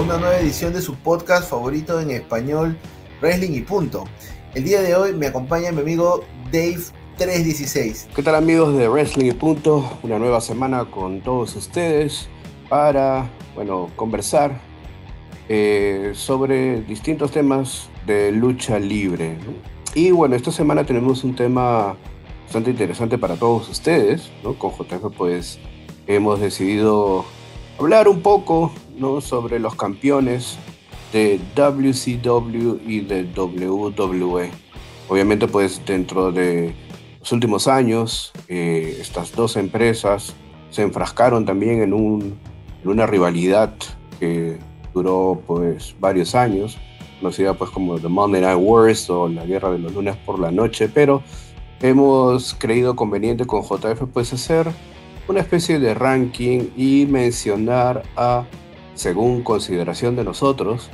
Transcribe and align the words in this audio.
una 0.00 0.16
nueva 0.16 0.38
edición 0.38 0.72
de 0.72 0.80
su 0.80 0.94
podcast 0.94 1.50
favorito 1.50 2.00
en 2.00 2.10
español, 2.10 2.74
Wrestling 3.20 3.52
y 3.52 3.60
Punto. 3.60 4.04
El 4.54 4.64
día 4.64 4.80
de 4.80 4.94
hoy 4.94 5.12
me 5.12 5.26
acompaña 5.26 5.72
mi 5.72 5.82
amigo 5.82 6.24
Dave316. 6.50 8.06
¿Qué 8.14 8.22
tal 8.22 8.34
amigos 8.34 8.78
de 8.78 8.88
Wrestling 8.88 9.26
y 9.26 9.32
Punto? 9.32 9.98
Una 10.02 10.18
nueva 10.18 10.40
semana 10.40 10.86
con 10.86 11.20
todos 11.20 11.54
ustedes 11.54 12.28
para, 12.70 13.28
bueno, 13.54 13.90
conversar 13.94 14.58
eh, 15.50 16.12
sobre 16.14 16.80
distintos 16.80 17.30
temas 17.30 17.90
de 18.06 18.32
lucha 18.32 18.78
libre. 18.78 19.36
Y 19.94 20.12
bueno, 20.12 20.34
esta 20.34 20.50
semana 20.50 20.84
tenemos 20.86 21.24
un 21.24 21.36
tema 21.36 21.94
bastante 22.44 22.70
interesante 22.70 23.18
para 23.18 23.36
todos 23.36 23.68
ustedes, 23.68 24.30
¿no? 24.42 24.54
Con 24.54 24.70
JF 24.70 25.14
pues 25.14 25.58
hemos 26.06 26.40
decidido 26.40 27.26
hablar 27.78 28.08
un 28.08 28.22
poco 28.22 28.72
¿no? 29.00 29.20
sobre 29.20 29.58
los 29.58 29.74
campeones 29.74 30.58
de 31.12 31.40
WCW 31.56 32.78
y 32.86 33.00
de 33.00 33.24
WWE. 33.24 34.50
Obviamente, 35.08 35.48
pues 35.48 35.82
dentro 35.84 36.30
de 36.30 36.74
los 37.18 37.32
últimos 37.32 37.66
años, 37.66 38.32
eh, 38.48 38.98
estas 39.00 39.32
dos 39.34 39.56
empresas 39.56 40.34
se 40.70 40.82
enfrascaron 40.82 41.44
también 41.44 41.82
en, 41.82 41.92
un, 41.92 42.38
en, 42.82 42.88
una 42.88 43.06
rivalidad 43.06 43.74
que 44.20 44.58
duró 44.94 45.42
pues 45.46 45.96
varios 45.98 46.34
años, 46.34 46.78
conocida 47.18 47.54
pues 47.54 47.70
como 47.70 47.98
The 47.98 48.08
Monday 48.08 48.40
Night 48.40 48.58
Wars 48.60 49.10
o 49.10 49.28
la 49.28 49.44
Guerra 49.44 49.72
de 49.72 49.78
los 49.78 49.92
Lunes 49.92 50.16
por 50.24 50.38
la 50.38 50.50
Noche, 50.50 50.88
pero 50.88 51.22
hemos 51.82 52.54
creído 52.54 52.94
conveniente 52.94 53.46
con 53.46 53.62
JF 53.62 54.04
pues 54.12 54.32
hacer 54.32 54.68
una 55.28 55.40
especie 55.40 55.78
de 55.78 55.94
ranking 55.94 56.68
y 56.76 57.06
mencionar 57.06 58.02
a, 58.16 58.44
según 58.94 59.42
consideración 59.42 60.16
de 60.16 60.24
nosotros, 60.24 60.90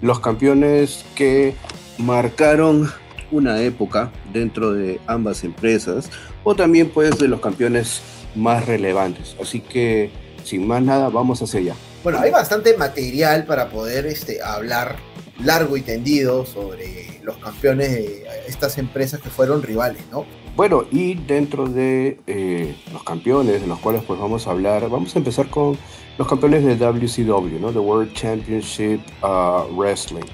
los 0.00 0.20
campeones 0.20 1.04
que 1.14 1.54
marcaron 1.98 2.90
una 3.30 3.62
época 3.62 4.12
dentro 4.32 4.72
de 4.72 5.00
ambas 5.06 5.44
empresas 5.44 6.10
o 6.44 6.54
también 6.54 6.90
pues 6.90 7.18
de 7.18 7.28
los 7.28 7.40
campeones 7.40 8.02
más 8.34 8.66
relevantes. 8.66 9.36
Así 9.40 9.60
que 9.60 10.10
sin 10.44 10.66
más 10.66 10.82
nada, 10.82 11.08
vamos 11.08 11.40
hacia 11.42 11.60
allá. 11.60 11.74
Bueno, 12.02 12.18
hay 12.18 12.30
bastante 12.30 12.76
material 12.76 13.44
para 13.44 13.68
poder 13.68 14.06
este, 14.06 14.42
hablar 14.42 14.96
largo 15.42 15.76
y 15.76 15.82
tendido 15.82 16.44
sobre 16.44 17.20
los 17.22 17.36
campeones 17.38 17.90
de 17.90 18.26
estas 18.48 18.78
empresas 18.78 19.20
que 19.20 19.30
fueron 19.30 19.62
rivales, 19.62 20.02
¿no? 20.10 20.24
Bueno, 20.56 20.84
y 20.90 21.14
dentro 21.14 21.66
de 21.66 22.20
eh, 22.26 22.76
los 22.92 23.02
campeones 23.04 23.62
de 23.62 23.66
los 23.66 23.78
cuales 23.78 24.02
pues 24.06 24.20
vamos 24.20 24.46
a 24.46 24.50
hablar, 24.50 24.88
vamos 24.90 25.14
a 25.14 25.18
empezar 25.18 25.48
con 25.48 25.78
los 26.18 26.28
campeones 26.28 26.64
de 26.64 26.76
WCW, 26.76 27.58
¿no? 27.60 27.72
The 27.72 27.78
World 27.78 28.12
Championship 28.12 29.00
uh, 29.22 29.72
Wrestling. 29.74 30.26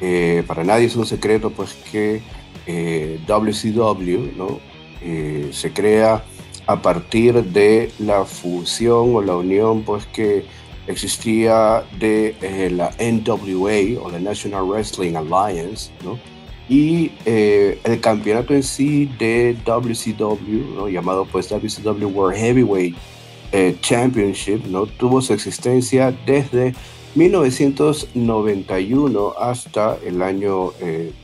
Eh, 0.00 0.42
para 0.46 0.62
nadie 0.62 0.86
es 0.86 0.96
un 0.96 1.06
secreto 1.06 1.50
pues 1.50 1.74
que 1.90 2.20
eh, 2.66 3.18
WCW, 3.26 4.36
¿no? 4.36 4.60
se 5.52 5.72
crea 5.72 6.24
a 6.66 6.82
partir 6.82 7.44
de 7.44 7.92
la 8.00 8.24
fusión 8.24 9.14
o 9.14 9.22
la 9.22 9.36
unión 9.36 9.84
pues 9.84 10.04
que 10.06 10.44
existía 10.88 11.84
de 12.00 12.34
la 12.72 12.90
NWA 12.98 14.02
o 14.02 14.10
la 14.10 14.18
National 14.18 14.64
Wrestling 14.64 15.14
Alliance, 15.14 15.92
¿no? 16.02 16.18
y 16.68 17.12
eh, 17.24 17.78
el 17.84 18.00
campeonato 18.00 18.54
en 18.54 18.62
sí 18.62 19.06
de 19.18 19.56
WCW, 19.64 20.88
llamado 20.88 21.24
pues 21.24 21.48
WCW 21.48 22.06
World 22.06 22.36
Heavyweight 22.36 22.96
eh, 23.52 23.76
Championship, 23.80 24.66
¿no? 24.66 24.86
tuvo 24.86 25.20
su 25.20 25.32
existencia 25.32 26.12
desde 26.26 26.74
1991 27.14 29.34
hasta 29.38 29.96
el 30.04 30.22
año 30.22 30.72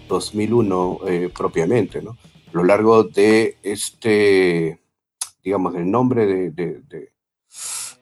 2001 0.09 1.01
eh, 1.07 1.31
propiamente. 1.37 2.01
¿no? 2.03 2.13
A 2.13 2.53
lo 2.53 2.63
largo 2.65 3.03
de 3.05 3.57
este, 3.63 4.81
digamos, 5.45 5.75
el 5.75 5.91
nombre 5.91 6.27
de, 6.27 6.51
de, 6.51 7.11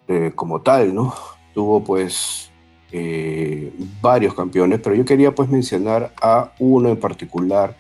de 0.07 0.35
como 0.35 0.61
tal, 0.63 0.95
¿no? 0.95 1.15
tuvo 1.55 1.83
pues 1.83 2.51
eh, 2.93 3.73
varios 4.01 4.35
campeones, 4.35 4.81
pero 4.83 4.97
yo 4.97 5.05
quería 5.05 5.35
pues 5.35 5.49
mencionar 5.49 6.13
a 6.21 6.53
uno 6.59 6.89
en 6.89 6.97
particular 6.97 7.77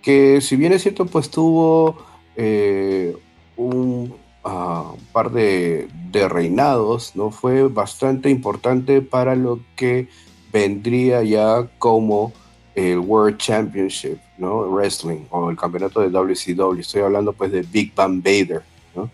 que 0.00 0.40
si 0.40 0.56
bien 0.56 0.72
es 0.72 0.82
cierto 0.82 1.06
pues 1.06 1.30
tuvo 1.30 1.96
eh, 2.36 3.16
un 3.56 4.14
ah, 4.44 4.92
par 5.12 5.30
de, 5.30 5.88
reinados, 6.12 7.16
¿no? 7.16 7.30
Fue 7.30 7.66
bastante 7.68 8.30
importante 8.30 9.02
para 9.02 9.34
lo 9.34 9.60
que 9.74 10.08
vendría 10.52 11.22
ya 11.22 11.68
como 11.78 12.32
el 12.74 12.98
World 12.98 13.38
Championship, 13.38 14.18
¿no? 14.38 14.68
Wrestling 14.68 15.24
o 15.30 15.50
el 15.50 15.56
campeonato 15.56 16.00
de 16.00 16.10
WCW. 16.10 16.78
Estoy 16.78 17.02
hablando 17.02 17.32
pues 17.32 17.50
de 17.50 17.62
Big 17.62 17.94
Bang 17.94 18.22
Vader, 18.22 18.62
¿no? 18.94 19.10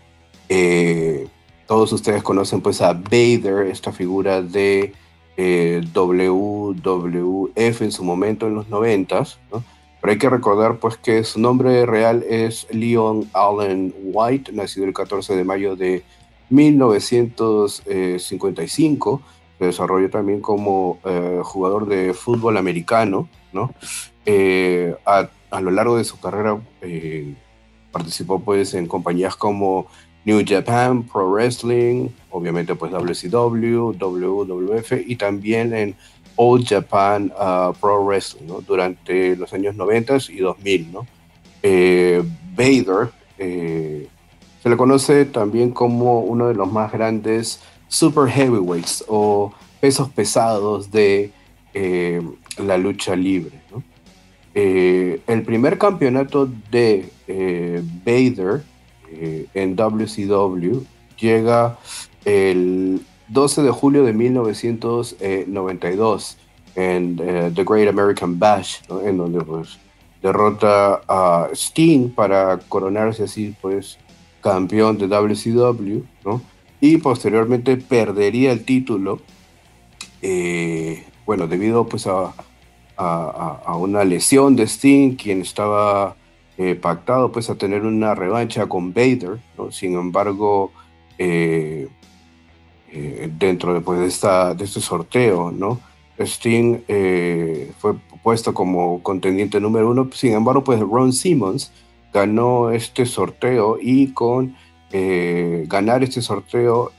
Eh, 0.49 1.27
todos 1.65 1.91
ustedes 1.93 2.21
conocen 2.21 2.61
pues 2.61 2.81
a 2.81 2.93
Vader, 2.93 3.67
esta 3.67 3.91
figura 3.91 4.41
de 4.41 4.93
eh, 5.37 5.81
WWF 5.93 7.81
en 7.81 7.91
su 7.91 8.03
momento 8.03 8.47
en 8.47 8.55
los 8.55 8.67
90, 8.69 9.23
pero 10.01 10.11
hay 10.11 10.17
que 10.17 10.29
recordar 10.29 10.75
pues 10.77 10.97
que 10.97 11.23
su 11.23 11.39
nombre 11.39 11.85
real 11.85 12.25
es 12.27 12.65
Leon 12.71 13.29
Allen 13.33 13.93
White, 14.03 14.51
nacido 14.51 14.87
el 14.87 14.93
14 14.93 15.35
de 15.35 15.43
mayo 15.43 15.75
de 15.75 16.01
1955, 16.49 19.21
se 19.59 19.65
desarrolló 19.65 20.09
también 20.09 20.41
como 20.41 20.97
eh, 21.05 21.41
jugador 21.43 21.87
de 21.87 22.15
fútbol 22.15 22.57
americano, 22.57 23.29
¿no? 23.53 23.75
Eh, 24.25 24.95
a, 25.05 25.29
a, 25.51 25.61
lo 25.61 25.69
largo 25.71 25.97
de 25.97 26.03
su 26.03 26.19
carrera 26.19 26.59
participó 27.91 28.39
pues 28.39 28.73
en 28.73 28.87
compañías 28.87 29.35
como 29.35 29.85
New 30.25 30.43
Japan 30.47 31.03
Pro 31.03 31.31
Wrestling, 31.31 32.09
obviamente 32.29 32.75
pues 32.75 32.91
WCW, 32.91 33.93
WWF 33.93 34.93
y 35.05 35.15
también 35.15 35.73
en 35.73 35.95
Old 36.43 36.65
Japan 36.65 37.31
uh, 37.37 37.71
Pro 37.79 38.03
Wrestling 38.03 38.47
¿no? 38.47 38.61
durante 38.61 39.35
los 39.35 39.53
años 39.53 39.75
90 39.75 40.17
y 40.29 40.37
2000. 40.37 40.91
¿no? 40.91 41.05
Eh, 41.61 42.23
Vader 42.55 43.11
eh, 43.37 44.07
se 44.63 44.69
le 44.69 44.75
conoce 44.75 45.25
también 45.25 45.69
como 45.69 46.21
uno 46.21 46.47
de 46.47 46.55
los 46.55 46.71
más 46.71 46.91
grandes 46.91 47.61
super 47.87 48.27
heavyweights 48.27 49.05
o 49.07 49.53
pesos 49.79 50.09
pesados 50.09 50.89
de 50.89 51.31
eh, 51.75 52.21
la 52.57 52.79
lucha 52.79 53.15
libre. 53.15 53.61
el 54.55 55.43
primer 55.45 55.77
campeonato 55.77 56.49
de 56.71 57.07
Vader 58.03 58.63
en 59.53 59.75
WCW 59.75 60.83
llega 61.19 61.77
el 62.25 63.01
12 63.31 63.63
de 63.63 63.71
julio 63.71 64.03
de 64.03 64.13
1992 64.13 66.37
en 66.75 67.19
eh, 67.21 67.51
The 67.53 67.63
Great 67.63 67.87
American 67.87 68.37
Bash, 68.37 68.81
en 69.05 69.17
donde 69.17 69.41
pues 69.41 69.79
derrota 70.21 71.01
a 71.07 71.47
Sting 71.53 72.09
para 72.09 72.59
coronarse 72.59 73.23
así 73.23 73.55
pues 73.61 73.97
campeón 74.41 74.97
de 74.97 75.07
WCW, 75.07 76.03
¿no? 76.25 76.41
Y 76.79 76.97
posteriormente 76.97 77.77
perdería 77.77 78.51
el 78.51 78.65
título, 78.65 79.21
eh, 80.21 81.05
bueno, 81.25 81.47
debido 81.47 81.87
pues 81.87 82.05
a, 82.07 82.33
a, 82.97 83.75
una 83.77 84.03
lesión 84.03 84.55
de 84.55 84.63
Sting, 84.63 85.15
quien 85.15 85.41
estaba 85.41 86.15
eh, 86.57 86.75
pactado 86.75 87.31
pues 87.31 87.49
a 87.49 87.55
tener 87.55 87.85
una 87.85 88.15
revancha 88.15 88.67
con 88.67 88.93
Vader, 88.93 89.39
¿no? 89.57 89.71
sin 89.71 89.95
embargo, 89.95 90.71
eh, 91.17 91.87
eh, 92.91 93.29
dentro 93.37 93.73
de, 93.73 93.81
pues, 93.81 93.99
de, 93.99 94.07
esta, 94.07 94.53
de 94.53 94.65
este 94.65 94.81
sorteo, 94.81 95.51
¿no? 95.51 95.79
Sting 96.19 96.81
fue 97.79 97.95
puesto 98.21 98.53
como 98.53 99.01
contendiente 99.01 99.59
número 99.59 99.89
uno, 99.89 100.07
sin 100.13 100.33
embargo, 100.33 100.63
pues 100.63 100.79
Ron 100.79 101.13
Simmons 101.13 101.71
ganó 102.13 102.69
este 102.69 103.07
sorteo 103.07 103.79
y 103.81 104.13
con 104.13 104.55
ganar 104.91 106.03
este 106.03 106.21
sorteo, 106.21 106.91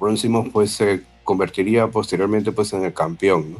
Ron 0.00 0.16
Simmons 0.16 0.50
pues 0.52 0.72
se 0.72 1.02
convertiría 1.22 1.86
posteriormente 1.88 2.50
pues 2.50 2.72
en 2.72 2.82
el 2.82 2.92
campeón. 2.92 3.58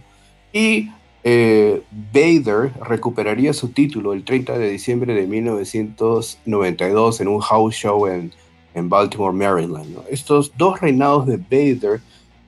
Y 0.52 0.88
eh, 1.24 1.82
Vader 1.90 2.72
recuperaría 2.82 3.52
su 3.52 3.68
título 3.68 4.14
el 4.14 4.24
30 4.24 4.56
de 4.56 4.70
diciembre 4.70 5.12
de 5.12 5.26
1992 5.26 7.20
en 7.20 7.28
un 7.28 7.40
house 7.40 7.74
show 7.74 8.06
en, 8.06 8.32
en 8.78 8.88
Baltimore, 8.88 9.36
Maryland. 9.36 9.98
Estos 10.08 10.52
dos 10.56 10.80
reinados 10.80 11.26
de 11.26 11.36
Vader 11.36 12.00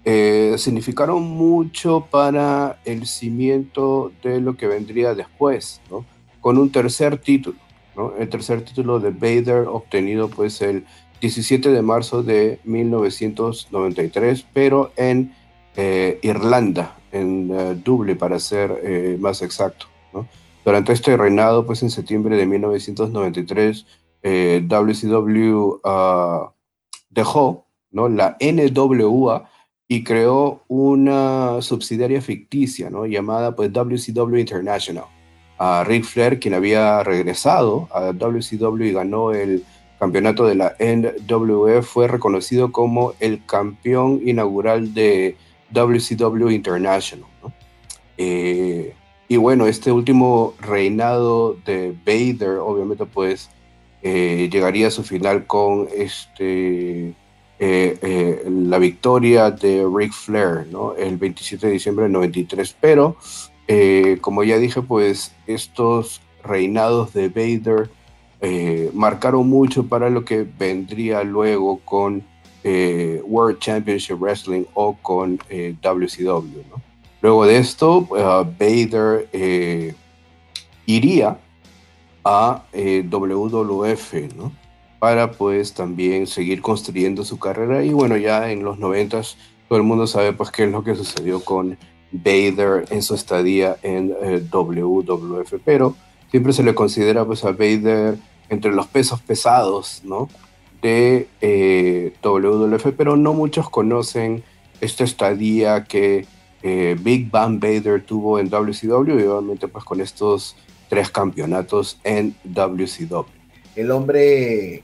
eh, 0.04 0.54
significaron 0.56 1.22
mucho 1.22 2.06
para 2.10 2.78
el 2.84 3.06
cimiento 3.06 4.12
de 4.22 4.40
lo 4.40 4.56
que 4.56 4.66
vendría 4.66 5.14
después, 5.14 5.80
con 6.40 6.58
un 6.58 6.70
tercer 6.70 7.18
título. 7.18 7.58
El 8.18 8.28
tercer 8.28 8.64
título 8.64 8.98
de 8.98 9.10
Vader 9.10 9.66
obtenido 9.68 10.28
pues 10.30 10.62
el 10.62 10.86
17 11.20 11.70
de 11.70 11.82
marzo 11.82 12.22
de 12.22 12.60
1993, 12.64 14.46
pero 14.54 14.92
en 14.96 15.34
Irlanda, 16.22 16.96
en 17.12 17.82
Dublín 17.82 18.16
para 18.16 18.38
ser 18.38 19.18
más 19.18 19.42
exacto. 19.42 19.86
Durante 20.64 20.92
este 20.92 21.16
reinado, 21.16 21.64
pues 21.64 21.82
en 21.82 21.90
septiembre 21.90 22.36
de 22.36 22.46
1993, 22.46 23.86
WCW 24.22 25.80
ah, 25.84 26.52
dejó 27.08 27.66
¿no? 27.90 28.08
la 28.08 28.36
NWA 28.40 29.50
y 29.88 30.04
creó 30.04 30.62
una 30.68 31.60
subsidiaria 31.62 32.20
ficticia 32.22 32.90
¿no? 32.90 33.06
llamada 33.06 33.56
pues, 33.56 33.72
WCW 33.72 34.36
International. 34.36 35.04
A 35.58 35.84
Ric 35.84 36.04
Flair, 36.04 36.38
quien 36.38 36.54
había 36.54 37.02
regresado 37.02 37.88
a 37.92 38.12
WCW 38.12 38.84
y 38.84 38.92
ganó 38.92 39.32
el 39.32 39.64
campeonato 39.98 40.46
de 40.46 40.54
la 40.54 40.74
NWF, 40.78 41.86
fue 41.86 42.08
reconocido 42.08 42.72
como 42.72 43.12
el 43.20 43.44
campeón 43.44 44.22
inaugural 44.24 44.94
de 44.94 45.36
WCW 45.72 46.48
International. 46.50 47.28
Eh, 48.16 48.94
y 49.28 49.36
bueno, 49.36 49.66
este 49.66 49.92
último 49.92 50.54
reinado 50.60 51.56
de 51.66 51.94
Vader, 52.06 52.58
obviamente, 52.58 53.04
pues 53.04 53.50
eh, 54.02 54.48
llegaría 54.50 54.88
a 54.88 54.90
su 54.90 55.02
final 55.02 55.46
con 55.46 55.86
este 55.94 57.08
eh, 57.08 57.14
eh, 57.58 58.42
la 58.48 58.78
victoria 58.78 59.50
de 59.50 59.86
Ric 59.94 60.12
Flair, 60.12 60.66
¿no? 60.70 60.94
El 60.94 61.18
27 61.18 61.66
de 61.66 61.72
diciembre 61.74 62.04
del 62.04 62.12
93. 62.12 62.76
Pero, 62.80 63.16
como 64.20 64.42
ya 64.42 64.58
dije, 64.58 64.82
pues 64.82 65.32
estos 65.46 66.20
reinados 66.42 67.12
de 67.12 67.28
Vader 67.28 67.90
marcaron 68.94 69.48
mucho 69.48 69.86
para 69.86 70.10
lo 70.10 70.24
que 70.24 70.44
vendría 70.58 71.22
luego 71.22 71.78
con 71.84 72.24
World 72.64 73.58
Championship 73.60 74.16
Wrestling 74.18 74.64
o 74.74 74.96
con 74.96 75.38
WCW. 75.82 76.62
Luego 77.20 77.46
de 77.46 77.58
esto, 77.58 78.08
Vader 78.58 79.28
iría 80.86 81.38
a 82.24 82.64
WWF, 82.72 84.14
¿no? 84.36 84.52
para 85.00 85.32
pues 85.32 85.72
también 85.72 86.26
seguir 86.28 86.60
construyendo 86.60 87.24
su 87.24 87.38
carrera. 87.38 87.82
Y 87.82 87.92
bueno 87.92 88.16
ya 88.16 88.52
en 88.52 88.62
los 88.62 88.78
noventas 88.78 89.36
todo 89.68 89.78
el 89.78 89.84
mundo 89.84 90.06
sabe 90.06 90.32
pues 90.32 90.50
qué 90.50 90.64
es 90.64 90.70
lo 90.70 90.84
que 90.84 90.94
sucedió 90.94 91.42
con 91.42 91.76
Vader 92.12 92.84
en 92.90 93.02
su 93.02 93.14
estadía 93.14 93.76
en 93.82 94.14
eh, 94.22 94.42
WWF 94.52 95.54
pero 95.64 95.94
siempre 96.30 96.52
se 96.52 96.62
le 96.62 96.74
considera 96.74 97.24
pues 97.24 97.44
a 97.44 97.52
Vader 97.52 98.18
entre 98.48 98.72
los 98.72 98.88
pesos 98.88 99.20
pesados 99.20 100.02
no 100.04 100.28
de 100.82 101.28
eh, 101.40 102.12
WWF 102.20 102.88
pero 102.96 103.16
no 103.16 103.32
muchos 103.32 103.70
conocen 103.70 104.42
esta 104.80 105.04
estadía 105.04 105.84
que 105.84 106.26
eh, 106.62 106.96
Big 107.00 107.30
Bang 107.30 107.60
Vader 107.60 108.04
tuvo 108.04 108.40
en 108.40 108.50
WCW 108.50 109.20
y 109.20 109.22
obviamente 109.22 109.68
pues 109.68 109.84
con 109.84 110.00
estos 110.00 110.56
tres 110.90 111.10
campeonatos 111.10 111.98
en 112.04 112.36
WCW 112.44 113.40
el 113.76 113.90
hombre 113.90 114.82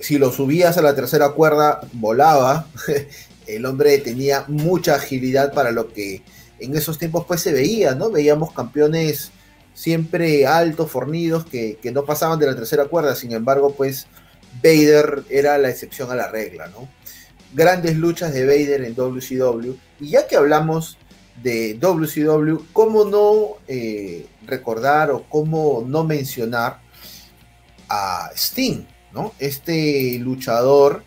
si 0.00 0.18
lo 0.18 0.30
subías 0.30 0.76
a 0.76 0.82
la 0.82 0.94
tercera 0.94 1.30
cuerda, 1.30 1.80
volaba. 1.92 2.66
El 3.46 3.64
hombre 3.64 3.98
tenía 3.98 4.44
mucha 4.48 4.96
agilidad 4.96 5.52
para 5.52 5.70
lo 5.70 5.92
que 5.92 6.22
en 6.58 6.76
esos 6.76 6.98
tiempos 6.98 7.24
pues 7.26 7.40
se 7.40 7.52
veía, 7.52 7.94
¿no? 7.94 8.10
Veíamos 8.10 8.52
campeones 8.52 9.30
siempre 9.72 10.46
altos, 10.46 10.90
fornidos, 10.90 11.46
que, 11.46 11.78
no 11.92 12.04
pasaban 12.04 12.38
de 12.40 12.46
la 12.46 12.56
tercera 12.56 12.86
cuerda. 12.86 13.14
Sin 13.14 13.32
embargo, 13.32 13.74
pues 13.74 14.06
Vader 14.62 15.22
era 15.30 15.58
la 15.58 15.70
excepción 15.70 16.10
a 16.10 16.16
la 16.16 16.28
regla, 16.28 16.66
¿no? 16.68 16.88
Grandes 17.54 17.96
luchas 17.96 18.34
de 18.34 18.44
Vader 18.44 18.84
en 18.84 18.94
WCW. 18.94 19.76
Y 20.00 20.10
ya 20.10 20.26
que 20.26 20.36
hablamos 20.36 20.98
de 21.42 21.74
WCW, 21.74 22.64
¿cómo 22.72 23.04
no 23.04 23.58
eh, 23.68 24.26
recordar 24.46 25.10
o 25.10 25.24
cómo 25.28 25.84
no 25.86 26.04
mencionar 26.04 26.80
a 27.88 28.30
Sting? 28.34 28.84
Este 29.38 30.18
luchador 30.18 31.02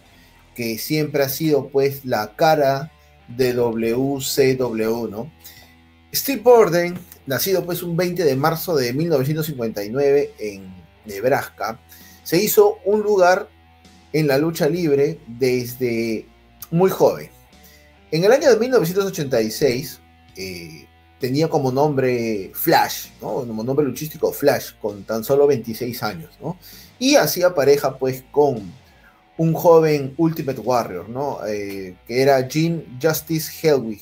que 0.56 0.78
siempre 0.78 1.24
ha 1.24 1.30
sido 1.30 1.70
pues 1.70 2.06
la 2.06 2.36
cara 2.36 2.92
de 3.28 3.54
WCW, 3.54 5.08
¿no? 5.10 5.32
Steve 6.14 6.42
Borden, 6.42 6.98
nacido 7.28 7.64
pues 7.66 7.84
un 7.84 7.96
20 7.96 8.24
de 8.24 8.36
marzo 8.36 8.76
de 8.76 8.94
1959 8.94 10.34
en 10.40 10.74
Nebraska, 11.06 11.80
se 12.24 12.42
hizo 12.42 12.80
un 12.86 13.02
lugar 13.02 13.48
en 14.12 14.28
la 14.28 14.40
lucha 14.40 14.68
libre 14.68 15.20
desde 15.28 16.26
muy 16.72 16.90
joven. 16.90 17.30
En 18.12 18.24
el 18.24 18.32
año 18.32 18.50
de 18.50 18.58
1986 18.58 20.00
eh, 20.36 20.88
tenía 21.20 21.50
como 21.50 21.72
nombre 21.72 22.52
Flash, 22.54 23.10
como 23.20 23.64
nombre 23.64 23.86
luchístico 23.86 24.32
Flash, 24.32 24.72
con 24.82 25.04
tan 25.04 25.24
solo 25.24 25.48
26 25.48 26.02
años. 26.04 26.32
¿no? 26.42 26.58
Y 26.98 27.16
hacía 27.16 27.54
pareja 27.54 27.98
pues 27.98 28.24
con 28.32 28.72
un 29.38 29.54
joven 29.54 30.14
Ultimate 30.18 30.60
Warrior, 30.60 31.08
¿no? 31.08 31.40
Eh, 31.48 31.96
que 32.06 32.22
era 32.22 32.46
Jim 32.48 32.84
Justice 33.02 33.50
Helwig. 33.62 34.02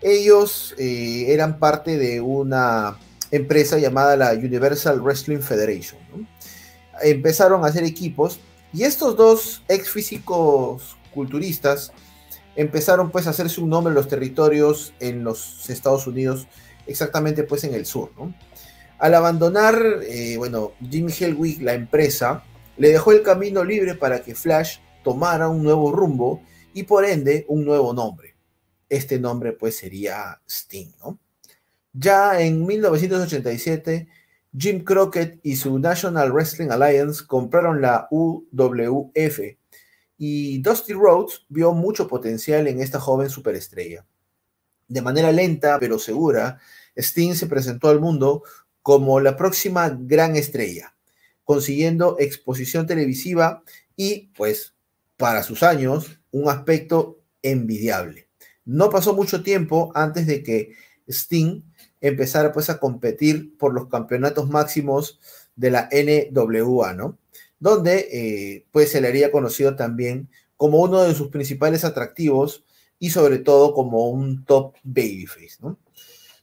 Ellos 0.00 0.74
eh, 0.78 1.26
eran 1.28 1.58
parte 1.58 1.98
de 1.98 2.22
una 2.22 2.96
empresa 3.30 3.78
llamada 3.78 4.16
la 4.16 4.32
Universal 4.32 5.00
Wrestling 5.02 5.40
Federation. 5.40 6.00
Empezaron 7.02 7.64
a 7.64 7.68
hacer 7.68 7.84
equipos 7.84 8.40
y 8.72 8.84
estos 8.84 9.14
dos 9.14 9.62
ex 9.68 9.90
físicos 9.90 10.96
culturistas 11.12 11.92
empezaron 12.56 13.10
pues 13.10 13.26
a 13.26 13.30
hacerse 13.30 13.60
un 13.60 13.70
nombre 13.70 13.90
en 13.90 13.94
los 13.94 14.08
territorios 14.08 14.94
en 15.00 15.24
los 15.24 15.68
Estados 15.70 16.06
Unidos, 16.06 16.46
exactamente 16.86 17.44
pues 17.44 17.64
en 17.64 17.74
el 17.74 17.86
sur. 17.86 18.10
Al 18.98 19.14
abandonar, 19.14 19.80
eh, 20.02 20.36
bueno, 20.36 20.72
Jim 20.90 21.08
Helwig 21.08 21.62
la 21.62 21.74
empresa, 21.74 22.44
le 22.76 22.90
dejó 22.90 23.12
el 23.12 23.22
camino 23.22 23.64
libre 23.64 23.94
para 23.94 24.22
que 24.22 24.34
Flash 24.34 24.78
tomara 25.02 25.48
un 25.48 25.62
nuevo 25.62 25.92
rumbo 25.92 26.42
y 26.74 26.84
por 26.84 27.04
ende 27.04 27.44
un 27.48 27.64
nuevo 27.64 27.92
nombre. 27.92 28.34
Este 28.88 29.18
nombre 29.18 29.52
pues 29.52 29.76
sería 29.76 30.40
Sting. 30.46 30.92
Ya 31.92 32.40
en 32.40 32.66
1987, 32.66 34.08
Jim 34.56 34.82
Crockett 34.84 35.38
y 35.42 35.56
su 35.56 35.78
National 35.78 36.32
Wrestling 36.32 36.70
Alliance 36.70 37.24
compraron 37.26 37.80
la 37.80 38.08
UWF 38.10 39.40
y 40.22 40.58
Dusty 40.58 40.92
Rhodes 40.92 41.46
vio 41.48 41.72
mucho 41.72 42.06
potencial 42.06 42.68
en 42.68 42.82
esta 42.82 43.00
joven 43.00 43.30
superestrella. 43.30 44.04
De 44.86 45.00
manera 45.00 45.32
lenta 45.32 45.78
pero 45.80 45.98
segura, 45.98 46.60
Sting 46.94 47.32
se 47.32 47.46
presentó 47.46 47.88
al 47.88 48.00
mundo 48.00 48.42
como 48.82 49.18
la 49.18 49.34
próxima 49.34 49.88
gran 49.88 50.36
estrella, 50.36 50.94
consiguiendo 51.42 52.16
exposición 52.18 52.86
televisiva 52.86 53.62
y, 53.96 54.28
pues, 54.36 54.74
para 55.16 55.42
sus 55.42 55.62
años, 55.62 56.20
un 56.32 56.50
aspecto 56.50 57.22
envidiable. 57.40 58.28
No 58.66 58.90
pasó 58.90 59.14
mucho 59.14 59.42
tiempo 59.42 59.90
antes 59.94 60.26
de 60.26 60.42
que 60.42 60.74
Sting 61.08 61.62
empezara 62.02 62.52
pues 62.52 62.68
a 62.68 62.78
competir 62.78 63.56
por 63.56 63.72
los 63.72 63.88
campeonatos 63.88 64.50
máximos 64.50 65.18
de 65.56 65.70
la 65.70 65.88
NWA, 65.90 66.92
¿no? 66.92 67.18
Donde 67.60 68.08
eh, 68.10 68.66
pues 68.72 68.90
se 68.90 69.00
le 69.00 69.08
haría 69.08 69.30
conocido 69.30 69.76
también 69.76 70.28
como 70.56 70.80
uno 70.80 71.02
de 71.02 71.14
sus 71.14 71.28
principales 71.28 71.84
atractivos 71.84 72.64
y 72.98 73.10
sobre 73.10 73.38
todo 73.38 73.72
como 73.72 74.08
un 74.08 74.44
top 74.44 74.74
babyface, 74.82 75.58
¿no? 75.60 75.78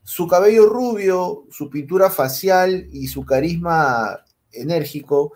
Su 0.04 0.28
cabello 0.28 0.68
rubio, 0.68 1.46
su 1.52 1.70
pintura 1.70 2.10
facial 2.10 2.88
y 2.94 3.08
su 3.08 3.26
carisma 3.26 4.24
enérgico, 4.52 5.34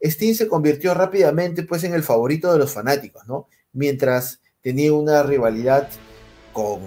Sting 0.00 0.34
se 0.34 0.48
convirtió 0.48 0.94
rápidamente 0.94 1.62
pues 1.62 1.84
en 1.84 1.94
el 1.94 2.02
favorito 2.02 2.52
de 2.52 2.58
los 2.58 2.72
fanáticos, 2.72 3.26
¿no? 3.26 3.48
Mientras 3.72 4.40
tenía 4.62 4.92
una 4.92 5.22
rivalidad 5.22 5.88
con 6.52 6.80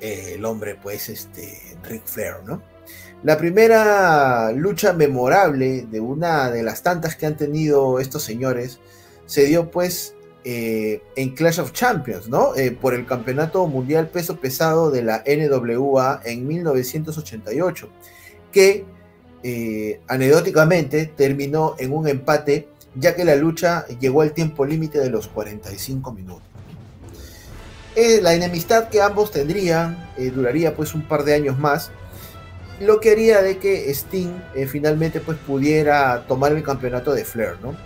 el 0.00 0.44
hombre 0.44 0.76
pues 0.76 1.08
este 1.08 1.76
Ric 1.82 2.04
Flair, 2.04 2.36
¿no? 2.44 2.62
La 3.24 3.36
primera 3.36 4.52
lucha 4.52 4.92
memorable 4.92 5.86
de 5.90 6.00
una 6.00 6.50
de 6.50 6.62
las 6.62 6.82
tantas 6.82 7.16
que 7.16 7.26
han 7.26 7.36
tenido 7.36 7.98
estos 7.98 8.22
señores 8.22 8.78
se 9.26 9.44
dio 9.44 9.70
pues 9.70 10.14
eh, 10.44 11.02
en 11.16 11.34
Clash 11.34 11.58
of 11.58 11.72
Champions, 11.72 12.28
¿no? 12.28 12.54
Eh, 12.54 12.70
por 12.70 12.94
el 12.94 13.06
Campeonato 13.06 13.66
Mundial 13.66 14.08
Peso 14.08 14.36
Pesado 14.36 14.90
de 14.90 15.02
la 15.02 15.24
NWA 15.26 16.20
en 16.24 16.46
1988, 16.46 17.88
que 18.52 18.86
eh, 19.42 20.00
anecdóticamente 20.06 21.06
terminó 21.06 21.74
en 21.78 21.92
un 21.92 22.06
empate, 22.06 22.68
ya 22.94 23.16
que 23.16 23.24
la 23.24 23.34
lucha 23.34 23.84
llegó 24.00 24.22
al 24.22 24.32
tiempo 24.32 24.64
límite 24.64 25.00
de 25.00 25.10
los 25.10 25.26
45 25.28 26.12
minutos. 26.12 26.44
la 28.22 28.32
enemistad 28.32 28.88
que 28.88 29.02
ambos 29.02 29.32
tendrían 29.32 30.08
duraría 30.34 30.74
pues 30.74 30.94
un 30.94 31.02
par 31.02 31.24
de 31.24 31.34
años 31.34 31.58
más, 31.58 31.90
lo 32.80 33.00
que 33.00 33.10
haría 33.10 33.42
de 33.42 33.58
que 33.58 33.90
Sting 33.90 34.40
finalmente 34.68 35.20
pues 35.20 35.38
pudiera 35.38 36.24
tomar 36.26 36.52
el 36.52 36.62
campeonato 36.62 37.12
de 37.12 37.24
Flair, 37.24 37.56
¿no? 37.62 37.76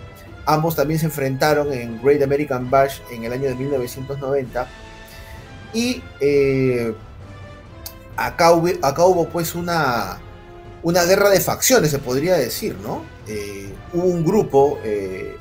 Ambos 0.45 0.75
también 0.75 0.99
se 0.99 1.05
enfrentaron 1.05 1.71
en 1.71 2.01
Great 2.01 2.21
American 2.21 2.69
Bash 2.69 2.99
en 3.11 3.23
el 3.23 3.31
año 3.31 3.45
de 3.45 3.55
1990. 3.55 4.67
Y 5.73 6.03
eh, 6.19 6.93
acá, 8.17 8.51
hubo, 8.51 8.67
acá 8.81 9.05
hubo 9.05 9.27
pues 9.29 9.55
una, 9.55 10.19
una 10.83 11.03
guerra 11.05 11.29
de 11.29 11.39
facciones, 11.39 11.91
se 11.91 11.99
podría 11.99 12.35
decir, 12.35 12.75
¿no? 12.83 13.03
Eh, 13.27 13.69
hubo 13.93 14.05
un 14.05 14.25
grupo, 14.25 14.79
eh, 14.83 15.35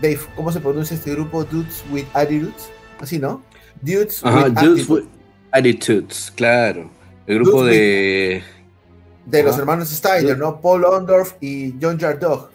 Dave, 0.00 0.20
¿cómo 0.36 0.52
se 0.52 0.60
pronuncia 0.60 0.94
este 0.94 1.12
grupo? 1.12 1.44
Dudes 1.44 1.82
with 1.90 2.04
Attitudes, 2.12 2.68
así, 3.00 3.18
¿no? 3.18 3.42
Dudes, 3.80 4.22
with, 4.22 5.04
Attitudes, 5.50 6.32
claro. 6.36 6.90
El 7.26 7.36
grupo 7.40 7.64
de... 7.64 8.42
de 9.26 9.42
los 9.42 9.58
hermanos 9.58 9.90
Steiner, 9.90 10.38
¿no? 10.38 10.60
Paul 10.60 10.84
Ondorf 10.84 11.34
y 11.40 11.74
John 11.80 11.98
Jardog. 11.98 12.50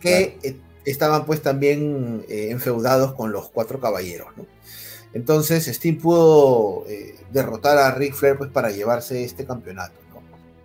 Que 0.00 0.38
eh, 0.42 0.56
estaban 0.84 1.24
pues 1.24 1.42
también 1.42 2.24
enfeudados 2.28 3.14
con 3.14 3.32
los 3.32 3.48
cuatro 3.50 3.80
caballeros, 3.80 4.28
¿no? 4.36 4.46
Entonces 5.14 5.68
Sting 5.68 5.98
pudo 5.98 6.86
derrotar 7.30 7.78
a 7.78 7.90
Ric 7.94 8.14
Flair 8.14 8.38
pues 8.38 8.50
para 8.50 8.70
llevarse 8.70 9.24
este 9.24 9.44
campeonato. 9.44 10.02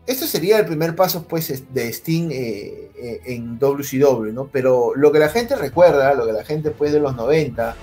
Este 0.07 0.25
sería 0.25 0.57
el 0.57 0.65
primer 0.65 0.95
paso 0.95 1.23
pues 1.27 1.51
de 1.73 1.89
Sting 1.89 2.29
eh, 2.31 2.91
eh, 2.97 3.21
en 3.25 3.59
WCW, 3.59 4.31
¿no? 4.31 4.47
Pero 4.47 4.93
lo 4.95 5.11
que 5.11 5.19
la 5.19 5.27
gente 5.27 5.57
recuerda, 5.57 6.13
lo 6.13 6.25
que 6.25 6.31
la 6.31 6.45
gente 6.45 6.71
pues 6.71 6.93
de 6.93 7.01
los 7.01 7.13
90 7.13 7.75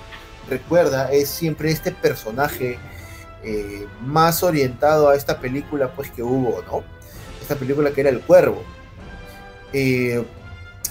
recuerda 0.49 1.11
es 1.11 1.29
siempre 1.29 1.69
este 1.69 1.91
personaje 1.91 2.79
eh, 3.45 3.85
más 4.01 4.43
orientado 4.43 5.09
a 5.09 5.15
esta 5.15 5.39
película 5.39 5.91
pues 5.91 6.09
que 6.11 6.23
hubo, 6.23 6.61
¿no? 6.63 6.83
Esta 7.41 7.55
película 7.55 7.91
que 7.91 8.01
era 8.01 8.09
El 8.09 8.21
Cuervo. 8.21 8.63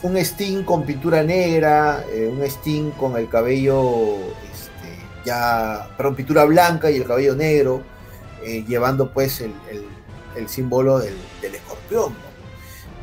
un 0.03 0.17
Sting 0.17 0.63
con 0.63 0.85
pintura 0.85 1.23
negra, 1.23 2.05
un 2.31 2.43
Sting 2.43 2.91
con 2.93 3.17
el 3.17 3.29
cabello 3.29 4.17
este, 4.53 4.89
ya, 5.25 5.89
perdón, 5.97 6.15
pintura 6.15 6.45
blanca 6.45 6.91
y 6.91 6.97
el 6.97 7.05
cabello 7.05 7.35
negro, 7.35 7.83
llevando 8.69 9.11
pues 9.13 9.41
el 9.41 10.49
símbolo 10.49 10.99
del, 10.99 11.15
escorpión. 11.43 12.15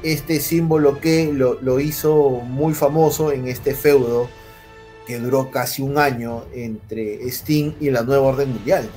Este 0.04 0.40
símbolo 0.40 1.00
que 1.00 1.32
lo, 1.32 1.80
hizo 1.80 2.30
muy 2.30 2.74
famoso 2.74 3.32
en 3.32 3.48
este 3.48 3.76
feudo 3.76 4.30
que 5.06 5.20
duró 5.20 5.52
casi 5.52 5.82
un 5.82 5.98
año 5.98 6.46
entre 6.54 7.28
Sting 7.30 7.74
y 7.80 7.90
la 7.90 8.04
nueva 8.04 8.28
orden 8.28 8.50
mundial, 8.50 8.90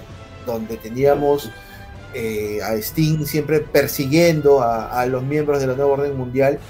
donde 0.47 0.77
teníamos 0.77 1.51
eh, 2.15 2.61
a 2.63 2.75
Sting 2.75 3.25
siempre 3.27 3.59
persiguiendo 3.61 4.63
a, 4.63 5.05
los 5.07 5.23
miembros 5.25 5.61
de 5.61 5.67
la 5.67 5.75
nueva 5.75 5.95
orden 5.95 6.17
mundial 6.17 6.61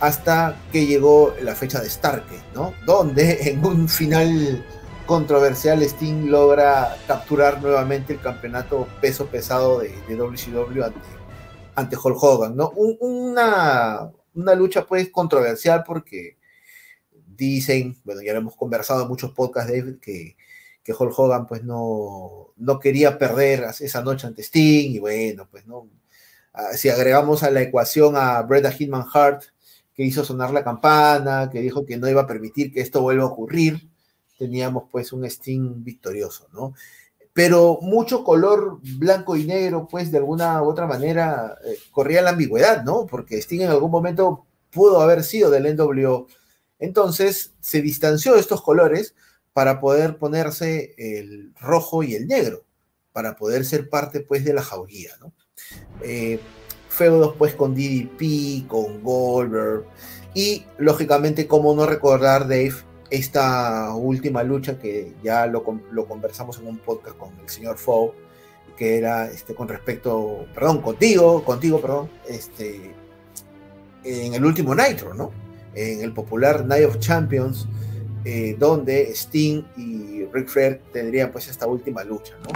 hasta 0.00 0.56
que 0.72 0.86
llegó 0.86 1.34
la 1.42 1.54
fecha 1.54 1.80
de 1.80 1.90
Starke, 1.90 2.40
¿no? 2.54 2.72
Donde 2.86 3.38
en 3.50 3.64
un 3.64 3.88
final 3.88 4.64
controversial, 5.04 5.82
Sting 5.82 6.30
logra 6.30 6.96
capturar 7.06 7.60
nuevamente 7.62 8.14
el 8.14 8.20
campeonato 8.20 8.88
peso 9.00 9.26
pesado 9.26 9.80
de, 9.80 9.90
WCW 10.08 10.82
ante, 10.84 11.00
ante 11.74 11.96
Hulk 11.96 12.22
Hogan, 12.22 12.56
¿no? 12.56 12.70
una, 12.70 14.10
una 14.34 14.54
lucha 14.54 14.86
pues 14.86 15.10
controversial 15.10 15.82
porque 15.86 16.38
dicen, 17.26 17.98
bueno, 18.04 18.22
ya 18.22 18.32
lo 18.32 18.40
hemos 18.40 18.56
conversado 18.56 19.02
en 19.02 19.08
muchos 19.08 19.32
podcasts, 19.32 19.70
David, 19.70 19.96
que, 20.00 20.36
que 20.82 20.92
Hulk 20.92 21.18
Hogan 21.18 21.46
pues 21.46 21.62
no, 21.64 22.47
no 22.58 22.78
quería 22.78 23.18
perder 23.18 23.64
esa 23.80 24.02
noche 24.02 24.26
ante 24.26 24.42
Sting 24.42 24.92
y 24.92 24.98
bueno, 24.98 25.48
pues 25.50 25.66
no. 25.66 25.88
Ah, 26.52 26.72
si 26.74 26.88
agregamos 26.88 27.42
a 27.42 27.50
la 27.50 27.62
ecuación 27.62 28.16
a 28.16 28.42
Bret 28.42 28.70
Hitman 28.70 29.06
Hart, 29.12 29.44
que 29.94 30.04
hizo 30.04 30.24
sonar 30.24 30.52
la 30.52 30.64
campana, 30.64 31.50
que 31.50 31.60
dijo 31.60 31.84
que 31.84 31.96
no 31.96 32.08
iba 32.08 32.22
a 32.22 32.26
permitir 32.26 32.72
que 32.72 32.80
esto 32.80 33.00
vuelva 33.00 33.24
a 33.24 33.28
ocurrir, 33.28 33.88
teníamos 34.38 34.84
pues 34.90 35.12
un 35.12 35.24
Sting 35.24 35.82
victorioso, 35.84 36.48
¿no? 36.52 36.74
Pero 37.32 37.78
mucho 37.82 38.24
color 38.24 38.78
blanco 38.82 39.36
y 39.36 39.44
negro, 39.44 39.86
pues 39.88 40.10
de 40.10 40.18
alguna 40.18 40.62
u 40.62 40.68
otra 40.68 40.86
manera 40.86 41.56
eh, 41.64 41.78
corría 41.90 42.22
la 42.22 42.30
ambigüedad, 42.30 42.82
¿no? 42.84 43.06
Porque 43.06 43.38
Sting 43.38 43.62
en 43.62 43.70
algún 43.70 43.90
momento 43.90 44.46
pudo 44.70 45.00
haber 45.00 45.24
sido 45.24 45.50
del 45.50 45.76
NWO. 45.76 46.26
Entonces 46.78 47.52
se 47.60 47.82
distanció 47.82 48.34
de 48.34 48.40
estos 48.40 48.62
colores 48.62 49.14
para 49.58 49.80
poder 49.80 50.18
ponerse 50.18 50.94
el 50.98 51.52
rojo 51.60 52.04
y 52.04 52.14
el 52.14 52.28
negro, 52.28 52.62
para 53.12 53.34
poder 53.34 53.64
ser 53.64 53.88
parte 53.88 54.20
pues 54.20 54.44
de 54.44 54.54
la 54.54 54.62
jauría, 54.62 55.10
¿no? 55.20 55.32
Eh, 56.00 56.38
feudos 56.88 57.34
pues 57.36 57.56
con 57.56 57.74
DDP, 57.74 58.68
con 58.68 59.02
Goldberg 59.02 59.82
y 60.32 60.64
lógicamente, 60.78 61.48
como 61.48 61.74
no 61.74 61.86
recordar 61.86 62.42
Dave, 62.42 62.74
esta 63.10 63.96
última 63.96 64.44
lucha 64.44 64.78
que 64.78 65.16
ya 65.24 65.44
lo, 65.48 65.64
conversamos 65.64 66.60
en 66.60 66.68
un 66.68 66.78
podcast 66.78 67.16
con 67.16 67.30
el 67.40 67.48
señor 67.48 67.78
Fow, 67.78 68.12
que 68.76 68.96
era 68.96 69.26
este, 69.26 69.56
con 69.56 69.66
respecto, 69.66 70.46
perdón, 70.54 70.82
contigo, 70.82 71.44
contigo, 71.44 71.80
perdón, 71.80 72.08
este, 72.28 72.94
en 74.04 74.34
el 74.34 74.44
último 74.44 74.72
Nitro, 74.76 75.14
¿no? 75.14 75.32
En 75.74 76.00
el 76.00 76.12
popular 76.12 76.64
Night 76.64 76.86
of 76.86 77.00
Champions, 77.00 77.66
eh, 78.24 78.56
donde 78.58 79.10
Sting 79.14 79.62
y 79.76 80.24
Ric 80.32 80.48
Flair 80.48 80.80
tendrían 80.92 81.30
pues 81.30 81.48
esta 81.48 81.66
última 81.66 82.02
lucha, 82.04 82.34
¿no? 82.42 82.50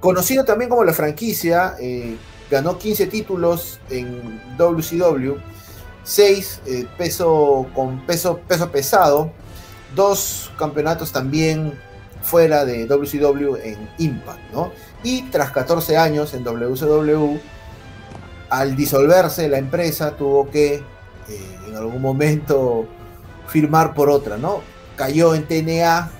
Conocido 0.00 0.44
también 0.44 0.68
como 0.68 0.84
la 0.84 0.92
franquicia, 0.92 1.76
eh, 1.80 2.16
ganó 2.50 2.76
15 2.76 3.06
títulos 3.06 3.80
en 3.88 4.40
WCW, 4.58 5.36
6 6.02 6.60
eh, 6.66 6.86
peso 6.98 7.66
con 7.74 8.04
peso, 8.04 8.40
peso 8.46 8.70
pesado, 8.70 9.32
dos 9.94 10.52
campeonatos 10.58 11.12
también 11.12 11.72
fuera 12.22 12.64
de 12.64 12.86
WCW 12.86 13.56
en 13.62 13.88
Impact, 13.98 14.52
¿no? 14.52 14.72
Y 15.02 15.22
tras 15.30 15.50
14 15.52 15.96
años 15.96 16.34
en 16.34 16.44
WCW, 16.44 17.38
al 18.50 18.76
disolverse 18.76 19.48
la 19.48 19.58
empresa, 19.58 20.16
tuvo 20.16 20.50
que 20.50 20.82
en 21.68 21.76
algún 21.76 22.02
momento 22.02 22.86
firmar 23.46 23.94
por 23.94 24.10
otra, 24.10 24.36
¿no? 24.36 24.60
Cayó 24.96 25.34
en 25.34 25.46
TNA 25.46 26.10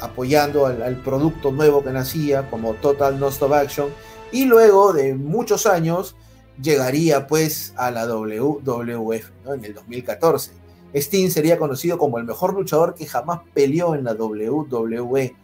apoyando 0.00 0.66
al, 0.66 0.96
producto 1.02 1.52
nuevo 1.52 1.82
que 1.82 1.90
nacía 1.90 2.50
como 2.50 2.74
Total 2.74 3.18
No 3.18 3.28
Stop 3.28 3.54
Action 3.54 3.88
y 4.30 4.44
luego 4.44 4.92
de 4.92 5.14
muchos 5.14 5.66
años 5.66 6.16
llegaría 6.60 7.26
pues 7.26 7.72
a 7.76 7.90
la 7.90 8.06
WWF 8.06 9.30
¿no? 9.44 9.54
en 9.54 9.64
el 9.64 9.74
2014 9.74 10.52
Sting 10.94 11.30
sería 11.30 11.58
conocido 11.58 11.98
como 11.98 12.18
el 12.18 12.24
mejor 12.24 12.54
luchador 12.54 12.94
que 12.94 13.06
jamás 13.06 13.40
peleó 13.54 13.94
en 13.94 14.04
la 14.04 14.14
WWE 14.14 15.34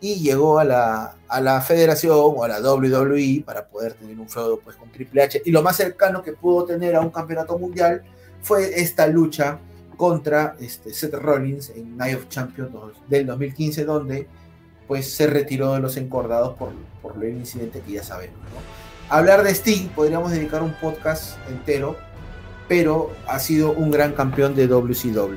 y 0.00 0.16
llegó 0.16 0.58
a 0.58 0.64
la, 0.64 1.16
a 1.28 1.40
la 1.40 1.60
federación 1.60 2.16
o 2.18 2.44
a 2.44 2.48
la 2.48 2.60
WWE 2.60 3.42
para 3.46 3.66
poder 3.68 3.94
tener 3.94 4.18
un 4.18 4.28
feudo 4.28 4.58
pues, 4.58 4.74
con 4.74 4.90
Triple 4.90 5.22
H. 5.22 5.42
Y 5.44 5.52
lo 5.52 5.62
más 5.62 5.76
cercano 5.76 6.22
que 6.22 6.32
pudo 6.32 6.64
tener 6.64 6.96
a 6.96 7.00
un 7.00 7.10
campeonato 7.10 7.56
mundial 7.56 8.02
fue 8.40 8.80
esta 8.80 9.06
lucha 9.06 9.60
contra 10.02 10.56
este, 10.58 10.92
Seth 10.92 11.14
Rollins 11.14 11.70
en 11.76 11.96
Night 11.96 12.16
of 12.16 12.28
Champions 12.28 12.72
del 13.08 13.24
2015, 13.24 13.84
donde 13.84 14.26
pues 14.88 15.14
se 15.14 15.28
retiró 15.28 15.74
de 15.74 15.78
los 15.78 15.96
encordados 15.96 16.56
por, 16.58 16.72
por 17.00 17.24
el 17.24 17.36
incidente 17.36 17.80
que 17.86 17.92
ya 17.92 18.02
sabemos. 18.02 18.34
Hablar 19.08 19.44
de 19.44 19.52
Sting, 19.52 19.90
podríamos 19.94 20.32
dedicar 20.32 20.60
un 20.60 20.72
podcast 20.80 21.38
entero, 21.48 21.96
pero 22.66 23.12
ha 23.28 23.38
sido 23.38 23.70
un 23.70 23.92
gran 23.92 24.12
campeón 24.12 24.56
de 24.56 24.66
WCW. 24.66 25.36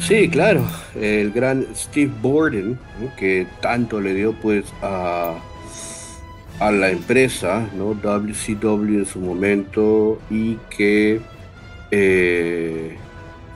Sí, 0.00 0.30
claro, 0.30 0.64
el 0.98 1.30
gran 1.30 1.66
Steve 1.74 2.10
Borden, 2.22 2.78
que 3.18 3.46
tanto 3.60 4.00
le 4.00 4.14
dio 4.14 4.32
pues 4.40 4.64
a, 4.80 5.34
a 6.60 6.70
la 6.70 6.88
empresa, 6.88 7.68
¿no? 7.76 7.92
WCW 7.92 9.00
en 9.00 9.04
su 9.04 9.20
momento, 9.20 10.18
y 10.30 10.54
que 10.70 11.20
eh, 11.90 12.96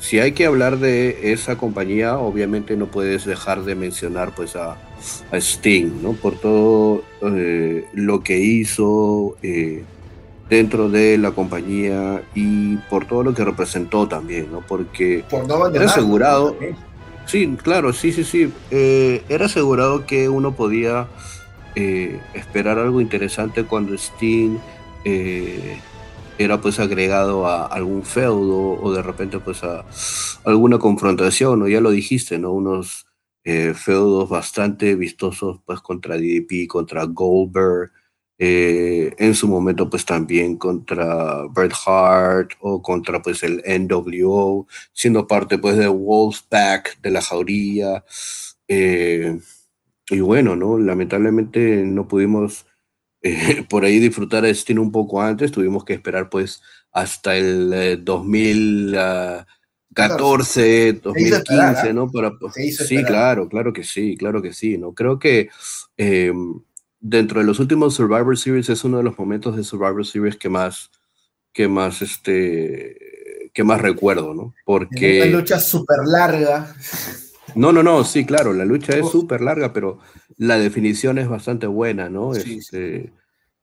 si 0.02 0.18
hay 0.18 0.32
que 0.32 0.46
hablar 0.46 0.78
de 0.78 1.32
esa 1.32 1.56
compañía, 1.56 2.18
obviamente 2.18 2.76
no 2.76 2.86
puedes 2.86 3.24
dejar 3.24 3.62
de 3.62 3.76
mencionar 3.76 4.34
pues 4.34 4.56
a, 4.56 4.76
Sting, 5.32 6.02
¿no? 6.02 6.12
Por 6.14 6.38
todo 6.40 7.04
eh, 7.22 7.86
lo 7.94 8.22
que 8.22 8.38
hizo, 8.38 9.36
eh, 9.42 9.84
dentro 10.50 10.90
de 10.90 11.18
la 11.18 11.30
compañía 11.30 12.20
y 12.34 12.76
por 12.90 13.06
todo 13.06 13.22
lo 13.22 13.32
que 13.32 13.44
representó 13.44 14.08
también, 14.08 14.50
¿no? 14.50 14.60
Porque 14.60 15.24
era 15.72 15.86
asegurado. 15.86 16.56
Sí, 17.24 17.56
claro, 17.62 17.92
sí, 17.92 18.12
sí, 18.12 18.24
sí. 18.24 18.52
Eh, 18.72 19.22
era 19.28 19.46
asegurado 19.46 20.04
que 20.04 20.28
uno 20.28 20.52
podía 20.52 21.06
eh, 21.76 22.20
esperar 22.34 22.78
algo 22.78 23.00
interesante 23.00 23.64
cuando 23.64 23.94
Sting 23.94 24.58
eh, 25.04 25.78
era 26.38 26.60
pues 26.60 26.78
agregado 26.80 27.46
a 27.46 27.66
algún 27.66 28.04
feudo 28.04 28.80
o 28.82 28.92
de 28.92 29.02
repente 29.02 29.38
pues 29.38 29.62
a 29.64 29.84
alguna 30.44 30.78
confrontación, 30.78 31.62
o 31.62 31.68
ya 31.68 31.80
lo 31.80 31.90
dijiste, 31.90 32.38
¿no? 32.38 32.52
Unos 32.52 33.06
feudos 33.44 34.28
bastante 34.28 34.94
vistosos 34.94 35.60
pues 35.66 35.80
contra 35.80 36.16
DDP, 36.16 36.68
contra 36.68 37.04
Goldberg, 37.04 37.90
eh, 38.44 39.14
en 39.18 39.34
su 39.36 39.46
momento 39.46 39.88
pues 39.88 40.04
también 40.04 40.56
contra 40.56 41.44
Bret 41.48 41.72
Hart 41.86 42.54
o 42.60 42.82
contra 42.82 43.22
pues 43.22 43.44
el 43.44 43.62
NWO, 43.64 44.66
siendo 44.92 45.28
parte 45.28 45.58
pues 45.58 45.76
de 45.76 45.86
Wolfpack, 45.86 47.00
de 47.00 47.10
la 47.12 47.22
jauría. 47.22 48.04
Eh, 48.66 49.38
y 50.10 50.20
bueno, 50.20 50.56
¿no? 50.56 50.76
Lamentablemente 50.76 51.84
no 51.84 52.08
pudimos 52.08 52.66
eh, 53.22 53.64
por 53.68 53.84
ahí 53.84 54.00
disfrutar 54.00 54.44
a 54.44 54.48
Sting 54.48 54.78
un 54.78 54.90
poco 54.90 55.22
antes, 55.22 55.52
tuvimos 55.52 55.84
que 55.84 55.92
esperar 55.94 56.28
pues 56.28 56.60
hasta 56.90 57.36
el 57.36 58.02
2014, 58.04 60.94
2015, 60.94 61.60
¿ah? 61.60 61.92
¿no? 61.92 62.10
Para, 62.10 62.32
sí, 62.52 63.04
claro, 63.04 63.48
claro 63.48 63.72
que 63.72 63.84
sí, 63.84 64.16
claro 64.16 64.42
que 64.42 64.52
sí, 64.52 64.76
¿no? 64.76 64.92
Creo 64.92 65.18
que 65.18 65.48
em, 65.96 66.60
dentro 67.00 67.40
de 67.40 67.46
los 67.46 67.60
últimos 67.60 67.94
Survivor 67.94 68.36
Series 68.36 68.68
es 68.68 68.84
uno 68.84 68.98
de 68.98 69.04
los 69.04 69.18
momentos 69.18 69.56
de 69.56 69.64
Survivor 69.64 70.04
Series 70.04 70.36
que 70.36 70.48
más, 70.48 70.90
que 71.52 71.68
más, 71.68 72.02
este, 72.02 73.50
que 73.54 73.64
más 73.64 73.80
recuerdo, 73.80 74.34
¿no? 74.34 74.54
Porque... 74.64 75.22
Una 75.22 75.38
lucha 75.38 75.60
súper 75.60 75.98
larga. 76.06 76.74
No, 77.54 77.72
no, 77.72 77.82
no, 77.82 78.04
sí, 78.04 78.24
claro, 78.24 78.52
la 78.52 78.64
lucha 78.64 78.96
es 78.96 79.08
súper 79.08 79.40
larga, 79.40 79.72
pero 79.72 79.98
la 80.36 80.58
definición 80.58 81.18
es 81.18 81.28
bastante 81.28 81.66
buena, 81.66 82.08
¿no? 82.08 82.34
Este, 82.34 83.12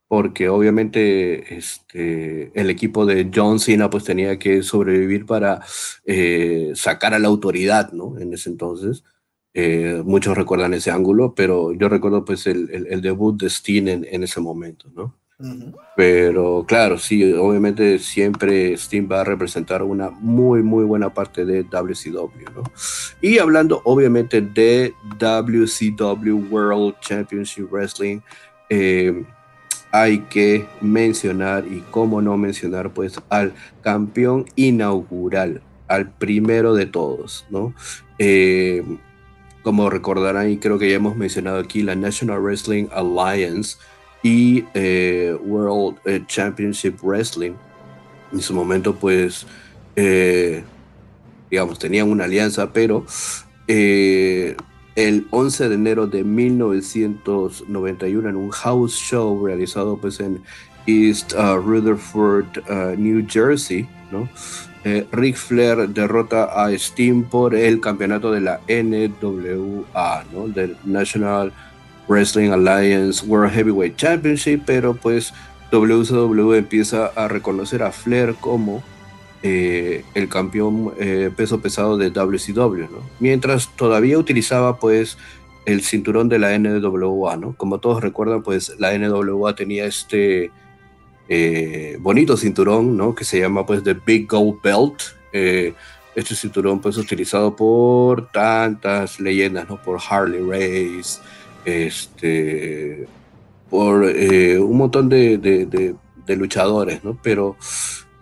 porque 0.08 0.50
obviamente 0.50 1.56
este, 1.56 2.52
el 2.60 2.70
equipo 2.70 3.06
de 3.06 3.30
John 3.34 3.60
Cena 3.60 3.90
pues 3.90 4.04
tenía 4.04 4.40
que 4.40 4.64
sobrevivir 4.64 5.26
para 5.26 5.62
eh, 6.06 6.72
sacar 6.76 7.14
a 7.14 7.20
la 7.20 7.28
autoridad, 7.28 7.92
¿no? 7.92 8.18
En 8.18 8.34
ese 8.34 8.50
entonces. 8.50 9.04
Eh, 9.54 10.02
muchos 10.06 10.38
recuerdan 10.38 10.74
ese 10.74 10.92
ángulo, 10.92 11.36
pero 11.36 11.74
yo 11.74 11.90
recuerdo 11.90 12.24
pues 12.24 12.48
el, 12.48 13.02
debut 13.02 13.40
de 13.42 13.50
Steen 13.50 13.88
en, 13.88 14.24
ese 14.24 14.40
momento, 14.40 14.90
¿no? 14.96 15.19
Pero 15.96 16.66
claro, 16.68 16.98
sí, 16.98 17.32
obviamente 17.34 17.98
siempre 18.00 18.76
Steen 18.76 19.08
va 19.10 19.22
a 19.22 19.24
representar 19.24 19.84
una 19.84 20.10
muy, 20.10 20.62
muy 20.64 20.84
buena 20.84 21.14
parte 21.14 21.46
de 21.46 21.64
WCW, 21.64 22.52
¿no? 22.54 22.64
Y 23.22 23.38
hablando 23.38 23.82
obviamente 23.86 24.42
de 24.42 24.94
WCW 25.18 26.52
World 26.52 26.96
Championship 27.00 27.72
Wrestling, 27.72 28.20
eh, 28.70 29.24
hay 29.92 30.20
que 30.30 30.66
mencionar, 30.82 31.66
y 31.66 31.84
cómo 31.90 32.22
no 32.22 32.38
mencionar, 32.38 32.94
pues 32.94 33.16
al 33.30 33.54
campeón 33.82 34.46
inaugural, 34.56 35.62
al 35.88 36.12
primero 36.12 36.76
de 36.76 36.86
todos, 36.86 37.46
¿no? 37.50 37.74
Eh, 38.20 38.84
como 39.64 39.90
recordarán, 39.90 40.50
y 40.50 40.58
creo 40.58 40.78
que 40.78 40.90
ya 40.90 40.98
hemos 40.98 41.16
mencionado 41.16 41.60
aquí, 41.60 41.82
la 41.82 41.96
National 41.96 42.42
Wrestling 42.42 42.88
Alliance 42.92 43.78
y 44.22 44.66
eh, 44.74 45.34
World 45.42 45.98
eh, 46.06 46.22
Championship 46.28 47.02
Wrestling. 47.02 47.54
En 48.32 48.42
su 48.42 48.54
momento, 48.54 48.94
pues, 48.96 49.48
eh, 49.96 50.64
digamos, 51.50 51.80
tenían 51.80 52.10
una 52.10 52.26
alianza, 52.26 52.72
pero 52.72 53.08
el 53.68 54.56
11 55.30 55.70
de 55.70 55.76
enero 55.76 56.08
de 56.08 56.24
1991 56.24 58.30
en 58.30 58.36
un 58.36 58.50
house 58.50 58.96
show 58.96 59.46
realizado 59.46 59.96
pues 59.98 60.20
en 60.20 60.42
East 60.88 61.34
uh, 61.34 61.58
Rutherford, 61.58 62.48
uh, 62.70 62.96
New 62.98 63.24
Jersey, 63.28 63.88
¿no? 64.12 64.28
Ric 65.12 65.36
Flair 65.36 65.90
derrota 65.90 66.46
a 66.46 66.72
Steam 66.78 67.24
por 67.24 67.54
el 67.54 67.82
campeonato 67.82 68.32
de 68.32 68.42
la 68.42 68.60
NWA, 68.68 70.24
¿no? 70.34 70.48
Del 70.48 70.76
National 70.86 71.52
Wrestling 72.10 72.50
Alliance 72.50 73.24
World 73.26 73.54
Heavyweight 73.54 73.96
Championship, 73.96 74.64
pero 74.66 74.96
pues 74.96 75.32
WCW 75.72 76.54
empieza 76.54 77.06
a 77.16 77.28
reconocer 77.28 77.84
a 77.84 77.92
Flair 77.92 78.36
como 78.40 78.84
eh, 79.42 80.04
el 80.16 80.28
campeón 80.28 80.94
eh, 81.00 81.32
peso 81.36 81.62
pesado 81.62 81.98
de 81.98 82.10
WCW. 82.10 82.88
Mientras 83.20 83.70
todavía 83.76 84.18
utilizaba 84.18 84.78
pues 84.78 85.18
el 85.66 85.82
cinturón 85.84 86.28
de 86.28 86.40
la 86.40 86.58
NWA, 86.58 87.38
¿no? 87.38 87.54
Como 87.56 87.80
todos 87.80 88.02
recuerdan, 88.02 88.42
pues 88.42 88.76
la 88.80 88.98
NWA 88.98 89.56
tenía 89.56 89.86
este 89.86 90.52
eh, 91.30 91.98
bonito 92.02 92.36
cinturón, 92.36 92.98
¿no? 92.98 93.14
Que 93.14 93.24
se 93.24 93.40
llama 93.40 93.66
pues 93.66 93.84
The 93.84 93.94
Big 93.94 94.28
Gold 94.28 94.62
Belt. 94.64 95.04
este 95.32 96.36
cinturón 96.36 96.82
pues 96.82 96.98
utilizado 96.98 97.56
por 97.56 98.32
tantas 98.32 99.20
leyendas, 99.20 99.70
¿no? 99.70 99.82
Por 99.82 100.00
Harley 100.10 100.42
Race, 100.42 101.22
este, 101.70 103.08
por 103.70 104.06
eh, 104.06 104.60
un 104.60 104.78
montón 104.78 105.10
de, 105.10 105.96
luchadores, 106.28 107.04
¿no? 107.04 107.18
Pero 107.24 107.56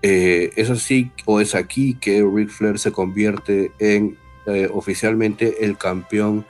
eh, 0.02 0.52
es 0.56 0.70
así 0.70 1.12
o 1.26 1.42
es 1.42 1.56
aquí 1.56 1.96
que 2.00 2.24
Ric 2.24 2.50
Flair 2.50 2.80
se 2.80 2.92
convierte 2.92 3.72
en 3.80 4.18
eh, 4.46 4.70
oficialmente 4.72 5.66
el 5.66 5.78
campeón 5.78 6.46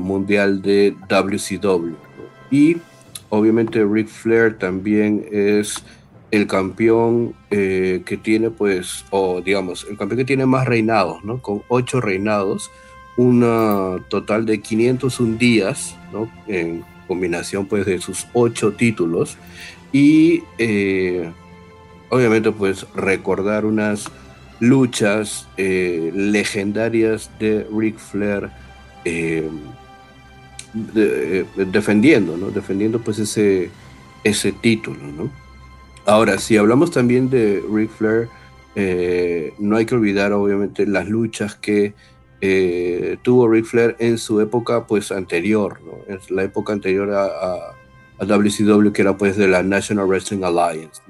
mundial 0.00 0.62
de 0.62 0.96
WCW. 1.10 1.94
Y 2.50 2.78
obviamente 3.28 3.84
Ric 3.84 4.08
Flair 4.08 4.56
también 4.56 5.26
es 5.30 5.84
el 6.30 6.46
campeón 6.46 7.34
que 7.50 8.20
tiene, 8.22 8.48
pues, 8.48 9.04
o 9.10 9.42
digamos, 9.42 9.86
el 9.90 9.98
campeón 9.98 10.20
que 10.20 10.24
tiene 10.24 10.46
más 10.46 10.66
reinados, 10.66 11.22
¿no? 11.22 11.42
Con 11.42 11.62
ocho 11.68 12.00
reinados 12.00 12.70
una 13.16 13.98
total 14.08 14.46
de 14.46 14.60
501 14.60 15.36
días, 15.36 15.96
¿no? 16.12 16.30
En 16.46 16.84
combinación 17.06 17.66
pues 17.66 17.84
de 17.84 17.98
sus 17.98 18.26
ocho 18.32 18.72
títulos 18.72 19.36
y 19.92 20.42
eh, 20.56 21.30
obviamente 22.08 22.50
pues 22.52 22.86
recordar 22.94 23.66
unas 23.66 24.10
luchas 24.60 25.46
eh, 25.56 26.10
legendarias 26.14 27.30
de 27.38 27.66
Ric 27.76 27.98
Flair 27.98 28.48
eh, 29.04 29.48
defendiendo, 30.74 32.36
¿no? 32.38 32.50
Defendiendo 32.50 32.98
pues 33.00 33.18
ese, 33.18 33.70
ese 34.24 34.52
título, 34.52 35.00
¿no? 35.02 35.30
Ahora, 36.06 36.38
si 36.38 36.56
hablamos 36.56 36.90
también 36.90 37.28
de 37.28 37.62
Ric 37.70 37.90
Flair, 37.90 38.28
no 39.58 39.76
hay 39.76 39.84
que 39.84 39.94
olvidar 39.94 40.32
obviamente 40.32 40.86
las 40.86 41.06
luchas 41.08 41.54
que 41.56 41.92
eh, 42.44 43.18
tuvo 43.22 43.48
Ric 43.48 43.66
Flair 43.66 43.94
en 44.00 44.18
su 44.18 44.40
época 44.40 44.84
pues 44.88 45.12
anterior, 45.12 45.80
la 46.28 46.42
época 46.42 46.72
anterior 46.72 47.12
a, 47.14 47.76
WCW 48.18 48.90
que 48.92 49.02
era 49.02 49.16
pues 49.16 49.36
de 49.36 49.46
la 49.48 49.62
National 49.62 50.06
Wrestling 50.06 50.42
Alliance. 50.42 51.00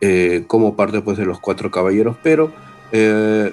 Eh, 0.00 0.44
como 0.46 0.76
parte 0.76 1.00
pues 1.00 1.18
de 1.18 1.24
los 1.24 1.40
cuatro 1.40 1.70
caballeros, 1.70 2.16
pero 2.22 2.52
eh, 2.92 3.52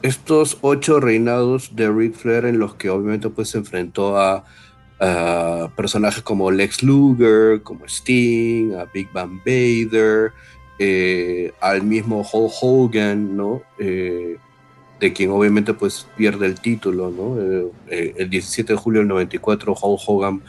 estos 0.00 0.58
ocho 0.62 0.98
reinados 0.98 1.76
de 1.76 1.90
Ric 1.90 2.14
Flair 2.14 2.46
en 2.46 2.58
los 2.58 2.74
que 2.74 2.88
obviamente 2.88 3.28
pues 3.28 3.50
se 3.50 3.58
enfrentó 3.58 4.18
a, 4.18 4.44
personajes 5.76 6.22
como 6.22 6.50
Lex 6.50 6.82
Luger, 6.82 7.60
como 7.62 7.84
Sting, 7.84 8.72
a 8.76 8.86
Big 8.86 9.12
Bang 9.12 9.42
Vader, 9.44 10.32
al 11.60 11.82
mismo 11.82 12.26
Hulk 12.32 12.52
Hogan, 12.62 13.36
¿no? 13.36 13.60
De 15.00 15.12
quien 15.12 15.30
obviamente 15.30 15.74
pues 15.74 16.06
pierde 16.16 16.46
el 16.46 16.60
título, 16.60 17.10
¿no? 17.10 17.40
Eh, 17.40 17.70
eh, 17.88 18.14
el 18.16 18.30
17 18.30 18.72
de 18.72 18.78
julio 18.78 19.00
del 19.00 19.08
94, 19.08 19.76
Hulk 19.80 20.00
Hogan 20.06 20.42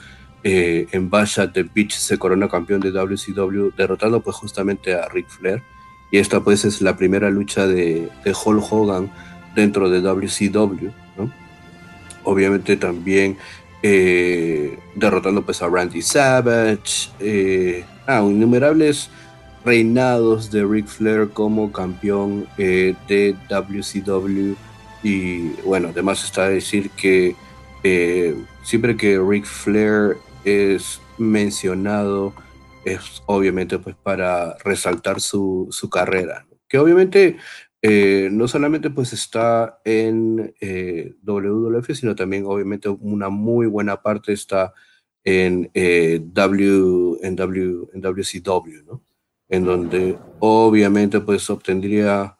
eh, 0.43 0.87
en 0.91 1.09
Basha 1.09 1.51
the 1.51 1.63
Beach 1.63 1.93
se 1.93 2.17
corona 2.17 2.47
campeón 2.47 2.79
de 2.79 2.91
WCW, 2.91 3.71
derrotando 3.75 4.21
pues 4.21 4.35
justamente 4.37 4.95
a 4.95 5.07
Ric 5.09 5.27
Flair. 5.27 5.61
Y 6.11 6.19
esta 6.19 6.39
pues 6.41 6.63
es 6.63 6.81
la 6.81 6.95
primera 6.95 7.29
lucha 7.29 7.67
de, 7.67 8.09
Hulk 8.25 8.71
Hogan 8.71 9.11
dentro 9.55 9.89
de 9.89 9.99
WCW, 10.01 10.91
¿no? 11.17 11.31
Obviamente 12.23 12.77
también 12.77 13.37
derrotando 14.95 15.43
pues 15.43 15.61
a 15.61 15.67
Randy 15.67 16.01
Savage, 16.01 17.09
ah, 18.05 18.21
innumerables 18.21 19.09
reinados 19.67 20.49
de 20.49 20.65
Ric 20.65 20.87
Flair 20.87 21.27
como 21.33 21.73
campeón 21.73 22.47
eh, 22.57 22.95
de 23.09 23.35
WCW. 23.49 24.55
Y 25.03 25.49
bueno, 25.65 25.89
además 25.89 26.23
está 26.23 26.47
decir 26.47 26.89
que 26.91 27.35
eh, 27.83 28.33
siempre 28.63 28.95
que 28.95 29.19
Ric 29.19 29.43
Flair 29.45 30.15
es 30.45 31.01
mencionado, 31.17 32.33
es 32.85 33.21
obviamente 33.25 33.77
pues 33.77 33.97
para 33.97 34.57
resaltar 34.63 35.19
su, 35.19 35.67
su 35.69 35.89
carrera. 35.89 36.47
Que 36.69 36.79
obviamente 36.79 37.35
eh, 37.81 38.29
no 38.31 38.47
solamente 38.47 38.89
pues 38.89 39.11
está 39.11 39.81
en 39.83 40.55
WWF, 41.23 41.93
sino 41.93 42.15
también 42.15 42.45
obviamente 42.45 42.87
una 42.87 43.27
muy 43.27 43.67
buena 43.67 44.01
parte 44.01 44.31
está 44.31 44.73
en, 45.25 45.69
w, 45.73 47.17
en, 47.21 47.35
w, 47.35 47.87
en 47.93 48.01
WCW, 48.01 48.85
¿no? 48.85 49.06
En 49.49 49.65
donde 49.65 50.17
obviamente 50.39 51.19
pues 51.19 51.49
obtendría 51.49 52.37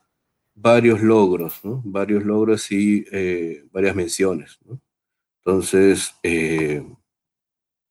varios 0.56 1.02
logros, 1.02 1.60
¿no? 1.64 1.82
Varios 1.86 2.24
logros 2.24 2.72
y 2.72 3.06
eh, 3.12 3.64
varias 3.72 3.96
menciones, 3.96 4.60
¿no? 4.66 4.82
Entonces, 5.46 6.14
eh, 6.24 6.86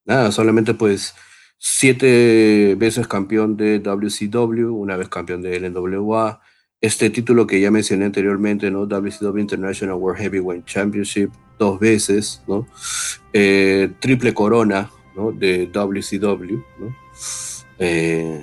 nada, 0.05 0.31
solamente 0.33 0.75
pues 0.75 1.15
siete 1.59 2.75
veces 2.77 3.09
campeón 3.09 3.57
de 3.57 3.79
WCW, 3.79 4.75
una 4.75 4.97
vez 4.97 5.09
campeón 5.09 5.43
de 5.43 5.59
LNWA, 5.59 6.41
este 6.81 7.09
título 7.09 7.47
que 7.47 7.61
ya 7.61 7.71
mencioné 7.71 8.05
anteriormente, 8.05 8.71
¿no? 8.71 8.87
WCW 8.87 9.39
International 9.39 9.97
World 9.97 10.21
Heavyweight 10.21 10.67
Championship, 10.67 11.31
dos 11.59 11.81
veces, 11.81 12.43
¿no? 12.47 12.67
Eh, 13.33 13.91
triple 14.01 14.35
corona, 14.35 14.91
¿no? 15.15 15.33
De 15.33 15.67
WCW, 15.67 16.63
¿no? 16.79 16.97
Eh, 17.79 18.43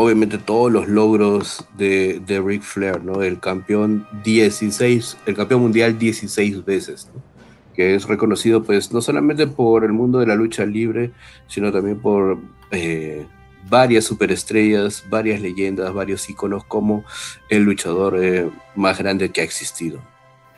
obviamente 0.00 0.38
todos 0.38 0.72
los 0.72 0.88
logros 0.88 1.64
de, 1.76 2.20
de 2.26 2.40
Ric 2.40 2.62
Flair, 2.62 3.02
¿no? 3.02 3.22
El 3.22 3.38
campeón 3.38 4.06
16, 4.24 5.18
el 5.26 5.36
campeón 5.36 5.62
mundial 5.62 5.98
16 5.98 6.64
veces, 6.64 7.08
¿no? 7.14 7.30
que 7.74 7.94
es 7.94 8.04
reconocido 8.04 8.62
pues 8.62 8.92
no 8.92 9.00
solamente 9.00 9.46
por 9.46 9.84
el 9.84 9.92
mundo 9.92 10.18
de 10.18 10.26
la 10.26 10.34
lucha 10.34 10.66
libre, 10.66 11.12
sino 11.46 11.72
también 11.72 12.00
por 12.00 12.38
eh, 12.70 13.26
varias 13.68 14.04
superestrellas, 14.04 15.04
varias 15.08 15.40
leyendas, 15.40 15.92
varios 15.92 16.28
íconos 16.28 16.64
como 16.64 17.04
el 17.48 17.62
luchador 17.62 18.22
eh, 18.22 18.50
más 18.74 18.98
grande 18.98 19.30
que 19.30 19.40
ha 19.40 19.44
existido. 19.44 20.00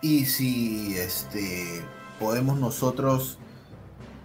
Y 0.01 0.25
si 0.25 0.95
este, 0.97 1.83
podemos 2.19 2.59
nosotros 2.59 3.39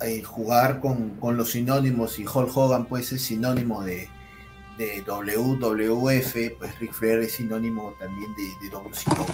eh, 0.02 0.22
jugar 0.24 0.80
con, 0.80 1.18
los 1.38 1.52
sinónimos 1.52 2.20
y 2.20 2.26
Hulk 2.26 2.56
Hogan 2.56 2.86
pues 2.86 3.12
es 3.12 3.22
sinónimo 3.22 3.84
de, 3.84 4.10
de 4.78 5.04
WWF, 5.06 6.58
pues 6.58 6.80
Ric 6.80 6.94
Flair 6.94 7.20
es 7.20 7.34
sinónimo 7.34 7.94
también 8.00 8.34
de, 8.36 8.56
de 8.62 8.70
WCW. 8.70 9.26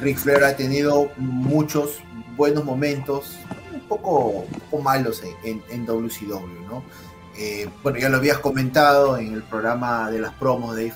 Ric 0.00 0.18
Flair 0.18 0.44
ha 0.44 0.56
tenido 0.56 1.10
muchos 1.16 2.00
buenos 2.36 2.64
momentos, 2.64 3.38
un 3.72 3.80
poco, 3.80 4.44
malos 4.82 5.22
en, 5.42 5.62
en, 5.68 5.86
WCW, 5.86 6.66
¿no? 6.68 6.82
Eh, 7.36 7.68
bueno, 7.82 7.98
ya 7.98 8.08
lo 8.08 8.18
habías 8.18 8.38
comentado 8.38 9.16
en 9.16 9.32
el 9.32 9.42
programa 9.42 10.10
de 10.10 10.20
las 10.20 10.32
promos, 10.34 10.76
de 10.76 10.92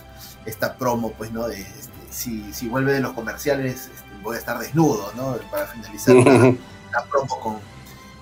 esta 0.46 0.76
promo, 0.76 1.12
pues, 1.12 1.32
¿no? 1.32 1.48
De, 1.48 1.60
este, 1.60 1.90
si, 2.10 2.52
si, 2.52 2.68
vuelve 2.68 2.92
de 2.92 3.00
los 3.00 3.12
comerciales, 3.12 3.90
este, 3.94 4.22
voy 4.22 4.36
a 4.36 4.38
estar 4.38 4.58
desnudo, 4.58 5.12
¿no? 5.16 5.36
Para 5.50 5.66
finalizar 5.66 6.14
la, 6.14 7.04
promo 7.10 7.40
con, 7.40 7.56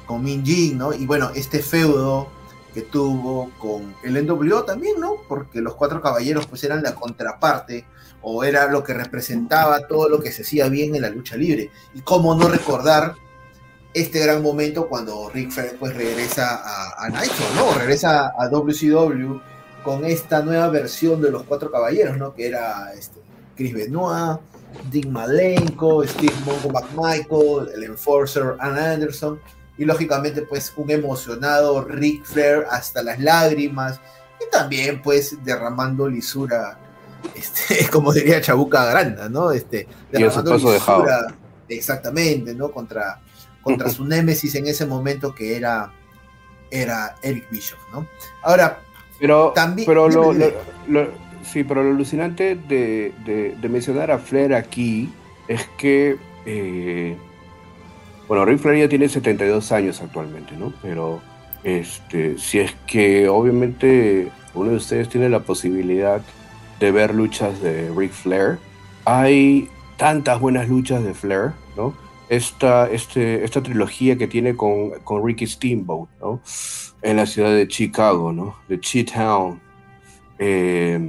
con 0.06 0.22
Min 0.22 0.44
Jin, 0.44 0.78
¿no? 0.78 0.92
Y 0.92 1.06
bueno, 1.06 1.30
este 1.34 1.60
feudo 1.60 2.37
tuvo 2.82 3.50
con 3.58 3.94
el 4.02 4.26
NWO 4.26 4.64
también, 4.64 5.00
¿no? 5.00 5.16
Porque 5.28 5.60
los 5.60 5.74
cuatro 5.74 6.00
caballeros 6.00 6.46
pues 6.46 6.64
eran 6.64 6.82
la 6.82 6.94
contraparte 6.94 7.84
o 8.22 8.44
era 8.44 8.66
lo 8.70 8.82
que 8.82 8.94
representaba 8.94 9.86
todo 9.86 10.08
lo 10.08 10.20
que 10.20 10.32
se 10.32 10.42
hacía 10.42 10.68
bien 10.68 10.94
en 10.94 11.02
la 11.02 11.10
lucha 11.10 11.36
libre. 11.36 11.70
Y 11.94 12.00
cómo 12.00 12.34
no 12.34 12.48
recordar 12.48 13.14
este 13.94 14.20
gran 14.20 14.42
momento 14.42 14.88
cuando 14.88 15.30
Rick 15.30 15.50
Flair 15.50 15.76
pues 15.78 15.94
regresa 15.94 16.62
a, 16.62 17.06
a 17.06 17.08
¿no? 17.08 17.72
Regresa 17.78 18.32
a 18.38 18.48
WCW 18.48 19.40
con 19.82 20.04
esta 20.04 20.42
nueva 20.42 20.68
versión 20.68 21.22
de 21.22 21.30
los 21.30 21.44
cuatro 21.44 21.70
caballeros, 21.70 22.16
¿no? 22.18 22.34
Que 22.34 22.48
era 22.48 22.92
este, 22.92 23.20
Chris 23.56 23.72
Benoit, 23.72 24.40
Dick 24.90 25.06
Malenko, 25.06 26.06
Steve 26.06 26.34
Mongo 26.44 26.70
McMichael, 26.70 27.74
el 27.74 27.84
Enforcer 27.84 28.56
Ann 28.58 28.78
Anderson 28.78 29.40
y 29.78 29.84
lógicamente 29.84 30.42
pues 30.42 30.72
un 30.76 30.90
emocionado 30.90 31.84
Rick 31.84 32.24
Flair 32.24 32.66
hasta 32.70 33.02
las 33.02 33.18
lágrimas 33.20 34.00
y 34.40 34.50
también 34.50 35.00
pues 35.00 35.42
derramando 35.44 36.08
lisura 36.08 36.78
este, 37.34 37.88
como 37.92 38.12
diría 38.12 38.40
Chabuca 38.40 38.84
Granda, 38.86 39.28
¿no? 39.28 39.50
Este, 39.50 39.86
derramando 40.10 40.56
lisura, 40.56 41.34
exactamente, 41.68 42.54
¿no? 42.54 42.70
Contra, 42.70 43.20
contra 43.62 43.88
su 43.88 44.04
némesis 44.06 44.54
en 44.54 44.66
ese 44.66 44.86
momento 44.86 45.34
que 45.34 45.56
era, 45.56 45.92
era 46.70 47.16
Eric 47.22 47.48
Bishop, 47.50 47.78
¿no? 47.92 48.06
Ahora, 48.42 48.80
pero, 49.18 49.52
también... 49.54 49.86
Pero 49.86 50.08
lo, 50.08 50.32
sí, 51.42 51.64
pero 51.64 51.82
lo 51.82 51.90
alucinante 51.90 52.54
de, 52.54 53.12
de, 53.60 53.68
mencionar 53.68 54.10
a 54.10 54.18
Flair 54.18 54.54
aquí 54.54 55.12
es 55.48 55.66
que 55.76 56.16
eh, 56.46 57.16
bueno, 58.28 58.44
Rick 58.44 58.58
Flair 58.58 58.78
ya 58.80 58.88
tiene 58.88 59.08
72 59.08 59.72
años 59.72 60.00
actualmente, 60.02 60.56
¿no? 60.56 60.72
Pero 60.82 61.20
este, 61.64 62.38
si 62.38 62.60
es 62.60 62.74
que 62.86 63.28
obviamente 63.28 64.30
uno 64.54 64.70
de 64.70 64.76
ustedes 64.76 65.08
tiene 65.08 65.28
la 65.28 65.40
posibilidad 65.40 66.20
de 66.78 66.92
ver 66.92 67.14
luchas 67.14 67.60
de 67.60 67.90
Ric 67.96 68.12
Flair, 68.12 68.58
hay 69.04 69.68
tantas 69.96 70.38
buenas 70.40 70.68
luchas 70.68 71.02
de 71.02 71.14
Flair, 71.14 71.52
¿no? 71.76 71.94
Esta, 72.28 72.88
este, 72.90 73.42
esta 73.42 73.62
trilogía 73.62 74.18
que 74.18 74.28
tiene 74.28 74.54
con, 74.54 74.90
con 75.02 75.26
Ricky 75.26 75.46
Steamboat, 75.46 76.10
¿no? 76.20 76.40
En 77.00 77.16
la 77.16 77.26
ciudad 77.26 77.50
de 77.50 77.66
Chicago, 77.66 78.32
¿no? 78.32 78.56
De 78.68 78.78
Cheatown. 78.78 79.60
Eh, 80.38 81.00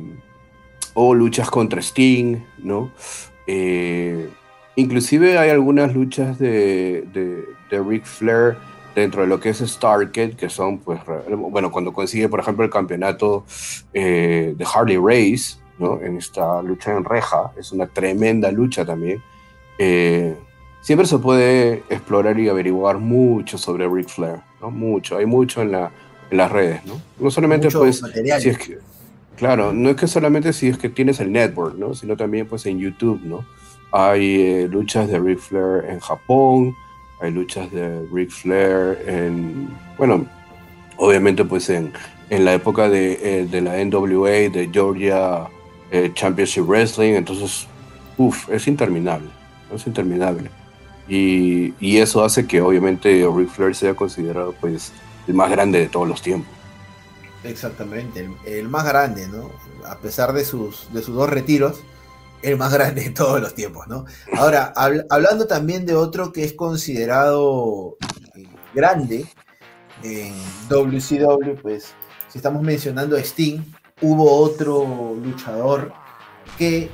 o 0.93 1.13
luchas 1.13 1.49
contra 1.49 1.81
Sting, 1.81 2.37
¿no? 2.57 2.91
Eh, 3.47 4.29
Inclusive 4.79 5.37
hay 5.37 5.49
algunas 5.49 5.93
luchas 5.93 6.39
de, 6.39 7.05
de, 7.13 7.43
de 7.69 7.83
Ric 7.83 8.05
Flair 8.05 8.55
dentro 8.95 9.23
de 9.23 9.27
lo 9.27 9.37
que 9.37 9.49
es 9.49 9.57
Starkid, 9.57 10.35
que 10.35 10.47
son, 10.47 10.77
pues, 10.77 11.01
bueno, 11.27 11.69
cuando 11.69 11.91
consigue, 11.91 12.29
por 12.29 12.39
ejemplo, 12.39 12.63
el 12.63 12.71
campeonato 12.71 13.43
eh, 13.93 14.53
de 14.57 14.65
Harley 14.73 14.97
Race, 14.97 15.57
¿no? 15.77 15.99
En 16.01 16.15
esta 16.15 16.61
lucha 16.61 16.95
en 16.95 17.03
reja, 17.03 17.51
es 17.57 17.73
una 17.73 17.87
tremenda 17.87 18.51
lucha 18.53 18.85
también. 18.85 19.21
Eh, 19.77 20.33
siempre 20.79 21.05
se 21.05 21.17
puede 21.17 21.83
explorar 21.89 22.39
y 22.39 22.47
averiguar 22.47 22.99
mucho 22.99 23.57
sobre 23.57 23.85
Ric 23.85 24.07
Flair, 24.07 24.39
¿no? 24.61 24.71
Mucho, 24.71 25.17
hay 25.17 25.25
mucho 25.25 25.61
en, 25.61 25.73
la, 25.73 25.91
en 26.31 26.37
las 26.37 26.49
redes, 26.49 26.85
¿no? 26.85 27.01
No 27.19 27.29
solamente, 27.31 27.69
pues, 27.69 28.01
si 28.39 28.49
es 28.49 28.57
que, 28.57 28.79
claro, 29.35 29.73
no 29.73 29.89
es 29.89 29.97
que 29.97 30.07
solamente 30.07 30.53
si 30.53 30.69
es 30.69 30.77
que 30.77 30.87
tienes 30.87 31.19
el 31.19 31.33
network, 31.33 31.75
¿no? 31.75 31.93
Sino 31.93 32.15
también, 32.15 32.47
pues, 32.47 32.65
en 32.65 32.79
YouTube, 32.79 33.19
¿no? 33.25 33.43
Hay 33.91 34.41
eh, 34.41 34.67
luchas 34.67 35.09
de 35.09 35.19
Ric 35.19 35.39
Flair 35.39 35.85
en 35.89 35.99
Japón, 35.99 36.75
hay 37.19 37.31
luchas 37.31 37.71
de 37.71 38.07
Ric 38.11 38.29
Flair 38.29 39.03
en, 39.07 39.69
bueno, 39.97 40.25
obviamente 40.97 41.43
pues 41.43 41.69
en, 41.69 41.91
en 42.29 42.45
la 42.45 42.53
época 42.53 42.87
de, 42.87 43.19
eh, 43.21 43.45
de, 43.45 43.61
la 43.61 43.83
NWA, 43.83 44.49
de 44.49 44.69
Georgia 44.71 45.47
eh, 45.91 46.11
Championship 46.13 46.65
Wrestling, 46.67 47.13
entonces, 47.13 47.67
uff, 48.17 48.49
es 48.49 48.67
interminable, 48.67 49.29
es 49.73 49.87
interminable. 49.87 50.51
Y, 51.07 51.73
y, 51.79 51.97
eso 51.97 52.23
hace 52.23 52.45
que 52.45 52.61
obviamente 52.61 53.27
Ric 53.35 53.49
Flair 53.49 53.73
sea 53.73 53.95
considerado 53.95 54.53
pues 54.61 54.93
el 55.27 55.33
más 55.33 55.49
grande 55.49 55.79
de 55.79 55.87
todos 55.87 56.07
los 56.07 56.21
tiempos. 56.21 56.53
Exactamente, 57.43 58.19
el, 58.19 58.35
el 58.45 58.69
más 58.69 58.85
grande, 58.85 59.27
¿no? 59.27 59.49
A 59.87 59.97
pesar 59.97 60.33
de 60.33 60.45
sus, 60.45 60.93
de 60.93 61.01
sus 61.01 61.15
dos 61.15 61.29
retiros, 61.29 61.81
el 62.41 62.57
más 62.57 62.73
grande 62.73 63.03
de 63.03 63.09
todos 63.09 63.41
los 63.41 63.53
tiempos, 63.53 63.87
¿no? 63.87 64.05
Ahora, 64.33 64.73
hablando 65.09 65.47
también 65.47 65.85
de 65.85 65.95
otro 65.95 66.31
que 66.31 66.43
es 66.43 66.53
considerado 66.53 67.97
eh, 68.35 68.47
grande 68.73 69.25
en 70.03 70.33
WCW, 70.69 71.61
pues 71.61 71.93
si 72.29 72.37
estamos 72.37 72.61
mencionando 72.61 73.17
a 73.17 73.19
Sting, 73.19 73.59
hubo 74.01 74.31
otro 74.31 75.15
luchador 75.21 75.91
que 76.57 76.83
este, 76.83 76.91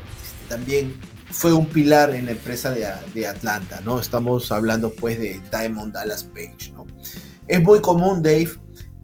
también 0.49 0.99
fue 1.31 1.53
un 1.53 1.65
pilar 1.65 2.11
en 2.11 2.25
la 2.25 2.31
empresa 2.31 2.71
de, 2.71 2.87
de, 3.13 3.27
Atlanta, 3.27 3.81
¿no? 3.83 3.99
Estamos 3.99 4.51
hablando 4.51 4.91
pues 4.91 5.19
de 5.19 5.41
Diamond 5.51 5.93
Dallas 5.93 6.23
Page, 6.23 6.71
¿no? 6.73 6.85
Es 7.47 7.61
muy 7.61 7.81
común, 7.81 8.23
Dave, 8.23 8.49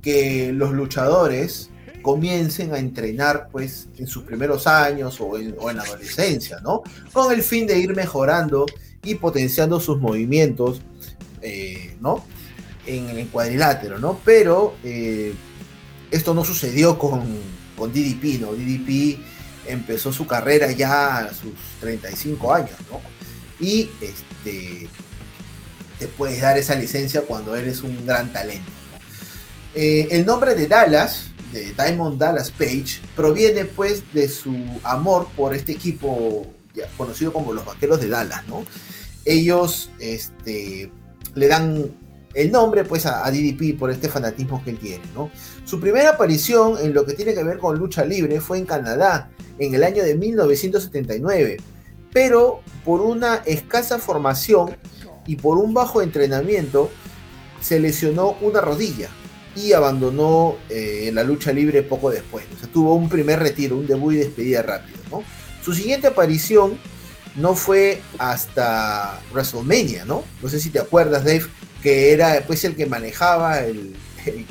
que 0.01 0.51
los 0.53 0.71
luchadores 0.71 1.70
comiencen 2.01 2.73
a 2.73 2.79
entrenar 2.79 3.47
pues 3.51 3.87
en 3.97 4.07
sus 4.07 4.23
primeros 4.23 4.67
años 4.67 5.19
o 5.19 5.37
en, 5.37 5.55
la 5.75 5.83
adolescencia, 5.83 6.59
¿no? 6.61 6.83
Con 7.11 7.31
el 7.33 7.43
fin 7.43 7.67
de 7.67 7.79
ir 7.79 7.95
mejorando 7.95 8.65
y 9.03 9.15
potenciando 9.15 9.79
sus 9.79 9.99
movimientos, 9.99 10.81
eh, 11.41 11.95
¿no? 11.99 12.25
En 12.85 13.09
el 13.09 13.27
cuadrilátero, 13.27 13.99
¿no? 13.99 14.19
Pero 14.23 14.75
eh, 14.83 15.33
esto 16.09 16.33
no 16.33 16.43
sucedió 16.43 16.97
con, 16.97 17.23
con 17.77 17.91
DDP, 17.91 18.41
¿no? 18.41 18.53
DDP 18.53 19.19
empezó 19.67 20.11
su 20.11 20.27
carrera 20.27 20.71
ya 20.71 21.17
a 21.17 21.33
sus 21.33 21.53
35 21.79 22.53
años, 22.53 22.77
¿no? 22.89 22.99
Y 23.59 23.89
este, 24.01 24.87
te 25.99 26.07
puedes 26.07 26.41
dar 26.41 26.57
esa 26.57 26.75
licencia 26.75 27.21
cuando 27.21 27.55
eres 27.55 27.81
un 27.81 28.05
gran 28.05 28.33
talento. 28.33 28.71
Eh, 29.73 30.07
el 30.11 30.25
nombre 30.25 30.55
de 30.55 30.67
Dallas 30.67 31.30
de 31.51 31.73
Diamond 31.73 32.19
Dallas 32.19 32.51
Page 32.51 33.01
proviene 33.15 33.65
pues 33.65 34.03
de 34.13 34.27
su 34.27 34.55
amor 34.83 35.27
por 35.35 35.53
este 35.53 35.71
equipo 35.73 36.47
conocido 36.97 37.33
como 37.33 37.53
los 37.53 37.65
Vaqueros 37.65 37.99
de 37.99 38.07
Dallas, 38.07 38.47
¿no? 38.47 38.65
Ellos 39.25 39.91
este, 39.99 40.91
le 41.35 41.47
dan 41.47 41.91
el 42.33 42.51
nombre 42.51 42.85
pues 42.85 43.05
a, 43.05 43.29
DDP 43.29 43.77
por 43.77 43.91
este 43.91 44.07
fanatismo 44.07 44.63
que 44.63 44.71
él 44.71 44.79
tiene, 44.79 45.03
¿no? 45.13 45.29
Su 45.65 45.79
primera 45.79 46.11
aparición 46.11 46.77
en 46.81 46.93
lo 46.93 47.05
que 47.05 47.13
tiene 47.13 47.33
que 47.33 47.43
ver 47.43 47.57
con 47.57 47.77
lucha 47.77 48.05
libre 48.05 48.39
fue 48.39 48.57
en 48.57 48.65
Canadá 48.65 49.29
en 49.59 49.75
el 49.75 49.83
año 49.83 50.03
de 50.03 50.15
1979, 50.15 51.57
pero 52.13 52.61
por 52.85 53.01
una 53.01 53.35
escasa 53.45 53.99
formación 53.99 54.77
y 55.27 55.35
por 55.35 55.57
un 55.57 55.73
bajo 55.73 56.01
entrenamiento 56.01 56.89
se 57.59 57.79
lesionó 57.79 58.37
una 58.41 58.61
rodilla 58.61 59.09
y 59.55 59.73
abandonó 59.73 60.57
eh, 60.69 61.11
la 61.13 61.23
lucha 61.23 61.51
libre 61.51 61.83
poco 61.83 62.09
después. 62.09 62.45
O 62.55 62.59
sea, 62.59 62.69
tuvo 62.71 62.95
un 62.95 63.09
primer 63.09 63.39
retiro, 63.39 63.77
un 63.77 63.87
debut 63.87 64.13
y 64.13 64.17
despedida 64.17 64.61
rápido. 64.61 64.99
Su 65.63 65.73
siguiente 65.73 66.07
aparición 66.07 66.79
no 67.35 67.53
fue 67.55 68.01
hasta 68.17 69.19
WrestleMania, 69.31 70.05
¿no? 70.05 70.23
No 70.41 70.49
sé 70.49 70.59
si 70.59 70.69
te 70.69 70.79
acuerdas, 70.79 71.23
Dave, 71.23 71.45
que 71.81 72.11
era 72.11 72.33
después 72.33 72.63
el 72.63 72.75
que 72.75 72.85
manejaba 72.85 73.59
el, 73.59 73.95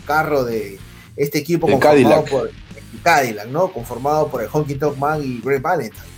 carro 0.04 0.44
de 0.44 0.78
este 1.16 1.38
equipo 1.38 1.68
conformado 1.68 2.24
por 2.24 2.48
el 2.48 3.02
Cadillac, 3.02 3.46
¿no? 3.46 3.72
Conformado 3.72 4.28
por 4.28 4.42
el 4.42 4.48
Honky 4.52 4.74
Tonk 4.74 4.96
Man 4.96 5.22
y 5.22 5.40
Greg 5.40 5.62
Valentine. 5.62 6.10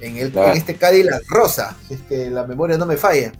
En, 0.00 0.16
el, 0.16 0.36
en 0.36 0.56
este 0.56 0.76
Cadillac 0.76 1.28
rosa, 1.28 1.76
es 1.90 2.00
que 2.02 2.30
la 2.30 2.46
memoria 2.46 2.78
no 2.78 2.86
me 2.86 2.96
falla. 2.96 3.32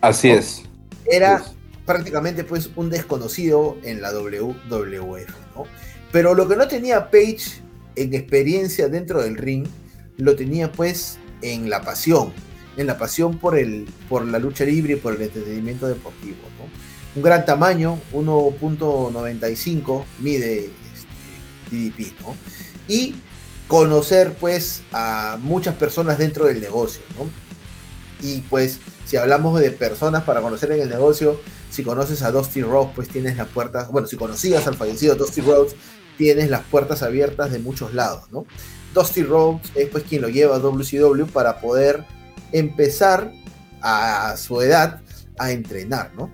Así 0.00 0.30
es. 0.30 0.62
Era 1.06 1.44
prácticamente 1.86 2.44
pues 2.44 2.70
un 2.76 2.90
desconocido 2.90 3.76
en 3.82 4.00
la 4.00 4.12
WWF, 4.12 5.30
¿no? 5.54 5.64
Pero 6.12 6.34
lo 6.34 6.48
que 6.48 6.56
no 6.56 6.68
tenía 6.68 7.10
Page 7.10 7.62
en 7.96 8.14
experiencia 8.14 8.88
dentro 8.88 9.22
del 9.22 9.36
ring, 9.36 9.66
lo 10.16 10.36
tenía 10.36 10.70
pues 10.70 11.18
en 11.42 11.68
la 11.68 11.82
pasión, 11.82 12.32
en 12.76 12.86
la 12.86 12.98
pasión 12.98 13.38
por, 13.38 13.58
el, 13.58 13.86
por 14.08 14.26
la 14.26 14.38
lucha 14.38 14.64
libre 14.64 14.94
y 14.94 14.96
por 14.96 15.14
el 15.14 15.22
entretenimiento 15.22 15.86
deportivo. 15.86 16.36
Un 17.16 17.22
gran 17.22 17.44
tamaño, 17.44 18.00
1.95 18.12 20.04
mide 20.18 20.70
este, 20.94 21.70
DDP, 21.70 22.12
y 22.88 23.14
conocer 23.68 24.34
pues 24.34 24.82
a 24.92 25.38
muchas 25.40 25.76
personas 25.76 26.18
dentro 26.18 26.46
del 26.46 26.60
negocio. 26.60 27.02
Y 28.20 28.40
pues 28.42 28.80
si 29.04 29.16
hablamos 29.16 29.60
de 29.60 29.70
personas 29.70 30.24
para 30.24 30.40
conocer 30.40 30.72
en 30.72 30.82
el 30.82 30.88
negocio, 30.88 31.40
si 31.74 31.82
conoces 31.82 32.22
a 32.22 32.30
Dusty 32.30 32.62
Rhodes, 32.62 32.92
pues 32.94 33.08
tienes 33.08 33.36
las 33.36 33.48
puertas, 33.48 33.90
bueno, 33.90 34.06
si 34.06 34.16
conocías 34.16 34.64
al 34.68 34.76
fallecido 34.76 35.16
Dusty 35.16 35.40
Rhodes, 35.40 35.74
tienes 36.16 36.48
las 36.48 36.62
puertas 36.62 37.02
abiertas 37.02 37.50
de 37.50 37.58
muchos 37.58 37.94
lados, 37.94 38.30
¿no? 38.30 38.46
Dusty 38.94 39.24
Rhodes 39.24 39.72
es 39.74 39.88
pues 39.88 40.04
quien 40.04 40.22
lo 40.22 40.28
lleva 40.28 40.54
a 40.54 40.60
WCW 40.60 41.26
para 41.32 41.60
poder 41.60 42.04
empezar 42.52 43.32
a 43.82 44.36
su 44.36 44.60
edad 44.60 45.00
a 45.36 45.50
entrenar, 45.50 46.12
¿no? 46.14 46.30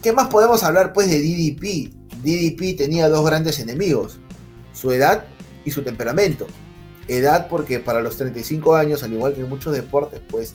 ¿Qué 0.00 0.12
más 0.12 0.28
podemos 0.28 0.62
hablar 0.62 0.92
pues 0.92 1.10
de 1.10 1.18
DDP? 1.20 1.92
DDP 2.22 2.78
tenía 2.78 3.08
dos 3.08 3.26
grandes 3.26 3.58
enemigos, 3.58 4.20
su 4.72 4.92
edad 4.92 5.24
y 5.64 5.72
su 5.72 5.82
temperamento. 5.82 6.46
Edad 7.08 7.48
porque 7.48 7.80
para 7.80 8.00
los 8.00 8.16
35 8.16 8.76
años, 8.76 9.02
al 9.02 9.12
igual 9.12 9.34
que 9.34 9.40
en 9.40 9.48
muchos 9.48 9.74
deportes, 9.74 10.20
pues 10.30 10.54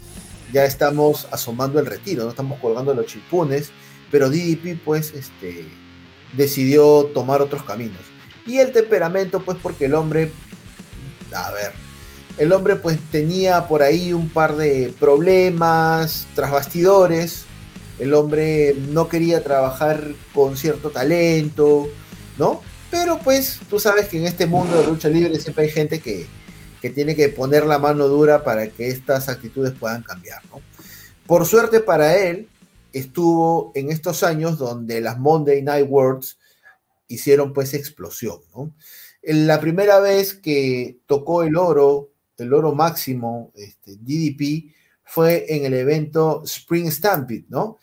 ya 0.53 0.63
estamos 0.63 1.27
asomando 1.29 1.77
el 1.79 1.85
retiro, 1.85 2.23
no 2.23 2.29
estamos 2.29 2.57
colgando 2.59 2.93
los 2.93 3.05
chipunes, 3.05 3.71
pero 4.11 4.29
DDP 4.29 4.79
pues 4.83 5.13
este, 5.13 5.65
decidió 6.33 7.05
tomar 7.13 7.41
otros 7.41 7.63
caminos. 7.63 8.01
Y 8.45 8.57
el 8.57 8.71
temperamento 8.71 9.41
pues 9.41 9.57
porque 9.61 9.85
el 9.85 9.93
hombre 9.93 10.31
a 11.33 11.51
ver, 11.51 11.71
el 12.37 12.51
hombre 12.51 12.75
pues 12.75 12.99
tenía 13.11 13.67
por 13.67 13.83
ahí 13.83 14.13
un 14.13 14.29
par 14.29 14.55
de 14.55 14.93
problemas 14.99 16.27
tras 16.35 16.51
bastidores, 16.51 17.45
el 17.99 18.13
hombre 18.13 18.75
no 18.89 19.09
quería 19.09 19.43
trabajar 19.43 20.13
con 20.33 20.55
cierto 20.55 20.89
talento, 20.89 21.89
¿no? 22.37 22.61
Pero 22.89 23.19
pues 23.19 23.59
tú 23.69 23.79
sabes 23.79 24.07
que 24.07 24.17
en 24.17 24.25
este 24.25 24.47
mundo 24.47 24.77
de 24.77 24.87
lucha 24.87 25.09
libre 25.09 25.39
siempre 25.39 25.65
hay 25.65 25.69
gente 25.69 25.99
que, 25.99 26.25
que 26.81 26.89
tiene 26.89 27.15
que 27.15 27.29
poner 27.29 27.65
la 27.65 27.77
mano 27.77 28.07
dura 28.07 28.43
para 28.43 28.67
que 28.69 28.87
estas 28.87 29.29
actitudes 29.29 29.73
puedan 29.77 30.01
cambiar, 30.01 30.41
¿no? 30.49 30.61
Por 31.27 31.45
suerte 31.45 31.81
para 31.81 32.17
él, 32.17 32.47
estuvo 32.93 33.71
en 33.75 33.91
estos 33.91 34.23
años 34.23 34.57
donde 34.57 35.01
las 35.01 35.19
Monday 35.19 35.61
Night 35.61 35.87
Worlds 35.89 36.37
hicieron 37.07 37.53
pues 37.53 37.73
explosión, 37.73 38.39
¿no? 38.55 38.73
la 39.21 39.59
primera 39.59 39.99
vez 39.99 40.33
que 40.33 40.99
tocó 41.05 41.43
el 41.43 41.57
oro, 41.57 42.11
el 42.37 42.53
oro 42.53 42.73
máximo, 42.73 43.51
este, 43.53 43.97
DDP, 43.97 44.73
fue 45.03 45.45
en 45.49 45.65
el 45.65 45.73
evento 45.73 46.43
Spring 46.45 46.89
Stampede, 46.89 47.45
¿no? 47.49 47.79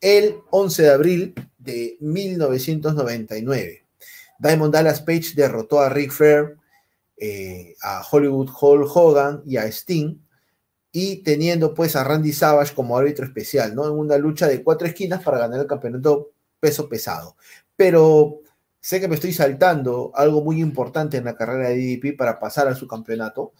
El 0.00 0.36
11 0.50 0.82
de 0.82 0.90
abril 0.90 1.34
de 1.58 1.96
1999. 2.00 3.84
Diamond 4.38 4.72
Dallas 4.72 5.00
Page 5.00 5.32
derrotó 5.34 5.80
a 5.80 5.88
Rick 5.88 6.12
Flair, 6.12 6.56
eh, 7.16 7.74
a 7.82 8.02
Hollywood 8.08 8.48
Hulk 8.48 8.96
Hogan 8.96 9.42
y 9.44 9.56
a 9.56 9.66
Sting, 9.66 10.20
y 10.98 11.22
teniendo 11.22 11.74
pues 11.74 11.94
a 11.94 12.04
Randy 12.04 12.32
Savage 12.32 12.74
como 12.74 12.96
árbitro 12.98 13.24
especial, 13.24 13.74
¿no? 13.74 13.86
En 13.86 13.92
una 13.92 14.18
lucha 14.18 14.48
de 14.48 14.62
cuatro 14.62 14.88
esquinas 14.88 15.22
para 15.22 15.38
ganar 15.38 15.60
el 15.60 15.66
campeonato 15.66 16.32
peso 16.60 16.88
pesado. 16.88 17.36
Pero 17.76 18.40
Sé 18.80 19.00
que 19.00 19.08
me 19.08 19.16
estoy 19.16 19.32
saltando 19.32 20.12
algo 20.14 20.42
muy 20.42 20.60
importante 20.60 21.16
en 21.16 21.24
la 21.24 21.36
carrera 21.36 21.68
de 21.68 21.76
DDP 21.76 22.16
para 22.16 22.38
pasar 22.38 22.68
a 22.68 22.74
su 22.74 22.86
campeonato. 22.86 23.52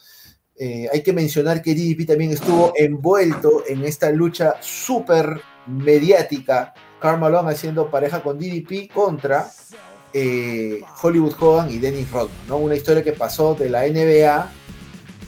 Eh, 0.57 0.89
hay 0.93 1.03
que 1.03 1.13
mencionar 1.13 1.61
que 1.61 1.75
DDP 1.75 2.07
también 2.07 2.31
estuvo 2.31 2.73
envuelto 2.77 3.65
en 3.69 3.85
esta 3.85 4.11
lucha 4.11 4.55
súper 4.61 5.41
mediática. 5.67 6.73
Carl 7.01 7.23
haciendo 7.49 7.91
pareja 7.91 8.23
con 8.23 8.39
DDP 8.39 8.93
contra 8.93 9.51
eh, 10.13 10.81
Hollywood 11.03 11.35
Hogan 11.39 11.71
y 11.71 11.79
Dennis 11.79 12.11
Rodman, 12.11 12.49
¿no? 12.49 12.57
Una 12.57 12.77
historia 12.77 13.05
que 13.05 13.13
pasó 13.13 13.55
de 13.55 13.69
la 13.69 13.87
NBA 13.87 14.51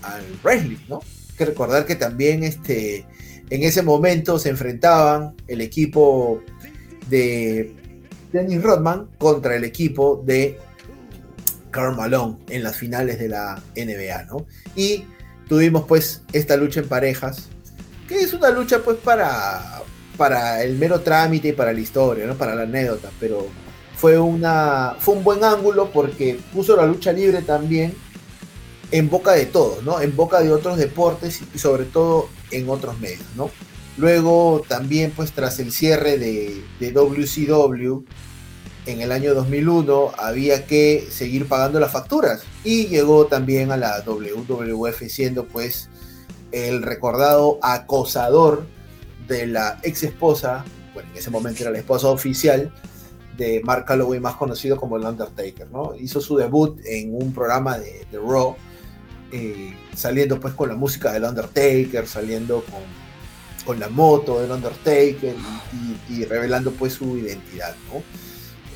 al 0.02 0.24
wrestling, 0.42 0.88
¿no? 0.88 1.00
Que 1.40 1.46
recordar 1.46 1.86
que 1.86 1.96
también 1.96 2.44
este, 2.44 3.06
en 3.48 3.62
ese 3.62 3.80
momento 3.80 4.38
se 4.38 4.50
enfrentaban 4.50 5.34
el 5.48 5.62
equipo 5.62 6.42
de 7.08 7.74
Dennis 8.30 8.62
Rodman 8.62 9.08
contra 9.16 9.56
el 9.56 9.64
equipo 9.64 10.22
de 10.22 10.58
Karl 11.70 11.96
Malone 11.96 12.36
en 12.50 12.62
las 12.62 12.76
finales 12.76 13.18
de 13.18 13.30
la 13.30 13.62
NBA, 13.74 14.24
¿no? 14.24 14.44
Y 14.76 15.06
tuvimos 15.48 15.86
pues 15.86 16.20
esta 16.34 16.58
lucha 16.58 16.80
en 16.80 16.88
parejas, 16.88 17.48
que 18.06 18.20
es 18.20 18.34
una 18.34 18.50
lucha 18.50 18.80
pues 18.84 18.98
para, 18.98 19.80
para 20.18 20.62
el 20.62 20.76
mero 20.76 21.00
trámite 21.00 21.48
y 21.48 21.52
para 21.52 21.72
la 21.72 21.80
historia, 21.80 22.26
¿no? 22.26 22.34
Para 22.36 22.54
la 22.54 22.64
anécdota, 22.64 23.08
pero 23.18 23.46
fue, 23.96 24.18
una, 24.18 24.94
fue 24.98 25.14
un 25.14 25.24
buen 25.24 25.42
ángulo 25.42 25.90
porque 25.90 26.38
puso 26.52 26.76
la 26.76 26.84
lucha 26.84 27.14
libre 27.14 27.40
también 27.40 27.94
en 28.92 29.08
boca 29.08 29.32
de 29.32 29.46
todos, 29.46 29.82
¿no? 29.84 30.00
En 30.00 30.16
boca 30.16 30.40
de 30.40 30.52
otros 30.52 30.76
deportes 30.76 31.40
y 31.54 31.58
sobre 31.58 31.84
todo 31.84 32.28
en 32.50 32.68
otros 32.68 32.98
medios, 32.98 33.26
¿no? 33.36 33.50
Luego 33.96 34.62
también 34.66 35.12
pues 35.14 35.32
tras 35.32 35.58
el 35.58 35.72
cierre 35.72 36.18
de, 36.18 36.62
WCW 36.80 38.04
en 38.86 39.00
el 39.00 39.12
año 39.12 39.34
2001 39.34 40.12
había 40.16 40.66
que 40.66 41.06
seguir 41.10 41.46
pagando 41.46 41.78
las 41.80 41.92
facturas 41.92 42.42
y 42.64 42.86
llegó 42.86 43.26
también 43.26 43.70
a 43.72 43.76
la 43.76 44.00
WWF 44.00 45.02
siendo 45.08 45.44
pues 45.44 45.90
el 46.50 46.82
recordado 46.82 47.58
acosador 47.62 48.66
de 49.28 49.46
la 49.46 49.78
ex 49.82 50.02
esposa, 50.02 50.64
bueno 50.94 51.10
en 51.12 51.18
ese 51.18 51.30
momento 51.30 51.62
era 51.62 51.70
la 51.70 51.78
esposa 51.78 52.08
oficial 52.08 52.72
de 53.36 53.60
Mark 53.64 53.84
Calloway 53.84 54.18
más 54.20 54.36
conocido 54.36 54.76
como 54.76 54.96
el 54.96 55.04
Undertaker, 55.04 55.70
¿no? 55.70 55.94
Hizo 55.94 56.20
su 56.20 56.36
debut 56.36 56.78
en 56.84 57.14
un 57.14 57.32
programa 57.32 57.78
de, 57.78 58.06
Raw 58.12 58.56
eh, 59.32 59.74
saliendo 59.94 60.40
pues 60.40 60.54
con 60.54 60.68
la 60.68 60.74
música 60.74 61.12
del 61.12 61.24
Undertaker, 61.24 62.06
saliendo 62.06 62.64
con 62.64 62.82
con 63.64 63.78
la 63.78 63.88
moto 63.88 64.40
del 64.40 64.50
Undertaker 64.50 65.34
y, 66.08 66.24
revelando 66.24 66.72
pues 66.72 66.94
su 66.94 67.16
identidad. 67.16 67.74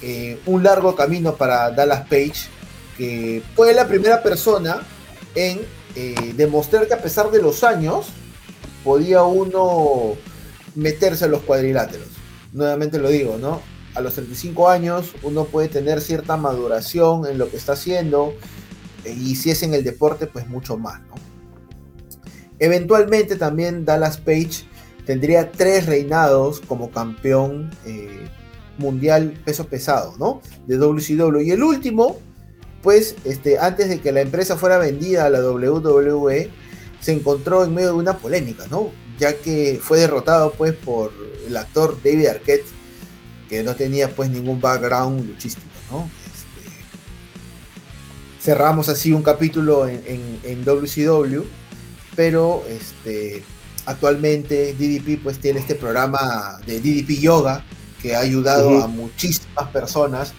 Eh, 0.03 0.39
un 0.47 0.63
largo 0.63 0.95
camino 0.95 1.35
para 1.35 1.71
Dallas 1.71 2.03
Page, 2.03 2.49
que 2.97 3.43
fue 3.55 3.75
la 3.75 3.89
primera 3.89 4.23
persona 4.23 4.83
en 5.35 5.61
eh, 5.97 6.33
demostrar 6.37 6.87
que 6.87 6.95
a 6.95 7.03
pesar 7.03 7.31
de 7.31 7.41
los 7.41 7.65
años 7.65 8.07
podía 8.83 9.23
uno 9.23 10.15
meterse 10.75 11.25
a 11.25 11.29
los 11.29 11.43
cuadriláteros. 11.43 12.09
Nuevamente 12.53 12.99
lo 12.99 13.09
digo, 13.09 13.39
¿no? 13.39 13.63
A 13.95 14.01
los 14.01 14.15
35 14.15 14.69
años 14.69 15.13
uno 15.23 15.45
puede 15.45 15.69
tener 15.69 16.01
cierta 16.01 16.37
maduración 16.37 17.27
en 17.27 17.39
lo 17.39 17.51
que 17.51 17.57
está 17.57 17.73
haciendo 17.73 18.35
y 19.13 19.37
si 19.37 19.51
es 19.51 19.63
en 19.63 19.75
el 19.75 19.85
deporte, 19.85 20.27
pues 20.27 20.47
mucho 20.49 20.77
más, 20.77 21.01
¿no? 21.03 21.15
Eventualmente 22.59 23.37
también 23.37 23.85
Dallas 23.85 24.19
Page 24.19 24.65
tendría 25.05 25.51
tres 25.53 25.87
reinados 25.87 26.61
como 26.61 26.91
campeón 26.91 27.71
eh, 27.85 28.27
mundial 28.79 29.39
peso 29.45 29.67
pesado, 29.67 30.15
¿no? 30.19 30.41
De 30.67 30.77
WCW. 30.77 31.41
Y 31.41 31.51
el 31.51 31.63
último, 31.63 32.19
pues, 32.83 33.17
este, 33.25 33.59
antes 33.59 33.89
de 33.89 34.01
que 34.01 34.13
la 34.13 34.21
empresa 34.21 34.57
fuera 34.57 34.79
vendida 34.79 35.27
a 35.27 35.31
la 35.31 35.41
WWE, 35.41 36.51
se 37.01 37.13
encontró 37.13 37.65
en 37.65 37.75
medio 37.75 37.89
de 37.89 37.95
una 37.95 38.19
polémica, 38.19 38.67
¿no? 38.71 38.91
Ya 39.19 39.37
que 39.37 39.79
fue 39.83 39.99
derrotado, 39.99 40.53
pues, 40.53 40.75
por 40.75 41.13
el 41.47 41.57
actor 41.57 41.99
David 42.03 42.27
Arquette, 42.29 42.67
que 43.49 43.63
no 43.63 43.75
tenía, 43.75 44.09
pues, 44.15 44.31
ningún 44.31 44.61
background 44.61 45.27
luchístico, 45.27 45.67
¿no? 45.91 46.09
Cerramos 48.45 48.91
así 48.91 49.11
un 49.11 49.23
capítulo 49.23 49.89
en, 49.89 50.39
en 50.43 50.65
WCW, 50.67 51.45
pero, 52.15 52.63
este 52.69 53.43
actualmente 53.87 54.75
DDP 54.75 55.23
pues 55.23 55.39
tiene 55.39 55.61
este 55.61 55.75
programa 55.75 56.59
de 56.67 56.79
DDP 56.79 57.21
Yoga 57.21 57.65
que 58.03 58.15
ha 58.15 58.21
ayudado 58.21 58.83
a 58.83 58.87
muchísimas 58.87 59.69
personas. 59.73 60.35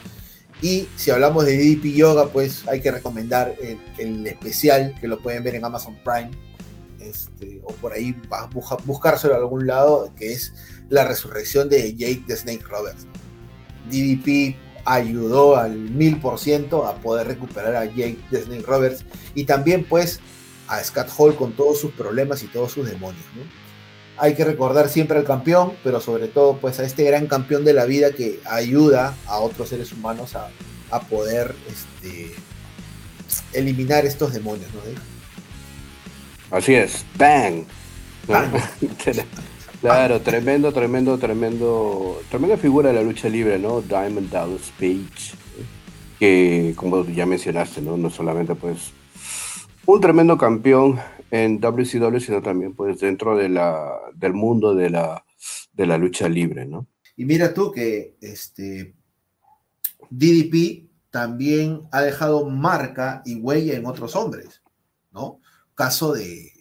Y 0.61 0.87
si 0.97 1.09
hablamos 1.09 1.47
de 1.47 1.57
DDP 1.57 1.95
Yoga 1.95 2.27
pues 2.27 2.67
hay 2.67 2.79
que 2.79 2.91
recomendar 2.91 3.55
el, 3.97 4.27
especial 4.27 4.93
que 5.01 5.07
lo 5.07 5.19
pueden 5.19 5.43
ver 5.43 5.55
en 5.55 5.65
Amazon 5.65 5.97
Prime. 6.03 6.29
Este, 6.99 7.59
o 7.63 7.73
por 7.73 7.93
ahí 7.93 8.15
buscárselo 8.85 9.33
a 9.33 9.37
algún 9.37 9.65
lado, 9.65 10.11
que 10.15 10.31
es 10.31 10.53
la 10.89 11.05
resurrección 11.05 11.69
de 11.69 11.95
Jake 11.95 12.23
the 12.27 12.35
Snake 12.35 12.65
Roberts. 12.67 13.07
DDP 13.89 14.55
ayudó 14.85 15.57
al 15.57 15.75
mil 15.75 16.19
por 16.19 16.39
ciento 16.39 16.85
a 16.85 16.95
poder 16.95 17.27
recuperar 17.27 17.75
a 17.75 17.85
Jake 17.85 18.19
Snake 18.31 18.63
Roberts 18.65 19.03
y 19.33 19.43
también 19.45 19.83
pues 19.83 20.19
a 20.67 20.83
Scott 20.83 21.09
Hall 21.17 21.35
con 21.35 21.53
todos 21.53 21.79
sus 21.79 21.91
problemas 21.91 22.43
y 22.43 22.47
todos 22.47 22.71
sus 22.71 22.87
demonios. 22.87 23.23
Hay 24.17 24.35
que 24.35 24.45
recordar 24.45 24.87
siempre 24.87 25.17
al 25.17 25.25
campeón, 25.25 25.73
pero 25.83 25.99
sobre 25.99 26.27
todo 26.27 26.57
pues 26.57 26.79
a 26.79 26.85
este 26.85 27.03
gran 27.03 27.27
campeón 27.27 27.65
de 27.65 27.73
la 27.73 27.85
vida 27.85 28.11
que 28.11 28.39
ayuda 28.45 29.15
a 29.27 29.39
otros 29.39 29.69
seres 29.69 29.91
humanos 29.91 30.35
a, 30.35 30.49
a 30.91 31.01
poder 31.01 31.53
este, 31.67 32.31
eliminar 33.53 34.05
estos 34.05 34.33
demonios. 34.33 34.69
¿no? 34.73 34.81
Así 36.57 36.75
es, 36.75 37.05
bang. 37.17 37.65
claro, 39.81 40.21
tremendo, 40.21 40.71
tremendo, 40.71 41.17
tremendo, 41.17 42.21
tremenda 42.29 42.57
figura 42.57 42.89
de 42.89 42.95
la 42.95 43.03
lucha 43.03 43.29
libre, 43.29 43.59
¿no? 43.59 43.81
Diamond 43.81 44.29
Dallas 44.29 44.71
Page, 44.79 45.35
que 46.19 46.73
como 46.75 47.05
ya 47.05 47.25
mencionaste, 47.25 47.81
¿no? 47.81 47.97
No 47.97 48.09
solamente 48.09 48.55
pues 48.55 48.91
un 49.85 50.01
tremendo 50.01 50.37
campeón 50.37 50.99
en 51.31 51.59
WCW, 51.59 52.19
sino 52.19 52.41
también 52.41 52.73
pues 52.73 52.99
dentro 52.99 53.37
de 53.37 53.49
la, 53.49 53.93
del 54.13 54.33
mundo 54.33 54.73
de 54.73 54.89
la, 54.89 55.25
de 55.73 55.85
la 55.85 55.97
lucha 55.97 56.29
libre, 56.29 56.65
¿no? 56.65 56.87
Y 57.15 57.25
mira 57.25 57.53
tú 57.53 57.71
que 57.71 58.17
este 58.21 58.95
DDP 60.09 60.89
también 61.09 61.87
ha 61.91 62.01
dejado 62.01 62.49
marca 62.49 63.21
y 63.25 63.35
huella 63.35 63.75
en 63.75 63.85
otros 63.85 64.15
hombres, 64.15 64.61
¿no? 65.11 65.39
Caso 65.73 66.13
de, 66.13 66.51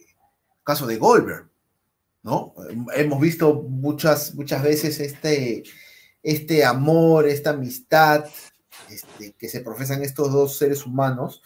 caso 0.63 0.87
de 0.87 0.97
Goldberg, 0.97 1.49
¿no? 2.25 2.55
Hemos 2.95 3.21
visto 3.21 3.61
muchas, 3.61 4.33
muchas 4.33 4.63
veces 4.63 4.99
este, 4.99 5.61
este 6.23 6.65
amor, 6.65 7.27
esta 7.27 7.51
amistad 7.51 8.25
este, 8.89 9.33
que 9.33 9.47
se 9.47 9.61
profesan 9.61 10.01
estos 10.01 10.33
dos 10.33 10.57
seres 10.57 10.87
humanos, 10.87 11.43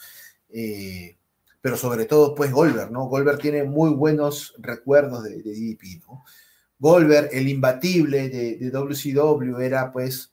eh, 0.47 1.17
pero 1.59 1.75
sobre 1.75 2.05
todo, 2.05 2.33
pues, 2.33 2.53
Goldberg, 2.53 2.91
¿no? 2.91 3.09
Goldberg 3.09 3.39
tiene 3.39 3.65
muy 3.65 3.89
buenos 3.89 4.55
recuerdos 4.57 5.25
de, 5.25 5.43
de 5.43 5.51
DDP, 5.51 6.01
¿no? 6.07 6.23
Goldberg, 6.79 7.27
el 7.33 7.49
imbatible 7.49 8.29
de, 8.29 8.71
WCW, 8.71 9.57
era, 9.59 9.91
pues, 9.91 10.31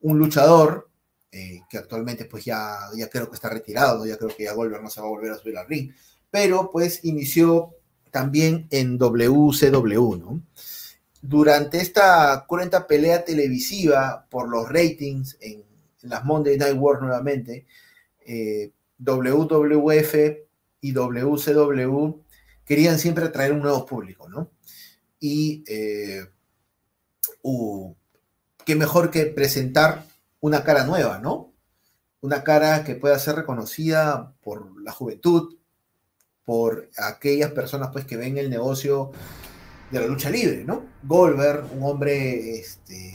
un 0.00 0.18
luchador 0.18 0.88
eh, 1.30 1.60
que 1.68 1.76
actualmente 1.76 2.24
pues 2.24 2.46
ya, 2.46 2.78
ya 2.96 3.10
creo 3.10 3.28
que 3.28 3.34
está 3.34 3.50
retirado, 3.50 4.06
ya 4.06 4.16
creo 4.16 4.34
que 4.34 4.44
ya 4.44 4.54
Goldberg 4.54 4.82
no 4.82 4.88
se 4.88 5.00
va 5.00 5.06
a 5.06 5.10
volver 5.10 5.32
a 5.32 5.36
subir 5.36 5.58
al 5.58 5.66
ring, 5.66 5.92
pero 6.30 6.70
pues 6.70 7.04
inició 7.04 7.75
también 8.16 8.66
en 8.70 8.96
WCW, 8.96 10.16
¿no? 10.16 10.42
Durante 11.20 11.82
esta 11.82 12.46
cruenta 12.48 12.86
pelea 12.86 13.26
televisiva 13.26 14.26
por 14.30 14.48
los 14.48 14.70
ratings 14.70 15.36
en, 15.38 15.62
las 16.00 16.24
Monday 16.24 16.56
Night 16.56 16.78
Wars 16.78 17.02
nuevamente, 17.02 17.66
eh, 18.24 18.72
WWF 18.98 20.14
y 20.80 20.92
WCW 20.92 22.22
querían 22.64 22.98
siempre 22.98 23.28
traer 23.28 23.52
un 23.52 23.60
nuevo 23.60 23.84
público, 23.84 24.30
¿no? 24.30 24.50
Y 25.20 25.62
eh, 25.68 26.24
qué 28.64 28.76
mejor 28.76 29.10
que 29.10 29.26
presentar 29.26 30.06
una 30.40 30.64
cara 30.64 30.86
nueva, 30.86 31.18
¿no? 31.18 31.52
Una 32.22 32.42
cara 32.42 32.82
que 32.82 32.94
pueda 32.94 33.18
ser 33.18 33.36
reconocida 33.36 34.32
por 34.40 34.80
la 34.80 34.92
juventud, 34.92 35.55
por 36.46 36.88
aquellas 36.96 37.50
personas 37.50 37.90
pues 37.92 38.06
que 38.06 38.16
ven 38.16 38.38
el 38.38 38.48
negocio 38.48 39.10
de 39.90 40.00
la 40.00 40.06
lucha 40.06 40.30
libre, 40.30 40.64
¿no? 40.64 40.84
Goldberg, 41.02 41.64
un 41.76 41.82
hombre 41.82 42.58
este, 42.58 43.14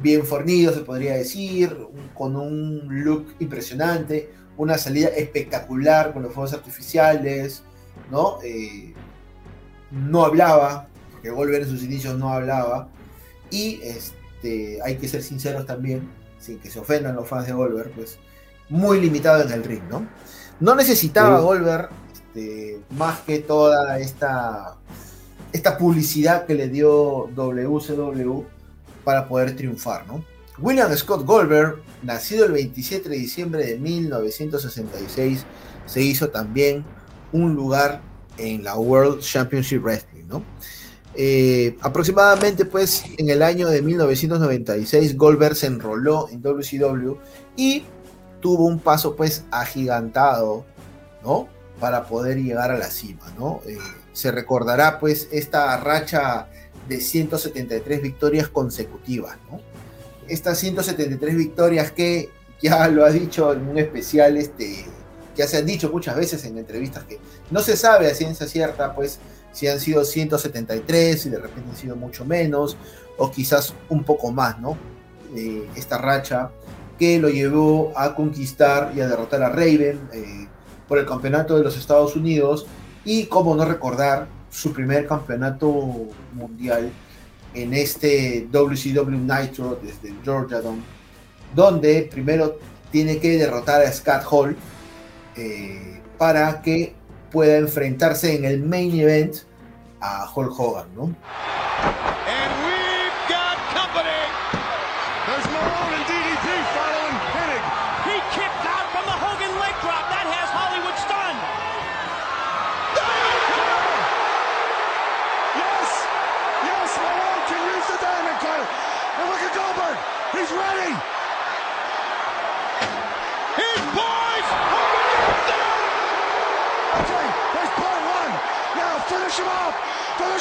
bien 0.00 0.24
fornido, 0.24 0.72
se 0.72 0.80
podría 0.80 1.14
decir, 1.14 1.76
con 2.14 2.34
un 2.36 3.04
look 3.04 3.34
impresionante, 3.38 4.30
una 4.56 4.78
salida 4.78 5.08
espectacular 5.08 6.12
con 6.12 6.22
los 6.22 6.32
fuegos 6.32 6.54
artificiales, 6.54 7.62
¿no? 8.10 8.38
Eh, 8.42 8.94
no 9.90 10.24
hablaba, 10.24 10.88
porque 11.12 11.30
Goldberg 11.30 11.64
en 11.64 11.70
sus 11.70 11.82
inicios 11.82 12.18
no 12.18 12.30
hablaba, 12.30 12.88
y 13.50 13.80
este, 13.82 14.78
hay 14.82 14.96
que 14.96 15.06
ser 15.06 15.22
sinceros 15.22 15.66
también, 15.66 16.08
sin 16.38 16.58
que 16.58 16.70
se 16.70 16.80
ofendan 16.80 17.14
los 17.14 17.28
fans 17.28 17.46
de 17.46 17.52
Goldberg, 17.52 17.90
pues 17.92 18.18
muy 18.70 19.00
limitado 19.00 19.42
en 19.42 19.52
el 19.52 19.62
ring, 19.64 19.82
¿no? 19.90 20.06
No 20.60 20.74
necesitaba 20.74 21.40
Goldberg 21.40 21.90
este, 22.34 22.80
más 22.96 23.20
que 23.20 23.40
toda 23.40 23.98
esta, 23.98 24.76
esta 25.52 25.76
publicidad 25.76 26.46
que 26.46 26.54
le 26.54 26.68
dio 26.68 27.28
WCW 27.34 28.44
para 29.04 29.28
poder 29.28 29.54
triunfar, 29.54 30.06
¿no? 30.06 30.24
William 30.58 30.94
Scott 30.96 31.26
Goldberg, 31.26 31.82
nacido 32.02 32.46
el 32.46 32.52
27 32.52 33.08
de 33.08 33.16
diciembre 33.16 33.66
de 33.66 33.78
1966, 33.78 35.44
se 35.84 36.02
hizo 36.02 36.30
también 36.30 36.84
un 37.32 37.54
lugar 37.54 38.00
en 38.38 38.64
la 38.64 38.76
World 38.76 39.20
Championship 39.20 39.82
Wrestling, 39.82 40.24
¿no? 40.26 40.42
Eh, 41.14 41.76
aproximadamente 41.82 42.64
pues 42.64 43.04
en 43.18 43.28
el 43.28 43.42
año 43.42 43.68
de 43.68 43.82
1996 43.82 45.14
Goldberg 45.18 45.54
se 45.54 45.66
enroló 45.66 46.26
en 46.30 46.40
WCW 46.40 47.16
y 47.54 47.84
tuvo 48.40 48.64
un 48.64 48.78
paso 48.78 49.14
pues 49.14 49.44
agigantado, 49.50 50.64
¿no? 51.22 51.48
Para 51.82 52.04
poder 52.04 52.38
llegar 52.38 52.70
a 52.70 52.78
la 52.78 52.90
cima, 52.90 53.34
¿no? 53.36 53.60
Eh, 53.66 53.76
se 54.12 54.30
recordará 54.30 55.00
pues 55.00 55.26
esta 55.32 55.76
racha 55.78 56.46
de 56.88 57.00
173 57.00 58.00
victorias 58.00 58.46
consecutivas, 58.46 59.36
¿no? 59.50 59.60
Estas 60.28 60.58
173 60.58 61.34
victorias 61.34 61.90
que 61.90 62.30
ya 62.62 62.86
lo 62.86 63.04
ha 63.04 63.10
dicho 63.10 63.52
en 63.52 63.68
un 63.68 63.78
especial, 63.78 64.36
este, 64.36 64.84
ya 65.34 65.48
se 65.48 65.56
han 65.56 65.66
dicho 65.66 65.90
muchas 65.90 66.14
veces 66.14 66.44
en 66.44 66.56
entrevistas 66.56 67.02
que 67.02 67.18
no 67.50 67.58
se 67.58 67.76
sabe 67.76 68.08
a 68.08 68.14
ciencia 68.14 68.46
cierta 68.46 68.94
pues 68.94 69.18
si 69.50 69.66
han 69.66 69.80
sido 69.80 70.04
173 70.04 71.26
y 71.26 71.30
de 71.30 71.38
repente 71.38 71.68
han 71.68 71.76
sido 71.76 71.96
mucho 71.96 72.24
menos, 72.24 72.76
o 73.18 73.28
quizás 73.32 73.74
un 73.88 74.04
poco 74.04 74.30
más, 74.30 74.60
¿no? 74.60 74.78
Eh, 75.34 75.68
esta 75.74 75.98
racha 75.98 76.52
que 76.98 77.18
lo 77.18 77.28
llevó 77.28 77.92
a 77.96 78.14
conquistar 78.14 78.92
y 78.94 79.00
a 79.00 79.08
derrotar 79.08 79.42
a 79.42 79.48
Raven 79.48 80.00
eh, 80.12 80.46
por 80.92 80.98
el 80.98 81.06
campeonato 81.06 81.56
de 81.56 81.64
los 81.64 81.78
Estados 81.78 82.16
Unidos 82.16 82.66
y, 83.02 83.24
como 83.24 83.54
no 83.54 83.64
recordar, 83.64 84.26
su 84.50 84.74
primer 84.74 85.06
campeonato 85.06 85.72
mundial 86.34 86.92
en 87.54 87.72
este 87.72 88.46
WCW 88.52 89.08
Nitro 89.08 89.80
desde 89.82 90.14
Georgia 90.22 90.60
Dome, 90.60 90.82
donde 91.54 92.10
primero 92.12 92.58
tiene 92.90 93.18
que 93.18 93.38
derrotar 93.38 93.80
a 93.80 93.90
Scott 93.90 94.22
Hall 94.30 94.54
eh, 95.34 96.02
para 96.18 96.60
que 96.60 96.94
pueda 97.30 97.56
enfrentarse 97.56 98.36
en 98.36 98.44
el 98.44 98.62
main 98.62 98.94
event 98.94 99.36
a 99.98 100.30
Hulk 100.30 100.60
Hogan, 100.60 100.88
¿no? 100.94 101.16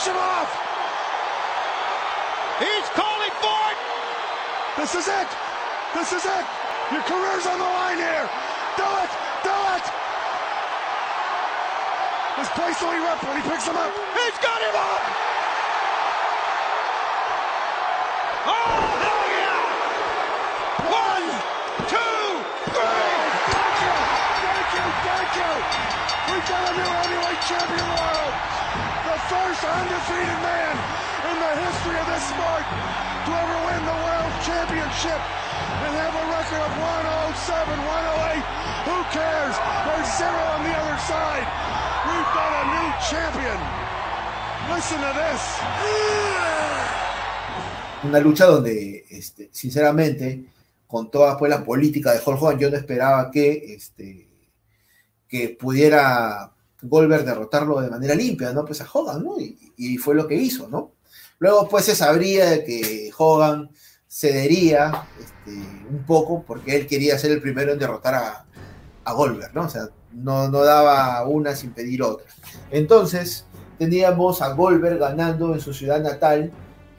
Finish 0.02 0.18
him 0.18 0.24
off. 0.24 0.50
He's 2.58 2.90
calling 2.98 3.30
for 3.38 3.62
it. 3.70 3.78
This 4.82 4.96
is 4.96 5.08
it. 5.08 5.30
This 5.94 6.10
is 6.12 6.26
it. 6.26 6.46
Your 6.90 7.06
career's 7.06 7.46
on 7.46 7.60
the 7.60 7.70
line 7.70 7.98
here. 7.98 8.26
Do 8.82 8.88
it. 8.98 9.12
Do 9.46 9.54
it. 9.78 9.86
This 12.34 12.50
place 12.58 12.82
will 12.82 12.98
erupt 12.98 13.22
when 13.30 13.38
he 13.38 13.44
picks 13.46 13.68
him 13.68 13.78
up. 13.78 13.94
He's 14.18 14.38
got 14.42 14.58
him 14.66 14.74
up. 14.74 15.04
Oh, 18.50 18.82
hell 19.06 19.26
yeah. 19.38 19.62
One, 20.98 21.30
two, 21.94 22.26
three. 22.74 23.22
Thank 23.54 23.78
you. 23.86 23.96
Thank 24.50 24.70
you. 24.74 24.86
Thank 25.06 25.30
you. 25.38 25.52
We've 26.34 26.48
got 26.50 26.62
a 26.66 26.74
new 26.74 26.90
heavyweight 26.90 27.42
champion 27.46 27.86
of 27.86 27.86
the 27.86 28.02
world. 28.02 28.61
The 29.12 29.20
first 29.28 29.60
undefeated 29.60 30.40
man 30.40 30.72
in 31.28 31.36
the 31.36 31.54
history 31.60 32.00
of 32.00 32.08
this 32.08 32.24
sport 32.32 32.64
to 32.64 33.32
ever 33.36 33.58
win 33.68 33.84
the 33.84 34.00
world 34.08 34.32
championship 34.40 35.20
and 35.84 35.92
have 36.00 36.16
a 36.16 36.26
record 36.32 36.64
of 36.64 36.72
107, 36.80 37.76
108. 37.76 38.40
Who 38.88 39.04
cares? 39.12 39.56
There's 39.84 40.08
zero 40.16 40.40
on 40.56 40.64
the 40.64 40.72
other 40.72 40.96
side. 41.12 41.44
We've 42.08 42.32
got 42.32 42.56
a 42.56 42.64
new 42.72 42.88
Una 48.08 48.20
lucha 48.22 48.46
donde, 48.46 49.04
este, 49.10 49.50
sinceramente, 49.52 50.46
con 50.88 51.12
toda 51.12 51.38
pues, 51.38 51.50
la 51.50 51.66
política 51.66 52.14
de 52.14 52.22
Hulk 52.26 52.42
Hogan, 52.42 52.60
yo 52.60 52.70
no 52.70 52.78
esperaba 52.78 53.30
que, 53.30 53.76
este, 53.76 54.30
que 55.28 55.50
pudiera 55.50 56.54
Goldberg 56.82 57.26
derrotarlo 57.26 57.80
de 57.82 57.90
manera 57.90 58.16
limpia, 58.16 58.54
¿no? 58.54 58.66
Pues 58.66 58.82
a 58.82 58.88
Hogan, 58.92 59.24
¿no? 59.24 59.36
Y, 59.40 59.98
fue 59.98 60.16
lo 60.16 60.28
que 60.28 60.36
hizo, 60.36 60.68
¿no? 60.68 60.94
Luego, 61.40 61.68
pues 61.68 61.86
se 61.86 61.96
sabría 61.96 62.64
que 62.64 63.12
Hogan 63.18 63.70
cedería 64.08 65.08
este, 65.20 65.52
un 65.90 66.04
poco 66.06 66.44
porque 66.44 66.76
él 66.76 66.88
quería 66.88 67.18
ser 67.18 67.32
el 67.32 67.42
primero 67.42 67.74
en 67.74 67.80
derrotar 67.80 68.16
a, 68.16 68.46
a 69.04 69.14
Goldberg, 69.14 69.54
¿no? 69.54 69.64
O 69.64 69.70
sea, 69.70 69.88
no, 70.14 70.50
no 70.50 70.64
daba 70.64 71.26
una 71.28 71.56
sin 71.56 71.72
pedir 71.72 72.04
otra. 72.04 72.28
Entonces, 72.70 73.46
teníamos 73.78 74.42
a 74.42 74.54
Goldberg 74.54 75.00
ganando 75.00 75.54
en 75.54 75.62
su 75.62 75.74
ciudad 75.74 76.02
natal 76.02 76.52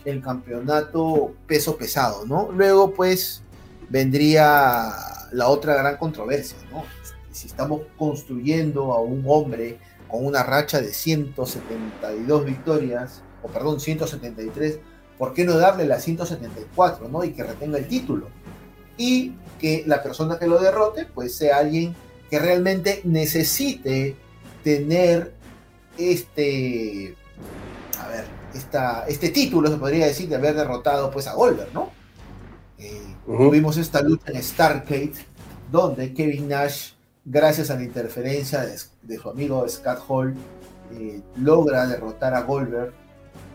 el 0.05 0.21
campeonato 0.21 1.35
peso 1.47 1.77
pesado, 1.77 2.27
¿no? 2.27 2.51
Luego, 2.53 2.93
pues, 2.93 3.43
vendría 3.89 4.93
la 5.33 5.49
otra 5.49 5.75
gran 5.75 5.97
controversia, 5.97 6.59
¿no? 6.71 6.85
Si 7.33 7.47
estamos 7.47 7.83
construyendo 7.99 8.93
a 8.93 9.01
un 9.01 9.25
hombre 9.27 9.79
con 10.09 10.25
una 10.25 10.43
racha 10.43 10.81
de 10.81 10.93
172 10.93 12.45
victorias, 12.45 13.23
o 13.43 13.49
perdón, 13.49 13.81
173, 13.81 14.79
¿por 15.19 15.35
qué 15.35 15.45
no 15.45 15.57
darle 15.57 15.87
la 15.87 15.99
174, 15.99 17.09
¿no? 17.09 17.25
Y 17.25 17.33
que 17.33 17.43
retenga 17.43 17.79
el 17.79 17.89
título. 17.89 18.29
Y 18.97 19.33
que 19.59 19.85
la 19.87 20.03
persona 20.03 20.39
que 20.39 20.47
lo 20.47 20.61
derrote, 20.61 21.07
pues 21.07 21.35
sea 21.35 21.59
alguien 21.59 21.95
que 22.31 22.39
realmente 22.39 23.01
necesite 23.05 24.17
tener 24.65 25.33
este, 25.99 27.15
a 27.99 28.09
ver, 28.09 28.25
esta, 28.55 29.05
este 29.07 29.31
título, 29.31 29.71
se 29.71 29.77
podría 29.77 30.07
decir, 30.07 30.29
de 30.29 30.37
haber 30.37 30.55
derrotado 30.55 31.11
pues 31.11 31.27
a 31.27 31.35
Goldberg, 31.35 31.73
¿no? 31.73 31.91
Eh, 32.79 33.01
tuvimos 33.27 33.77
esta 33.77 34.03
lucha 34.03 34.33
en 34.33 34.43
Starcade, 34.43 35.13
donde 35.71 36.13
Kevin 36.13 36.49
Nash, 36.49 36.93
gracias 37.25 37.71
a 37.71 37.77
la 37.77 37.85
interferencia 37.85 38.63
de, 38.63 39.19
su 39.19 39.31
amigo 39.31 39.67
Scott 39.69 40.01
Hall, 40.09 40.35
eh, 40.93 41.21
logra 41.37 41.87
derrotar 41.87 42.35
a 42.35 42.43
Goldberg 42.43 42.93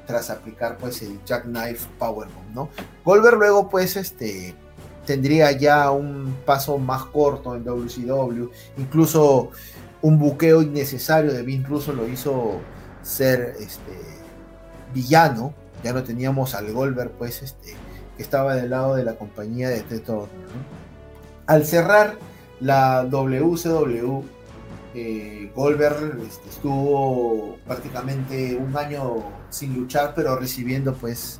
tras 0.05 0.29
aplicar 0.29 0.77
pues 0.77 1.01
el 1.01 1.19
Jackknife 1.25 1.87
Powerbomb, 1.99 2.53
¿no? 2.53 2.69
Goldberg 3.03 3.37
luego 3.37 3.69
pues 3.69 3.97
este 3.97 4.55
tendría 5.05 5.51
ya 5.51 5.91
un 5.91 6.35
paso 6.45 6.77
más 6.77 7.05
corto 7.05 7.55
en 7.55 7.63
WCW, 7.63 8.49
incluso 8.77 9.51
un 10.01 10.19
buqueo 10.19 10.61
innecesario 10.61 11.33
de 11.33 11.43
Vince 11.43 11.67
Russo 11.67 11.93
lo 11.93 12.07
hizo 12.07 12.59
ser 13.03 13.55
este, 13.59 13.97
villano, 14.93 15.53
ya 15.83 15.93
no 15.93 16.03
teníamos 16.03 16.55
al 16.55 16.71
Goldberg 16.73 17.11
pues 17.11 17.41
este, 17.41 17.73
que 18.15 18.23
estaba 18.23 18.55
del 18.55 18.69
lado 18.69 18.95
de 18.95 19.03
la 19.03 19.15
compañía 19.15 19.69
de 19.69 19.81
Ted 19.81 20.03
Al 21.45 21.65
cerrar 21.65 22.17
la 22.59 23.05
WCW, 23.05 24.23
eh, 24.95 25.51
Goldberg 25.55 26.19
este, 26.27 26.49
estuvo 26.49 27.57
prácticamente 27.65 28.55
un 28.55 28.75
año 28.75 29.23
sin 29.49 29.75
luchar, 29.75 30.13
pero 30.15 30.35
recibiendo 30.37 30.93
pues 30.93 31.39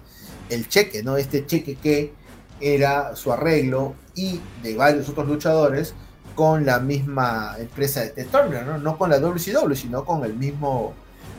el 0.49 0.67
cheque, 0.67 1.03
¿no? 1.03 1.17
Este 1.17 1.45
cheque 1.45 1.75
que 1.75 2.13
era 2.59 3.15
su 3.15 3.31
arreglo 3.31 3.95
y 4.15 4.39
de 4.63 4.75
varios 4.75 5.09
otros 5.09 5.27
luchadores 5.27 5.93
con 6.35 6.65
la 6.65 6.79
misma 6.79 7.55
empresa 7.57 8.01
de 8.01 8.09
Ted 8.09 8.27
Turner, 8.27 8.65
¿no? 8.65 8.77
no 8.77 8.97
con 8.97 9.09
la 9.09 9.19
WCW, 9.19 9.73
sino 9.73 10.05
con 10.05 10.23
el 10.23 10.35
mismo, 10.35 10.93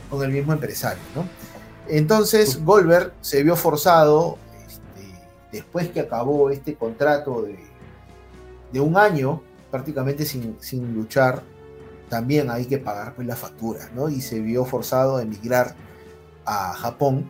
con 0.09 0.23
el 0.23 0.31
mismo 0.31 0.51
empresario. 0.51 1.01
¿no? 1.15 1.25
Entonces 1.87 2.63
Goldberg 2.63 3.13
se 3.21 3.43
vio 3.43 3.55
forzado, 3.55 4.37
este, 4.67 5.09
después 5.53 5.89
que 5.89 6.01
acabó 6.01 6.49
este 6.49 6.75
contrato 6.75 7.43
de, 7.43 7.59
de 8.73 8.79
un 8.81 8.97
año, 8.97 9.41
prácticamente 9.71 10.25
sin, 10.25 10.57
sin, 10.59 10.93
luchar, 10.93 11.43
también 12.09 12.49
hay 12.49 12.65
que 12.65 12.79
pagar 12.79 13.15
pues, 13.15 13.27
la 13.27 13.35
factura, 13.35 13.89
¿no? 13.93 14.09
y 14.09 14.21
se 14.21 14.39
vio 14.39 14.65
forzado 14.65 15.17
a 15.17 15.21
emigrar 15.21 15.75
a 16.45 16.73
Japón 16.73 17.29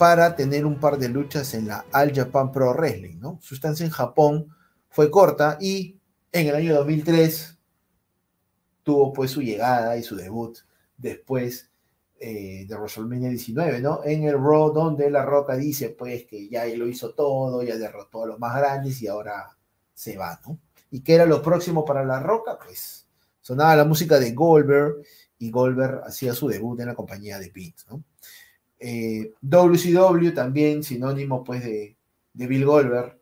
para 0.00 0.34
tener 0.34 0.64
un 0.64 0.80
par 0.80 0.96
de 0.96 1.10
luchas 1.10 1.52
en 1.52 1.68
la 1.68 1.84
All 1.92 2.12
Japan 2.14 2.50
Pro 2.50 2.72
Wrestling, 2.72 3.18
¿no? 3.20 3.38
Su 3.42 3.54
estancia 3.54 3.84
en 3.84 3.92
Japón 3.92 4.48
fue 4.88 5.10
corta 5.10 5.58
y 5.60 6.00
en 6.32 6.48
el 6.48 6.54
año 6.54 6.74
2003 6.74 7.58
tuvo 8.82 9.12
pues 9.12 9.30
su 9.30 9.42
llegada 9.42 9.98
y 9.98 10.02
su 10.02 10.16
debut 10.16 10.56
después 10.96 11.70
eh, 12.18 12.64
de 12.66 12.74
WrestleMania 12.76 13.28
19, 13.28 13.80
¿no? 13.80 14.00
En 14.04 14.24
el 14.24 14.34
Raw 14.34 14.72
donde 14.72 15.10
La 15.10 15.24
Roca 15.24 15.54
dice 15.56 15.90
pues 15.90 16.24
que 16.24 16.48
ya 16.48 16.64
lo 16.66 16.88
hizo 16.88 17.14
todo, 17.14 17.62
ya 17.62 17.76
derrotó 17.76 18.24
a 18.24 18.28
los 18.28 18.38
más 18.38 18.56
grandes 18.56 19.02
y 19.02 19.06
ahora 19.06 19.56
se 19.92 20.16
va, 20.16 20.40
¿no? 20.46 20.58
¿Y 20.90 21.00
qué 21.00 21.14
era 21.14 21.26
lo 21.26 21.42
próximo 21.42 21.84
para 21.84 22.04
La 22.04 22.20
Roca? 22.20 22.58
Pues 22.58 23.06
sonaba 23.40 23.76
la 23.76 23.84
música 23.84 24.18
de 24.18 24.32
Goldberg 24.32 24.96
y 25.38 25.50
Goldberg 25.50 26.02
hacía 26.04 26.34
su 26.34 26.48
debut 26.48 26.80
en 26.80 26.86
la 26.86 26.94
compañía 26.94 27.38
de 27.38 27.50
Vince, 27.50 27.86
¿no? 27.88 28.04
WCW 28.80 30.28
eh, 30.28 30.32
también, 30.32 30.82
sinónimo 30.82 31.44
pues 31.44 31.62
de, 31.64 31.96
Bill 32.32 32.64
Goldberg. 32.64 33.18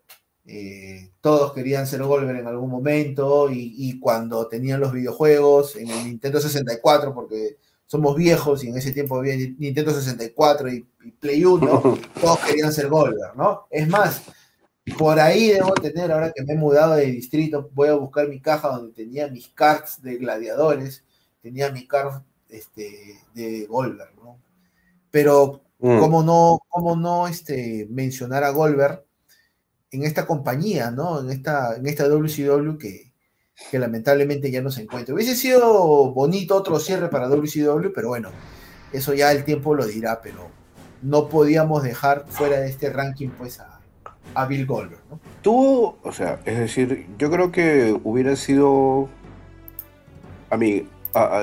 Eh, 0.46 1.10
todos 1.20 1.52
querían 1.52 1.86
ser 1.86 2.02
Goldberg 2.02 2.38
en 2.38 2.46
algún 2.46 2.70
momento 2.70 3.50
y, 3.50 3.98
cuando 4.00 4.48
tenían 4.48 4.80
los 4.80 4.92
videojuegos 4.92 5.76
en 5.76 5.90
el 5.90 6.04
Nintendo 6.04 6.40
64, 6.40 7.14
porque 7.14 7.58
somos 7.86 8.16
viejos 8.16 8.64
y 8.64 8.68
en 8.68 8.78
ese 8.78 8.92
tiempo 8.92 9.16
había 9.16 9.36
Nintendo 9.36 9.92
64 9.92 10.72
y, 10.72 10.86
Play 11.20 11.44
1, 11.44 11.98
todos 12.20 12.38
querían 12.40 12.72
ser 12.72 12.88
Goldberg, 12.88 13.36
¿no? 13.36 13.66
Es 13.70 13.88
más, 13.88 14.22
por 14.90 15.18
ahí 15.18 15.48
debo 15.48 15.72
tener, 15.74 16.12
ahora 16.12 16.32
que 16.32 16.44
me 16.44 16.54
he 16.54 16.56
mudado 16.56 16.94
de 16.94 17.06
distrito, 17.06 17.70
voy 17.74 17.88
a 17.88 17.94
buscar 17.94 18.28
mi 18.28 18.40
caja 18.40 18.68
donde 18.68 18.92
tenía 18.92 19.28
mis 19.28 19.48
cards 19.48 20.02
de 20.02 20.16
gladiadores, 20.16 21.04
tenía 21.42 21.70
mi 21.72 21.86
card 21.86 22.22
este, 22.48 23.16
de 23.34 23.66
Goldberg, 23.66 24.14
¿no? 24.22 24.38
Pero, 25.10 25.62
mm. 25.78 25.98
¿cómo 25.98 26.22
no, 26.22 26.60
cómo 26.68 26.96
no 26.96 27.26
este, 27.28 27.86
mencionar 27.90 28.44
a 28.44 28.50
Goldberg 28.50 29.04
en 29.90 30.04
esta 30.04 30.26
compañía, 30.26 30.90
¿no? 30.90 31.20
En 31.20 31.30
esta, 31.30 31.76
en 31.76 31.86
esta 31.86 32.06
WCW 32.08 32.76
que, 32.78 33.12
que 33.70 33.78
lamentablemente 33.78 34.50
ya 34.50 34.62
no 34.62 34.70
se 34.70 34.82
encuentra. 34.82 35.14
Hubiese 35.14 35.34
sido 35.34 36.12
bonito 36.12 36.56
otro 36.56 36.78
cierre 36.78 37.08
para 37.08 37.28
WCW, 37.28 37.92
pero 37.94 38.08
bueno, 38.08 38.30
eso 38.92 39.14
ya 39.14 39.32
el 39.32 39.44
tiempo 39.44 39.74
lo 39.74 39.86
dirá, 39.86 40.20
pero 40.22 40.48
no 41.02 41.28
podíamos 41.28 41.82
dejar 41.82 42.26
fuera 42.28 42.60
de 42.60 42.68
este 42.68 42.90
ranking 42.90 43.30
pues 43.30 43.60
a, 43.60 43.77
a 44.34 44.46
Bill 44.46 44.66
Goldberg, 44.66 45.00
¿no? 45.10 45.18
Tuvo, 45.42 45.98
o 46.02 46.12
sea, 46.12 46.40
es 46.44 46.58
decir, 46.58 47.06
yo 47.18 47.30
creo 47.30 47.52
que 47.52 47.98
hubiera 48.04 48.36
sido, 48.36 49.08
a 50.50 50.56
mí, 50.56 50.86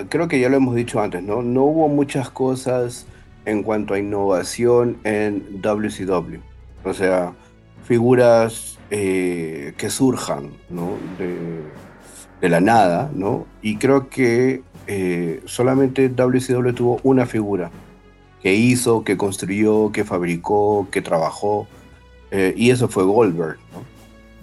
creo 0.10 0.28
que 0.28 0.40
ya 0.40 0.50
lo 0.50 0.58
hemos 0.58 0.76
dicho 0.76 1.02
antes, 1.02 1.24
¿no? 1.24 1.42
No 1.42 1.64
hubo 1.64 1.88
muchas 1.88 2.30
cosas 2.30 3.08
en 3.46 3.64
cuanto 3.64 3.94
a 3.94 4.00
innovación 4.00 4.98
en 5.04 5.62
WCW. 5.62 6.40
O 6.84 6.94
sea, 6.94 7.34
figuras 7.84 8.78
eh, 8.92 9.74
que 9.78 9.90
surjan 9.90 10.52
¿no? 10.70 10.92
de, 11.18 12.50
la 12.50 12.60
nada, 12.60 13.10
¿no? 13.14 13.48
Y 13.64 13.78
creo 13.78 14.08
que 14.08 14.62
eh, 14.86 15.42
solamente 15.46 16.10
WCW 16.10 16.74
tuvo 16.74 17.00
una 17.02 17.26
figura 17.26 17.72
que 18.44 18.54
hizo, 18.54 19.04
que 19.04 19.18
construyó, 19.18 19.92
que 19.92 20.04
fabricó, 20.04 20.88
que 20.92 21.02
trabajó, 21.02 21.68
eh, 22.36 22.54
y 22.58 22.70
eso 22.72 22.88
fue 22.88 23.04
Goldberg, 23.04 23.58
¿no? 23.74 23.84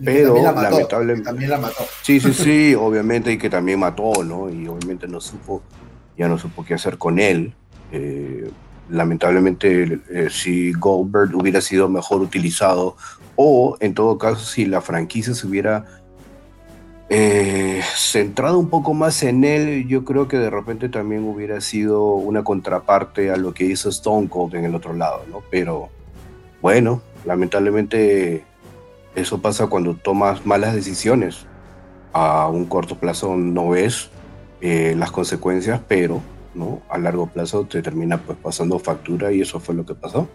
Pero 0.05 0.34
lamentablemente. 0.43 1.24
También 1.24 1.51
la 1.51 1.59
mató. 1.59 1.84
Sí, 2.03 2.18
sí, 2.18 2.32
sí, 2.32 2.74
obviamente, 2.78 3.30
y 3.32 3.38
que 3.38 3.51
también 3.51 3.78
mató, 3.78 4.24
¿no? 4.24 4.51
Y 4.51 4.66
obviamente 4.66 5.07
no 5.07 5.20
supo, 5.20 5.62
ya 6.16 6.28
no 6.28 6.38
supo 6.38 6.64
qué 6.64 6.74
hacer 6.74 6.99
con 6.99 7.18
él 7.18 7.55
lamentablemente 8.93 10.01
eh, 10.11 10.28
si 10.30 10.72
Goldberg 10.72 11.34
hubiera 11.34 11.61
sido 11.61 11.88
mejor 11.88 12.20
utilizado 12.20 12.97
o 13.36 13.76
en 13.80 13.95
todo 13.95 14.18
caso 14.18 14.45
si 14.45 14.66
la 14.66 14.80
franquicia 14.80 15.34
se 15.34 15.47
hubiera 15.47 15.84
eh, 17.09 17.80
centrado 17.97 18.59
un 18.59 18.68
poco 18.68 18.95
más 18.95 19.22
en 19.22 19.45
él, 19.45 19.86
yo 19.86 20.05
creo 20.05 20.28
que 20.28 20.38
de 20.38 20.49
repente 20.51 20.88
también 20.88 21.24
hubiera 21.24 21.61
sido 21.61 22.14
una 22.14 22.43
contraparte 22.43 23.30
a 23.30 23.36
lo 23.36 23.53
que 23.53 23.64
hizo 23.64 23.88
Stone 23.90 24.28
Cold 24.28 24.55
en 24.55 24.64
el 24.64 24.74
otro 24.74 24.95
lado, 24.95 25.22
¿no? 25.30 25.43
Pero 25.51 25.90
bueno, 26.62 27.03
lamentablemente 27.25 28.45
eso 29.14 29.41
pasa 29.41 29.66
cuando 29.66 29.95
tomas 29.95 30.47
malas 30.47 30.75
decisiones. 30.75 31.47
A 32.12 32.49
un 32.49 32.66
corto 32.66 32.99
plazo 32.99 33.37
no 33.37 33.70
ves 33.70 34.11
eh, 34.61 34.95
las 34.99 35.11
consecuencias, 35.11 35.81
pero 35.89 36.20
¿no? 36.55 36.83
A 36.91 36.99
largo 36.99 37.27
plazo 37.27 37.64
te 37.64 37.83
termina 37.83 38.18
pues 38.18 38.39
pasando 38.39 38.79
factura 38.79 39.33
y 39.33 39.41
eso 39.41 39.61
fue 39.61 39.75
lo 39.75 39.87
que 39.87 39.95
pasó, 39.95 40.29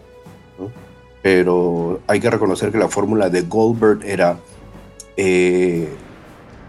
Pero 1.22 2.00
hay 2.06 2.20
que 2.20 2.30
reconocer 2.30 2.72
que 2.72 2.78
la 2.78 2.88
fórmula 2.88 3.28
de 3.28 3.42
Goldberg 3.42 4.04
era 4.04 4.38
eh, 5.16 5.88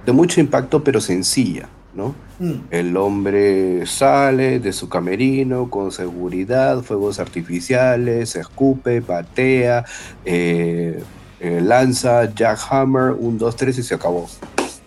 de 0.06 0.12
mucho 0.12 0.40
impacto 0.40 0.84
pero 0.84 1.02
sencilla, 1.02 1.70
¿no? 2.00 2.16
Mm. 2.40 2.54
El 2.72 2.98
hombre 2.98 3.86
sale 3.86 4.60
de 4.60 4.72
su 4.72 4.88
camerino 4.88 5.70
con 5.70 5.92
seguridad, 5.92 6.82
fuegos 6.82 7.20
artificiales, 7.20 8.36
escupe, 8.36 9.02
patea, 9.02 9.86
eh, 10.24 11.04
eh, 11.42 11.62
lanza 11.62 12.34
Jackhammer, 12.34 13.12
un, 13.12 13.38
dos, 13.38 13.56
tres 13.56 13.78
y 13.78 13.84
se 13.84 13.96
acabó, 13.96 14.28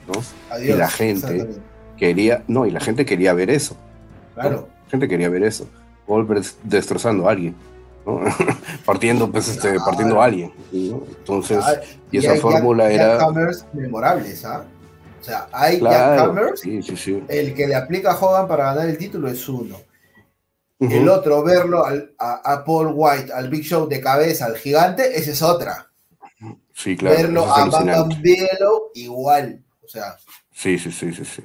¿no? 0.08 0.58
y 0.58 0.72
la 0.72 0.88
gente 0.88 1.48
quería, 1.98 2.42
no, 2.48 2.66
y 2.66 2.70
la 2.70 2.80
gente 2.80 3.04
quería 3.04 3.34
ver 3.34 3.50
eso. 3.50 3.76
Claro. 4.34 4.68
La 4.86 4.90
gente 4.90 5.08
quería 5.08 5.28
ver 5.28 5.42
eso. 5.42 5.68
Goldberg 6.06 6.44
destrozando 6.64 7.28
a 7.28 7.32
alguien. 7.32 7.54
partiendo 8.84 9.30
pues 9.30 9.46
este, 9.46 9.78
partiendo 9.78 10.20
a 10.20 10.24
alguien 10.24 10.50
entonces 10.72 11.58
ah, 11.62 11.74
y, 12.10 12.18
esa 12.18 12.34
fórmula 12.34 12.90
era 12.90 13.16
memorables 13.72 14.44
¿ah? 14.44 14.64
O 15.22 15.24
sea 15.24 15.48
hay 15.52 15.80
Jackhammers 15.80 16.62
el 17.28 17.54
que 17.54 17.68
le 17.68 17.76
aplica 17.76 18.10
a 18.10 18.18
Hogan 18.18 18.48
para 18.48 18.64
ganar 18.64 18.88
el 18.88 18.98
título 18.98 19.28
es 19.28 19.48
uno. 19.48 19.80
El 20.80 21.08
otro 21.08 21.44
verlo 21.44 21.84
a, 22.18 22.64
Paul 22.66 22.90
White 22.92 23.32
al 23.32 23.48
Big 23.48 23.62
Show 23.62 23.88
de 23.88 24.00
cabeza 24.00 24.46
al 24.46 24.56
gigante 24.56 25.16
esa 25.16 25.30
es 25.30 25.40
otra. 25.40 25.88
Sí 26.74 26.96
claro 26.96 27.16
verlo 27.16 27.54
a 27.54 27.66
Bam 27.66 28.08
Bigelow 28.20 28.90
igual 28.94 29.62
o 29.80 29.88
sea. 29.88 30.16
Sí 30.50 30.78
sí 30.78 30.90
sí 30.90 31.12
sí 31.12 31.24
sí. 31.24 31.42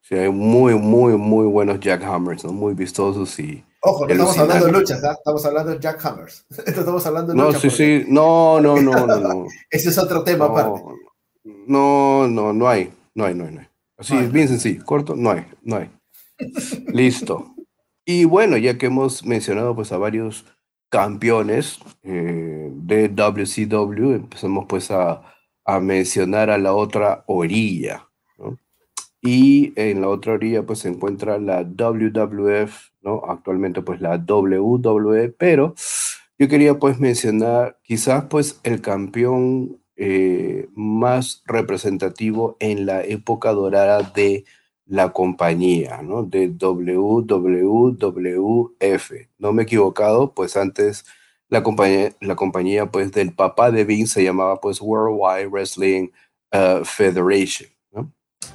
Sí 0.00 0.14
hay 0.14 0.30
muy 0.30 0.74
muy 0.74 1.18
muy 1.18 1.46
buenos 1.46 1.80
Jackhammers 1.80 2.44
¿no? 2.44 2.52
muy 2.52 2.72
vistosos 2.72 3.38
y 3.38 3.62
Ojo, 3.80 4.06
no 4.06 4.12
estamos 4.12 4.38
hablando 4.38 4.66
de 4.66 4.72
luchas, 4.72 5.04
¿ah? 5.04 5.12
estamos 5.12 5.44
hablando 5.46 5.70
de 5.70 5.78
Jack 5.78 6.04
Hammers. 6.04 6.44
estamos 6.66 7.06
hablando 7.06 7.32
de 7.32 7.38
no, 7.38 7.52
Sí, 7.52 7.70
sí, 7.70 8.04
no, 8.08 8.60
no, 8.60 8.80
no, 8.80 9.06
no, 9.18 9.46
Ese 9.70 9.90
es 9.90 9.98
otro 9.98 10.24
tema 10.24 10.46
aparte. 10.46 10.82
No, 11.44 12.26
no, 12.26 12.52
no 12.52 12.68
hay, 12.68 12.92
no 13.18 13.24
hay, 13.24 13.34
no 13.34 13.44
hay. 13.44 13.52
No 13.52 13.60
hay. 13.60 13.66
Así 13.96 14.16
es 14.16 14.30
bien 14.30 14.46
sencillo, 14.46 14.84
corto, 14.84 15.16
no 15.16 15.32
hay, 15.32 15.44
no 15.62 15.76
hay. 15.76 15.90
Listo. 16.94 17.52
Y 18.04 18.24
bueno, 18.24 18.56
ya 18.56 18.78
que 18.78 18.86
hemos 18.86 19.26
mencionado 19.26 19.74
pues 19.74 19.90
a 19.90 19.98
varios 19.98 20.46
campeones 20.88 21.80
eh, 22.04 22.70
de 22.72 23.08
WCW, 23.08 24.12
empezamos 24.14 24.66
pues 24.68 24.92
a, 24.92 25.22
a 25.64 25.80
mencionar 25.80 26.48
a 26.48 26.58
la 26.58 26.74
otra 26.74 27.24
orilla. 27.26 28.04
Y 29.20 29.72
en 29.74 30.00
la 30.00 30.08
otra 30.08 30.34
orilla 30.34 30.62
pues 30.62 30.78
se 30.78 30.88
encuentra 30.88 31.38
la 31.38 31.64
WWF, 31.64 32.92
¿no? 33.00 33.24
Actualmente 33.28 33.82
pues 33.82 34.00
la 34.00 34.16
WWE, 34.16 35.30
pero 35.30 35.74
yo 36.38 36.46
quería 36.46 36.78
pues 36.78 37.00
mencionar 37.00 37.80
quizás 37.82 38.26
pues 38.26 38.60
el 38.62 38.80
campeón 38.80 39.80
eh, 39.98 40.68
más 40.74 41.42
representativo 41.46 42.56
en 42.60 42.86
la 42.86 43.04
época 43.04 43.52
dorada 43.52 44.02
de 44.02 44.44
la 44.86 45.12
compañía, 45.12 46.00
¿no? 46.02 46.22
De 46.22 46.48
WWF. 46.48 47.52
No 49.38 49.52
me 49.52 49.62
he 49.62 49.64
equivocado, 49.64 50.32
pues 50.32 50.56
antes 50.56 51.04
la 51.50 51.62
compañía, 51.62 52.12
la 52.20 52.36
compañía 52.36 52.86
pues 52.86 53.12
del 53.12 53.34
papá 53.34 53.70
de 53.70 53.84
Vince 53.84 54.14
se 54.14 54.24
llamaba 54.24 54.60
pues 54.60 54.80
Worldwide 54.80 55.48
Wrestling 55.48 56.08
uh, 56.52 56.84
Federation 56.84 57.68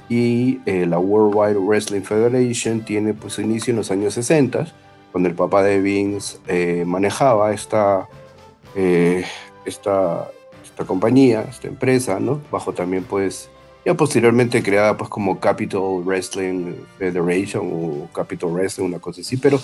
y 0.08 0.60
eh, 0.66 0.86
la 0.86 0.98
World 0.98 1.34
Wide 1.34 1.58
Wrestling 1.58 2.02
Federation 2.02 2.84
tiene 2.84 3.14
pues 3.14 3.38
inicio 3.38 3.72
en 3.72 3.76
los 3.76 3.90
años 3.90 4.14
60, 4.14 4.66
cuando 5.12 5.28
el 5.28 5.34
papá 5.34 5.62
de 5.62 5.80
Vince 5.80 6.38
eh, 6.46 6.84
manejaba 6.86 7.52
esta, 7.52 8.08
eh, 8.74 9.24
esta, 9.64 10.28
esta 10.74 10.84
compañía, 10.84 11.46
esta 11.48 11.68
empresa, 11.68 12.18
¿no? 12.18 12.40
Bajo 12.50 12.72
también 12.72 13.04
pues 13.04 13.48
ya 13.84 13.94
posteriormente 13.94 14.60
creada 14.60 14.96
pues 14.96 15.08
como 15.08 15.38
Capital 15.38 16.02
Wrestling 16.04 16.74
Federation 16.98 17.70
o 17.72 18.08
Capital 18.12 18.50
Wrestling, 18.50 18.86
una 18.86 18.98
cosa 18.98 19.20
así, 19.20 19.36
pero 19.36 19.60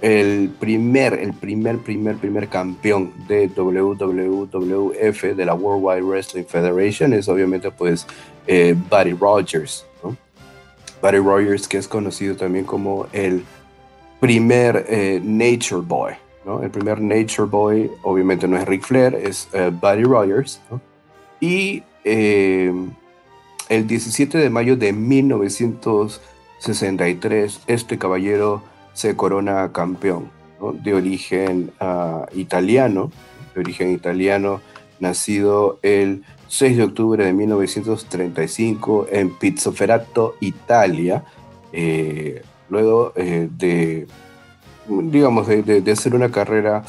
el 0.00 0.48
primer, 0.60 1.14
el 1.14 1.34
primer, 1.34 1.78
primer, 1.78 2.16
primer 2.16 2.48
campeón 2.48 3.12
de 3.26 3.48
WWF, 3.48 5.22
de 5.36 5.44
la 5.44 5.54
World 5.54 5.84
Wide 5.84 6.02
Wrestling 6.02 6.44
Federation, 6.44 7.12
es 7.12 7.28
obviamente 7.28 7.70
pues 7.70 8.06
eh, 8.46 8.74
Buddy 8.88 9.12
Rogers, 9.12 9.84
¿no? 10.02 10.16
Buddy 11.02 11.18
Rogers 11.18 11.68
que 11.68 11.76
es 11.76 11.86
conocido 11.86 12.34
también 12.34 12.64
como 12.64 13.08
el 13.12 13.44
primer 14.20 14.86
eh, 14.88 15.20
Nature 15.22 15.82
Boy, 15.84 16.14
El 16.62 16.70
primer 16.70 17.00
Nature 17.00 17.48
Boy 17.48 17.90
obviamente 18.02 18.46
no 18.48 18.56
es 18.56 18.66
Ric 18.66 18.82
Flair, 18.82 19.14
es 19.14 19.48
eh, 19.52 19.70
Buddy 19.70 20.02
Rogers. 20.04 20.60
Y 21.40 21.84
el 22.04 23.86
17 23.86 24.38
de 24.38 24.50
mayo 24.50 24.76
de 24.76 24.92
1963, 24.92 27.60
este 27.66 27.98
caballero 27.98 28.62
se 28.94 29.14
corona 29.14 29.70
campeón, 29.72 30.30
de 30.82 30.94
origen 30.94 31.70
ah, 31.78 32.26
italiano, 32.34 33.12
origen 33.58 33.92
italiano, 33.92 34.60
nacido 35.00 35.78
el 35.82 36.22
6 36.48 36.76
de 36.76 36.82
octubre 36.82 37.24
de 37.24 37.32
1935 37.32 39.06
en 39.10 39.34
Pizzoferato, 39.34 40.36
Italia, 40.40 41.24
eh, 41.72 42.42
luego 42.68 43.12
eh, 43.16 43.48
de, 43.50 44.06
digamos, 44.88 45.46
de, 45.46 45.92
hacer 45.92 46.14
una 46.14 46.30
carrera 46.30 46.84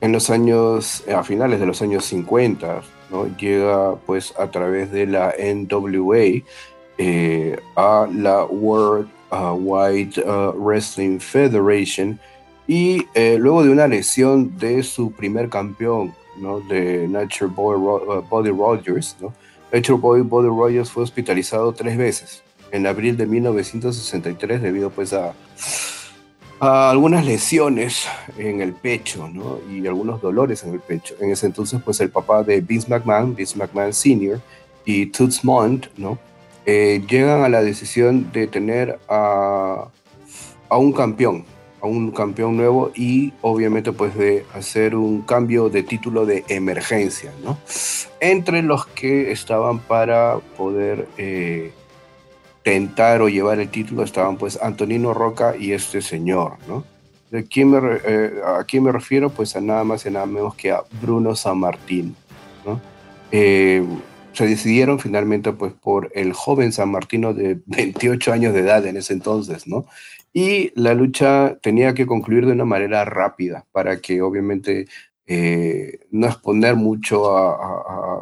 en 0.00 0.12
los 0.12 0.30
años, 0.30 1.04
a 1.08 1.22
finales 1.22 1.60
de 1.60 1.66
los 1.66 1.82
años 1.82 2.04
50, 2.04 2.82
¿no? 3.10 3.26
llega 3.36 3.96
pues 4.06 4.34
a 4.38 4.50
través 4.50 4.92
de 4.92 5.06
la 5.06 5.34
NWA 5.38 6.42
eh, 6.98 7.58
a 7.76 8.08
la 8.12 8.44
World 8.44 9.08
White 9.30 10.22
uh, 10.22 10.52
Wrestling 10.52 11.18
Federation 11.18 12.18
y 12.66 13.06
eh, 13.14 13.36
luego 13.38 13.64
de 13.64 13.70
una 13.70 13.88
lesión 13.88 14.56
de 14.58 14.82
su 14.82 15.10
primer 15.12 15.48
campeón, 15.48 16.14
¿no? 16.38 16.60
de 16.60 17.08
Nature 17.08 17.50
Boy 17.54 17.76
uh, 17.76 18.22
Body 18.28 18.50
Rogers, 18.50 19.16
¿no? 19.20 19.32
Nature 19.72 19.98
Boy 19.98 20.20
Body 20.22 20.48
Rogers 20.48 20.90
fue 20.90 21.02
hospitalizado 21.02 21.72
tres 21.72 21.96
veces 21.96 22.42
en 22.72 22.86
abril 22.86 23.16
de 23.16 23.26
1963 23.26 24.62
debido 24.62 24.90
pues 24.90 25.12
a, 25.12 25.34
a 26.60 26.90
algunas 26.90 27.24
lesiones 27.24 28.06
en 28.36 28.60
el 28.60 28.72
pecho 28.72 29.28
¿no? 29.28 29.58
y 29.70 29.86
algunos 29.86 30.20
dolores 30.20 30.64
en 30.64 30.74
el 30.74 30.80
pecho. 30.80 31.14
En 31.20 31.30
ese 31.30 31.46
entonces 31.46 31.80
pues 31.84 32.00
el 32.00 32.10
papá 32.10 32.42
de 32.42 32.60
Vince 32.60 32.88
McMahon, 32.88 33.34
Vince 33.34 33.56
McMahon 33.56 33.92
Sr. 33.92 34.40
y 34.84 35.06
Toots 35.06 35.44
Mont, 35.44 35.86
¿no? 35.96 36.18
Eh, 36.70 37.02
llegan 37.08 37.44
a 37.44 37.48
la 37.48 37.62
decisión 37.62 38.30
de 38.30 38.46
tener 38.46 38.98
a, 39.08 39.88
un 40.70 40.92
campeón, 40.92 41.46
a 41.80 41.86
un 41.86 42.10
campeón 42.10 42.58
nuevo 42.58 42.90
y 42.94 43.32
obviamente 43.40 43.90
pues 43.92 44.14
de 44.14 44.44
hacer 44.52 44.94
un 44.94 45.22
cambio 45.22 45.70
de 45.70 45.82
título 45.82 46.26
de 46.26 46.44
emergencia, 46.48 47.32
¿no? 47.42 47.56
Entre 48.20 48.62
los 48.62 48.86
que 48.86 49.32
estaban 49.32 49.78
para 49.78 50.40
poder 50.58 51.08
eh, 51.16 51.72
tentar 52.62 53.22
o 53.22 53.28
llevar 53.28 53.60
el 53.60 53.68
título 53.68 54.02
estaban 54.02 54.36
pues 54.36 54.58
Antonino 54.60 55.14
Roca 55.14 55.54
y 55.58 55.72
este 55.72 56.02
señor, 56.02 56.56
¿no? 56.68 56.84
¿De 57.30 57.44
quién 57.44 57.70
me, 57.70 57.78
eh, 58.04 58.40
¿A 58.44 58.64
quién 58.64 58.84
me 58.84 58.92
refiero? 58.92 59.30
Pues 59.30 59.54
a 59.56 59.60
nada 59.60 59.84
más 59.84 60.06
y 60.06 60.10
nada 60.10 60.26
menos 60.26 60.54
que 60.54 60.70
a 60.70 60.82
Bruno 61.02 61.34
San 61.34 61.58
Martín, 61.58 62.16
¿no? 62.64 62.80
se 64.38 64.46
decidieron 64.46 65.00
finalmente 65.00 65.52
pues 65.52 65.72
por 65.72 66.12
el 66.14 66.32
joven 66.32 66.72
San 66.72 66.90
Martino 66.92 67.34
de 67.34 67.58
28 67.66 68.32
años 68.32 68.54
de 68.54 68.60
edad 68.60 68.86
en 68.86 68.96
ese 68.96 69.12
entonces, 69.12 69.66
¿no? 69.66 69.86
Y 70.32 70.70
la 70.80 70.94
lucha 70.94 71.58
tenía 71.60 71.94
que 71.94 72.06
concluir 72.06 72.46
de 72.46 72.52
una 72.52 72.64
manera 72.64 73.04
rápida 73.04 73.64
para 73.72 74.00
que 74.00 74.22
obviamente 74.22 74.86
eh, 75.28 76.00
no 76.10 76.26
exponer 76.26 76.74
mucho 76.74 77.30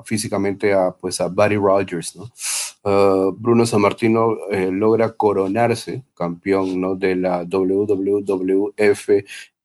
físicamente 0.05 0.75
a, 0.75 0.91
pues 0.91 1.19
a 1.21 1.29
Buddy 1.29 1.57
Rogers. 1.57 2.17
Uh, 2.83 3.33
Bruno 3.33 3.65
San 3.65 3.81
Martino 3.81 4.37
eh, 4.51 4.71
logra 4.71 5.13
coronarse 5.13 6.03
campeón 6.15 6.79
¿no? 6.81 6.97
de 6.97 7.17
la 7.17 7.45
WWF 7.45 9.09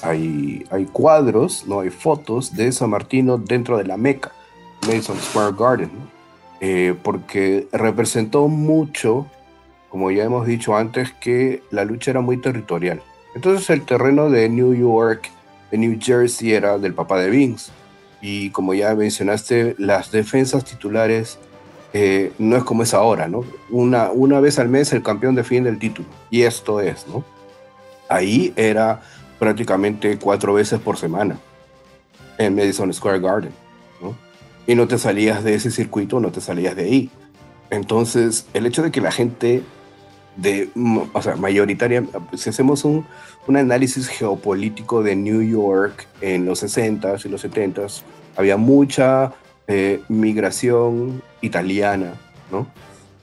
hay, 0.01 0.65
hay 0.69 0.85
cuadros, 0.85 1.65
¿no? 1.67 1.81
hay 1.81 1.89
fotos 1.89 2.55
de 2.55 2.71
San 2.71 2.89
Martino 2.89 3.37
dentro 3.37 3.77
de 3.77 3.83
la 3.83 3.97
Meca, 3.97 4.31
Madison 4.87 5.17
Square 5.19 5.55
Garden, 5.57 5.91
¿no? 5.93 6.16
Eh, 6.59 6.95
porque 7.03 7.67
representó 7.71 8.47
mucho, 8.47 9.27
como 9.89 10.11
ya 10.11 10.23
hemos 10.23 10.47
dicho 10.47 10.75
antes, 10.75 11.11
que 11.13 11.61
la 11.69 11.85
lucha 11.85 12.11
era 12.11 12.21
muy 12.21 12.37
territorial. 12.37 13.01
Entonces 13.35 13.69
el 13.69 13.83
terreno 13.85 14.29
de 14.29 14.49
New 14.49 14.73
York, 14.73 15.29
de 15.71 15.77
New 15.77 15.97
Jersey 16.01 16.53
era 16.53 16.77
del 16.77 16.93
papá 16.93 17.19
de 17.19 17.29
Vince. 17.29 17.71
Y 18.21 18.49
como 18.49 18.73
ya 18.73 18.95
mencionaste, 18.95 19.75
las 19.77 20.11
defensas 20.11 20.65
titulares 20.65 21.37
eh, 21.93 22.31
no 22.39 22.57
es 22.57 22.63
como 22.63 22.81
es 22.81 22.93
ahora, 22.95 23.27
¿no? 23.27 23.45
Una, 23.69 24.09
una 24.09 24.39
vez 24.39 24.57
al 24.57 24.69
mes 24.69 24.91
el 24.93 25.03
campeón 25.03 25.35
defiende 25.35 25.69
el 25.69 25.77
título. 25.77 26.07
Y 26.31 26.41
esto 26.41 26.81
es, 26.81 27.07
¿no? 27.07 27.23
Ahí 28.09 28.53
era 28.55 29.01
prácticamente 29.37 30.17
cuatro 30.17 30.55
veces 30.55 30.79
por 30.79 30.97
semana 30.97 31.37
en 32.39 32.55
Madison 32.55 32.91
Square 32.91 33.19
Garden 33.19 33.66
y 34.67 34.75
no 34.75 34.87
te 34.87 34.97
salías 34.97 35.43
de 35.43 35.55
ese 35.55 35.71
circuito, 35.71 36.19
no 36.19 36.31
te 36.31 36.41
salías 36.41 36.75
de 36.75 36.83
ahí. 36.83 37.09
Entonces, 37.69 38.45
el 38.53 38.65
hecho 38.65 38.83
de 38.83 38.91
que 38.91 39.01
la 39.01 39.11
gente 39.11 39.63
de, 40.35 40.69
o 41.13 41.21
sea, 41.21 41.35
mayoritaria, 41.35 42.03
si 42.35 42.49
hacemos 42.49 42.85
un, 42.85 43.05
un 43.47 43.57
análisis 43.57 44.07
geopolítico 44.07 45.01
de 45.01 45.15
New 45.15 45.41
York 45.41 46.07
en 46.21 46.45
los 46.45 46.63
60s 46.63 47.25
y 47.25 47.29
los 47.29 47.43
70s, 47.43 48.03
había 48.35 48.57
mucha 48.57 49.33
eh, 49.67 50.01
migración 50.07 51.23
italiana, 51.41 52.13
¿no? 52.51 52.67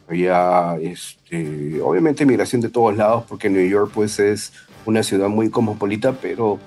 Había, 0.08 0.76
este, 0.82 1.80
obviamente, 1.80 2.26
migración 2.26 2.60
de 2.60 2.68
todos 2.68 2.96
lados, 2.96 3.24
porque 3.28 3.48
New 3.48 3.66
York, 3.66 3.92
pues, 3.94 4.18
es 4.18 4.52
una 4.84 5.02
ciudad 5.02 5.28
muy 5.28 5.48
cosmopolita, 5.48 6.12
pero 6.12 6.58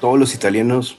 todos 0.00 0.18
los 0.18 0.34
italianos, 0.34 0.98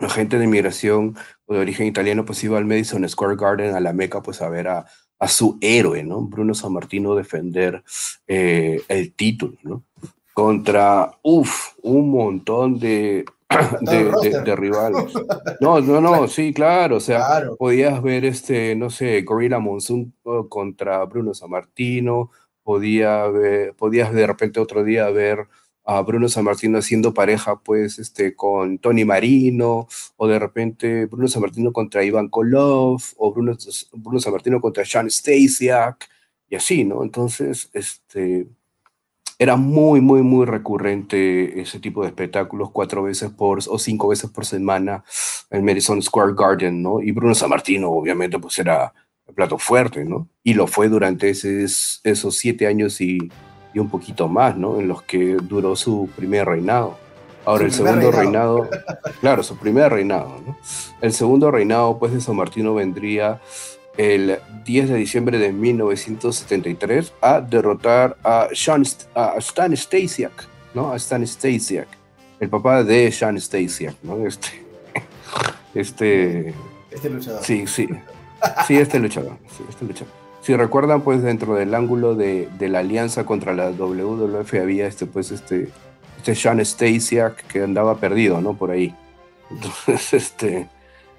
la 0.00 0.08
gente 0.08 0.38
de 0.38 0.46
migración 0.46 1.16
de 1.46 1.58
origen 1.58 1.86
italiano, 1.86 2.24
pues 2.24 2.42
iba 2.42 2.58
al 2.58 2.64
Madison 2.64 3.08
Square 3.08 3.36
Garden, 3.36 3.74
a 3.74 3.80
la 3.80 3.92
Meca, 3.92 4.22
pues 4.22 4.40
a 4.42 4.48
ver 4.48 4.68
a, 4.68 4.86
a 5.18 5.28
su 5.28 5.58
héroe, 5.60 6.02
¿no? 6.02 6.22
Bruno 6.22 6.54
Sammartino 6.54 7.14
defender 7.14 7.84
eh, 8.26 8.82
el 8.88 9.12
título, 9.14 9.56
¿no? 9.62 9.84
Contra, 10.32 11.10
uff, 11.22 11.74
un 11.82 12.10
montón 12.10 12.78
de, 12.78 13.26
de, 13.82 14.56
rivales. 14.56 15.12
No, 15.60 15.80
no, 15.80 16.00
no, 16.00 16.26
sí, 16.26 16.54
claro, 16.54 16.96
o 16.96 17.00
sea, 17.00 17.42
podías 17.58 18.00
ver 18.02 18.24
este, 18.24 18.74
no 18.74 18.88
sé, 18.88 19.20
Gorilla 19.22 19.58
Monsoon 19.58 20.14
contra 20.48 21.04
Bruno 21.04 21.34
Sammartino, 21.34 22.30
podía 22.62 23.26
ver, 23.26 23.74
podías 23.74 24.12
de 24.14 24.26
repente 24.26 24.60
otro 24.60 24.82
día 24.84 25.10
ver 25.10 25.48
Bruno 26.04 26.28
Sammartino 26.28 26.78
haciendo 26.78 27.12
pareja 27.12 27.58
pues 27.58 27.98
este 27.98 28.34
con 28.36 28.78
Tony 28.78 29.04
Marino 29.04 29.88
o 30.16 30.28
de 30.28 30.38
repente 30.38 31.06
Bruno 31.06 31.26
Sammartino 31.26 31.72
contra 31.72 32.04
Iván 32.04 32.28
Kolov 32.28 33.02
o 33.16 33.32
Bruno, 33.32 33.56
Bruno 33.92 34.20
Sammartino 34.20 34.60
contra 34.60 34.84
Sean 34.84 35.10
Stasiak 35.10 36.08
y 36.48 36.56
así, 36.56 36.84
¿no? 36.84 37.02
Entonces, 37.02 37.70
este 37.72 38.46
era 39.38 39.56
muy, 39.56 40.00
muy, 40.02 40.22
muy 40.22 40.44
recurrente 40.44 41.60
ese 41.60 41.80
tipo 41.80 42.02
de 42.02 42.08
espectáculos 42.08 42.70
cuatro 42.72 43.02
veces 43.02 43.30
por 43.30 43.58
o 43.66 43.78
cinco 43.78 44.08
veces 44.08 44.30
por 44.30 44.44
semana 44.44 45.02
en 45.50 45.64
Madison 45.64 46.02
Square 46.02 46.34
Garden, 46.36 46.82
¿no? 46.82 47.00
Y 47.00 47.10
Bruno 47.12 47.34
Sammartino, 47.34 47.90
obviamente, 47.90 48.38
pues 48.38 48.58
era 48.58 48.92
el 49.26 49.34
plato 49.34 49.56
fuerte, 49.56 50.04
¿no? 50.04 50.28
Y 50.42 50.54
lo 50.54 50.66
fue 50.66 50.88
durante 50.90 51.30
esos 51.30 52.36
siete 52.36 52.66
años 52.66 53.00
y 53.00 53.18
y 53.72 53.78
un 53.78 53.88
poquito 53.88 54.28
más, 54.28 54.56
¿no? 54.56 54.80
En 54.80 54.88
los 54.88 55.02
que 55.02 55.36
duró 55.42 55.76
su 55.76 56.08
primer 56.16 56.46
reinado. 56.46 56.96
Ahora, 57.44 57.64
el 57.64 57.72
segundo 57.72 58.10
reinado. 58.10 58.68
claro, 59.20 59.42
su 59.42 59.56
primer 59.56 59.92
reinado, 59.92 60.40
¿no? 60.46 60.56
El 61.00 61.12
segundo 61.12 61.50
reinado, 61.50 61.98
pues, 61.98 62.12
de 62.12 62.20
San 62.20 62.36
Martino 62.36 62.74
vendría 62.74 63.40
el 63.96 64.38
10 64.64 64.88
de 64.90 64.96
diciembre 64.96 65.38
de 65.38 65.52
1973 65.52 67.12
a 67.20 67.40
derrotar 67.40 68.16
a, 68.22 68.48
Sean, 68.52 68.84
a 69.14 69.34
Stan 69.38 69.76
Stasiak, 69.76 70.48
¿no? 70.74 70.92
A 70.92 70.96
Stan 70.96 71.26
Stasiak, 71.26 71.88
el 72.38 72.48
papá 72.48 72.84
de 72.84 73.10
Sean 73.12 73.40
Stasiak, 73.40 73.96
¿no? 74.02 74.26
Este. 74.26 74.48
Este. 75.74 76.54
Este 76.90 77.08
luchador. 77.08 77.44
Sí, 77.44 77.66
sí. 77.66 77.88
Sí, 78.66 78.76
este 78.76 78.98
luchador. 78.98 79.36
Sí, 79.56 79.64
este 79.68 79.84
luchador. 79.84 80.12
Si 80.42 80.56
recuerdan, 80.56 81.02
pues 81.02 81.22
dentro 81.22 81.54
del 81.54 81.74
ángulo 81.74 82.14
de, 82.14 82.48
la 82.60 82.78
alianza 82.78 83.24
contra 83.24 83.52
la 83.52 83.70
WWF 83.70 84.54
había 84.54 84.86
este, 84.86 85.06
pues, 85.06 85.30
este, 85.30 85.68
este 86.16 86.34
Sean 86.34 86.64
Stasiak 86.64 87.46
que 87.46 87.62
andaba 87.62 87.96
perdido, 87.96 88.40
¿no? 88.40 88.54
Por 88.54 88.70
ahí. 88.70 88.94
Entonces, 89.50 90.12
este, 90.14 90.68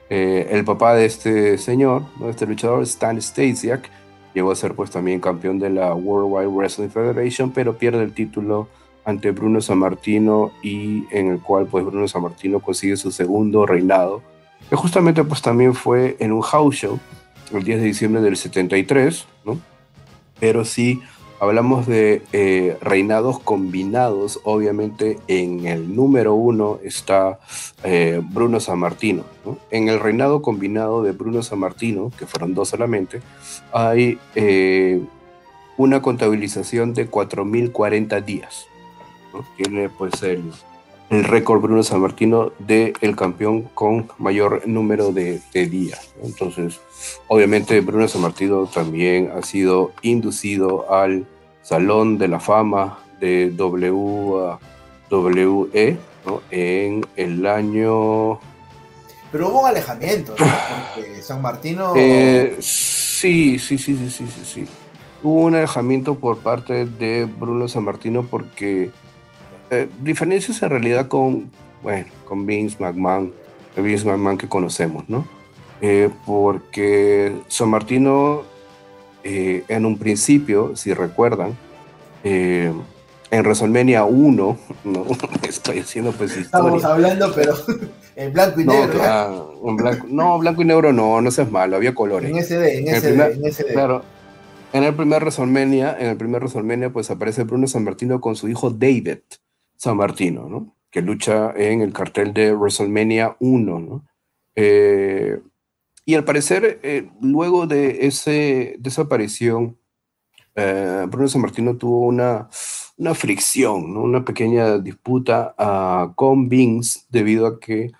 eh, 0.09 0.47
el 0.51 0.65
papá 0.65 0.95
de 0.95 1.05
este 1.05 1.57
señor, 1.57 2.03
¿no? 2.19 2.29
este 2.29 2.47
luchador, 2.47 2.83
Stan 2.83 3.21
Stasiak, 3.21 3.89
llegó 4.33 4.51
a 4.51 4.55
ser 4.55 4.73
pues 4.73 4.89
también 4.89 5.19
campeón 5.19 5.59
de 5.59 5.69
la 5.69 5.93
World 5.93 6.31
Wide 6.31 6.47
Wrestling 6.47 6.89
Federation, 6.89 7.51
pero 7.51 7.77
pierde 7.77 8.03
el 8.03 8.13
título 8.13 8.67
ante 9.05 9.31
Bruno 9.31 9.61
Sammartino 9.61 10.51
y 10.61 11.05
en 11.11 11.31
el 11.31 11.39
cual 11.39 11.67
pues 11.67 11.85
Bruno 11.85 12.07
Sammartino 12.07 12.59
consigue 12.59 12.97
su 12.97 13.11
segundo 13.11 13.65
reinado, 13.65 14.21
que 14.69 14.75
justamente 14.75 15.23
pues 15.23 15.41
también 15.41 15.73
fue 15.73 16.17
en 16.19 16.31
un 16.31 16.41
house 16.41 16.75
show 16.75 16.99
el 17.57 17.63
10 17.63 17.79
de 17.79 17.85
diciembre 17.85 18.21
del 18.21 18.37
73, 18.37 19.25
¿no? 19.45 19.59
Pero 20.39 20.65
sí 20.65 21.01
hablamos 21.41 21.87
de 21.87 22.21
eh, 22.33 22.77
reinados 22.81 23.39
combinados, 23.39 24.39
obviamente 24.43 25.17
en 25.27 25.65
el 25.65 25.95
número 25.95 26.35
uno 26.35 26.77
está 26.83 27.39
eh, 27.83 28.21
Bruno 28.23 28.59
Sammartino. 28.59 29.23
¿no? 29.43 29.57
En 29.71 29.89
el 29.89 29.99
reinado 29.99 30.43
combinado 30.43 31.01
de 31.01 31.13
Bruno 31.13 31.41
Sammartino, 31.41 32.11
que 32.17 32.27
fueron 32.27 32.53
dos 32.53 32.69
solamente, 32.69 33.21
hay 33.73 34.19
eh, 34.35 35.01
una 35.77 36.03
contabilización 36.03 36.93
de 36.93 37.09
4.040 37.09 38.23
días. 38.23 38.67
¿no? 39.33 39.43
Tiene 39.57 39.89
pues 39.89 40.21
el, 40.21 40.43
el 41.11 41.25
récord 41.25 41.61
Bruno 41.61 41.83
Sammartino 41.83 42.53
de 42.57 42.93
el 43.01 43.17
campeón 43.17 43.63
con 43.73 44.09
mayor 44.17 44.65
número 44.65 45.11
de, 45.11 45.41
días. 45.53 46.13
Entonces, 46.23 46.79
obviamente 47.27 47.81
Bruno 47.81 48.07
Sammartino 48.07 48.65
también 48.67 49.29
ha 49.35 49.43
sido 49.43 49.91
inducido 50.01 50.91
al 50.91 51.27
Salón 51.63 52.17
de 52.17 52.29
la 52.29 52.39
Fama 52.39 52.99
de 53.19 53.53
WWE 53.57 55.97
en 56.49 57.05
el 57.17 57.45
año... 57.45 58.39
Pero 59.33 59.49
hubo 59.49 59.61
un 59.61 59.67
alejamiento, 59.67 60.33
¿no? 60.39 60.45
San 61.21 61.41
Martino... 61.41 61.93
Eh, 61.97 62.55
sí, 62.61 63.59
sí, 63.59 63.77
sí, 63.77 63.97
sí, 63.97 64.09
sí, 64.09 64.27
sí, 64.27 64.45
sí. 64.45 64.65
Hubo 65.23 65.41
un 65.41 65.55
alejamiento 65.55 66.15
por 66.15 66.37
parte 66.37 66.85
de 66.85 67.25
Bruno 67.25 67.67
Sammartino 67.67 68.23
porque 68.23 68.91
eh, 69.71 69.87
diferencias 70.03 70.61
en 70.63 70.69
realidad 70.69 71.07
con, 71.07 71.49
bueno, 71.81 72.05
con 72.25 72.45
Vince 72.45 72.75
McMahon, 72.77 73.31
el 73.77 73.83
Vince 73.83 74.05
McMahon 74.05 74.37
que 74.37 74.49
conocemos, 74.49 75.07
¿no? 75.07 75.25
Eh, 75.79 76.09
porque 76.25 77.33
San 77.47 77.69
Martino, 77.69 78.43
eh, 79.23 79.63
en 79.69 79.85
un 79.85 79.97
principio, 79.97 80.75
si 80.75 80.93
recuerdan, 80.93 81.55
en 82.21 82.83
WrestleMania 83.31 84.03
1, 84.03 84.57
¿no? 84.83 85.05
Estoy 85.47 85.79
haciendo 85.79 86.11
pues 86.11 86.31
historia. 86.31 86.47
Estamos 86.47 86.83
hablando, 86.83 87.33
pero 87.33 87.53
en 88.17 88.33
blanco 88.33 88.59
y 88.59 88.65
negro. 88.65 89.57
en 89.65 89.75
blanco, 89.77 90.05
no, 90.09 90.37
blanco 90.37 90.61
y 90.63 90.65
negro 90.65 90.91
no, 90.91 91.21
no 91.21 91.31
seas 91.31 91.49
malo, 91.49 91.77
había 91.77 91.95
colores. 91.95 92.29
En 92.29 92.43
SD, 92.43 92.79
en, 92.79 92.93
SD, 92.93 93.35
en 93.35 93.53
SD. 93.53 93.71
Claro. 93.71 94.03
En 94.73 94.83
el 94.83 94.93
primer 94.93 95.21
WrestleMania, 95.21 95.95
en 95.97 96.07
el 96.07 96.17
primer 96.17 96.41
WrestleMania, 96.41 96.89
pues 96.89 97.09
aparece 97.09 97.45
Bruno 97.45 97.67
San 97.67 97.85
Martino 97.85 98.19
con 98.19 98.35
su 98.35 98.49
hijo 98.49 98.69
David 98.69 99.19
San 99.81 99.97
Martino, 99.97 100.47
¿no? 100.47 100.75
Que 100.91 101.01
lucha 101.01 101.53
en 101.55 101.81
el 101.81 101.91
cartel 101.91 102.35
de 102.35 102.53
WrestleMania 102.53 103.35
1, 103.39 103.79
¿no? 103.79 104.05
Eh, 104.55 105.41
y 106.05 106.13
al 106.13 106.23
parecer, 106.23 106.79
eh, 106.83 107.09
luego 107.19 107.65
de, 107.65 108.05
ese, 108.05 108.75
de 108.77 108.89
esa 108.89 109.03
aparición, 109.03 109.79
eh, 110.53 111.07
Bruno 111.09 111.27
San 111.27 111.41
Martino 111.41 111.77
tuvo 111.77 112.01
una, 112.01 112.47
una 112.97 113.15
fricción, 113.15 113.91
¿no? 113.91 114.03
una 114.03 114.23
pequeña 114.23 114.77
disputa 114.77 115.55
uh, 115.57 116.13
con 116.13 116.47
Vince 116.47 116.99
debido 117.09 117.47
a 117.47 117.59
que 117.59 117.91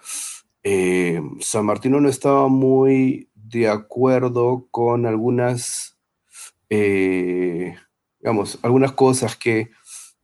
San 1.40 1.66
Martino 1.66 2.00
no 2.00 2.10
estaba 2.10 2.48
muy 2.48 3.28
de 3.34 3.70
acuerdo 3.70 4.68
con 4.70 5.08
algunas, 5.08 5.98
algunas 8.62 8.92
cosas 8.92 9.36
que 9.36 9.72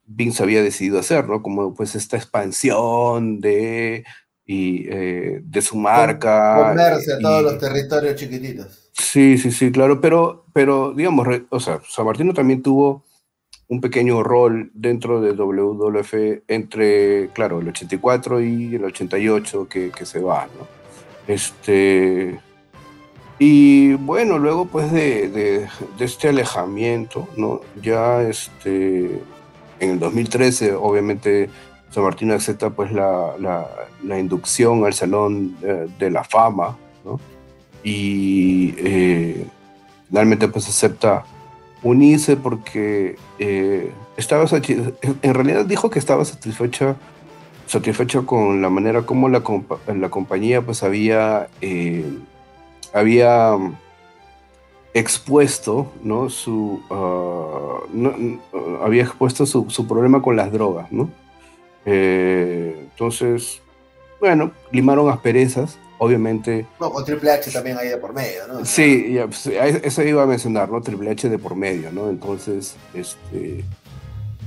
Vince 0.07 0.41
había 0.41 0.63
decidido 0.63 0.99
hacer, 0.99 1.27
¿no? 1.27 1.43
Como 1.43 1.73
pues 1.73 1.93
esta 1.95 2.17
expansión 2.17 3.39
de, 3.39 4.05
y, 4.45 4.83
de 4.85 5.61
su 5.61 5.77
marca. 5.77 6.69
Comerse 6.69 7.13
a 7.13 7.19
todos 7.19 7.43
los 7.43 7.57
territorios 7.59 8.15
chiquititos. 8.15 8.89
Sí, 8.93 9.37
sí, 9.37 9.51
sí, 9.51 9.71
claro, 9.71 10.01
pero, 10.01 10.45
pero 10.53 10.93
digamos, 10.93 11.27
o 11.49 11.59
sea, 11.59 11.79
San 11.87 12.05
Martino 12.05 12.33
también 12.33 12.63
tuvo 12.63 13.05
un 13.67 13.81
pequeño 13.81 14.23
rol 14.23 14.71
dentro 14.73 15.21
de 15.21 15.33
WWF 15.33 16.43
entre, 16.47 17.29
claro, 17.29 17.59
el 17.59 17.67
84 17.67 18.41
y 18.41 18.75
el 18.75 18.85
88 18.85 19.67
que, 19.67 19.91
que 19.91 20.05
se 20.05 20.19
va, 20.19 20.47
¿no? 20.57 20.67
Este, 21.27 22.39
y 23.39 23.93
bueno, 23.95 24.39
luego 24.39 24.65
pues 24.65 24.91
de, 24.91 25.29
de, 25.29 25.67
de, 25.97 26.05
este 26.05 26.29
alejamiento, 26.29 27.27
¿no? 27.35 27.61
Ya 27.81 28.23
este, 28.23 29.21
en 29.79 29.91
el 29.91 29.99
2013, 29.99 30.73
obviamente, 30.73 31.49
San 31.91 32.03
Martino 32.03 32.33
acepta 32.33 32.69
pues 32.69 32.91
la, 32.91 33.35
inducción 34.19 34.85
al 34.85 34.93
Salón 34.93 35.59
de, 35.59 35.87
de 35.99 36.11
la 36.11 36.23
Fama, 36.23 36.77
y 37.83 38.75
eh, 38.79 39.45
finalmente 40.09 40.47
pues 40.47 40.67
acepta 40.67 41.23
unirse 41.83 42.35
porque 42.35 43.15
eh, 43.39 43.91
estaba 44.17 44.45
en 45.21 45.33
realidad 45.33 45.65
dijo 45.65 45.89
que 45.89 45.99
estaba 45.99 46.25
satisfecha 46.25 46.97
satisfecho 47.65 48.25
con 48.25 48.61
la 48.61 48.69
manera 48.69 49.03
como 49.03 49.29
la, 49.29 49.41
la 49.95 50.09
compañía 50.09 50.61
pues 50.61 50.83
había 50.83 51.47
eh, 51.61 52.05
había 52.93 53.51
expuesto 54.99 55.91
no 56.03 56.29
su 56.29 56.81
uh, 56.89 57.87
no, 57.93 58.09
uh, 58.53 58.83
había 58.83 59.03
expuesto 59.03 59.45
su, 59.45 59.69
su, 59.69 59.87
problema 59.87 60.21
con 60.21 60.35
las 60.35 60.51
drogas 60.51 60.91
no 60.91 61.09
entonces 61.85 63.61
bueno 64.19 64.51
limaron 64.71 65.09
asperezas 65.09 65.77
obviamente. 65.97 66.65
No, 66.79 66.91
con 66.91 67.03
Triple 67.03 67.31
H 67.31 67.51
también 67.51 67.77
ahí 67.77 67.89
de 67.89 67.97
por 67.97 68.13
medio, 68.13 68.47
¿no? 68.47 68.65
Sí, 68.65 69.13
ya, 69.13 69.25
pues, 69.25 69.47
eso 69.47 70.03
iba 70.03 70.23
a 70.23 70.25
mencionar, 70.25 70.69
¿no? 70.69 70.81
Triple 70.81 71.09
H 71.11 71.29
de 71.29 71.39
por 71.39 71.55
medio, 71.55 71.91
¿no? 71.91 72.09
Entonces, 72.09 72.75
este. 72.93 73.63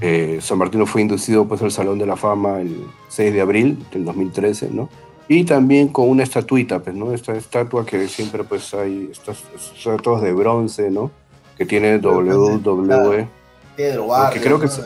Eh, 0.03 0.38
San 0.40 0.57
Martino 0.57 0.86
fue 0.86 1.03
inducido 1.03 1.46
pues 1.46 1.61
al 1.61 1.70
Salón 1.70 1.98
de 1.98 2.07
la 2.07 2.16
Fama 2.16 2.62
el 2.62 2.86
6 3.09 3.34
de 3.34 3.40
abril 3.42 3.84
del 3.92 4.07
2013, 4.07 4.70
¿no? 4.70 4.88
Y 5.33 5.45
también 5.45 5.87
con 5.87 6.09
una 6.09 6.24
estatuita, 6.24 6.81
pues, 6.81 6.97
¿no? 6.97 7.14
Esta 7.14 7.37
estatua 7.37 7.87
que 7.87 8.09
siempre 8.09 8.43
pues 8.43 8.74
hay, 8.74 9.11
estas 9.12 9.45
estatuas 9.76 10.22
de 10.22 10.33
bronce, 10.33 10.91
¿no? 10.91 11.12
Que 11.57 11.64
tiene 11.64 11.99
WWE. 11.99 13.28
Claro. 13.76 14.09
que 14.33 14.41
creo 14.41 14.59
que 14.59 14.66
es, 14.66 14.81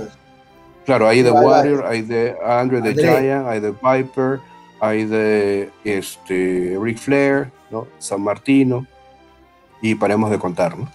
claro, 0.84 1.08
hay 1.08 1.22
de 1.22 1.30
Warrior, 1.30 1.86
hay 1.86 2.02
de 2.02 2.36
Andre 2.44 2.82
the 2.82 2.94
Giant, 2.94 3.46
hay 3.46 3.60
de 3.60 3.70
Viper, 3.70 4.40
hay 4.80 5.06
de 5.06 5.70
este, 5.82 6.76
Ric 6.78 6.98
Flair, 6.98 7.50
¿no? 7.70 7.86
San 7.98 8.20
Martino, 8.20 8.86
y 9.80 9.94
paremos 9.94 10.30
de 10.30 10.38
contar, 10.38 10.76
¿no? 10.76 10.90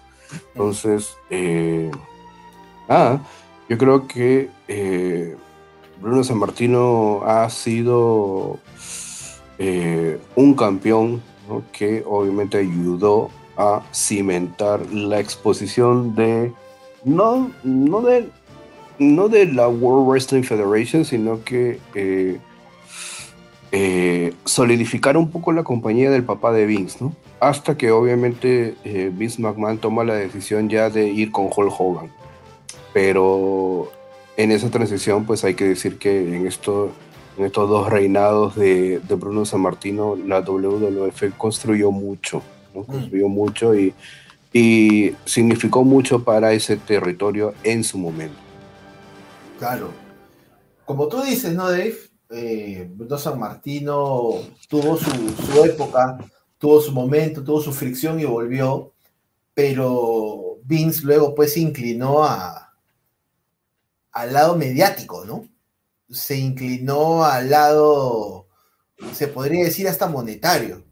Entonces, 0.54 1.16
eh, 1.32 1.89
nada, 2.88 3.20
yo 3.68 3.80
creo 3.80 4.08
que 4.08 4.52
eh, 4.68 5.36
Bruno 6.00 6.24
San 6.24 6.38
Martino 6.38 7.22
ha 7.26 7.50
sido 7.50 8.60
eh, 9.60 10.20
un 10.36 10.55
campeón 10.55 11.22
que 11.72 12.03
obviamente 12.05 12.57
ayudó 12.57 13.30
a 13.57 13.82
cimentar 13.93 14.91
la 14.91 15.20
exposición 15.20 16.16
de, 16.16 16.53
no, 17.03 17.51
no 17.64 18.01
de, 18.01 18.30
no 18.99 19.30
de 19.30 19.45
la 19.47 19.68
World 19.68 20.07
Wrestling 20.07 20.43
Federation, 20.43 21.03
sino 21.05 21.43
que 21.43 21.80
eh, 21.93 22.39
eh, 23.72 24.34
solidificar 24.45 25.16
un 25.16 25.30
poco 25.30 25.51
la 25.51 25.64
compañía 25.64 26.10
del 26.10 26.24
papá 26.24 26.51
de 26.51 26.66
Vince, 26.66 26.97
¿no? 27.01 27.14
Hasta 27.39 27.78
que 27.78 27.91
obviamente 27.91 28.76
eh, 28.84 29.12
Vince 29.14 29.41
McMahon 29.41 29.78
toma 29.78 30.03
la 30.03 30.16
decisión 30.16 30.70
ya 30.70 30.89
de 30.89 31.07
ir 31.07 31.32
con 31.32 31.49
Hulk 31.55 31.74
Hogan. 31.78 32.12
Pero 32.93 33.91
en 34.38 34.51
esa 34.51 34.72
transición, 34.72 35.26
pues 35.26 35.43
hay 35.43 35.53
que 35.53 35.66
decir 35.66 35.99
que 35.99 36.36
en, 36.36 36.47
esto, 36.47 36.91
en 37.38 37.46
estos 37.46 37.70
dos 37.70 37.90
reinados 37.90 38.56
de, 38.56 39.00
de 39.00 39.16
Bruno 39.16 39.46
San 39.46 39.62
Martino, 39.62 40.16
la 40.16 40.42
WWF 40.42 41.38
construyó 41.38 41.92
mucho, 41.92 42.42
¿no? 42.74 42.84
Construyó 42.84 43.30
mucho 43.30 43.76
y, 43.76 43.94
y 44.52 45.16
significó 45.26 45.84
mucho 45.84 46.24
para 46.24 46.54
ese 46.54 46.78
territorio 46.78 47.54
en 47.64 47.84
su 47.84 47.98
momento. 47.98 48.38
Claro. 49.58 49.90
Como 50.86 51.08
tú 51.08 51.22
dices, 51.22 51.54
¿no, 51.54 51.70
Dave? 51.70 52.10
eh, 52.30 52.88
Bruno 52.94 53.18
San 53.18 53.40
Martino 53.40 54.34
tuvo 54.68 54.98
su, 54.98 55.12
su, 55.30 55.64
época, 55.64 56.18
tuvo 56.58 56.80
su 56.80 56.92
momento, 56.92 57.44
tuvo 57.44 57.62
su 57.62 57.74
fricción 57.74 58.20
y 58.20 58.26
volvió, 58.26 58.94
pero 59.54 60.58
Vince 60.64 61.04
luego 61.04 61.34
pues 61.34 61.54
se 61.54 61.62
inclinó 61.62 62.24
a, 62.24 62.74
al 64.12 64.34
lado 64.34 64.56
mediático, 64.56 65.26
¿no? 65.26 65.48
Se 66.10 66.36
inclinó 66.38 67.24
al 67.24 67.49
lado, 67.49 68.47
se 69.14 69.28
podría 69.28 69.66
decir 69.66 69.88
hasta 69.88 70.07
monetario, 70.07 70.84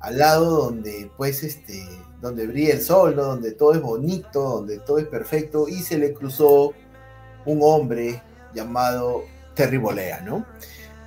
al 0.00 0.18
lado 0.18 0.64
donde 0.64 1.10
pues 1.16 1.42
este, 1.42 1.82
donde 2.20 2.46
brilla 2.46 2.74
el 2.74 2.82
sol, 2.82 3.16
donde 3.16 3.52
todo 3.52 3.74
es 3.74 3.80
bonito, 3.80 4.40
donde 4.42 4.78
todo 4.78 4.98
es 4.98 5.06
perfecto, 5.06 5.68
y 5.68 5.82
se 5.82 5.98
le 5.98 6.12
cruzó 6.12 6.72
un 7.44 7.60
hombre 7.62 8.22
llamado 8.54 9.24
Terry 9.54 9.78
Bolea, 9.78 10.20
¿no? 10.20 10.46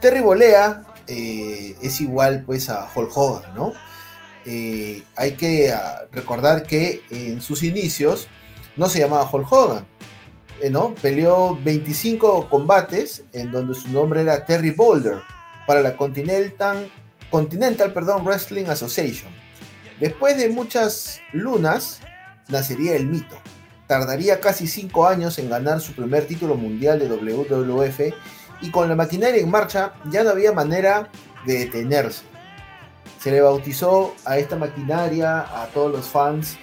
Terry 0.02 0.22
Bolea 0.22 0.84
eh, 1.08 1.76
es 1.82 2.02
igual 2.02 2.44
pues 2.46 2.70
a 2.70 2.90
Hulk 2.94 3.16
Hogan, 3.16 3.56
¿no? 3.56 3.74
Eh, 4.46 5.04
hay 5.16 5.34
que 5.34 5.72
uh, 5.74 6.14
recordar 6.14 6.64
que 6.64 7.02
en 7.10 7.42
sus 7.42 7.64
inicios 7.64 8.28
no 8.78 8.88
se 8.88 9.00
llamaba 9.00 9.30
Hulk 9.30 9.52
Hogan, 9.52 9.88
eh, 10.62 10.70
¿no? 10.70 10.94
Peleó 10.96 11.58
25 11.64 12.50
combates 12.50 13.24
en 13.34 13.52
donde 13.52 13.74
su 13.74 13.90
nombre 13.90 14.22
era 14.22 14.46
Terry 14.46 14.72
Boulder 14.72 15.20
para 15.66 15.82
la 15.82 15.96
Continental, 15.96 16.90
Continental 17.30 17.94
perdón, 17.94 18.26
Wrestling 18.26 18.66
Association. 18.66 19.32
Después 20.00 20.38
de 20.38 20.50
muchas 20.50 21.22
lunas, 21.34 22.00
nacería 22.48 22.96
el 22.96 23.06
mito. 23.06 23.38
Tardaría 23.88 24.40
casi 24.40 24.68
5 24.68 25.08
años 25.08 25.40
en 25.40 25.50
ganar 25.50 25.82
su 25.82 25.94
primer 25.94 26.26
título 26.26 26.56
mundial 26.56 27.00
de 27.00 27.08
WWF 27.08 28.00
y 28.62 28.72
con 28.72 28.88
la 28.88 28.96
maquinaria 28.96 29.42
en 29.42 29.50
marcha 29.50 29.94
ya 30.12 30.24
no 30.24 30.30
había 30.30 30.52
manera 30.52 31.10
de 31.46 31.60
detenerse. 31.60 32.24
Se 33.20 33.32
le 33.32 33.42
bautizó 33.42 34.16
a 34.26 34.38
esta 34.38 34.56
maquinaria, 34.56 35.40
a 35.40 35.68
todos 35.74 35.92
los 35.92 36.08
fans 36.08 36.58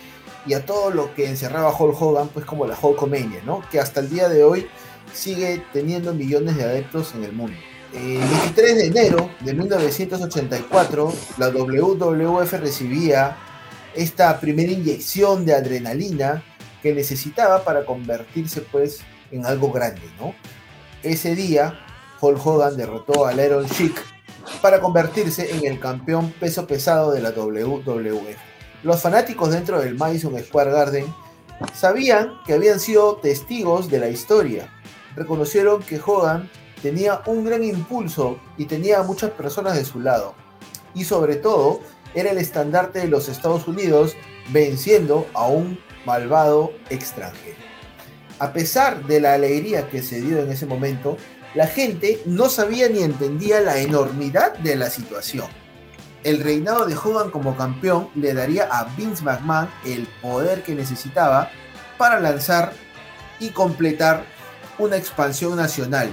y 0.47 0.55
a 0.55 0.65
todo 0.65 0.91
lo 0.91 1.15
que 1.15 1.29
encerraba 1.29 1.75
Hulk 1.77 2.01
Hogan, 2.01 2.29
pues 2.29 2.47
como 2.47 2.67
la 2.67 2.79
Hulkamania, 2.81 3.43
¿no? 3.45 3.63
Que 3.71 3.81
hasta 3.81 4.01
el 4.01 4.09
día 4.09 4.29
de 4.29 4.45
hoy 4.45 4.67
sigue 5.13 5.63
teniendo 5.73 6.15
millones 6.15 6.57
de 6.57 6.65
adeptos 6.65 7.15
en 7.15 7.25
el 7.25 7.33
mundo. 7.33 7.57
El 7.93 8.19
23 8.19 8.77
de 8.77 8.87
enero 8.87 9.31
de 9.41 9.55
1984, 9.55 11.13
la 11.39 11.49
WWF 11.49 12.53
recibía 12.55 13.37
esta 13.95 14.39
primera 14.39 14.71
inyección 14.71 15.47
de 15.47 15.55
adrenalina 15.55 16.43
que 16.83 16.93
necesitaba 16.93 17.65
para 17.65 17.85
convertirse 17.87 18.61
pues 18.61 19.01
en 19.31 19.47
algo 19.47 19.73
grande, 19.73 20.03
¿no? 20.21 20.35
Ese 21.03 21.35
día 21.35 21.81
Hulk 22.21 22.47
Hogan 22.47 22.77
derrotó 22.77 23.27
al 23.27 23.41
Iron 23.45 23.67
Sheik 23.67 24.01
para 24.61 24.81
convertirse 24.81 25.57
en 25.57 25.67
el 25.67 25.81
campeón 25.81 26.33
peso 26.39 26.67
pesado 26.67 27.13
de 27.13 27.21
la 27.21 27.31
WWF. 27.31 28.56
Los 28.87 29.03
fanáticos 29.03 29.51
dentro 29.51 29.81
del 29.81 29.97
Madison 29.97 30.39
Square 30.39 30.71
Garden 30.71 31.13
sabían 31.75 32.35
que 32.47 32.53
habían 32.53 32.79
sido 32.79 33.17
testigos 33.17 33.91
de 33.91 33.99
la 33.99 34.09
historia, 34.09 34.73
reconocieron 35.17 35.83
que 35.83 35.99
Hogan 35.99 36.49
tenía 36.81 37.21
un 37.27 37.45
gran 37.45 37.65
impulso 37.65 38.39
y 38.57 38.67
tenía 38.67 39.03
muchas 39.03 39.33
personas 39.33 39.75
de 39.75 39.85
su 39.85 39.99
lado. 39.99 40.37
Y 40.95 41.03
sobre 41.03 41.35
todo, 41.35 41.81
era 42.15 42.31
el 42.31 42.39
estandarte 42.39 43.01
de 43.01 43.09
los 43.09 43.29
Estados 43.29 43.67
Unidos 43.67 44.15
venciendo 44.51 45.27
a 45.35 45.49
un 45.49 45.81
malvado 46.05 46.71
extranjero. 46.89 47.59
A 48.39 48.53
pesar 48.53 49.05
de 49.07 49.19
la 49.19 49.35
alegría 49.35 49.89
que 49.89 50.01
se 50.01 50.21
dio 50.21 50.39
en 50.39 50.53
ese 50.53 50.65
momento, 50.65 51.17
la 51.57 51.67
gente 51.67 52.21
no 52.25 52.49
sabía 52.49 52.89
ni 52.89 53.03
entendía 53.03 53.61
la 53.63 53.81
enormidad 53.81 54.57
de 54.59 54.77
la 54.77 54.91
situación. 54.91 55.66
El 56.27 56.43
reinado 56.43 56.87
de 56.87 56.97
Hogan 56.97 57.31
como 57.31 57.57
campeón 57.57 58.09
le 58.17 58.35
daría 58.35 58.65
a 58.65 58.83
Vince 58.97 59.23
McMahon 59.23 59.69
el 59.85 60.09
poder 60.21 60.65
que 60.65 60.75
necesitaba 60.75 61.53
para 61.99 62.19
lanzar 62.19 62.73
y 63.39 63.51
completar 63.51 64.25
una 64.77 64.97
expansión 64.97 65.55
nacional, 65.55 66.13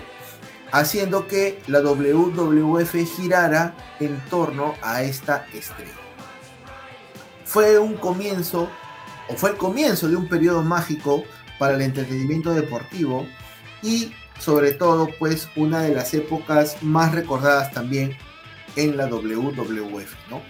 haciendo 0.71 1.27
que 1.27 1.63
la 1.65 1.81
WWF 1.81 2.93
girara 3.15 3.73
en 3.99 4.23
torno 4.29 4.75
a 4.83 5.01
esta 5.01 5.47
estrella. 5.51 5.89
Fue 7.43 7.79
un 7.79 7.95
comienzo, 7.95 8.69
o 9.29 9.33
fue 9.33 9.49
el 9.49 9.57
comienzo 9.57 10.07
de 10.09 10.15
un 10.15 10.29
periodo 10.29 10.61
mágico 10.61 11.23
para 11.57 11.73
el 11.73 11.81
entretenimiento 11.81 12.53
deportivo 12.53 13.25
y 13.81 14.13
sobre 14.37 14.73
todo 14.73 15.09
pues 15.17 15.49
una 15.55 15.81
de 15.81 15.95
las 15.95 16.13
épocas 16.13 16.83
más 16.83 17.15
recordadas 17.15 17.71
también 17.71 18.15
en 18.75 18.97
la 18.97 19.07
WWF, 19.07 20.29
¿no? 20.29 20.41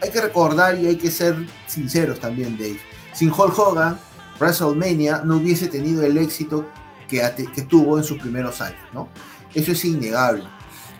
Hay 0.00 0.10
que 0.10 0.20
recordar 0.20 0.78
y 0.78 0.86
hay 0.86 0.96
que 0.96 1.10
ser 1.10 1.36
sinceros 1.66 2.20
también, 2.20 2.56
Dave. 2.56 2.80
Sin 3.12 3.30
Hulk 3.30 3.58
Hogan, 3.58 3.98
WrestleMania 4.38 5.22
no 5.24 5.36
hubiese 5.36 5.66
tenido 5.68 6.04
el 6.04 6.16
éxito 6.18 6.66
que, 7.08 7.20
tuvo 7.68 7.98
en 7.98 8.04
sus 8.04 8.18
primeros 8.18 8.60
años, 8.60 8.80
¿no? 8.92 9.08
Eso 9.54 9.72
es 9.72 9.84
innegable. 9.84 10.44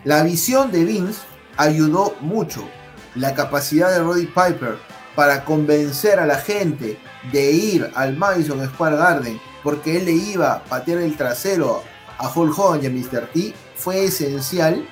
La 0.03 0.23
visión 0.23 0.71
de 0.71 0.83
Vince 0.83 1.21
ayudó 1.55 2.15
mucho. 2.19 2.67
La 3.15 3.33
capacidad 3.35 3.91
de 3.91 3.99
Roddy 3.99 4.25
Piper 4.25 4.77
para 5.15 5.45
convencer 5.45 6.19
a 6.19 6.25
la 6.25 6.37
gente 6.37 6.99
de 7.31 7.51
ir 7.51 7.91
al 7.95 8.17
Madison 8.17 8.65
Square 8.67 8.97
Garden 8.97 9.39
porque 9.63 9.97
él 9.97 10.05
le 10.05 10.11
iba 10.13 10.53
a 10.53 10.63
patear 10.63 10.99
el 10.99 11.15
trasero 11.17 11.83
a 12.17 12.31
Hulk 12.33 12.57
Hogan 12.57 12.83
y 12.83 12.87
a 12.87 12.89
Mr. 12.89 13.27
T 13.33 13.53
fue 13.75 14.05
esencial 14.05 14.87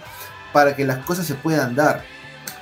para 0.57 0.75
que 0.75 0.85
las 0.85 1.05
cosas 1.05 1.27
se 1.27 1.35
puedan 1.35 1.75
dar. 1.75 2.03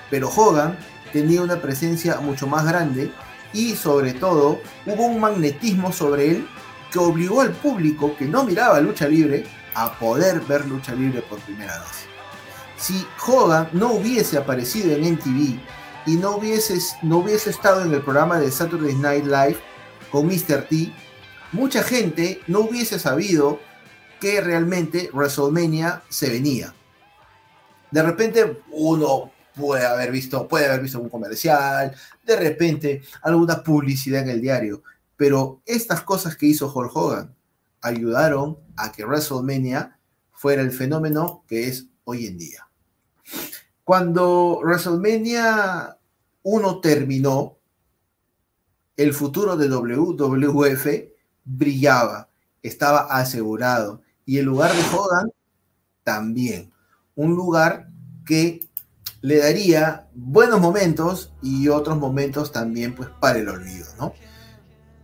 Pero 0.10 0.30
Hogan 0.30 0.78
tenía 1.14 1.42
una 1.42 1.62
presencia 1.62 2.20
mucho 2.20 2.46
más 2.46 2.66
grande 2.66 3.10
y 3.54 3.74
sobre 3.78 4.14
todo 4.14 4.60
hubo 4.86 5.06
un 5.06 5.22
magnetismo 5.22 5.94
sobre 5.94 6.32
él 6.32 6.48
que 6.92 7.00
obligó 7.00 7.40
al 7.40 7.52
público 7.54 8.14
que 8.18 8.26
no 8.26 8.44
miraba 8.44 8.82
lucha 8.82 9.08
libre 9.08 9.46
a 9.76 9.94
poder 9.98 10.42
ver 10.42 10.66
lucha 10.68 10.94
libre 10.94 11.22
por 11.22 11.40
primera 11.40 11.80
vez. 11.80 12.06
Si 12.76 13.08
Hogan 13.26 13.70
no 13.72 13.94
hubiese 13.94 14.38
aparecido 14.38 14.94
en 14.94 15.14
MTV 15.14 15.58
y 16.06 16.16
no 16.18 16.32
hubiese, 16.36 16.78
no 17.02 17.20
hubiese 17.20 17.50
estado 17.50 17.82
en 17.82 17.94
el 17.94 18.02
programa 18.02 18.42
de 18.42 18.52
Saturday 18.52 18.96
Night 18.96 19.24
Live 19.24 19.60
con 20.12 20.28
Mr. 20.28 20.68
T, 20.68 20.92
mucha 21.54 21.82
gente 21.82 22.42
no 22.48 22.60
hubiese 22.60 23.00
sabido 23.00 23.62
que 24.20 24.42
realmente 24.42 25.10
WrestleMania 25.14 26.02
se 26.10 26.30
venía. 26.30 26.74
De 27.92 28.04
repente 28.04 28.62
uno 28.72 29.32
puede 29.56 29.86
haber 29.86 30.12
visto, 30.12 30.48
puede 30.48 30.66
haber 30.66 30.82
visto 30.82 31.00
un 31.00 31.10
comercial, 31.10 31.96
de 32.26 32.36
repente 32.36 33.04
alguna 33.22 33.64
publicidad 33.64 34.24
en 34.24 34.30
el 34.30 34.42
diario, 34.42 34.84
pero 35.16 35.62
estas 35.66 36.02
cosas 36.02 36.36
que 36.36 36.48
hizo 36.48 36.72
Hulk 36.74 36.96
Hogan 36.96 37.36
ayudaron 37.82 38.58
a 38.76 38.92
que 38.92 39.06
WrestleMania 39.06 39.98
fuera 40.34 40.62
el 40.62 40.72
fenómeno 40.72 41.44
que 41.48 41.68
es 41.68 41.88
hoy 42.04 42.28
en 42.28 42.38
día. 42.38 42.68
Cuando 43.84 44.60
WrestleMania 44.64 45.98
1 46.44 46.82
terminó, 46.82 47.58
el 48.98 49.14
futuro 49.14 49.58
de 49.58 49.68
WWF 49.68 50.88
brillaba, 51.44 52.30
estaba 52.64 53.02
asegurado. 53.02 54.02
Y 54.26 54.40
el 54.40 54.46
lugar 54.46 54.74
de 54.74 54.82
Hogan 54.96 55.32
también. 56.04 56.72
Un 57.16 57.36
lugar 57.36 57.88
que 58.26 58.66
le 59.22 59.38
daría 59.38 60.08
buenos 60.14 60.60
momentos 60.60 61.34
y 61.42 61.68
otros 61.70 61.98
momentos 61.98 62.52
también 62.52 62.94
pues 62.94 63.10
para 63.20 63.40
el 63.40 63.50
olvido, 63.50 63.88
¿no? 63.98 64.14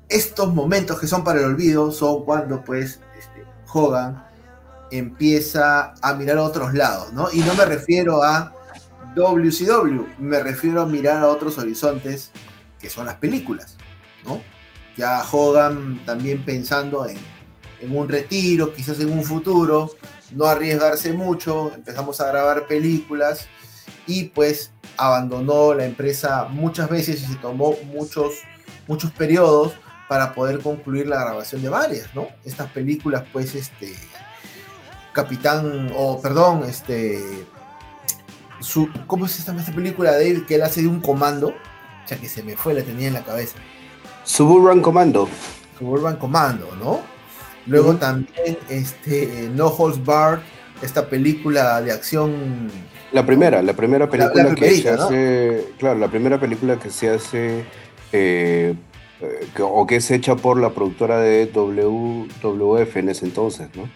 Estos 0.09 0.53
momentos 0.53 0.99
que 0.99 1.07
son 1.07 1.23
para 1.23 1.39
el 1.39 1.45
olvido 1.45 1.91
son 1.91 2.23
cuando 2.23 2.63
pues 2.63 2.99
este, 3.17 3.45
Hogan 3.73 4.23
empieza 4.91 5.95
a 6.01 6.13
mirar 6.13 6.37
a 6.37 6.43
otros 6.43 6.73
lados, 6.73 7.13
¿no? 7.13 7.29
Y 7.31 7.39
no 7.39 7.55
me 7.55 7.65
refiero 7.65 8.21
a 8.21 8.53
WCW, 9.15 10.05
me 10.19 10.39
refiero 10.43 10.81
a 10.81 10.85
mirar 10.85 11.23
a 11.23 11.27
otros 11.27 11.57
horizontes 11.57 12.31
que 12.79 12.89
son 12.89 13.07
las 13.07 13.15
películas, 13.15 13.77
¿no? 14.25 14.41
Ya 14.97 15.23
Hogan 15.31 15.99
también 16.05 16.45
pensando 16.45 17.07
en, 17.07 17.17
en 17.79 17.97
un 17.97 18.07
retiro, 18.07 18.73
quizás 18.73 18.99
en 18.99 19.11
un 19.11 19.23
futuro, 19.23 19.95
no 20.33 20.45
arriesgarse 20.45 21.13
mucho, 21.13 21.71
empezamos 21.73 22.21
a 22.21 22.27
grabar 22.27 22.67
películas 22.67 23.47
y 24.07 24.25
pues 24.25 24.71
abandonó 24.97 25.73
la 25.73 25.85
empresa 25.85 26.47
muchas 26.49 26.89
veces 26.89 27.21
y 27.21 27.25
se 27.25 27.35
tomó 27.35 27.75
muchos, 27.93 28.33
muchos 28.87 29.11
periodos 29.11 29.73
para 30.07 30.33
poder 30.33 30.59
concluir 30.59 31.07
la 31.07 31.21
grabación 31.21 31.61
de 31.61 31.69
varias, 31.69 32.13
¿no? 32.13 32.27
Estas 32.43 32.69
películas, 32.71 33.23
pues, 33.31 33.55
este, 33.55 33.95
Capitán, 35.13 35.91
o 35.95 36.21
perdón, 36.21 36.63
este, 36.67 37.45
su, 38.59 38.89
¿cómo 39.07 39.25
es 39.25 39.39
esta, 39.39 39.55
esta 39.55 39.71
película 39.71 40.11
de 40.13 40.29
él 40.29 40.45
que 40.45 40.55
él 40.55 40.63
hace 40.63 40.81
de 40.81 40.87
un 40.87 40.99
comando? 40.99 41.53
Ya 42.07 42.17
que 42.17 42.27
se 42.27 42.43
me 42.43 42.57
fue, 42.57 42.73
la 42.73 42.83
tenía 42.83 43.07
en 43.07 43.13
la 43.13 43.23
cabeza. 43.23 43.55
Suburban 44.25 44.81
Commando. 44.81 45.29
Suburban 45.79 46.17
Commando, 46.17 46.75
¿no? 46.77 46.99
Luego 47.67 47.95
también 47.95 48.57
este, 48.69 49.49
No 49.53 49.67
Holds 49.67 50.03
Barred, 50.03 50.41
esta 50.81 51.07
película 51.07 51.81
de 51.81 51.91
acción. 51.91 52.69
La 53.11 53.25
primera, 53.25 53.61
la 53.61 53.73
primera 53.73 54.09
película 54.09 54.55
que 54.55 54.71
se 54.71 54.89
hace. 54.89 55.65
Claro, 55.77 55.99
la 55.99 56.07
primera 56.07 56.39
película 56.39 56.77
que 56.77 56.89
se 56.89 57.09
hace. 57.09 57.65
Eh, 58.11 58.75
eh, 59.21 59.61
o 59.61 59.85
que 59.85 59.97
es 59.97 60.09
hecha 60.09 60.35
por 60.35 60.59
la 60.59 60.71
productora 60.71 61.19
de 61.19 61.45
WWF 61.53 62.97
en 62.97 63.09
ese 63.09 63.25
entonces, 63.25 63.69
¿no? 63.75 63.89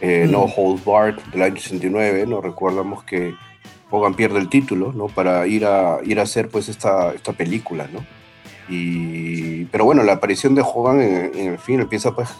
Eh, 0.00 0.26
no 0.30 0.44
Holds 0.44 0.84
Barred 0.84 1.16
del 1.32 1.42
año 1.42 1.56
69, 1.56 2.26
nos 2.26 2.42
recordamos 2.42 3.04
que 3.04 3.34
Hogan 3.90 4.14
pierde 4.14 4.38
el 4.38 4.48
título, 4.48 4.92
¿no? 4.94 5.08
Para 5.08 5.46
ir 5.46 5.66
a, 5.66 5.98
ir 6.02 6.18
a 6.18 6.22
hacer 6.22 6.48
pues 6.48 6.70
esta, 6.70 7.12
esta 7.12 7.34
película, 7.34 7.86
¿no? 7.92 8.06
Y, 8.70 9.66
pero 9.66 9.84
bueno, 9.84 10.02
la 10.04 10.14
aparición 10.14 10.54
de 10.54 10.62
Hogan 10.62 11.02
en, 11.02 11.32
en 11.34 11.52
el 11.52 11.58
fin 11.58 11.80
empieza 11.80 12.14
pues 12.14 12.30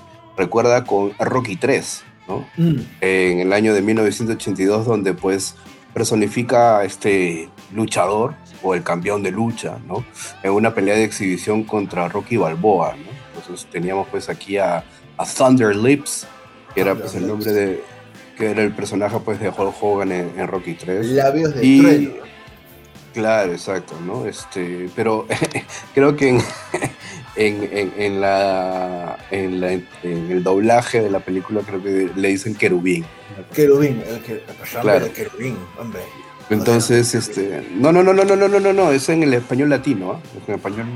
recuerda 0.40 0.84
con 0.84 1.12
Rocky 1.18 1.56
3, 1.56 2.02
¿no? 2.26 2.46
Mm. 2.56 2.80
En 3.02 3.40
el 3.40 3.52
año 3.52 3.74
de 3.74 3.82
1982, 3.82 4.86
donde 4.86 5.12
pues 5.12 5.54
personifica 5.92 6.78
a 6.78 6.84
este 6.84 7.48
luchador 7.74 8.34
o 8.62 8.74
el 8.74 8.82
campeón 8.82 9.22
de 9.22 9.30
lucha, 9.30 9.78
¿no? 9.86 10.04
En 10.42 10.52
una 10.52 10.74
pelea 10.74 10.94
de 10.96 11.04
exhibición 11.04 11.64
contra 11.64 12.08
Rocky 12.08 12.38
Balboa, 12.38 12.96
¿no? 12.96 13.10
Entonces 13.38 13.68
teníamos 13.70 14.08
pues 14.08 14.28
aquí 14.28 14.56
a, 14.56 14.84
Thunder 15.36 15.76
Lips, 15.76 16.26
que 16.74 16.80
era 16.80 16.94
pues 16.94 17.14
el 17.14 17.26
nombre 17.26 17.52
de, 17.52 17.84
que 18.38 18.50
era 18.52 18.62
el 18.62 18.72
personaje 18.72 19.18
pues 19.22 19.38
de 19.38 19.48
Hulk 19.50 19.74
Hogan 19.82 20.12
en, 20.12 20.48
Rocky 20.48 20.72
3. 20.72 21.06
Labios 21.08 21.54
de 21.54 21.66
y, 21.66 22.14
Claro, 23.12 23.52
exacto, 23.52 23.94
¿no? 24.04 24.26
Este, 24.26 24.88
pero 24.94 25.26
creo 25.94 26.16
que 26.16 26.28
en, 27.36 27.68
en, 27.72 27.92
en, 27.96 28.20
la, 28.20 29.18
en, 29.30 29.60
la, 29.60 29.72
en, 29.72 29.84
el 30.02 30.42
doblaje 30.42 31.00
de 31.02 31.10
la 31.10 31.20
película 31.20 31.62
creo 31.66 31.82
que 31.82 32.10
le 32.14 32.28
dicen 32.28 32.54
querubín. 32.54 33.04
Querubín, 33.54 34.02
el, 34.06 34.20
que, 34.22 34.42
claro. 34.80 35.12
querubín, 35.12 35.56
hombre. 35.78 36.02
Entonces, 36.50 37.14
este, 37.14 37.64
no, 37.74 37.92
no, 37.92 38.02
no, 38.02 38.12
no, 38.12 38.24
no, 38.24 38.34
no, 38.34 38.48
no, 38.48 38.58
no, 38.58 38.72
no, 38.72 38.90
es 38.90 39.08
en 39.08 39.22
el 39.22 39.34
español 39.34 39.70
latino, 39.70 40.14
¿eh? 40.14 40.40
en 40.48 40.54
español, 40.54 40.86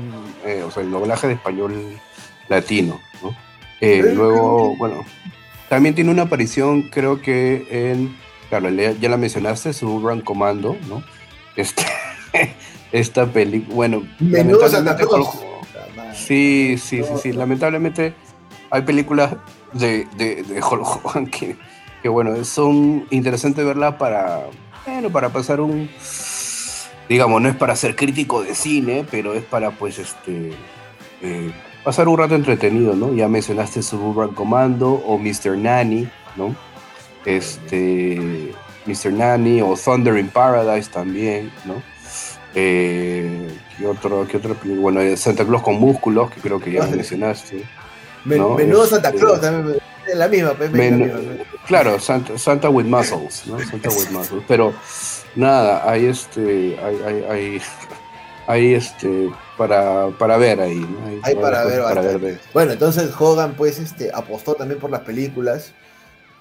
eh, 0.45 0.63
o 0.65 0.69
sea, 0.69 0.83
el 0.83 0.91
doblaje 0.91 1.27
de 1.27 1.33
español 1.33 1.97
latino, 2.49 2.99
¿no? 3.23 3.33
Eh, 3.79 4.11
luego, 4.13 4.75
bueno, 4.75 5.05
también 5.69 5.95
tiene 5.95 6.11
una 6.11 6.23
aparición, 6.23 6.89
creo 6.89 7.21
que 7.21 7.67
en, 7.69 8.17
claro, 8.49 8.69
ya 8.69 9.09
la 9.09 9.15
mencionaste, 9.15 9.71
su 9.71 10.01
Gran 10.01 10.19
Commando, 10.19 10.77
¿no? 10.89 11.03
Este, 11.55 11.83
esta 12.91 13.25
película, 13.25 13.75
bueno, 13.75 14.03
lamentablemente, 14.19 15.05
Sí, 16.15 16.77
sí, 16.77 17.03
sí, 17.03 17.13
sí. 17.21 17.33
Lamentablemente 17.33 18.13
hay 18.69 18.81
películas 18.83 19.35
de, 19.73 20.07
de, 20.17 20.43
de 20.43 20.61
Hulk 20.61 21.29
que, 21.29 21.55
que, 22.01 22.09
bueno, 22.09 22.43
son 22.45 23.05
interesantes 23.11 23.65
verlas 23.65 23.95
para, 23.95 24.45
bueno, 24.85 25.09
para 25.09 25.29
pasar 25.29 25.59
un, 25.59 25.89
digamos, 27.09 27.41
no 27.41 27.49
es 27.49 27.55
para 27.55 27.75
ser 27.75 27.95
crítico 27.95 28.43
de 28.43 28.55
cine, 28.55 29.05
pero 29.09 29.33
es 29.33 29.43
para, 29.43 29.71
pues, 29.71 29.99
este, 29.99 30.53
eh, 31.21 31.51
pasar 31.83 32.07
un 32.07 32.17
rato 32.17 32.35
entretenido, 32.35 32.95
¿no? 32.95 33.13
Ya 33.13 33.27
mencionaste 33.27 33.83
Suburban 33.83 34.33
Commando 34.33 34.93
o 34.93 35.17
Mr. 35.17 35.57
Nanny, 35.57 36.09
¿no? 36.35 36.55
Este, 37.25 38.53
Mr. 38.85 39.11
Nanny 39.11 39.61
o 39.61 39.75
Thunder 39.75 40.17
in 40.17 40.27
Paradise 40.27 40.89
también, 40.89 41.51
¿no? 41.65 41.81
Eh, 42.53 43.49
¿qué, 43.77 43.85
otro, 43.85 44.25
¿Qué 44.27 44.37
otro 44.37 44.55
Bueno, 44.63 45.01
Santa 45.17 45.45
Claus 45.45 45.61
con 45.61 45.75
músculos, 45.75 46.31
que 46.31 46.39
creo 46.39 46.59
que 46.59 46.71
ya 46.71 46.83
mencionaste. 46.87 47.63
Menudo 48.23 48.85
Santa 48.87 49.09
este, 49.09 49.19
Claus 49.19 49.41
también, 49.41 49.77
es 50.07 50.15
la 50.15 50.27
misma, 50.27 50.53
pues, 50.53 50.71
Claro, 51.67 51.99
Santa, 51.99 52.37
Santa, 52.37 52.69
with 52.69 52.85
muscles, 52.85 53.43
¿no? 53.45 53.59
Santa 53.71 53.89
with 53.89 54.09
muscles. 54.09 54.43
Pero 54.47 54.73
nada, 55.35 55.89
hay 55.89 56.05
este, 56.05 56.77
hay, 56.79 56.95
hay, 57.05 57.23
hay, 57.29 57.61
hay 58.47 58.73
este, 58.73 59.29
para, 59.57 60.09
para 60.17 60.37
ver 60.37 60.61
ahí, 60.61 60.79
¿no? 60.79 61.21
Hay, 61.23 61.35
para, 61.35 61.65
ver, 61.65 62.39
Bueno, 62.53 62.73
entonces 62.73 63.11
Hogan 63.17 63.55
pues 63.55 63.79
este 63.79 64.11
apostó 64.13 64.55
también 64.55 64.79
por 64.79 64.89
las 64.89 65.01
películas. 65.01 65.73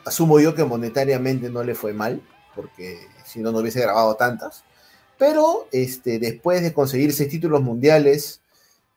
Asumo 0.04 0.38
yo 0.38 0.54
que 0.54 0.64
monetariamente 0.64 1.48
no 1.48 1.64
le 1.64 1.74
fue 1.74 1.94
mal, 1.94 2.20
porque 2.54 3.06
si 3.24 3.40
no, 3.40 3.52
no 3.52 3.58
hubiese 3.58 3.80
grabado 3.80 4.14
tantas. 4.16 4.64
Pero 5.18 5.68
este, 5.72 6.18
después 6.18 6.62
de 6.62 6.72
conseguir 6.72 7.12
seis 7.12 7.28
títulos 7.28 7.62
mundiales 7.62 8.40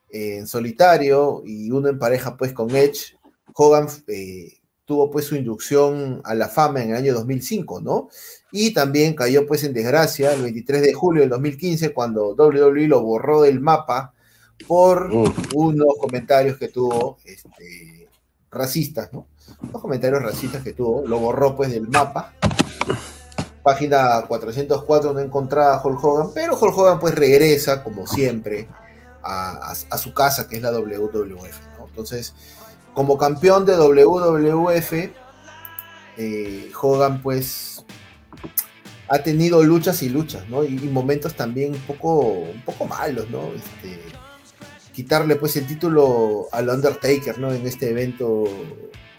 en 0.10 0.48
solitario 0.48 1.44
y 1.46 1.70
uno 1.72 1.90
en 1.90 2.00
pareja 2.00 2.38
pues 2.38 2.54
con 2.54 2.76
Edge, 2.76 3.18
Hogan 3.54 3.88
eh, 4.08 4.54
tuvo 4.86 5.12
pues 5.12 5.26
su 5.26 5.36
inducción 5.36 6.22
a 6.24 6.34
la 6.34 6.48
fama 6.48 6.82
en 6.82 6.92
el 6.92 6.96
año 6.96 7.14
2005, 7.14 7.82
¿no? 7.82 8.10
Y 8.52 8.74
también 8.74 9.14
cayó 9.16 9.46
pues 9.46 9.64
en 9.64 9.74
desgracia 9.74 10.34
el 10.34 10.44
23 10.44 10.82
de 10.82 10.94
julio 10.94 11.22
del 11.22 11.30
2015 11.30 11.94
cuando 11.94 12.36
WWE 12.36 12.88
lo 12.88 13.02
borró 13.02 13.42
del 13.42 13.60
mapa 13.60 14.14
por 14.66 15.12
unos 15.54 15.96
comentarios 16.00 16.58
que 16.58 16.70
tuvo 16.70 17.18
este, 17.26 18.08
racistas, 18.50 19.12
¿no? 19.12 19.28
Los 19.72 19.82
comentarios 19.82 20.22
racistas 20.22 20.64
que 20.64 20.74
tuvo, 20.74 21.06
lo 21.06 21.20
borró 21.20 21.56
pues 21.56 21.72
del 21.72 21.88
mapa. 21.90 22.34
Página 23.68 24.22
404 24.26 25.12
no 25.12 25.20
encontraba 25.20 25.76
a 25.76 25.86
Hulk 25.86 26.02
Hogan, 26.02 26.28
pero 26.34 26.58
Hulk 26.58 26.78
Hogan 26.78 27.00
pues 27.02 27.14
regresa 27.14 27.84
como 27.84 28.08
siempre 28.08 28.66
a, 29.22 29.76
su 29.98 30.14
casa 30.14 30.48
que 30.48 30.56
es 30.56 30.62
la 30.62 30.72
WWF, 30.72 31.60
¿no? 31.78 31.86
Entonces, 31.86 32.34
como 32.94 33.18
campeón 33.18 33.66
de 33.66 33.76
WWF, 33.76 34.94
eh, 36.16 36.72
Hogan 36.82 37.22
pues 37.22 37.84
ha 39.10 39.20
tenido 39.20 39.62
luchas 39.62 40.02
y 40.02 40.08
luchas, 40.08 40.48
¿no? 40.48 40.64
Y, 40.64 40.70
momentos 40.70 41.34
también 41.34 41.74
un 41.74 41.82
poco, 41.82 42.20
un 42.20 42.62
poco 42.62 42.86
malos, 42.86 43.30
¿no? 43.30 43.52
Este, 43.54 44.00
quitarle 44.94 45.36
pues 45.36 45.58
el 45.58 45.68
título 45.68 46.48
al 46.54 46.70
Undertaker, 46.70 47.38
¿no? 47.38 47.52
En 47.52 47.68
este 47.68 47.90
evento 47.90 48.46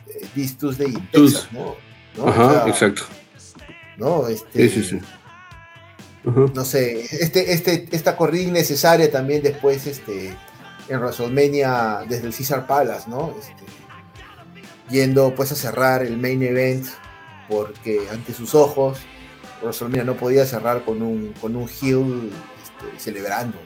eh, 0.06 0.26
This 0.34 0.56
Tuesday 0.56 0.94
¿no? 1.52 1.76
Ajá, 2.26 2.66
exacto. 2.66 3.02
¿No? 3.98 4.28
Este, 4.28 4.68
sí, 4.68 4.82
sí, 4.82 4.98
sí. 4.98 5.00
No 6.24 6.64
sé, 6.64 7.00
este, 7.22 7.52
este, 7.52 7.88
esta 7.92 8.16
corrida 8.16 8.48
innecesaria 8.48 9.10
también 9.10 9.42
después 9.42 9.86
este, 9.86 10.36
en 10.88 11.00
WrestleMania 11.00 12.04
desde 12.08 12.26
el 12.26 12.34
Caesar 12.34 12.66
Palace, 12.66 13.08
¿no? 13.08 13.34
Este, 13.38 13.64
yendo 14.90 15.34
pues 15.34 15.52
a 15.52 15.54
cerrar 15.54 16.02
el 16.02 16.16
main 16.16 16.42
event 16.42 16.86
porque 17.48 18.08
ante 18.10 18.32
sus 18.32 18.54
ojos 18.54 18.98
WrestleMania 19.62 20.04
no 20.04 20.14
podía 20.16 20.46
cerrar 20.46 20.84
con 20.84 21.02
un, 21.02 21.32
con 21.40 21.56
un 21.56 21.68
heel 21.68 22.30
este, 22.62 23.00
celebrando. 23.00 23.58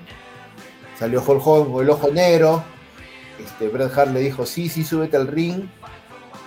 Salió 0.98 1.22
Hulk 1.22 1.46
Hogan 1.46 1.72
con 1.72 1.84
el 1.84 1.90
ojo 1.90 2.10
negro. 2.10 2.64
Este, 3.42 3.68
Bret 3.68 3.96
Hart 3.96 4.12
le 4.12 4.20
dijo, 4.20 4.46
sí, 4.46 4.68
sí, 4.68 4.84
súbete 4.84 5.16
al 5.16 5.26
ring. 5.26 5.64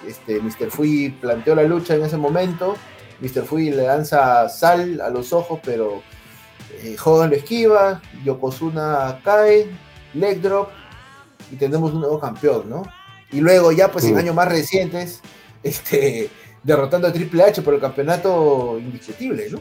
Este, 0.08 0.40
Mr. 0.40 0.70
Fui 0.70 1.10
planteó 1.20 1.56
la 1.56 1.64
lucha 1.64 1.96
en 1.96 2.06
ese 2.06 2.18
momento. 2.18 2.78
Mr. 3.22 3.44
Fui 3.44 3.70
le 3.70 3.84
lanza 3.84 4.48
sal 4.50 5.02
a 5.02 5.10
los 5.10 5.34
ojos, 5.34 5.60
pero 5.64 6.02
eh, 6.84 6.96
Hogan 7.04 7.30
lo 7.30 7.36
esquiva. 7.36 8.02
Yokozuna 8.24 9.22
cae, 9.24 9.70
leg 10.14 10.42
drop 10.42 10.70
y 11.52 11.56
tenemos 11.56 11.94
un 11.94 12.02
nuevo 12.02 12.20
campeón, 12.20 12.70
¿no? 12.70 12.84
Y 13.32 13.42
luego 13.42 13.72
ya 13.72 13.92
pues 13.92 14.06
en 14.06 14.18
años 14.18 14.36
más 14.36 14.48
recientes, 14.48 15.22
este, 15.64 16.30
derrotando 16.64 17.08
a 17.08 17.14
Triple 17.14 17.44
H 17.44 17.62
por 17.62 17.74
el 17.74 17.82
campeonato 17.82 18.78
indiscutible, 18.80 19.50
¿no? 19.50 19.60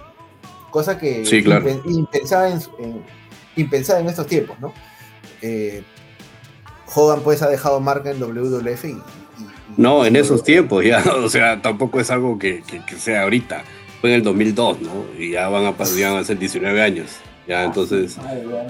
Cosa 0.71 0.99
que 0.99 1.25
sí, 1.25 1.43
claro. 1.43 1.69
impensada, 1.87 2.51
en, 2.51 3.05
impensada 3.57 4.01
en 4.01 4.09
estos 4.09 4.27
tiempos, 4.27 4.59
¿no? 4.61 4.73
Eh, 5.41 5.83
Hogan 6.95 7.21
pues 7.21 7.43
ha 7.43 7.49
dejado 7.49 7.81
marca 7.81 8.11
en 8.11 8.21
WWF 8.21 8.85
y, 8.85 9.03
no, 9.77 10.05
en 10.05 10.17
esos 10.17 10.43
tiempos 10.43 10.85
ya, 10.85 11.03
o 11.17 11.29
sea, 11.29 11.63
tampoco 11.63 12.01
es 12.01 12.11
algo 12.11 12.39
que, 12.39 12.63
que, 12.87 12.97
sea 12.97 13.23
ahorita. 13.23 13.65
Fue 14.01 14.11
en 14.11 14.17
el 14.17 14.23
2002, 14.23 14.81
¿no? 14.83 15.07
Y 15.19 15.31
ya 15.31 15.49
van 15.49 15.65
a, 15.65 15.75
ya 15.97 16.19
a 16.19 16.25
ser 16.25 16.39
19 16.39 16.83
años. 16.83 17.17
Ya, 17.47 17.65
entonces, 17.65 18.17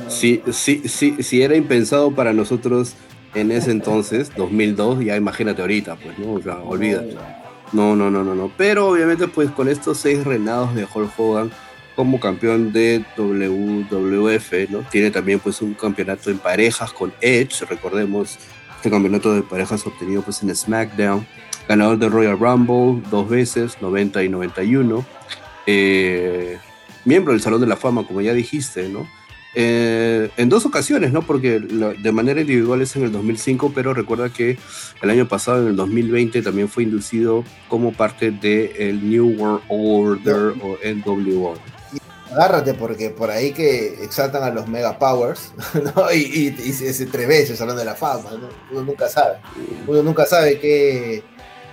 sí, 0.08 0.42
sí, 0.52 0.82
sí, 0.86 1.16
sí 1.20 1.42
era 1.42 1.56
impensado 1.56 2.12
para 2.12 2.32
nosotros 2.32 2.94
en 3.34 3.50
ese 3.50 3.70
entonces, 3.70 4.32
2002, 4.36 5.04
ya 5.04 5.16
imagínate 5.16 5.62
ahorita, 5.62 5.96
pues, 5.96 6.18
¿no? 6.18 6.34
O 6.34 6.42
sea, 6.42 6.58
olvídate. 6.58 7.16
No, 7.72 7.96
no, 7.96 8.10
no, 8.10 8.22
no, 8.22 8.34
no. 8.34 8.52
Pero 8.56 8.88
obviamente, 8.88 9.26
pues 9.28 9.50
con 9.50 9.68
estos 9.68 9.98
seis 9.98 10.24
reinados 10.24 10.74
de 10.74 10.86
Hulk 10.92 11.10
Hogan 11.18 11.50
como 11.96 12.20
campeón 12.20 12.72
de 12.72 13.04
WWF, 13.16 14.70
¿no? 14.70 14.80
Tiene 14.90 15.10
también 15.10 15.40
pues 15.40 15.62
un 15.62 15.74
campeonato 15.74 16.30
en 16.30 16.38
parejas 16.38 16.92
con 16.92 17.12
Edge, 17.20 17.64
recordemos 17.68 18.38
este 18.84 18.90
campeonato 18.90 19.34
de 19.34 19.40
parejas 19.40 19.86
obtenido 19.86 20.20
pues 20.20 20.42
en 20.42 20.54
SmackDown, 20.54 21.26
ganador 21.66 21.96
de 21.96 22.10
Royal 22.10 22.38
Rumble 22.38 23.02
dos 23.10 23.26
veces, 23.26 23.78
90 23.80 24.22
y 24.22 24.28
91, 24.28 25.06
eh, 25.66 26.58
miembro 27.06 27.32
del 27.32 27.40
Salón 27.40 27.62
de 27.62 27.66
la 27.66 27.76
Fama, 27.76 28.06
como 28.06 28.20
ya 28.20 28.34
dijiste, 28.34 28.90
¿no? 28.90 29.08
Eh, 29.54 30.28
en 30.36 30.50
dos 30.50 30.66
ocasiones, 30.66 31.12
¿no? 31.12 31.22
Porque 31.22 31.60
de 31.60 32.12
manera 32.12 32.42
individual 32.42 32.82
es 32.82 32.94
en 32.96 33.04
el 33.04 33.12
2005, 33.12 33.72
pero 33.74 33.94
recuerda 33.94 34.28
que 34.28 34.58
el 35.00 35.08
año 35.08 35.26
pasado, 35.28 35.62
en 35.62 35.68
el 35.68 35.76
2020, 35.76 36.42
también 36.42 36.68
fue 36.68 36.82
inducido 36.82 37.42
como 37.68 37.94
parte 37.94 38.32
del 38.32 38.70
el 38.76 39.08
New 39.08 39.34
World 39.38 39.62
Order 39.68 40.54
o 40.60 40.76
NWO. 40.84 41.54
Agárrate 42.34 42.74
porque 42.74 43.10
por 43.10 43.30
ahí 43.30 43.52
que 43.52 44.02
exaltan 44.02 44.42
a 44.42 44.50
los 44.50 44.66
Mega 44.66 44.98
Powers, 44.98 45.52
¿no? 45.94 46.12
Y, 46.12 46.54
y, 46.58 46.72
se, 46.72 46.92
se 46.92 47.04
el 47.04 47.56
Salón 47.56 47.76
de 47.76 47.84
la 47.84 47.94
Fama, 47.94 48.30
¿no? 48.32 48.48
Uno 48.72 48.82
nunca 48.82 49.08
sabe. 49.08 49.38
Uno 49.86 50.02
nunca 50.02 50.26
sabe 50.26 50.58
qué, 50.58 51.22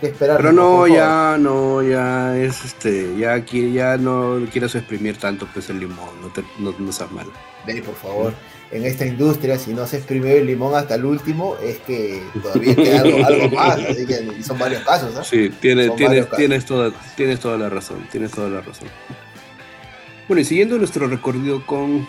esperar. 0.02 0.38
Pero 0.38 0.52
no, 0.52 0.88
ya, 0.88 1.38
no, 1.40 1.82
ya 1.82 2.38
es 2.38 2.64
este, 2.64 3.18
ya 3.18 3.34
aquí 3.34 3.74
ya 3.74 3.98
no 3.98 4.40
quieres 4.52 4.76
exprimir 4.76 5.18
tanto 5.18 5.48
pues 5.52 5.70
el 5.70 5.80
limón, 5.80 6.22
no 6.22 6.28
te, 6.30 6.44
no, 6.60 6.76
no 6.78 6.92
seas 6.92 7.12
malo. 7.12 7.32
Ven, 7.66 7.82
por 7.84 7.96
favor, 7.96 8.34
en 8.72 8.86
esta 8.86 9.06
industria, 9.06 9.58
si 9.58 9.74
no 9.74 9.88
se 9.88 9.98
exprimió 9.98 10.36
el 10.36 10.46
limón 10.46 10.76
hasta 10.76 10.96
el 10.96 11.06
último, 11.06 11.56
es 11.64 11.78
que 11.80 12.22
todavía 12.42 12.76
queda 12.76 13.02
algo, 13.02 13.50
más, 13.56 13.80
así 13.80 14.06
que 14.06 14.44
son 14.44 14.60
varios 14.60 14.84
casos, 14.84 15.14
¿no? 15.14 15.24
Sí, 15.24 15.50
tienes, 15.60 15.96
tienes, 15.96 16.66
toda, 16.66 16.92
tienes 17.16 17.40
toda 17.40 17.58
la 17.58 17.70
razón, 17.70 18.08
tienes 18.12 18.32
toda 18.32 18.50
la 18.50 18.62
razón. 18.62 18.88
Bueno, 20.32 20.44
y 20.44 20.46
siguiendo 20.46 20.78
nuestro 20.78 21.08
recorrido 21.10 21.66
con 21.66 22.08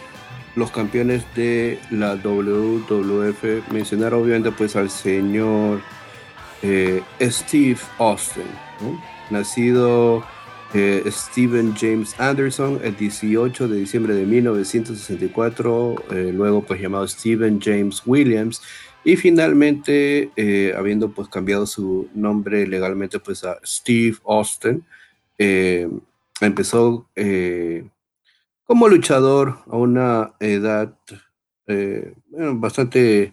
los 0.54 0.70
campeones 0.70 1.24
de 1.34 1.80
la 1.90 2.14
WWF, 2.14 3.68
mencionar 3.72 4.14
obviamente 4.14 4.52
pues 4.52 4.76
al 4.76 4.90
señor 4.90 5.80
eh, 6.62 7.02
Steve 7.20 7.80
Austin, 7.98 8.44
nacido 9.28 10.24
eh, 10.72 11.02
Steven 11.08 11.74
James 11.74 12.14
Anderson 12.20 12.78
el 12.84 12.96
18 12.96 13.66
de 13.66 13.76
diciembre 13.80 14.14
de 14.14 14.24
1964, 14.24 16.04
eh, 16.12 16.30
luego 16.32 16.62
pues 16.62 16.80
llamado 16.80 17.08
Steven 17.08 17.60
James 17.60 18.04
Williams 18.06 18.62
y 19.02 19.16
finalmente 19.16 20.30
eh, 20.36 20.72
habiendo 20.78 21.10
pues 21.10 21.26
cambiado 21.26 21.66
su 21.66 22.08
nombre 22.14 22.68
legalmente 22.68 23.18
pues 23.18 23.42
a 23.42 23.58
Steve 23.64 24.18
Austin, 24.24 24.84
empezó 26.40 27.08
como 28.64 28.88
luchador 28.88 29.58
a 29.66 29.76
una 29.76 30.34
edad 30.40 30.96
bastante 32.54 33.32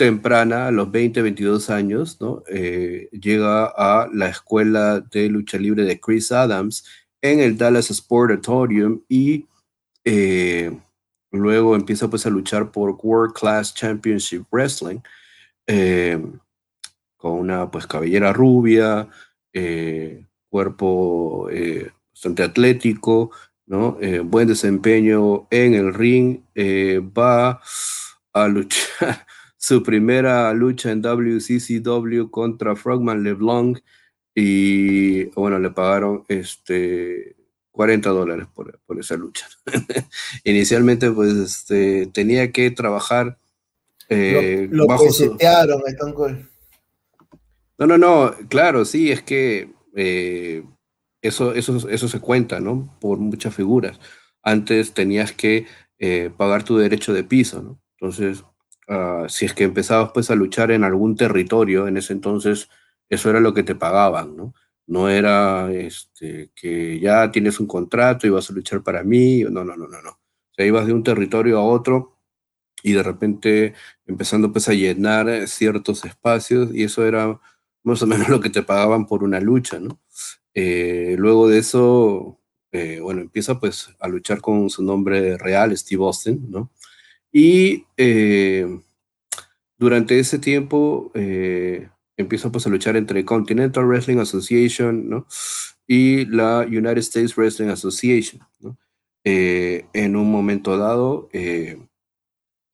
temprana, 0.00 0.68
a 0.68 0.70
los 0.70 0.90
20, 0.90 1.20
22 1.20 1.68
años. 1.68 2.18
Eh, 2.48 3.10
llega 3.12 3.66
a 3.66 4.08
la 4.10 4.28
escuela 4.30 5.00
de 5.00 5.28
lucha 5.28 5.58
libre 5.58 5.84
de 5.84 6.00
Chris 6.00 6.32
Adams 6.32 6.86
en 7.20 7.40
el 7.40 7.58
Dallas 7.58 7.88
Sportatorium 7.88 9.02
y 9.10 9.46
eh, 10.02 10.74
luego 11.30 11.76
empieza 11.76 12.08
pues 12.08 12.24
a 12.24 12.30
luchar 12.30 12.72
por 12.72 12.98
World 13.02 13.34
Class 13.34 13.74
Championship 13.74 14.46
Wrestling 14.50 15.00
eh, 15.66 16.18
con 17.18 17.32
una 17.32 17.70
pues 17.70 17.86
cabellera 17.86 18.32
rubia, 18.32 19.06
cuerpo 20.48 21.50
bastante 22.10 22.42
atlético, 22.42 23.32
¿no? 23.70 23.98
buen 24.24 24.48
desempeño 24.48 25.46
en 25.50 25.74
el 25.74 25.94
ring, 25.94 26.40
va 27.16 27.60
a 28.32 28.48
luchar 28.48 29.26
su 29.56 29.82
primera 29.82 30.52
lucha 30.52 30.90
en 30.90 31.02
WCCW 31.02 32.30
contra 32.30 32.74
Frogman 32.74 33.22
LeBlanc 33.22 33.78
Y 34.34 35.26
bueno, 35.36 35.58
le 35.60 35.70
pagaron 35.70 36.24
este 36.28 37.36
40 37.70 38.10
dólares 38.10 38.46
por, 38.54 38.78
esa 38.98 39.16
lucha. 39.16 39.46
Inicialmente, 40.44 41.10
pues 41.10 41.32
este, 41.32 42.06
tenía 42.12 42.52
que 42.52 42.70
trabajar 42.70 43.38
eh, 44.08 44.68
lo, 44.70 44.86
bajo 44.86 45.04
que 45.04 45.12
setearon, 45.12 45.80
No, 47.78 47.86
no, 47.86 47.96
no, 47.96 48.34
claro, 48.48 48.84
sí, 48.84 49.10
es 49.10 49.22
que 49.22 49.72
eh, 49.94 50.64
eso, 51.22 51.54
eso, 51.54 51.88
eso 51.88 52.08
se 52.08 52.20
cuenta, 52.20 52.60
¿no? 52.60 52.96
Por 53.00 53.18
muchas 53.18 53.54
figuras. 53.54 54.00
Antes 54.42 54.94
tenías 54.94 55.32
que 55.32 55.66
eh, 55.98 56.30
pagar 56.36 56.64
tu 56.64 56.78
derecho 56.78 57.12
de 57.12 57.24
piso, 57.24 57.62
¿no? 57.62 57.80
Entonces, 57.98 58.44
ah, 58.88 59.26
si 59.28 59.46
es 59.46 59.54
que 59.54 59.64
empezabas 59.64 60.12
pues 60.14 60.30
a 60.30 60.34
luchar 60.34 60.70
en 60.70 60.84
algún 60.84 61.16
territorio, 61.16 61.88
en 61.88 61.96
ese 61.98 62.12
entonces 62.14 62.68
eso 63.10 63.28
era 63.30 63.40
lo 63.40 63.52
que 63.54 63.62
te 63.62 63.74
pagaban, 63.74 64.36
¿no? 64.36 64.54
No 64.86 65.08
era 65.08 65.70
este, 65.72 66.50
que 66.54 66.98
ya 67.00 67.30
tienes 67.30 67.60
un 67.60 67.66
contrato 67.66 68.26
y 68.26 68.30
vas 68.30 68.50
a 68.50 68.52
luchar 68.54 68.82
para 68.82 69.02
mí, 69.04 69.42
no, 69.44 69.64
no, 69.64 69.76
no, 69.76 69.86
no, 69.88 70.02
no. 70.02 70.10
O 70.10 70.54
sea, 70.56 70.66
ibas 70.66 70.86
de 70.86 70.92
un 70.94 71.04
territorio 71.04 71.58
a 71.58 71.64
otro 71.64 72.16
y 72.82 72.92
de 72.92 73.02
repente 73.02 73.74
empezando 74.06 74.52
pues 74.52 74.68
a 74.68 74.74
llenar 74.74 75.48
ciertos 75.48 76.04
espacios 76.04 76.74
y 76.74 76.84
eso 76.84 77.06
era 77.06 77.40
más 77.84 78.02
o 78.02 78.06
menos 78.06 78.28
lo 78.28 78.40
que 78.40 78.50
te 78.50 78.62
pagaban 78.62 79.06
por 79.06 79.24
una 79.24 79.40
lucha, 79.40 79.78
¿no? 79.80 80.00
Eh, 80.54 81.16
luego 81.18 81.48
de 81.48 81.58
eso, 81.58 82.38
eh, 82.72 83.00
bueno, 83.00 83.20
empieza 83.20 83.58
pues 83.60 83.90
a 84.00 84.08
luchar 84.08 84.40
con 84.40 84.70
su 84.70 84.82
nombre 84.82 85.38
real, 85.38 85.76
Steve 85.76 86.04
Austin, 86.04 86.50
¿no? 86.50 86.70
Y 87.32 87.86
eh, 87.96 88.80
durante 89.78 90.18
ese 90.18 90.38
tiempo 90.38 91.12
empieza 92.16 92.50
pues 92.52 92.66
a 92.66 92.70
luchar 92.70 92.96
entre 92.96 93.24
Continental 93.24 93.86
Wrestling 93.86 94.18
Association, 94.18 95.08
¿no? 95.08 95.26
Y 95.86 96.26
la 96.26 96.60
United 96.66 96.98
States 96.98 97.36
Wrestling 97.36 97.68
Association, 97.68 98.42
¿no? 98.60 98.76
Eh, 99.24 99.84
en 99.92 100.16
un 100.16 100.30
momento 100.30 100.78
dado, 100.78 101.28
eh, 101.32 101.78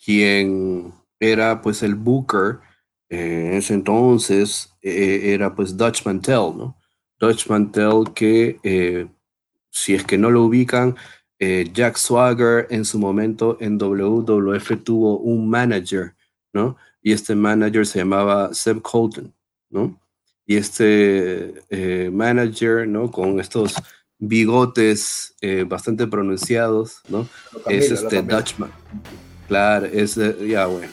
quien 0.03 0.93
era 1.19 1.61
pues 1.61 1.83
el 1.83 1.97
booker 1.97 2.61
eh, 3.09 3.49
en 3.51 3.55
ese 3.55 3.75
entonces 3.75 4.73
era 4.83 5.55
pues 5.55 5.77
Dutch 5.77 6.05
Mantel, 6.05 6.57
¿no? 6.57 6.79
Dutch 7.19 7.49
Mantel 7.49 8.13
que 8.15 9.09
si 9.71 9.95
es 9.95 10.05
que 10.05 10.19
no 10.19 10.31
lo 10.31 10.45
ubican, 10.45 10.97
Jack 11.39 11.97
Swagger 11.97 12.67
en 12.71 12.85
su 12.85 12.99
momento 12.99 13.59
en 13.61 13.79
WWF 13.79 14.83
tuvo 14.83 15.19
un 15.19 15.49
manager, 15.49 16.15
¿no? 16.53 16.77
Y 17.03 17.13
este 17.13 17.35
manager 17.35 17.87
se 17.87 17.99
llamaba 17.99 18.53
Seb 18.55 18.81
Colton. 18.83 19.33
¿no? 19.71 19.99
Y 20.47 20.57
este 20.57 21.55
eh, 21.71 22.11
manager, 22.13 22.87
¿no? 22.87 23.11
Con 23.11 23.41
estos 23.41 23.75
bigotes 24.19 25.35
eh, 25.41 25.65
bastante 25.67 26.07
pronunciados, 26.07 27.01
¿no? 27.09 27.29
es 27.69 27.91
este 27.91 28.23
Dutchman. 28.23 28.71
Claro, 29.49 29.87
es, 29.87 30.17
eh, 30.17 30.37
ya 30.49 30.67
bueno. 30.67 30.93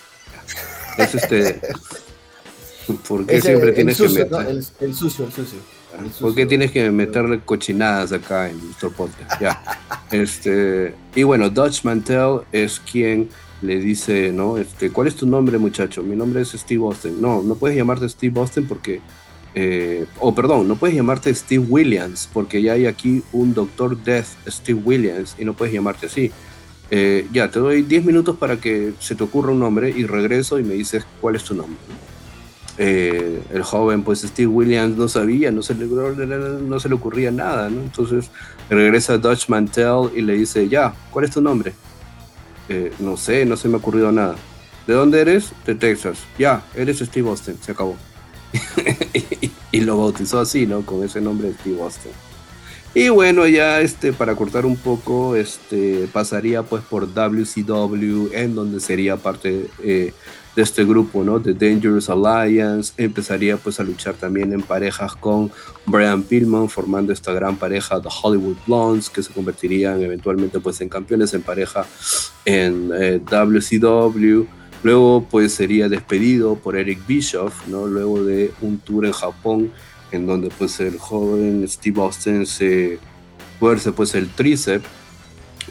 Es 0.98 1.16
este... 1.16 1.62
¿Por 3.08 3.26
qué 3.26 3.42
siempre 3.42 3.72
tienes 3.72 3.98
que 3.98 4.10
meter... 4.10 4.48
el, 4.82 4.94
sucio, 4.94 5.26
el 5.26 5.32
sucio. 5.32 5.60
¿Por 6.20 6.36
qué 6.36 6.46
tienes 6.46 6.72
que 6.72 6.90
meterle 6.92 7.40
cochinadas 7.42 8.12
acá 8.12 8.50
en 8.50 8.64
nuestro 8.64 8.92
podcast? 8.92 9.40
Ya. 9.42 9.62
Este, 10.12 10.94
y 11.16 11.24
bueno, 11.24 11.50
Dutch 11.50 11.84
Mantel 11.84 12.42
es 12.52 12.80
quien 12.80 13.30
le 13.62 13.80
dice, 13.80 14.32
¿no? 14.32 14.58
Este, 14.58 14.92
¿Cuál 14.92 15.08
es 15.08 15.16
tu 15.16 15.26
nombre, 15.26 15.58
muchacho? 15.58 16.04
Mi 16.04 16.16
nombre 16.16 16.42
es 16.42 16.52
Steve 16.52 16.84
Austin. 16.84 17.22
No, 17.22 17.42
no 17.42 17.56
puedes 17.56 17.78
llamarte 17.78 18.08
Steve 18.10 18.40
Austin 18.40 18.68
porque... 18.68 19.02
Eh, 19.56 20.08
oh, 20.20 20.34
perdón, 20.34 20.68
no 20.68 20.76
puedes 20.76 20.96
llamarte 20.96 21.34
Steve 21.34 21.64
Williams 21.70 22.28
porque 22.34 22.62
ya 22.62 22.74
hay 22.74 22.88
aquí 22.88 23.22
un 23.32 23.54
Doctor 23.54 23.96
Death, 24.04 24.26
Steve 24.48 24.82
Williams, 24.84 25.36
y 25.38 25.46
no 25.46 25.54
puedes 25.54 25.74
llamarte 25.74 26.08
así. 26.08 26.32
Eh, 26.90 27.28
ya, 27.32 27.50
te 27.50 27.60
doy 27.60 27.84
10 27.84 28.06
minutos 28.06 28.38
para 28.38 28.58
que 28.58 28.94
se 29.00 29.16
te 29.16 29.24
ocurra 29.24 29.52
un 29.52 29.60
nombre 29.60 29.90
y 29.90 30.06
regreso 30.06 30.60
y 30.60 30.64
me 30.64 30.74
dices 30.74 31.06
cuál 31.22 31.36
es 31.36 31.44
tu 31.44 31.54
nombre. 31.54 31.78
Eh, 32.78 33.44
el 33.52 33.62
joven, 33.62 34.04
pues 34.04 34.22
Steve 34.22 34.48
Williams 34.48 34.98
no 34.98 35.08
sabía, 35.08 35.52
no 35.52 35.62
se 35.62 35.76
le, 35.76 35.86
no 35.86 36.80
se 36.80 36.90
le 36.90 36.96
ocurría 36.96 37.30
nada, 37.30 37.70
¿no? 37.70 37.82
Entonces 37.82 38.32
regresa 38.70 39.18
Dutch 39.18 39.48
Mantel 39.48 40.10
y 40.16 40.22
le 40.22 40.34
dice, 40.34 40.68
ya, 40.68 40.94
¿cuál 41.12 41.26
es 41.26 41.32
tu 41.32 41.42
nombre? 41.42 41.74
Eh, 42.70 42.92
no 43.00 43.18
sé, 43.18 43.46
no 43.46 43.58
se 43.58 43.68
me 43.68 43.76
ha 43.76 43.78
ocurrido 43.78 44.12
nada. 44.12 44.36
¿De 44.88 44.94
dónde 44.94 45.22
eres? 45.22 45.52
De 45.66 45.76
Texas. 45.76 46.20
Ya, 46.38 46.64
eres 46.76 47.00
Steve 47.00 47.30
Austin, 47.30 47.58
se 47.62 47.74
acabó. 47.74 47.96
y, 49.72 49.82
lo 49.82 49.98
bautizó 49.98 50.40
así, 50.40 50.66
¿no? 50.66 50.86
Con 50.86 51.04
ese 51.04 51.22
nombre 51.22 51.54
Steve 51.60 51.82
Austin. 51.82 52.12
Y 52.96 53.10
bueno, 53.10 53.48
ya 53.48 53.82
este, 53.82 54.14
para 54.14 54.36
cortar 54.36 54.66
un 54.66 54.78
poco, 54.78 55.36
este, 55.36 56.08
pasaría 56.12 56.64
pues 56.64 56.84
por 56.84 57.12
WCW, 57.12 58.30
en 58.34 58.56
donde 58.56 58.80
sería 58.80 59.18
parte 59.18 59.68
eh, 59.84 60.14
de 60.56 60.62
este 60.62 60.86
grupo, 60.86 61.24
¿no? 61.24 61.42
The 61.42 61.54
Dangerous 61.54 62.10
Alliance, 62.10 62.94
empezaría 62.98 63.58
pues 63.58 63.80
a 63.80 63.84
luchar 63.84 64.14
también 64.16 64.54
en 64.54 64.62
parejas 64.62 65.16
con 65.16 65.52
Brian 65.86 66.24
Pillman, 66.24 66.70
formando 66.70 67.12
esta 67.12 67.34
gran 67.34 67.58
pareja, 67.58 68.02
The 68.02 68.10
Hollywood 68.22 68.58
Blondes, 68.68 69.10
que 69.10 69.24
se 69.24 69.34
convertirían 69.34 70.02
eventualmente 70.02 70.60
pues 70.60 70.80
en 70.82 70.90
campeones 70.90 71.34
en 71.34 71.42
pareja 71.42 71.86
en 72.46 72.90
WCW. 73.26 74.42
Eh, 74.42 74.48
Luego 74.84 75.26
pues 75.32 75.54
sería 75.54 75.88
despedido 75.88 76.56
por 76.56 76.76
Eric 76.76 77.08
Bischoff, 77.08 77.68
¿no? 77.68 77.88
Luego 77.88 78.22
de 78.24 78.52
un 78.62 78.80
tour 78.80 79.06
en 79.06 79.14
Japón, 79.14 79.72
en 80.12 80.28
donde 80.28 80.50
pues 80.50 80.80
el 80.82 81.00
joven 81.00 81.66
Steve 81.68 82.02
Austin 82.02 82.46
se 82.46 83.00
fuerce 83.60 83.94
pues 83.94 84.14
el 84.14 84.28
tríceps 84.28 84.86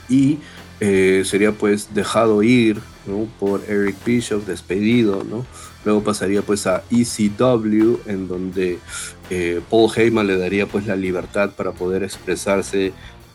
y 0.08 0.38
eh, 0.80 1.22
sería 1.26 1.52
pues 1.52 1.92
dejado 1.94 2.42
ir 2.42 2.80
por 3.38 3.62
Eric 3.68 3.96
Bishop, 4.04 4.44
despedido. 4.46 5.22
Luego 5.84 6.02
pasaría 6.02 6.42
pues 6.42 6.66
a 6.66 6.82
ECW, 6.90 8.00
en 8.06 8.28
donde 8.28 8.78
eh, 9.30 9.60
Paul 9.68 9.90
Heyman 9.94 10.26
le 10.26 10.38
daría 10.38 10.66
pues 10.66 10.86
la 10.86 10.96
libertad 10.96 11.50
para 11.56 11.72
poder 11.72 12.02
expresarse 12.02 12.92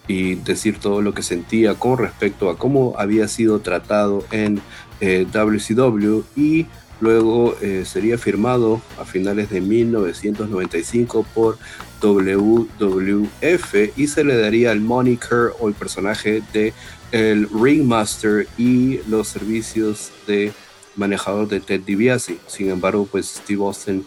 y 0.07 0.36
decir 0.36 0.80
todo 0.80 1.01
lo 1.01 1.13
que 1.13 1.22
sentía 1.22 1.76
con 1.76 1.97
respecto 1.97 2.49
a 2.49 2.57
cómo 2.57 2.95
había 2.97 3.28
sido 3.28 3.59
tratado 3.59 4.24
en 4.32 4.62
eh, 5.01 5.28
WCW 5.32 6.21
y 6.36 6.66
luego 7.01 7.55
eh, 7.62 7.83
sería 7.86 8.17
firmado 8.17 8.82
a 9.00 9.05
finales 9.05 9.50
de 9.50 9.62
1995 9.62 11.25
por 11.36 11.58
WWF 12.01 13.75
y 13.97 14.08
se 14.08 14.24
le 14.24 14.37
daría 14.37 14.71
el 14.71 14.82
moniker 14.82 15.51
o 15.59 15.67
el 15.67 15.74
personaje 15.74 16.42
de 16.54 16.74
el 17.12 17.50
Ringmaster 17.50 18.47
y 18.58 19.00
los 19.08 19.28
servicios 19.28 20.12
de 20.28 20.54
manejador 20.96 21.47
de 21.47 21.59
Ted 21.59 21.82
DiBiase. 21.82 22.38
Sin 22.47 22.70
embargo, 22.70 23.08
pues 23.09 23.28
Steve 23.28 23.63
Austin 23.63 24.05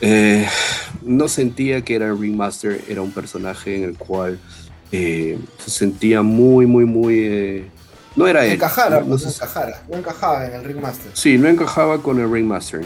eh, 0.00 0.46
no 1.02 1.28
sentía 1.28 1.82
que 1.82 1.96
era 1.96 2.06
el 2.06 2.18
Ringmaster, 2.18 2.84
era 2.88 3.02
un 3.02 3.12
personaje 3.12 3.76
en 3.76 3.84
el 3.84 3.96
cual 3.96 4.38
eh, 4.92 5.38
se 5.58 5.70
sentía 5.70 6.22
muy, 6.22 6.66
muy, 6.66 6.84
muy... 6.84 7.18
Eh, 7.18 7.70
no 8.16 8.26
era 8.26 8.44
él. 8.44 8.52
Encajara, 8.52 9.00
no, 9.02 9.16
encajara, 9.16 9.84
no 9.88 9.96
encajaba 9.96 10.46
en 10.46 10.54
el 10.54 10.64
Ringmaster. 10.64 11.10
Sí, 11.14 11.38
no 11.38 11.48
encajaba 11.48 12.02
con 12.02 12.18
el 12.18 12.30
Ringmaster. 12.30 12.82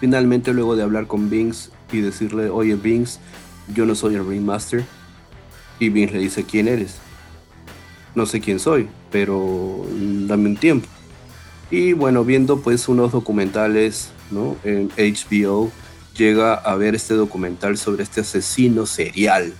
Finalmente, 0.00 0.52
luego 0.52 0.76
de 0.76 0.82
hablar 0.82 1.06
con 1.06 1.30
Binks 1.30 1.70
y 1.90 2.00
decirle, 2.00 2.50
oye 2.50 2.74
Binks, 2.74 3.18
yo 3.74 3.86
no 3.86 3.94
soy 3.94 4.16
el 4.16 4.26
Ringmaster, 4.26 4.84
y 5.78 5.88
Binks 5.88 6.12
le 6.12 6.18
dice, 6.18 6.44
¿quién 6.44 6.68
eres? 6.68 6.96
No 8.16 8.26
sé 8.26 8.40
quién 8.40 8.58
soy, 8.58 8.88
pero 9.12 9.86
dame 10.26 10.48
un 10.48 10.56
tiempo. 10.56 10.88
Y 11.70 11.92
bueno, 11.92 12.24
viendo 12.24 12.60
pues 12.60 12.88
unos 12.88 13.12
documentales 13.12 14.10
¿no? 14.30 14.56
en 14.64 14.90
HBO, 14.96 15.70
llega 16.16 16.54
a 16.54 16.74
ver 16.76 16.94
este 16.94 17.14
documental 17.14 17.76
sobre 17.76 18.02
este 18.02 18.22
asesino 18.22 18.86
serial, 18.86 19.52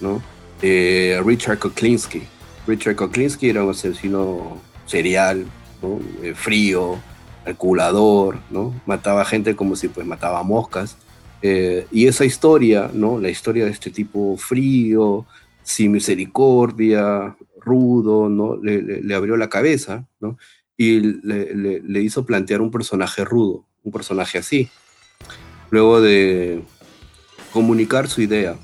¿no? 0.00 0.22
Eh, 0.62 1.20
Richard 1.24 1.58
Koklinski. 1.58 2.22
Richard 2.66 2.96
Koklinski 2.96 3.50
era 3.50 3.62
un 3.62 3.70
asesino 3.70 4.58
serial, 4.86 5.44
¿no? 5.82 6.00
Eh, 6.22 6.34
frío, 6.34 6.98
calculador, 7.44 8.38
¿no? 8.50 8.74
Mataba 8.86 9.24
gente 9.24 9.54
como 9.54 9.76
si 9.76 9.88
pues 9.88 10.06
mataba 10.06 10.42
moscas. 10.42 10.96
Eh, 11.42 11.86
y 11.92 12.06
esa 12.06 12.24
historia, 12.24 12.90
¿no? 12.92 13.20
La 13.20 13.28
historia 13.28 13.66
de 13.66 13.70
este 13.70 13.90
tipo 13.90 14.36
frío, 14.38 15.26
sin 15.62 15.92
misericordia, 15.92 17.36
rudo, 17.68 18.28
¿no? 18.28 18.56
Le, 18.56 19.14
abrió 19.14 19.36
la 19.36 19.48
cabeza, 19.48 20.06
¿no? 20.20 20.38
Y 20.76 21.00
le, 21.00 22.02
hizo 22.02 22.24
plantear 22.24 22.60
un 22.60 22.70
personaje 22.70 23.24
rudo, 23.24 23.66
un 23.82 23.92
personaje 23.92 24.38
así. 24.38 24.68
Luego 25.70 26.00
de 26.00 26.62
comunicar 27.52 28.08
su 28.08 28.22
idea, 28.22 28.56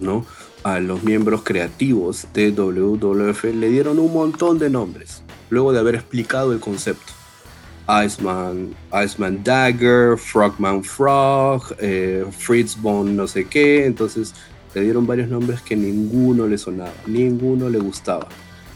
¿no? 0.00 0.26
A 0.62 0.80
los 0.80 1.02
miembros 1.04 1.42
creativos 1.42 2.26
de 2.34 2.50
WWF 2.50 3.44
le 3.44 3.68
dieron 3.70 3.98
un 3.98 4.12
montón 4.12 4.58
de 4.58 4.68
nombres, 4.68 5.22
luego 5.48 5.72
de 5.72 5.78
haber 5.78 5.94
explicado 5.94 6.52
el 6.52 6.60
concepto. 6.60 7.12
Iceman, 7.88 8.74
Iceman 8.92 9.44
Dagger, 9.44 10.18
Frogman 10.18 10.82
Frog, 10.82 11.62
eh, 11.78 12.24
Fritzbone 12.36 13.12
no 13.12 13.28
sé 13.28 13.44
qué, 13.44 13.86
entonces 13.86 14.34
le 14.76 14.82
dieron 14.82 15.06
varios 15.06 15.30
nombres 15.30 15.62
que 15.62 15.74
ninguno 15.74 16.46
le 16.46 16.58
sonaba, 16.58 16.92
ninguno 17.06 17.70
le 17.70 17.78
gustaba. 17.78 18.28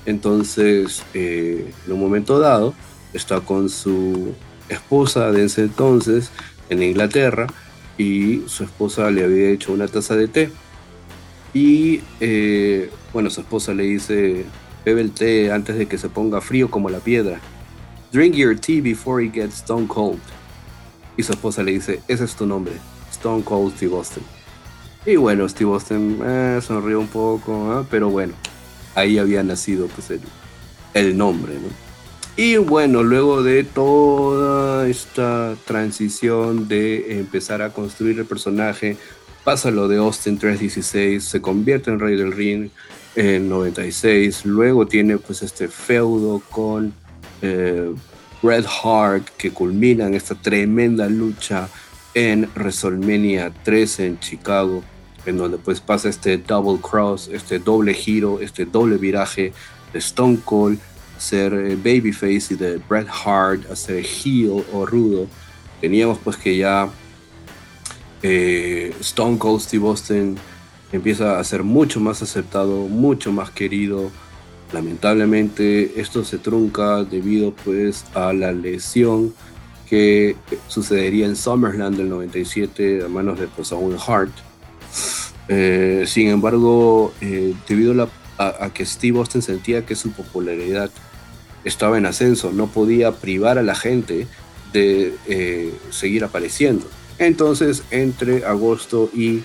Entonces, 0.06 1.02
eh, 1.12 1.70
en 1.86 1.92
un 1.92 2.00
momento 2.00 2.38
dado, 2.38 2.72
está 3.12 3.42
con 3.42 3.68
su 3.68 4.32
esposa 4.70 5.30
de 5.30 5.44
ese 5.44 5.60
entonces 5.60 6.30
en 6.70 6.82
Inglaterra 6.82 7.48
y 7.98 8.44
su 8.46 8.64
esposa 8.64 9.10
le 9.10 9.24
había 9.24 9.50
hecho 9.50 9.74
una 9.74 9.88
taza 9.88 10.16
de 10.16 10.26
té. 10.26 10.50
Y 11.52 12.00
eh, 12.20 12.90
bueno, 13.12 13.28
su 13.28 13.42
esposa 13.42 13.74
le 13.74 13.82
dice, 13.82 14.46
bebe 14.86 15.02
el 15.02 15.10
té 15.10 15.52
antes 15.52 15.76
de 15.76 15.84
que 15.84 15.98
se 15.98 16.08
ponga 16.08 16.40
frío 16.40 16.70
como 16.70 16.88
la 16.88 17.00
piedra. 17.00 17.40
Drink 18.10 18.36
your 18.36 18.58
tea 18.58 18.80
before 18.80 19.22
it 19.22 19.34
gets 19.34 19.56
stone 19.56 19.86
cold. 19.86 20.20
Y 21.18 21.24
su 21.24 21.32
esposa 21.32 21.62
le 21.62 21.72
dice, 21.72 22.00
ese 22.08 22.24
es 22.24 22.34
tu 22.36 22.46
nombre, 22.46 22.72
Stone 23.12 23.44
Cold 23.44 23.76
Steve 23.76 23.94
Austin. 23.94 24.39
Y 25.06 25.16
bueno, 25.16 25.48
Steve 25.48 25.70
Austin 25.70 26.20
eh, 26.24 26.60
sonrió 26.62 27.00
un 27.00 27.08
poco, 27.08 27.72
¿ah? 27.72 27.86
pero 27.90 28.10
bueno, 28.10 28.34
ahí 28.94 29.18
había 29.18 29.42
nacido 29.42 29.86
pues 29.88 30.10
el, 30.10 30.20
el 30.94 31.16
nombre, 31.16 31.54
¿no? 31.54 31.90
Y 32.36 32.56
bueno, 32.56 33.02
luego 33.02 33.42
de 33.42 33.64
toda 33.64 34.88
esta 34.88 35.56
transición 35.66 36.68
de 36.68 37.18
empezar 37.18 37.60
a 37.60 37.70
construir 37.70 38.18
el 38.18 38.24
personaje, 38.24 38.96
pasa 39.44 39.70
lo 39.70 39.88
de 39.88 39.98
Austin 39.98 40.38
316, 40.38 41.22
se 41.22 41.40
convierte 41.40 41.90
en 41.90 41.98
Rey 41.98 42.16
del 42.16 42.32
Ring 42.32 42.70
en 43.14 43.48
96, 43.48 44.46
luego 44.46 44.86
tiene 44.86 45.18
pues 45.18 45.42
este 45.42 45.68
feudo 45.68 46.40
con 46.50 46.94
eh, 47.42 47.92
Red 48.42 48.64
Hart 48.82 49.28
que 49.36 49.50
culmina 49.50 50.06
en 50.06 50.14
esta 50.14 50.34
tremenda 50.34 51.08
lucha 51.08 51.68
en 52.14 52.48
WrestleMania 52.54 53.52
3 53.64 54.00
en 54.00 54.20
Chicago, 54.20 54.82
en 55.26 55.36
donde 55.36 55.58
pues 55.58 55.80
pasa 55.80 56.08
este 56.08 56.38
double 56.38 56.80
cross, 56.80 57.28
este 57.32 57.58
doble 57.58 57.94
giro, 57.94 58.40
este 58.40 58.64
doble 58.64 58.96
viraje 58.96 59.52
de 59.92 59.98
Stone 59.98 60.38
Cold, 60.44 60.78
ser 61.18 61.52
eh, 61.52 61.76
babyface 61.76 62.54
y 62.54 62.56
de 62.56 62.80
Bret 62.88 63.08
Hart 63.08 63.70
a 63.70 63.76
ser 63.76 64.04
heel 64.04 64.64
o 64.72 64.86
rudo. 64.86 65.26
Teníamos 65.80 66.18
pues 66.18 66.36
que 66.36 66.56
ya 66.56 66.88
eh, 68.22 68.94
Stone 69.00 69.38
Cold 69.38 69.60
Steve 69.60 69.86
Austin 69.86 70.36
empieza 70.92 71.38
a 71.38 71.44
ser 71.44 71.62
mucho 71.62 72.00
más 72.00 72.22
aceptado, 72.22 72.88
mucho 72.88 73.32
más 73.32 73.50
querido, 73.50 74.10
Lamentablemente 74.72 76.00
esto 76.00 76.24
se 76.24 76.38
trunca 76.38 77.02
debido 77.02 77.52
pues 77.64 78.04
a 78.14 78.32
la 78.32 78.52
lesión 78.52 79.34
que 79.88 80.36
sucedería 80.68 81.26
en 81.26 81.34
Summerland 81.34 81.96
del 81.96 82.08
97 82.08 83.04
a 83.04 83.08
manos 83.08 83.40
de 83.40 83.48
pues, 83.48 83.72
Owen 83.72 83.98
Hart. 84.06 84.30
Eh, 85.52 86.04
sin 86.06 86.28
embargo, 86.28 87.12
eh, 87.20 87.54
debido 87.68 88.08
a, 88.38 88.70
que 88.72 88.86
Steve 88.86 89.18
Austin 89.18 89.42
sentía 89.42 89.84
que 89.84 89.96
su 89.96 90.12
popularidad 90.12 90.90
estaba 91.64 91.98
en 91.98 92.06
ascenso, 92.06 92.52
no 92.52 92.68
podía 92.68 93.10
privar 93.10 93.58
a 93.58 93.62
la 93.64 93.74
gente 93.74 94.28
de 94.72 95.12
eh, 95.26 95.74
seguir 95.90 96.22
apareciendo. 96.22 96.86
Entonces, 97.18 97.82
entre 97.90 98.44
agosto 98.44 99.10
y 99.12 99.42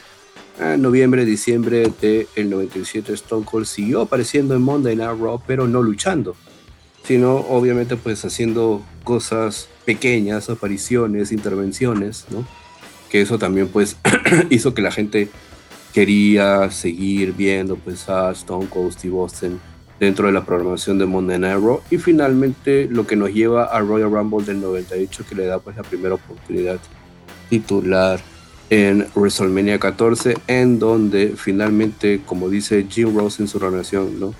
en 0.59 0.83
noviembre, 0.83 1.25
diciembre 1.25 1.91
del 1.99 2.49
97 2.51 3.11
Stone 3.13 3.43
Cold 3.43 3.65
siguió 3.65 4.01
apareciendo 4.01 4.55
en 4.55 4.61
Monday 4.61 4.95
Night 4.95 5.19
Raw, 5.19 5.41
pero 5.45 5.67
no 5.67 5.81
luchando, 5.81 6.35
sino 7.03 7.37
obviamente 7.37 7.97
pues 7.97 8.23
haciendo 8.23 8.85
cosas 9.03 9.69
pequeñas, 9.85 10.51
apariciones, 10.51 11.31
intervenciones. 11.31 12.25
Que 13.09 13.21
eso 13.21 13.39
también 13.39 13.69
pues 13.69 13.97
hizo 14.51 14.75
que 14.75 14.83
la 14.83 14.91
gente 14.91 15.29
quería 15.95 16.69
seguir 16.71 17.31
viendo 17.31 17.77
pues 17.77 18.09
a 18.09 18.29
Stone 18.31 18.67
Cold 18.67 18.91
Steve 18.91 19.17
Austin 19.17 19.61
dentro 19.97 20.27
de 20.27 20.33
la 20.33 20.43
programación 20.43 20.97
de 20.97 21.05
Monday 21.05 21.39
Night 21.39 21.63
Raw 21.63 21.79
y 21.89 21.97
finalmente 21.97 22.89
lo 22.91 23.07
que 23.07 23.15
nos 23.15 23.29
lleva 23.31 23.63
a 23.63 23.79
Royal 23.79 24.11
Rumble 24.11 24.45
del 24.45 24.59
98 24.59 25.23
que 25.29 25.35
le 25.35 25.45
da 25.45 25.59
pues 25.59 25.77
la 25.77 25.83
primera 25.83 26.15
oportunidad 26.15 26.79
titular 27.49 28.19
en 28.69 29.07
WrestleMania 29.15 29.79
14, 29.79 30.35
en 30.47 30.79
donde 30.79 31.35
finalmente, 31.37 32.19
como 32.25 32.49
dice 32.49 32.85
Jim 32.89 33.15
Rose 33.15 33.41
en 33.41 33.47
su 33.47 33.57
relación, 33.57 34.19
¿no? 34.19 34.33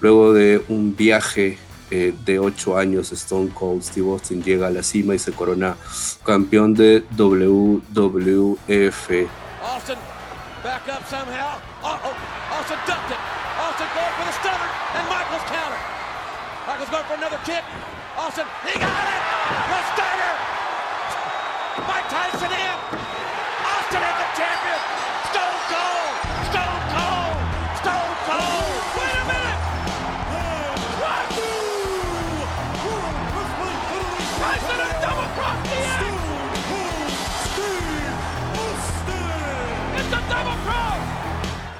luego 0.00 0.32
de 0.32 0.60
un 0.68 0.96
viaje 0.96 1.58
eh, 1.92 2.12
de 2.24 2.40
8 2.40 2.76
años, 2.76 3.12
Stone 3.12 3.50
Cold 3.54 3.84
Steve 3.84 4.10
Austin 4.10 4.42
llega 4.42 4.66
a 4.66 4.70
la 4.70 4.82
cima 4.82 5.14
y 5.14 5.20
se 5.20 5.30
corona 5.30 5.76
campeón 6.24 6.74
de 6.74 7.04
WWF. 7.16 7.88
Austin, 9.62 9.96
back 10.62 10.88
up 10.88 11.06
somehow. 11.06 11.60
Uh 11.82 11.98
-oh. 12.02 12.14
Austin 12.58 12.78
ducked 12.86 13.10
it. 13.10 13.20
Austin 13.62 13.88
going 13.94 14.14
for 14.18 14.24
the 14.26 14.34
stunner, 14.40 14.70
and 14.96 15.04
Michaels 15.08 15.46
counter. 15.54 15.80
Michaels 16.66 16.90
going 16.90 17.06
for 17.06 17.14
another 17.14 17.40
kick. 17.44 17.64
Austin, 18.16 18.46
he 18.66 18.78
got 18.78 19.04
it. 19.14 19.22
The 19.70 19.80
stunner. 19.92 20.34
Mike 21.88 22.08
Tyson 22.08 22.52
in. 22.52 22.97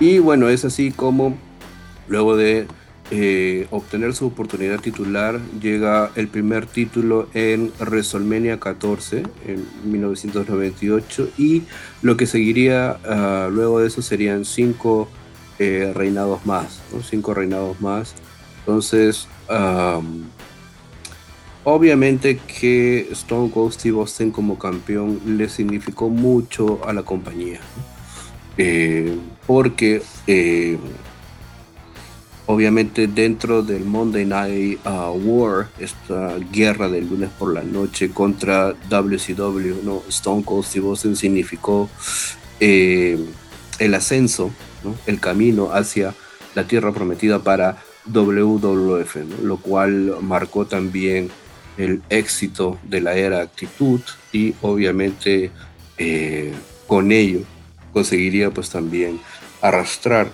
Y 0.00 0.18
bueno, 0.18 0.48
es 0.48 0.64
así 0.64 0.92
como 0.92 1.36
luego 2.08 2.36
de 2.36 2.66
eh, 3.10 3.66
obtener 3.70 4.14
su 4.14 4.26
oportunidad 4.26 4.80
titular, 4.80 5.40
llega 5.60 6.10
el 6.14 6.28
primer 6.28 6.66
título 6.66 7.28
en 7.32 7.72
WrestleMania 7.80 8.60
14 8.60 9.22
en 9.46 9.66
1998 9.84 11.30
y 11.38 11.62
lo 12.02 12.18
que 12.18 12.26
seguiría 12.26 12.98
ah, 13.06 13.48
luego 13.50 13.80
de 13.80 13.88
eso 13.88 14.02
serían 14.02 14.44
cinco 14.44 15.08
eh, 15.58 15.90
reinados 15.94 16.44
más, 16.44 16.82
cinco 17.08 17.32
reinados 17.32 17.80
más. 17.80 18.14
Entonces, 18.60 19.26
obviamente 21.64 22.36
que 22.38 23.08
Stone 23.12 23.50
Cold 23.50 23.72
Steve 23.72 23.98
Austin 23.98 24.30
como 24.30 24.58
campeón 24.58 25.20
le 25.26 25.48
significó 25.48 26.10
mucho 26.10 26.86
a 26.86 26.92
la 26.92 27.02
compañía. 27.02 27.60
Eh, 28.58 29.16
porque 29.48 30.02
eh, 30.26 30.76
obviamente 32.44 33.06
dentro 33.06 33.62
del 33.62 33.82
Monday 33.86 34.26
Night 34.26 34.78
uh, 34.86 35.10
War, 35.10 35.70
esta 35.78 36.36
guerra 36.52 36.88
del 36.88 37.08
lunes 37.08 37.30
por 37.38 37.54
la 37.54 37.62
noche 37.62 38.10
contra 38.10 38.74
WCW, 38.90 39.82
¿no? 39.82 40.02
Stone 40.10 40.44
Cold 40.44 40.66
Steve 40.66 40.86
Austin 40.86 41.16
significó 41.16 41.88
eh, 42.60 43.18
el 43.78 43.94
ascenso, 43.94 44.50
el 45.06 45.18
camino 45.18 45.72
hacia 45.72 46.14
la 46.54 46.64
tierra 46.64 46.92
prometida 46.92 47.38
para 47.38 47.78
WWF, 48.04 49.16
lo 49.42 49.56
cual 49.56 50.16
marcó 50.20 50.66
también 50.66 51.30
el 51.78 52.02
éxito 52.10 52.78
de 52.82 53.00
la 53.00 53.16
era 53.16 53.40
actitud 53.40 54.00
y 54.30 54.54
obviamente 54.60 55.50
eh, 55.96 56.52
con 56.86 57.12
ello 57.12 57.40
conseguiría 57.92 58.50
pues 58.50 58.70
también 58.70 59.20
arrastrar 59.60 60.28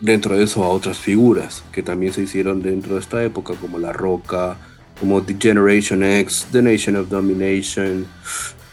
dentro 0.00 0.36
de 0.36 0.44
eso 0.44 0.64
a 0.64 0.68
otras 0.68 0.98
figuras 0.98 1.62
que 1.72 1.82
también 1.82 2.12
se 2.12 2.22
hicieron 2.22 2.62
dentro 2.62 2.94
de 2.94 3.00
esta 3.00 3.22
época, 3.22 3.54
como 3.54 3.78
La 3.78 3.92
Roca, 3.92 4.56
como 4.98 5.22
The 5.22 5.36
Generation 5.38 6.02
X, 6.02 6.46
The 6.52 6.62
Nation 6.62 6.96
of 6.96 7.08
Domination, 7.08 8.06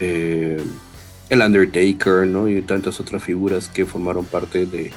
eh, 0.00 0.62
El 1.28 1.40
Undertaker, 1.40 2.26
¿no? 2.26 2.48
Y 2.48 2.62
tantas 2.62 3.00
otras 3.00 3.22
figuras 3.22 3.68
que 3.68 3.86
formaron 3.86 4.24
parte 4.24 4.66
de, 4.66 4.92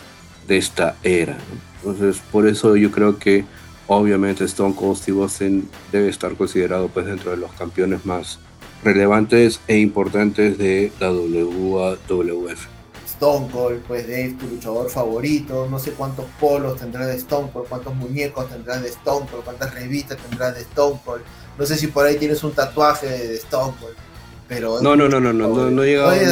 de 0.48 0.57
esta 0.57 0.95
era. 1.03 1.38
Entonces, 1.77 2.22
por 2.31 2.48
eso 2.48 2.76
yo 2.76 2.91
creo 2.91 3.18
que 3.18 3.45
obviamente 3.88 4.45
Stone 4.45 4.76
Cold 4.76 4.98
Steve 4.98 5.22
Austin 5.22 5.69
debe 5.91 6.10
estar 6.10 6.35
considerado 6.35 6.88
pues 6.89 7.06
dentro 7.06 7.31
de 7.31 7.38
los 7.38 7.52
campeones 7.53 8.06
más 8.06 8.39
relevantes 8.84 9.60
e 9.68 9.80
importantes 9.80 10.57
de 10.57 10.91
la 10.99 11.11
WWF. 11.11 12.81
Stone 13.22 13.52
Cold, 13.52 13.84
pues 13.88 14.07
Dave, 14.07 14.35
tu 14.39 14.48
luchador 14.48 14.89
favorito, 14.89 15.68
no 15.69 15.77
sé 15.77 15.91
cuántos 15.91 16.26
polos 16.39 16.80
tendrás 16.80 17.06
de 17.06 17.18
Stone 17.18 17.52
Cold, 17.53 17.68
cuántos 17.69 17.93
muñecos 17.93 18.49
tendrás 18.49 18.81
de 18.81 18.89
Stone 18.89 19.27
Cold, 19.30 19.43
cuántas 19.43 19.72
revistas 19.76 20.18
tendrás 20.18 20.56
de 20.56 20.61
Stone 20.61 20.99
Cold, 21.06 21.22
no 21.56 21.64
sé 21.68 21.77
si 21.77 21.85
por 21.85 22.03
ahí 22.03 22.18
tienes 22.18 22.43
un 22.43 22.52
tatuaje 22.53 23.06
de 23.06 23.35
Stone 23.35 23.76
Cold, 23.80 23.95
pero... 24.48 24.81
No, 24.81 24.95
no, 24.95 25.07
no, 25.07 25.19
no, 25.19 25.31
no, 25.31 25.49
no, 25.49 25.69
no 25.69 25.84
llegó 25.84 26.07
a 26.07 26.15
ese 26.18 26.31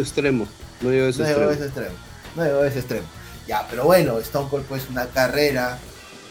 extremo, 0.00 0.46
no 0.82 0.90
llegó 0.90 1.06
a 1.06 1.08
ese 1.08 1.22
extremo. 1.22 1.94
No 2.36 2.44
llegó 2.44 2.60
a 2.60 2.66
ese 2.66 2.78
extremo. 2.80 3.06
Ya, 3.48 3.66
pero 3.70 3.84
bueno, 3.84 4.18
Stone 4.18 4.50
Cold 4.50 4.66
pues 4.66 4.86
una 4.90 5.06
carrera 5.06 5.78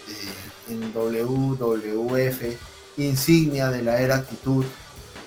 eh, 0.08 0.74
en 0.74 0.94
WWF 0.94 2.44
insignia 2.98 3.72
de 3.72 3.82
la 3.82 4.00
era 4.00 4.18
actitud, 4.18 4.64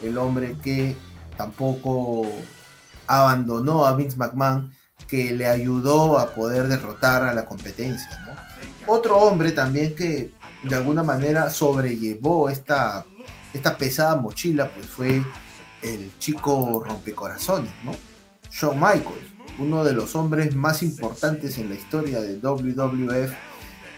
el 0.05 0.17
hombre 0.17 0.55
que 0.63 0.95
tampoco 1.37 2.25
abandonó 3.09 3.87
a 3.87 3.97
Vince 3.97 4.17
McMahon, 4.17 4.73
que 5.07 5.33
le 5.33 5.47
ayudó 5.47 6.19
a 6.19 6.35
poder 6.35 6.69
derrotar 6.69 7.23
a 7.25 7.35
la 7.35 7.47
competencia. 7.47 8.39
Otro 8.87 9.19
hombre 9.19 9.53
también 9.53 9.95
que 9.95 10.33
de 10.63 10.77
alguna 10.77 11.03
manera 11.03 11.51
sobrellevó 11.51 12.49
esta, 12.51 13.05
esta 13.53 13.77
pesada 13.77 14.17
mochila, 14.17 14.71
pues 14.71 14.87
fue 14.87 15.23
el 15.83 16.13
chico 16.19 16.83
rompecorazones, 16.85 17.71
¿no? 17.85 17.93
Shawn 18.51 18.77
Michaels, 18.77 19.33
uno 19.59 19.85
de 19.85 19.93
los 19.93 20.15
hombres 20.15 20.55
más 20.55 20.83
importantes 20.83 21.59
en 21.59 21.69
la 21.69 21.75
historia 21.75 22.21
de 22.21 22.39
WWF, 22.39 23.33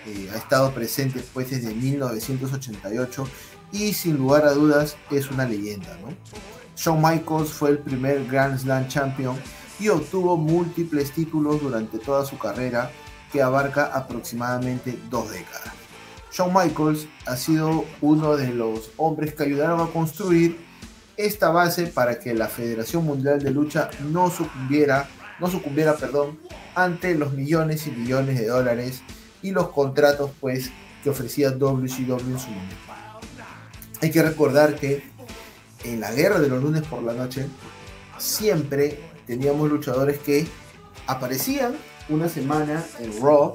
eh, 0.06 0.30
ha 0.32 0.36
estado 0.36 0.72
presente 0.72 1.22
pues 1.34 1.50
desde 1.50 1.74
1988 1.74 3.28
y 3.72 3.92
sin 3.92 4.16
lugar 4.16 4.46
a 4.46 4.52
dudas 4.52 4.96
es 5.10 5.30
una 5.30 5.46
leyenda, 5.46 5.96
¿no? 6.02 6.08
Shawn 6.80 7.02
Michaels 7.02 7.50
fue 7.50 7.68
el 7.68 7.78
primer 7.78 8.24
Grand 8.26 8.58
Slam 8.58 8.88
Champion 8.88 9.36
y 9.78 9.88
obtuvo 9.88 10.38
múltiples 10.38 11.12
títulos 11.12 11.60
durante 11.60 11.98
toda 11.98 12.24
su 12.24 12.38
carrera 12.38 12.90
que 13.30 13.42
abarca 13.42 13.84
aproximadamente 13.94 14.98
dos 15.10 15.30
décadas. 15.30 15.74
Shawn 16.32 16.54
Michaels 16.54 17.06
ha 17.26 17.36
sido 17.36 17.84
uno 18.00 18.34
de 18.34 18.54
los 18.54 18.92
hombres 18.96 19.34
que 19.34 19.42
ayudaron 19.42 19.82
a 19.82 19.92
construir 19.92 20.58
esta 21.18 21.50
base 21.50 21.86
para 21.86 22.18
que 22.18 22.32
la 22.32 22.48
Federación 22.48 23.04
Mundial 23.04 23.42
de 23.42 23.50
Lucha 23.50 23.90
no 24.10 24.30
sucumbiera, 24.30 25.06
no 25.38 25.48
sucumbiera, 25.50 25.96
perdón, 25.96 26.38
ante 26.74 27.14
los 27.14 27.34
millones 27.34 27.86
y 27.88 27.90
millones 27.90 28.40
de 28.40 28.46
dólares 28.46 29.02
y 29.42 29.50
los 29.50 29.68
contratos 29.68 30.30
pues 30.40 30.70
que 31.04 31.10
ofrecía 31.10 31.50
WCW 31.50 32.20
en 32.20 32.38
su 32.38 32.48
momento. 32.48 32.76
Hay 34.00 34.10
que 34.10 34.22
recordar 34.22 34.76
que 34.76 35.09
en 35.84 36.00
la 36.00 36.12
guerra 36.12 36.38
de 36.38 36.48
los 36.48 36.62
lunes 36.62 36.82
por 36.82 37.02
la 37.02 37.12
noche 37.12 37.46
siempre 38.18 39.00
teníamos 39.26 39.70
luchadores 39.70 40.18
que 40.18 40.46
aparecían 41.06 41.76
una 42.08 42.28
semana 42.28 42.84
en 42.98 43.22
Raw 43.22 43.54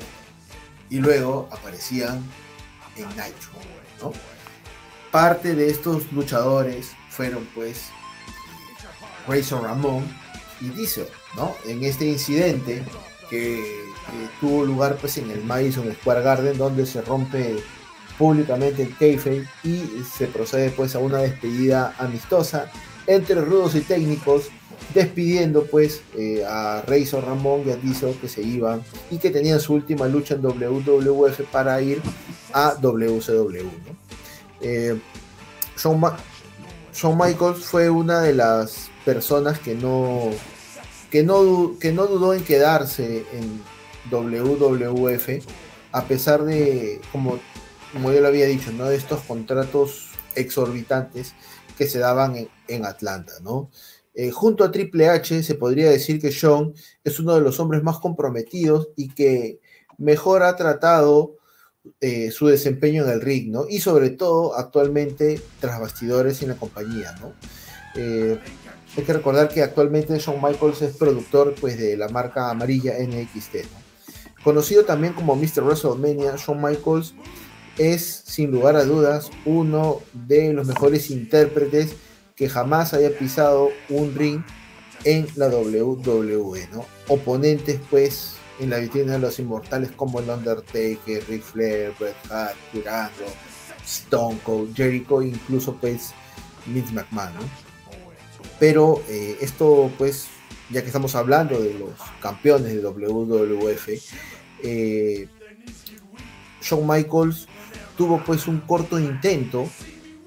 y 0.90 1.00
luego 1.00 1.48
aparecían 1.52 2.24
en 2.96 3.08
Nitro. 3.10 4.14
Parte 5.12 5.56
de 5.56 5.70
estos 5.70 6.12
luchadores 6.12 6.92
fueron 7.10 7.48
pues 7.56 7.90
Razor 9.28 9.64
Ramón 9.64 10.06
y 10.62 10.70
Diesel, 10.70 11.08
¿no? 11.36 11.56
En 11.66 11.84
este 11.84 12.06
incidente 12.06 12.84
que, 13.30 13.86
tuvo 14.40 14.64
lugar 14.64 14.98
pues 14.98 15.18
en 15.18 15.32
el 15.32 15.44
Madison 15.44 15.92
Square 15.94 16.22
Garden 16.22 16.58
donde 16.58 16.86
se 16.86 17.02
rompe 17.02 17.58
públicamente 18.18 18.84
el 18.84 18.96
kayfabe 18.96 19.48
y 19.64 19.82
se 20.18 20.28
procede 20.28 20.70
pues 20.70 20.96
a 20.96 21.00
una 21.00 21.20
despedida 21.20 21.96
amistosa 21.98 22.72
entre 23.08 23.42
rudos 23.42 23.76
y 23.76 23.82
técnicos 23.82 24.50
despidiendo 24.94 25.66
pues 25.66 26.02
eh, 26.18 26.44
a 26.48 26.84
Razor 26.88 27.26
Ramón 27.26 27.64
y 27.66 27.72
a 27.72 27.76
Diesel 27.76 28.16
que 28.16 28.28
se 28.28 28.42
iban 28.42 28.84
y 29.12 29.18
que 29.18 29.30
tenían 29.30 29.60
su 29.60 29.74
última 29.74 30.08
lucha 30.08 30.36
en 30.36 30.42
WWF 30.42 31.42
para 31.52 31.82
ir 31.82 32.02
a 32.54 32.76
WCW. 32.80 33.64
¿no? 33.64 33.96
Eh, 34.62 34.98
Shawn 35.78 37.18
Michaels 37.18 37.66
fue 37.66 37.90
una 37.90 38.22
de 38.22 38.34
las 38.34 38.90
personas 39.04 39.60
que 39.60 39.76
no, 39.76 40.30
que 41.12 41.24
no, 41.24 41.76
que 41.80 41.92
no 41.92 42.08
dudó 42.08 42.34
en 42.34 42.44
quedarse 42.44 43.26
en 43.34 43.62
WWF, 44.10 45.46
a 45.92 46.04
pesar 46.06 46.44
de, 46.44 47.02
como, 47.12 47.40
como 47.96 48.12
yo 48.12 48.20
lo 48.20 48.28
había 48.28 48.46
dicho, 48.46 48.74
¿no? 48.74 48.90
de 48.90 48.98
estos 48.98 49.22
contratos 49.22 50.10
exorbitantes 50.36 51.34
que 51.78 51.88
se 51.88 51.98
daban 51.98 52.50
en, 52.68 52.86
Atlanta. 52.86 53.32
¿no? 53.42 53.72
Eh, 54.14 54.32
junto 54.32 54.66
a 54.66 54.72
Triple 54.72 55.08
H 55.08 55.44
se 55.44 55.56
podría 55.56 55.90
decir 55.90 56.20
que 56.20 56.30
Shawn 56.30 56.74
es 57.06 57.20
uno 57.22 57.36
de 57.36 57.42
los 57.42 57.58
hombres 57.62 57.84
más 57.84 58.00
comprometidos 58.00 58.90
y 58.98 59.14
que 59.14 59.62
mejor 59.98 60.44
ha 60.44 60.58
tratado 60.58 61.38
eh, 62.02 62.32
su 62.32 62.48
desempeño 62.48 63.06
en 63.06 63.12
el 63.12 63.22
ring, 63.22 63.50
¿no? 63.50 63.66
Y 63.70 63.80
sobre 63.80 64.10
todo 64.10 64.56
actualmente 64.56 65.40
tras 65.62 65.80
bastidores 65.80 66.42
en 66.42 66.50
la 66.50 66.56
compañía, 66.56 67.16
¿no? 67.22 67.32
Eh, 67.96 68.38
hay 68.98 69.04
que 69.04 69.14
recordar 69.14 69.48
que 69.48 69.62
actualmente 69.62 70.18
Shawn 70.18 70.42
Michaels 70.42 70.82
es 70.82 70.98
productor 70.98 71.56
pues, 71.62 71.78
de 71.78 71.96
la 71.96 72.10
marca 72.10 72.50
amarilla 72.50 72.96
NXT. 73.00 73.56
¿no? 73.56 74.44
Conocido 74.44 74.84
también 74.84 75.14
como 75.14 75.36
Mr. 75.36 75.64
WrestleMania, 75.64 76.36
Shawn 76.36 76.62
Michaels 76.62 77.14
es 77.78 78.24
sin 78.26 78.52
lugar 78.52 78.76
a 78.76 78.86
dudas 78.86 79.30
uno 79.46 80.02
de 80.14 80.54
los 80.54 80.68
mejores 80.68 81.10
intérpretes 81.10 81.96
que 82.36 82.50
jamás 82.50 82.94
haya 82.94 83.18
pisado 83.18 83.70
un 83.90 84.14
ring 84.16 84.42
en 85.04 85.28
la 85.36 85.48
WWE, 85.48 86.68
¿no? 86.72 86.86
Oponentes 87.08 87.80
pues 87.90 88.36
en 88.60 88.70
la 88.70 88.80
vitrina 88.80 89.14
de 89.14 89.20
los 89.20 89.40
inmortales 89.40 89.92
como 89.92 90.20
el 90.20 90.30
Undertaker, 90.30 91.24
Ric 91.28 91.44
Flair, 91.44 91.94
Bret 92.00 92.16
Hart, 92.30 92.56
Curando, 92.72 93.26
Stone 93.86 94.40
Cold, 94.44 94.76
Jericho, 94.76 95.22
incluso 95.22 95.76
pues 95.76 96.14
Vince 96.66 96.94
McMahon. 96.94 97.34
Pero 98.60 99.02
eh, 99.10 99.38
esto 99.42 99.92
pues, 99.98 100.28
ya 100.72 100.82
que 100.82 100.88
estamos 100.88 101.16
hablando 101.16 101.62
de 101.62 101.74
los 101.74 101.94
campeones 102.22 102.74
de 102.74 102.82
WWF, 102.82 103.90
eh, 104.64 105.28
Shawn 106.62 106.88
Michaels 106.88 107.48
tuvo 107.98 108.24
pues 108.24 108.48
un 108.48 108.62
corto 108.62 109.00
intento 109.00 109.68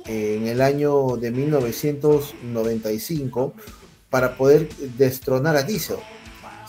en 0.07 0.47
el 0.47 0.61
año 0.61 1.17
de 1.17 1.31
1995 1.31 3.55
para 4.11 4.37
poder 4.37 4.69
destronar 4.97 5.57
a 5.57 5.63
Diesel 5.63 5.99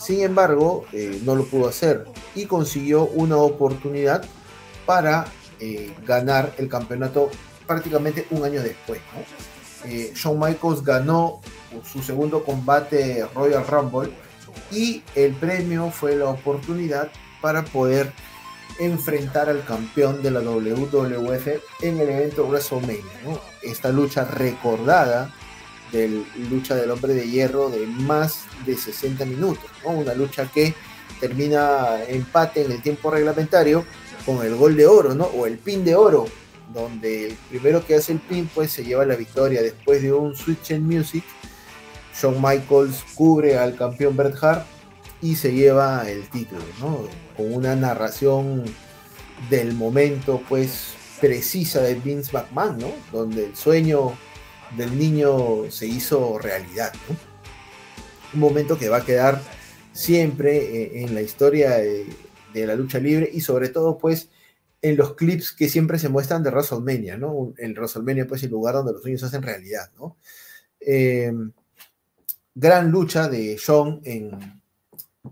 sin 0.00 0.22
embargo, 0.22 0.86
eh, 0.92 1.20
no 1.24 1.36
lo 1.36 1.44
pudo 1.44 1.68
hacer 1.68 2.06
y 2.34 2.46
consiguió 2.46 3.04
una 3.04 3.36
oportunidad 3.36 4.24
para 4.86 5.26
eh, 5.60 5.94
ganar 6.06 6.54
el 6.56 6.70
campeonato 6.70 7.30
prácticamente 7.66 8.26
un 8.30 8.42
año 8.42 8.62
después. 8.62 8.98
Eh, 9.84 10.12
Shawn 10.14 10.40
Michaels 10.40 10.82
ganó 10.82 11.42
su 11.84 12.02
segundo 12.02 12.42
combate 12.44 13.26
Royal 13.34 13.66
Rumble 13.66 14.10
y 14.72 15.02
el 15.14 15.34
premio 15.34 15.90
fue 15.90 16.16
la 16.16 16.30
oportunidad 16.30 17.10
para 17.42 17.62
poder 17.62 18.10
enfrentar 18.80 19.50
al 19.50 19.64
campeón 19.64 20.22
de 20.22 20.30
la 20.30 20.40
WWF 20.40 21.46
en 21.82 22.00
el 22.00 22.08
evento 22.08 22.46
WrestleMania. 22.46 23.04
Esta 23.62 23.90
lucha 23.90 24.24
recordada 24.24 25.32
de 25.92 26.24
lucha 26.50 26.74
del 26.74 26.90
hombre 26.90 27.14
de 27.14 27.28
hierro 27.28 27.68
de 27.68 27.86
más 27.86 28.44
de 28.64 28.76
60 28.76 29.24
minutos, 29.26 29.64
una 29.84 30.14
lucha 30.14 30.50
que 30.50 30.74
termina 31.20 32.02
empate 32.08 32.64
en 32.64 32.72
el 32.72 32.82
tiempo 32.82 33.10
reglamentario 33.10 33.84
con 34.24 34.44
el 34.44 34.54
gol 34.54 34.76
de 34.76 34.86
oro, 34.86 35.14
¿no? 35.14 35.24
o 35.24 35.46
el 35.46 35.58
pin 35.58 35.84
de 35.84 35.94
oro, 35.94 36.26
donde 36.72 37.28
el 37.28 37.34
primero 37.50 37.84
que 37.84 37.96
hace 37.96 38.12
el 38.12 38.20
pin 38.20 38.48
pues 38.54 38.72
se 38.72 38.84
lleva 38.84 39.04
la 39.04 39.16
victoria 39.16 39.62
después 39.62 40.00
de 40.00 40.12
un 40.12 40.34
switch 40.34 40.70
en 40.70 40.86
music. 40.86 41.24
Shawn 42.18 42.40
Michaels 42.40 43.04
cubre 43.14 43.58
al 43.58 43.76
campeón 43.76 44.16
Bret 44.16 44.42
Hart 44.42 44.66
y 45.22 45.36
se 45.36 45.52
lleva 45.52 46.08
el 46.08 46.28
título, 46.28 46.62
¿no? 46.80 47.08
con 47.36 47.52
una 47.52 47.76
narración 47.76 48.64
del 49.48 49.74
momento 49.74 50.42
pues 50.48 50.94
precisa 51.20 51.82
de 51.82 51.94
Vince 51.94 52.32
McMahon, 52.32 52.78
¿no? 52.78 52.92
donde 53.12 53.46
el 53.46 53.56
sueño 53.56 54.12
del 54.76 54.96
niño 54.98 55.70
se 55.70 55.86
hizo 55.86 56.38
realidad. 56.38 56.92
Un 58.32 58.40
momento 58.40 58.78
que 58.78 58.88
va 58.88 58.98
a 58.98 59.04
quedar 59.04 59.40
siempre 59.92 60.56
eh, 60.56 61.02
en 61.02 61.14
la 61.14 61.22
historia 61.22 61.70
de, 61.70 62.06
la 62.54 62.74
lucha 62.74 62.98
libre 62.98 63.30
y 63.32 63.40
sobre 63.40 63.68
todo 63.68 63.98
pues 63.98 64.28
en 64.82 64.96
los 64.96 65.14
clips 65.14 65.52
que 65.52 65.68
siempre 65.68 65.98
se 65.98 66.08
muestran 66.08 66.42
de 66.42 66.50
WrestleMania, 66.50 67.16
¿no? 67.16 67.52
El 67.58 67.74
WrestleMania 67.74 68.26
pues 68.26 68.42
el 68.42 68.50
lugar 68.50 68.74
donde 68.74 68.92
los 68.92 69.02
sueños 69.02 69.20
se 69.20 69.26
hacen 69.26 69.42
realidad, 69.42 69.90
¿no? 69.98 70.16
Em, 70.80 71.52
gran 72.54 72.90
lucha 72.90 73.28
de 73.28 73.56
Shawn 73.56 74.00
en, 74.04 74.59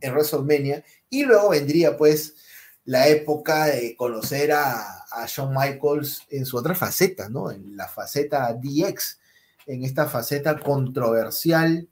en 0.01 0.13
WrestleMania 0.13 0.85
y 1.11 1.25
luego 1.25 1.51
vendría 1.51 1.97
pues 1.97 2.37
la 2.85 3.09
época 3.09 3.67
de 3.67 3.95
conocer 3.97 4.53
a, 4.53 5.05
a 5.11 5.27
Shawn 5.27 5.55
Michaels 5.55 6.23
en 6.31 6.47
su 6.47 6.57
otra 6.57 6.75
faceta, 6.75 7.29
¿no? 7.29 7.51
En 7.51 7.77
la 7.77 7.89
faceta 7.89 8.53
DX, 8.55 9.19
en 9.67 9.85
esta 9.85 10.07
faceta 10.07 10.59
controversial, 10.59 11.89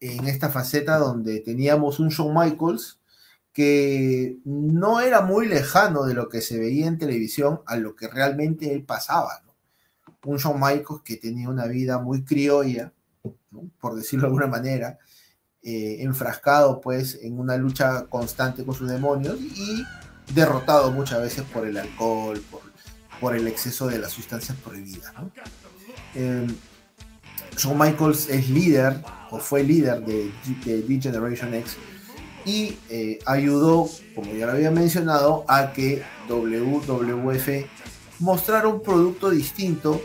en 0.00 0.26
esta 0.26 0.48
faceta 0.48 0.98
donde 0.98 1.40
teníamos 1.40 2.00
un 2.00 2.08
Shawn 2.08 2.34
Michaels 2.34 2.98
que 3.52 4.38
no 4.44 5.00
era 5.00 5.20
muy 5.22 5.46
lejano 5.46 6.04
de 6.04 6.14
lo 6.14 6.28
que 6.28 6.40
se 6.40 6.58
veía 6.58 6.86
en 6.86 6.98
televisión 6.98 7.60
a 7.66 7.76
lo 7.76 7.96
que 7.96 8.08
realmente 8.08 8.72
él 8.72 8.84
pasaba. 8.84 9.42
Un 10.24 10.38
Shawn 10.38 10.60
Michaels 10.60 11.02
que 11.04 11.16
tenía 11.16 11.48
una 11.48 11.66
vida 11.66 11.98
muy 11.98 12.24
criolla, 12.24 12.92
por 13.80 13.96
decirlo 13.96 14.22
de 14.22 14.28
alguna 14.28 14.46
manera, 14.46 14.98
eh, 15.62 15.98
enfrascado 16.00 16.80
pues 16.80 17.18
en 17.22 17.38
una 17.38 17.56
lucha 17.56 18.06
constante 18.06 18.64
con 18.64 18.74
sus 18.74 18.88
demonios 18.88 19.38
y 19.38 19.84
derrotado 20.34 20.90
muchas 20.90 21.20
veces 21.20 21.44
por 21.52 21.66
el 21.66 21.76
alcohol, 21.76 22.42
por 23.20 23.36
el 23.36 23.46
exceso 23.46 23.86
de 23.86 23.98
las 23.98 24.12
sustancias 24.12 24.56
prohibidas. 24.64 25.12
Eh, 26.14 26.46
Shawn 27.56 27.78
Michaels 27.78 28.28
es 28.30 28.48
líder, 28.48 29.02
o 29.30 29.38
fue 29.38 29.62
líder 29.62 30.02
de, 30.04 30.32
D-Generation 30.64 31.54
X, 31.54 31.76
y 32.46 32.78
eh, 32.88 33.18
ayudó, 33.26 33.88
como 34.14 34.32
ya 34.32 34.46
lo 34.46 34.52
había 34.52 34.70
mencionado, 34.70 35.44
a 35.46 35.72
que 35.72 36.02
WWF 36.28 37.48
mostrara 38.20 38.68
un 38.68 38.82
producto 38.82 39.30
distinto 39.30 40.00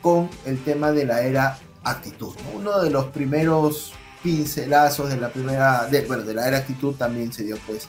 con 0.00 0.30
el 0.46 0.62
tema 0.62 0.92
de 0.92 1.04
la 1.04 1.22
era 1.22 1.58
actitud. 1.82 2.34
Uno 2.54 2.80
de 2.80 2.90
los 2.90 3.06
primeros 3.06 3.92
pincelazos 4.22 5.10
de 5.10 5.16
la 5.16 5.30
primera, 5.30 5.88
bueno, 6.06 6.24
de 6.24 6.34
la 6.34 6.48
era 6.48 6.58
actitud 6.58 6.94
también 6.94 7.32
se 7.32 7.44
dio 7.44 7.56
pues 7.66 7.88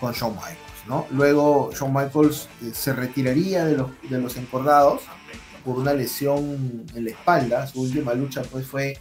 con 0.00 0.12
Shawn 0.12 0.34
Michaels. 0.34 0.58
¿no? 0.86 1.06
Luego 1.10 1.70
Shawn 1.72 1.92
Michaels 1.92 2.48
eh, 2.62 2.70
se 2.72 2.92
retiraría 2.92 3.64
de 3.64 3.76
los, 3.76 3.90
de 4.08 4.18
los 4.18 4.36
encordados 4.36 5.02
por 5.64 5.78
una 5.78 5.94
lesión 5.94 6.84
en 6.94 7.04
la 7.04 7.10
espalda. 7.10 7.66
Su 7.66 7.82
última 7.82 8.14
lucha 8.14 8.42
pues 8.42 8.66
fue, 8.66 8.98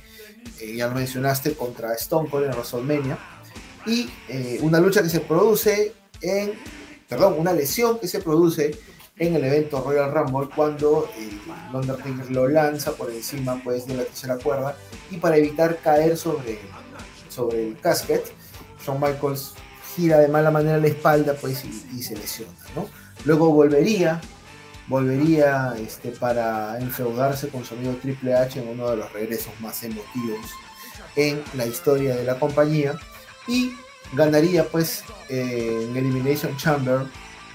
eh, 0.60 0.76
ya 0.76 0.88
lo 0.88 0.96
mencionaste, 0.96 1.54
contra 1.56 1.94
Stone 1.94 2.30
Cold 2.30 2.46
en 2.46 2.52
WrestleMania. 2.52 3.18
Y 3.86 4.10
eh, 4.30 4.60
una 4.62 4.80
lucha 4.80 5.04
que 5.04 5.10
se 5.10 5.20
produce 5.20 5.94
en, 6.22 6.54
perdón, 7.08 7.36
una 7.38 7.52
lesión 7.52 8.00
que 8.00 8.08
se 8.08 8.22
produce 8.22 8.80
en 9.18 9.36
el 9.36 9.44
evento 9.44 9.82
Royal 9.82 10.12
Rumble 10.12 10.50
cuando 10.56 11.10
el 11.18 11.40
Undertaker 11.74 12.32
lo 12.32 12.48
lanza 12.48 12.94
por 12.94 13.12
encima 13.12 13.62
pues, 13.64 13.86
de 13.86 13.96
la 13.96 14.04
tercera 14.04 14.38
cuerda 14.38 14.76
y 15.12 15.18
para 15.18 15.38
evitar 15.38 15.78
caer 15.78 16.18
sobre, 16.18 16.60
sobre 17.30 17.68
el 17.68 17.80
casket, 17.80 18.26
Shawn 18.84 19.00
Michaels 19.00 19.54
gira 19.96 20.18
de 20.18 20.28
mala 20.28 20.50
manera 20.50 20.78
la 20.78 20.88
espalda 20.88 21.36
pues, 21.40 21.64
y, 21.64 22.02
se 22.02 22.16
lesiona. 22.16 22.52
Luego 23.26 23.52
volvería, 23.52 24.20
volvería 24.88 25.76
este, 25.80 26.10
para 26.10 26.80
enfeudarse 26.80 27.50
con 27.50 27.64
su 27.64 27.76
amigo 27.76 27.96
Triple 28.02 28.34
H 28.34 28.60
en 28.60 28.68
uno 28.68 28.90
de 28.90 28.98
los 28.98 29.14
regresos 29.14 29.54
más 29.60 29.84
emotivos 29.84 30.40
en 31.16 31.44
la 31.54 31.68
historia 31.68 32.16
de 32.16 32.24
la 32.24 32.40
compañía 32.40 32.98
y 33.48 33.74
ganaría 34.14 34.66
pues 34.66 35.04
en 35.30 35.96
Elimination 35.96 36.58
Chamber 36.58 37.02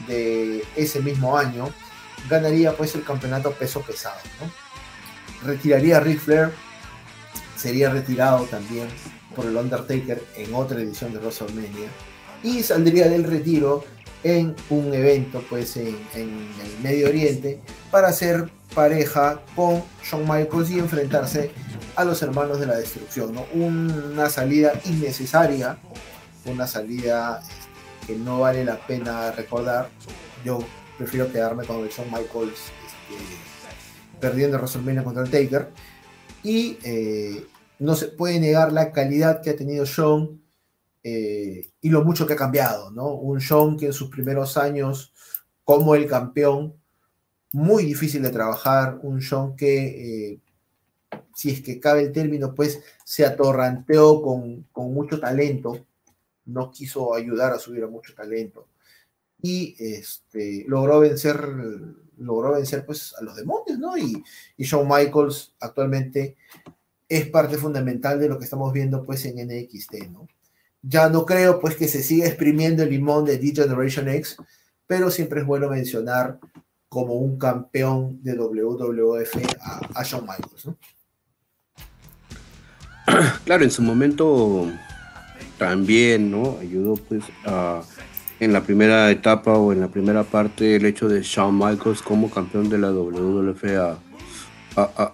de 0.07 0.65
ese 0.77 1.01
mismo 1.01 1.37
año, 1.37 1.69
ganaría 2.29 2.77
pues 2.77 2.95
el 2.95 3.05
campeonato 3.05 3.53
peso 3.53 3.83
pesado. 3.83 4.17
Retiraría 5.45 5.99
a 5.99 6.03
Flair, 6.03 6.51
sería 7.57 7.91
retirado 7.91 8.45
también 8.45 8.89
por 9.35 9.47
el 9.47 9.57
Undertaker 9.57 10.23
en 10.37 10.55
otra 10.55 10.81
edición 10.81 11.13
de 11.13 11.19
WrestleMania 11.19 11.89
y 12.43 12.63
saldría 12.63 13.09
del 13.09 13.25
retiro 13.25 13.85
en 14.25 14.55
un 14.71 14.93
evento 14.93 15.45
pues 15.49 15.77
en, 15.77 15.97
el 16.15 16.79
Medio 16.83 17.09
Oriente 17.09 17.61
para 17.91 18.13
ser 18.13 18.51
pareja 18.75 19.41
con 19.55 19.83
Shawn 20.03 20.23
Michaels 20.23 20.71
y 20.71 20.79
enfrentarse 20.79 21.51
a 21.97 22.05
los 22.05 22.23
hermanos 22.23 22.61
de 22.61 22.67
la 22.67 22.77
destrucción. 22.77 23.37
Una 23.55 24.29
salida 24.29 24.73
innecesaria, 24.85 25.79
una 26.45 26.67
salida 26.67 27.43
que 28.09 28.17
no 28.17 28.41
vale 28.41 28.65
la 28.65 28.79
pena 28.87 29.31
recordar. 29.33 29.91
Yo 30.43 30.61
prefiero 30.97 31.31
quedarme 31.31 31.67
con 31.67 31.81
el 31.81 31.91
Shawn 31.91 32.09
Michaels 32.09 32.55
este, 32.55 34.19
perdiendo 34.19 34.57
WrestleMania 34.57 35.05
contra 35.05 35.23
el 35.23 35.31
Taker. 35.31 35.69
Y 36.43 36.79
eh, 36.83 37.47
no 37.79 37.95
se 37.95 38.09
puede 38.09 38.41
negar 38.41 38.73
la 38.73 38.93
calidad 38.93 39.43
que 39.43 39.51
ha 39.51 39.57
tenido 39.57 39.85
Shawn 39.85 40.41
eh, 41.05 41.71
y 41.83 41.91
lo 41.91 42.03
mucho 42.03 42.27
que 42.27 42.33
ha 42.33 42.37
cambiado, 42.37 42.91
¿no? 42.91 43.09
Un 43.13 43.41
Shawn 43.41 43.77
que 43.77 43.87
en 43.87 43.93
sus 43.93 44.09
primeros 44.09 44.57
años 44.57 45.13
como 45.65 45.95
el 45.95 46.07
campeón, 46.07 46.75
muy 47.53 47.85
difícil 47.85 48.23
de 48.23 48.31
trabajar, 48.31 49.01
un 49.03 49.19
Shawn 49.19 49.55
que, 49.55 50.33
eh, 50.33 50.41
si 51.35 51.51
es 51.51 51.61
que 51.61 51.79
cabe 51.79 52.05
el 52.05 52.13
término, 52.13 52.55
pues 52.55 52.81
se 53.05 53.27
atorranteó 53.27 54.23
con, 54.23 54.63
con 54.73 54.95
mucho 54.95 55.21
talento, 55.21 55.87
no 56.49 56.71
quiso 56.71 57.15
ayudar 57.15 57.53
a 57.53 57.59
subir 57.59 57.85
a 57.85 57.89
mucho 57.89 58.15
talento 58.15 58.69
y 59.41 59.77
este, 59.79 60.65
logró 60.67 61.01
vencer 61.01 61.41
logró 62.19 62.53
vencer 62.53 62.85
pues 62.85 63.15
a 63.19 63.23
los 63.23 63.37
demonios, 63.37 63.79
¿no? 63.79 63.97
Y, 63.97 64.23
y 64.57 64.65
Shawn 64.65 64.89
Michaels 64.89 65.55
actualmente 65.61 66.37
es 67.09 67.29
parte 67.29 67.57
fundamental 67.57 68.19
de 68.19 68.29
lo 68.29 68.39
que 68.39 68.45
estamos 68.45 68.73
viendo 68.73 69.05
pues 69.05 69.25
en 69.25 69.37
NXT, 69.37 70.09
¿no? 70.11 70.27
Ya 70.83 71.09
no 71.09 71.25
creo 71.25 71.61
pues 71.61 71.77
que 71.77 71.89
se 71.89 72.03
siga 72.03 72.27
exprimiendo 72.27 72.83
el 72.83 72.91
limón 72.91 73.25
de 73.25 73.39
D-Generation 73.39 74.09
X, 74.09 74.37
pero 74.87 75.11
siempre 75.11 75.41
es 75.41 75.47
bueno 75.47 75.69
mencionar 75.69 76.39
como 76.89 77.15
un 77.15 77.39
campeón 77.39 78.23
de 78.23 78.35
WWF 78.35 79.37
a, 79.61 79.81
a 80.01 80.03
Shawn 80.03 80.27
Michaels, 80.27 80.67
¿no? 80.67 80.77
Claro, 83.45 83.65
en 83.65 83.71
su 83.71 83.83
momento 83.83 84.71
también, 85.59 86.31
¿no? 86.31 86.57
Ayudó 86.61 86.95
pues 86.95 87.25
en 88.41 88.53
la 88.53 88.63
primera 88.63 89.11
etapa 89.11 89.53
o 89.55 89.73
en 89.73 89.81
la 89.81 89.89
primera 89.89 90.23
parte 90.25 90.77
el 90.77 90.87
hecho 90.87 91.09
de 91.09 91.23
Shawn 91.23 91.59
Michaels 91.59 92.03
como 92.03 92.31
campeón 92.31 92.69
de 92.69 92.79
la 92.79 92.93
WWF 92.93 93.65
a, 93.79 93.99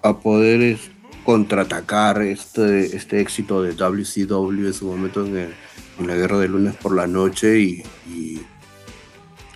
a, 0.02 0.20
poder 0.20 0.78
contraatacar 1.24 2.20
este, 2.22 2.94
este 2.94 3.20
éxito 3.20 3.62
de 3.62 3.72
WCW 3.72 4.66
en 4.66 4.74
su 4.74 4.86
momento 4.86 5.24
en, 5.24 5.54
la 6.06 6.14
guerra 6.14 6.38
de 6.38 6.48
lunes 6.48 6.74
por 6.74 6.94
la 6.94 7.06
noche 7.06 7.60
y, 7.60 8.42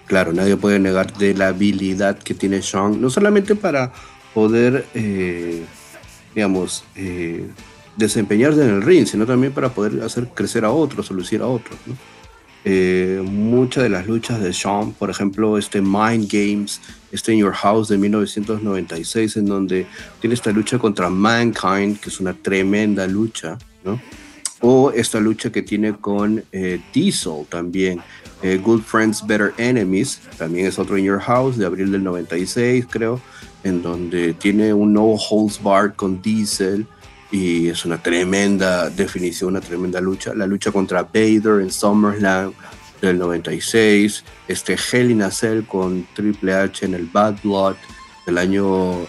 claro, 0.07 0.33
nadie 0.33 0.57
puede 0.57 0.79
negar 0.79 1.13
de 1.19 1.35
la 1.35 1.49
habilidad 1.49 2.17
que 2.17 2.33
tiene 2.33 2.61
Shawn, 2.61 3.01
no 3.01 3.11
solamente 3.11 3.55
para 3.57 3.93
poder, 4.35 4.87
eh, 4.95 5.65
digamos, 6.35 6.85
eh, 6.95 7.49
desempeñarse 7.99 8.63
en 8.63 8.71
el 8.71 8.83
ring, 8.83 9.07
sino 9.07 9.27
también 9.27 9.53
para 9.53 9.69
poder 9.71 10.03
hacer 10.03 10.29
crecer 10.29 10.65
a 10.65 10.71
otros 10.71 11.11
o 11.11 11.15
lucir 11.15 11.43
a 11.43 11.47
otros. 11.47 11.79
Eh, 12.65 13.23
muchas 13.25 13.83
de 13.83 13.89
las 13.89 14.07
luchas 14.07 14.41
de 14.41 14.53
Sean, 14.53 14.93
por 14.93 15.11
ejemplo, 15.11 15.59
este 15.59 15.81
Mind 15.81 16.31
Games, 16.31 16.81
este 17.11 17.33
In 17.33 17.41
Your 17.41 17.53
House 17.53 17.89
de 17.89 17.99
1996, 17.99 19.37
en 19.37 19.47
donde 19.47 19.87
tiene 20.21 20.35
esta 20.35 20.53
lucha 20.53 20.79
contra 20.79 21.11
Mankind, 21.11 21.99
que 21.99 22.09
es 22.09 22.21
una 22.21 22.35
tremenda 22.35 23.07
lucha, 23.07 23.59
¿no? 23.85 24.01
O 24.61 24.91
esta 24.91 25.21
lucha 25.21 25.51
que 25.51 25.63
tiene 25.63 25.95
con 25.95 26.45
eh, 26.53 26.81
Diesel 26.93 27.47
también, 27.49 28.01
eh, 28.43 28.61
Good 28.63 28.83
Friends, 28.83 29.27
Better 29.27 29.55
Enemies, 29.57 30.21
también 30.37 30.67
es 30.67 30.79
otro 30.79 30.99
In 30.99 31.05
Your 31.05 31.21
House 31.21 31.57
de 31.57 31.67
abril 31.67 31.91
del 31.93 32.05
96, 32.05 32.87
creo, 32.91 33.21
en 33.65 33.83
donde 33.83 34.35
tiene 34.35 34.73
un 34.75 34.93
No 34.93 35.15
Holds 35.15 35.63
Barred 35.63 35.95
con 35.95 36.21
Diesel 36.21 36.87
y 37.31 37.69
es 37.69 37.85
una 37.85 38.03
tremenda 38.03 38.89
definición, 38.91 39.51
una 39.51 39.61
tremenda 39.61 40.01
lucha. 40.01 40.35
La 40.35 40.47
lucha 40.47 40.73
contra 40.73 41.03
Vader 41.03 41.61
en 41.61 41.71
SummerSlam 41.71 42.53
del 43.01 43.19
96, 43.19 44.25
este 44.49 44.77
Hell 44.91 45.11
in 45.11 45.23
a 45.23 45.31
Cell 45.31 45.63
con 45.65 46.07
Triple 46.15 46.55
H 46.55 46.85
en 46.85 46.93
el 46.95 47.07
Bad 47.07 47.37
Blood 47.43 47.77
del 48.27 48.39
año 48.39 49.07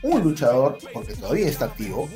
un 0.03 0.23
luchador, 0.23 0.79
porque 0.93 1.15
todavía 1.15 1.49
está 1.49 1.67
activo, 1.67 2.09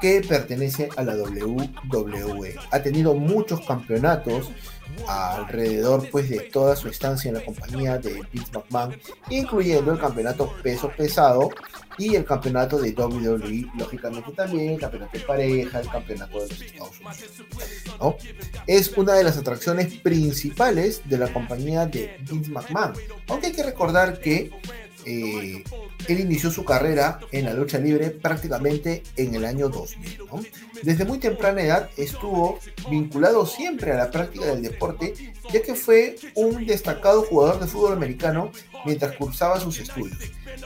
que 0.00 0.22
pertenece 0.22 0.88
a 0.96 1.02
la 1.02 1.14
WWE. 1.14 2.56
Ha 2.70 2.82
tenido 2.82 3.14
muchos 3.14 3.60
campeonatos 3.66 4.50
alrededor 5.06 6.08
pues 6.10 6.28
de 6.28 6.40
toda 6.40 6.76
su 6.76 6.88
estancia 6.88 7.28
en 7.28 7.34
la 7.34 7.44
compañía 7.44 7.98
de 7.98 8.22
Vince 8.32 8.50
McMahon, 8.52 8.96
incluyendo 9.30 9.92
el 9.92 9.98
campeonato 9.98 10.52
peso 10.62 10.90
pesado 10.96 11.50
y 11.98 12.14
el 12.16 12.24
campeonato 12.24 12.78
de 12.78 12.92
WWE, 12.92 13.70
lógicamente 13.78 14.32
también 14.32 14.74
el 14.74 14.80
campeonato 14.80 15.18
de 15.18 15.24
pareja, 15.24 15.80
el 15.80 15.88
campeonato 15.88 16.40
de 16.42 16.48
los 16.48 16.60
Estados 16.60 17.00
Unidos. 17.00 18.16
Es 18.66 18.96
una 18.96 19.14
de 19.14 19.24
las 19.24 19.36
atracciones 19.36 19.94
principales 20.00 21.02
de 21.04 21.18
la 21.18 21.32
compañía 21.32 21.86
de 21.86 22.16
Vince 22.28 22.50
McMahon, 22.50 22.94
aunque 23.28 23.46
hay 23.48 23.52
que 23.52 23.62
recordar 23.62 24.20
que 24.20 24.50
eh, 25.06 25.64
él 26.08 26.20
inició 26.20 26.50
su 26.50 26.64
carrera 26.64 27.20
en 27.32 27.44
la 27.44 27.54
lucha 27.54 27.78
libre 27.78 28.10
prácticamente 28.10 29.02
en 29.16 29.34
el 29.34 29.44
año 29.44 29.68
2000. 29.68 30.18
Desde 30.82 31.04
muy 31.04 31.18
temprana 31.18 31.62
edad 31.62 31.90
estuvo 31.96 32.58
vinculado 32.90 33.46
siempre 33.46 33.92
a 33.92 33.96
la 33.96 34.10
práctica 34.10 34.46
del 34.46 34.62
deporte, 34.62 35.14
ya 35.52 35.62
que 35.62 35.74
fue 35.74 36.16
un 36.34 36.66
destacado 36.66 37.22
jugador 37.22 37.60
de 37.60 37.66
fútbol 37.66 37.94
americano 37.94 38.50
mientras 38.84 39.16
cursaba 39.16 39.60
sus 39.60 39.78
estudios. 39.78 40.18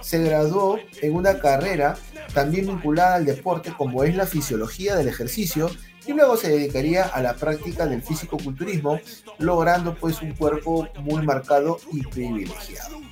Se 0.02 0.22
graduó 0.22 0.78
en 1.00 1.14
una 1.14 1.38
carrera 1.38 1.96
también 2.34 2.66
vinculada 2.66 3.16
al 3.16 3.24
deporte 3.24 3.72
como 3.76 4.04
es 4.04 4.14
la 4.14 4.26
fisiología 4.26 4.96
del 4.96 5.08
ejercicio 5.08 5.70
y 6.08 6.14
luego 6.14 6.36
se 6.36 6.48
dedicaría 6.48 7.04
a 7.04 7.20
la 7.22 7.34
práctica 7.34 7.86
del 7.86 8.02
físico-culturismo, 8.02 8.98
logrando 9.38 9.94
pues 9.94 10.22
un 10.22 10.32
cuerpo 10.32 10.88
muy 11.00 11.22
marcado 11.22 11.78
y 11.92 12.02
privilegiado. 12.02 13.02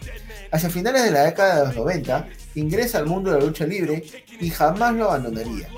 Hacia 0.52 0.70
finales 0.70 1.04
de 1.04 1.10
la 1.10 1.24
década 1.24 1.60
de 1.60 1.66
los 1.66 1.76
90, 1.76 2.28
ingresa 2.54 2.98
al 2.98 3.06
mundo 3.06 3.30
de 3.30 3.40
la 3.40 3.46
lucha 3.46 3.66
libre 3.66 4.04
y 4.40 4.50
jamás 4.50 4.94
lo 4.94 5.10
abandonaría. 5.10 5.68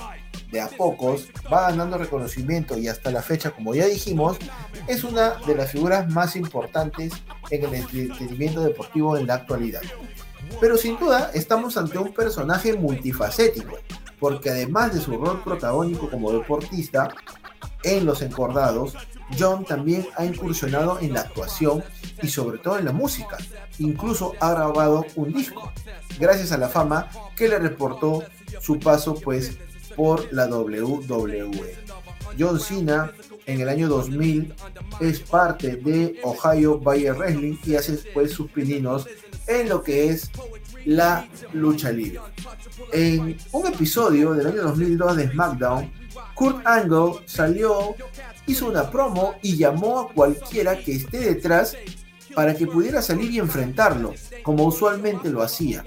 De 0.50 0.60
a 0.60 0.68
pocos 0.68 1.28
va 1.52 1.70
ganando 1.70 1.98
reconocimiento 1.98 2.78
y 2.78 2.88
hasta 2.88 3.10
la 3.10 3.22
fecha, 3.22 3.50
como 3.50 3.74
ya 3.74 3.86
dijimos, 3.86 4.38
es 4.86 5.04
una 5.04 5.34
de 5.46 5.54
las 5.54 5.72
figuras 5.72 6.08
más 6.10 6.36
importantes 6.36 7.12
en 7.50 7.64
el 7.64 7.74
entretenimiento 7.74 8.62
deportivo 8.62 9.16
en 9.18 9.26
la 9.26 9.34
actualidad. 9.34 9.82
Pero 10.60 10.76
sin 10.76 10.98
duda 10.98 11.30
estamos 11.34 11.76
ante 11.76 11.98
un 11.98 12.14
personaje 12.14 12.74
multifacético, 12.74 13.78
porque 14.18 14.50
además 14.50 14.94
de 14.94 15.00
su 15.00 15.16
rol 15.18 15.42
protagónico 15.42 16.10
como 16.10 16.32
deportista 16.32 17.10
en 17.82 18.06
Los 18.06 18.22
Encordados, 18.22 18.94
John 19.36 19.64
también 19.64 20.06
ha 20.16 20.24
incursionado 20.24 20.98
en 21.00 21.14
la 21.14 21.22
actuación 21.22 21.82
y 22.22 22.28
sobre 22.28 22.58
todo 22.58 22.78
en 22.78 22.84
la 22.84 22.92
música. 22.92 23.36
Incluso 23.78 24.34
ha 24.40 24.52
grabado 24.52 25.04
un 25.16 25.32
disco, 25.32 25.72
gracias 26.18 26.52
a 26.52 26.58
la 26.58 26.68
fama 26.68 27.08
que 27.36 27.48
le 27.48 27.58
reportó 27.58 28.24
su 28.60 28.78
paso 28.78 29.14
pues 29.14 29.58
por 29.96 30.32
la 30.32 30.46
WWE. 30.46 31.76
John 32.38 32.60
Cena 32.60 33.12
en 33.46 33.60
el 33.60 33.68
año 33.68 33.88
2000 33.88 34.54
es 35.00 35.20
parte 35.20 35.76
de 35.76 36.20
Ohio 36.22 36.78
Bayer 36.78 37.14
Wrestling 37.14 37.56
y 37.64 37.74
hace 37.76 37.94
pues 38.12 38.32
sus 38.32 38.50
pininos 38.50 39.06
en 39.46 39.68
lo 39.68 39.82
que 39.82 40.10
es 40.10 40.30
la 40.84 41.26
lucha 41.52 41.90
libre. 41.90 42.20
En 42.92 43.36
un 43.52 43.66
episodio 43.66 44.34
del 44.34 44.46
año 44.46 44.62
2002 44.62 45.16
de 45.16 45.30
SmackDown, 45.30 45.90
Kurt 46.34 46.66
Angle 46.66 47.20
salió, 47.26 47.94
hizo 48.48 48.66
una 48.66 48.90
promo 48.90 49.34
y 49.42 49.56
llamó 49.56 50.00
a 50.00 50.08
cualquiera 50.08 50.78
que 50.78 50.92
esté 50.92 51.18
detrás 51.18 51.76
para 52.34 52.54
que 52.54 52.66
pudiera 52.66 53.02
salir 53.02 53.30
y 53.30 53.38
enfrentarlo, 53.38 54.14
como 54.42 54.64
usualmente 54.64 55.28
lo 55.30 55.42
hacía. 55.42 55.84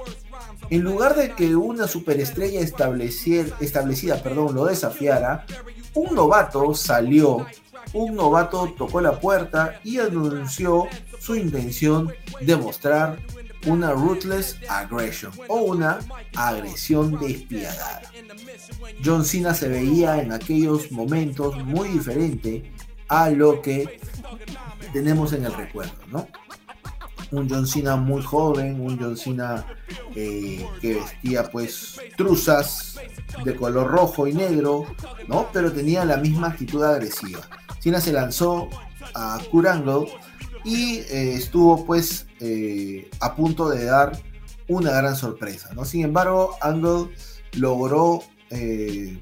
En 0.69 0.81
lugar 0.81 1.15
de 1.15 1.33
que 1.35 1.55
una 1.55 1.87
superestrella 1.87 2.61
establecida 2.61 4.23
perdón, 4.23 4.55
lo 4.55 4.65
desafiara, 4.65 5.45
un 5.93 6.15
novato 6.15 6.73
salió, 6.73 7.45
un 7.93 8.15
novato 8.15 8.73
tocó 8.77 9.01
la 9.01 9.19
puerta 9.19 9.79
y 9.83 9.99
anunció 9.99 10.87
su 11.19 11.35
intención 11.35 12.13
de 12.39 12.55
mostrar 12.55 13.19
una 13.67 13.91
ruthless 13.91 14.57
aggression 14.69 15.31
o 15.47 15.61
una 15.61 15.99
agresión 16.35 17.19
despiadada. 17.19 18.01
John 19.03 19.25
Cena 19.25 19.53
se 19.53 19.67
veía 19.67 20.21
en 20.21 20.31
aquellos 20.31 20.91
momentos 20.91 21.57
muy 21.63 21.89
diferente 21.89 22.71
a 23.07 23.29
lo 23.29 23.61
que 23.61 23.99
tenemos 24.93 25.33
en 25.33 25.45
el 25.45 25.53
recuerdo, 25.53 25.93
¿no? 26.11 26.27
Un 27.31 27.49
John 27.49 27.65
Cena 27.65 27.95
muy 27.95 28.21
joven, 28.21 28.81
un 28.81 28.99
John 28.99 29.15
Cena 29.15 29.65
eh, 30.15 30.65
que 30.81 30.95
vestía 30.95 31.49
pues 31.49 31.97
truzas 32.17 32.99
de 33.45 33.55
color 33.55 33.87
rojo 33.89 34.27
y 34.27 34.33
negro, 34.33 34.85
¿no? 35.27 35.47
Pero 35.53 35.71
tenía 35.71 36.03
la 36.03 36.17
misma 36.17 36.47
actitud 36.47 36.83
agresiva. 36.83 37.41
Cena 37.79 38.01
se 38.01 38.11
lanzó 38.11 38.69
a 39.13 39.39
Kurango 39.49 40.07
y 40.63 40.99
eh, 40.99 41.33
estuvo 41.33 41.85
pues 41.85 42.27
eh, 42.39 43.09
a 43.19 43.35
punto 43.35 43.69
de 43.69 43.85
dar 43.85 44.17
una 44.67 44.91
gran 44.91 45.15
sorpresa. 45.15 45.71
¿no? 45.73 45.85
Sin 45.85 46.03
embargo, 46.03 46.55
Angle 46.61 47.13
logró 47.53 48.23
eh, 48.49 49.19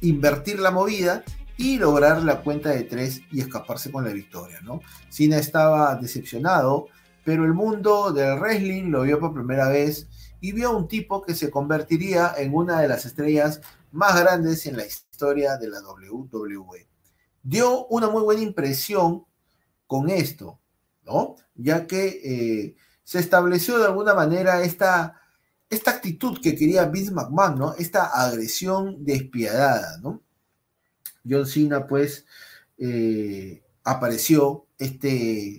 invertir 0.00 0.58
la 0.58 0.70
movida 0.70 1.24
y 1.56 1.78
lograr 1.78 2.22
la 2.22 2.42
cuenta 2.42 2.70
de 2.70 2.84
tres 2.84 3.22
y 3.30 3.40
escaparse 3.40 3.90
con 3.90 4.04
la 4.04 4.12
victoria. 4.12 4.60
¿no? 4.62 4.80
Cena 5.08 5.38
estaba 5.38 5.94
decepcionado, 5.96 6.86
pero 7.24 7.44
el 7.44 7.52
mundo 7.52 8.12
del 8.12 8.38
wrestling 8.38 8.90
lo 8.90 9.02
vio 9.02 9.20
por 9.20 9.34
primera 9.34 9.68
vez 9.68 10.08
y 10.40 10.52
vio 10.52 10.70
a 10.70 10.76
un 10.76 10.88
tipo 10.88 11.22
que 11.22 11.34
se 11.34 11.50
convertiría 11.50 12.34
en 12.36 12.54
una 12.54 12.80
de 12.80 12.88
las 12.88 13.04
estrellas 13.04 13.60
más 13.92 14.18
grandes 14.20 14.66
en 14.66 14.76
la 14.76 14.86
historia 14.86 15.56
de 15.56 15.68
la 15.68 15.80
WWE. 15.80 16.88
Dio 17.42 17.86
una 17.86 18.08
muy 18.08 18.22
buena 18.22 18.42
impresión 18.42 19.24
con 19.92 20.08
esto, 20.08 20.58
¿no? 21.04 21.36
Ya 21.54 21.86
que 21.86 22.06
eh, 22.24 22.76
se 23.04 23.18
estableció 23.18 23.78
de 23.78 23.84
alguna 23.84 24.14
manera 24.14 24.62
esta, 24.62 25.20
esta 25.68 25.90
actitud 25.90 26.40
que 26.40 26.56
quería 26.56 26.86
Vince 26.86 27.12
McMahon, 27.12 27.58
¿no? 27.58 27.74
Esta 27.74 28.06
agresión 28.06 29.04
despiadada, 29.04 29.98
¿no? 29.98 30.22
John 31.28 31.44
Cena, 31.44 31.86
pues, 31.86 32.24
eh, 32.78 33.62
apareció 33.84 34.64
este, 34.78 35.56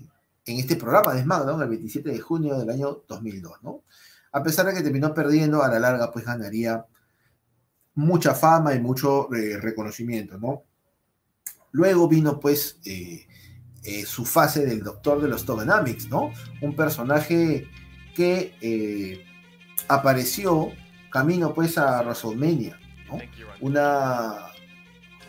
en 0.47 0.57
este 0.57 0.77
programa 0.77 1.14
de 1.14 1.22
SmackDown 1.22 1.61
el 1.61 1.69
27 1.69 2.10
de 2.10 2.19
junio 2.19 2.57
del 2.57 2.72
año 2.72 3.03
2002, 3.07 3.61
¿no? 3.61 3.84
A 4.31 4.41
pesar 4.41 4.65
de 4.65 4.73
que 4.73 4.81
terminó 4.81 5.14
perdiendo, 5.14 5.61
a 5.61 5.68
la 5.68 5.80
larga, 5.80 6.11
pues 6.11 6.26
ganaría 6.26 6.88
mucha 7.93 8.34
fama 8.34 8.73
y 8.73 8.80
mucho 8.80 9.31
eh, 9.31 9.60
reconocimiento, 9.60 10.39
¿no? 10.39 10.64
Luego 11.72 12.07
vino, 12.07 12.39
pues, 12.39 12.80
eh, 12.84 13.27
su 14.05 14.26
fase 14.26 14.65
del 14.65 14.81
Doctor 14.84 15.22
de 15.22 15.27
los 15.27 15.45
Togenomics, 15.45 16.10
¿no? 16.10 16.31
Un 16.61 16.76
personaje 16.76 17.68
que 18.15 18.55
eh, 18.61 19.26
apareció 19.88 20.72
camino 21.11 21.53
pues 21.53 21.77
a 21.77 22.01
WrestleMania, 22.01 22.80
¿no? 23.07 23.19
Una, 23.61 24.47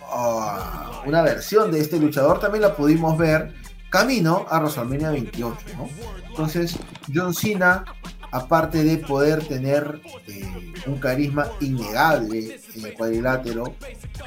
ah, 0.02 1.02
una 1.06 1.22
versión 1.22 1.70
de 1.72 1.80
este 1.80 1.98
luchador 1.98 2.40
también 2.40 2.62
la 2.62 2.76
pudimos 2.76 3.18
ver 3.18 3.54
camino 3.90 4.46
a 4.48 4.58
WrestleMania 4.58 5.10
28, 5.10 5.56
¿no? 5.76 5.88
Entonces, 6.28 6.76
John 7.14 7.34
Cena, 7.34 7.84
aparte 8.32 8.82
de 8.82 8.98
poder 8.98 9.46
tener 9.46 10.00
eh, 10.26 10.72
un 10.86 10.98
carisma 10.98 11.48
innegable 11.60 12.60
en 12.74 12.86
el 12.86 12.94
cuadrilátero, 12.94 13.76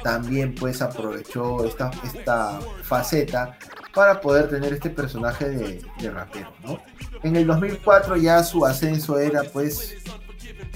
también 0.02 0.54
pues 0.54 0.80
aprovechó 0.80 1.66
esta, 1.66 1.90
esta 2.04 2.60
faceta 2.82 3.58
para 3.98 4.20
poder 4.20 4.48
tener 4.48 4.72
este 4.72 4.90
personaje 4.90 5.48
de, 5.48 6.10
rapero, 6.12 6.52
¿no? 6.62 6.80
En 7.24 7.34
el 7.34 7.48
2004 7.48 8.16
ya 8.16 8.44
su 8.44 8.64
ascenso 8.64 9.18
era 9.18 9.42
pues 9.42 9.96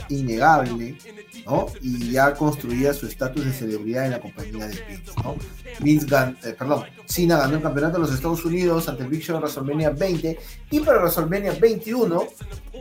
innegable, 0.08 0.98
¿no? 1.46 1.66
Y 1.80 2.10
ya 2.10 2.34
construía 2.34 2.92
su 2.92 3.06
estatus 3.06 3.44
de 3.44 3.52
celebridad 3.52 4.06
en 4.06 4.10
la 4.10 4.20
compañía 4.20 4.66
de 4.66 4.74
Vince, 4.88 5.12
¿no? 5.22 5.36
Vince 5.78 6.06
eh, 6.42 6.56
perdón, 6.58 6.82
ganó 7.16 7.54
el 7.54 7.62
campeonato 7.62 7.92
de 7.92 8.00
los 8.00 8.12
Estados 8.12 8.44
Unidos 8.44 8.88
ante 8.88 9.04
el 9.04 9.08
Big 9.08 9.22
Show 9.22 9.36
de 9.36 9.42
WrestleMania 9.42 9.90
20 9.90 10.38
y 10.72 10.80
para 10.80 10.98
WrestleMania 10.98 11.52
21 11.60 12.26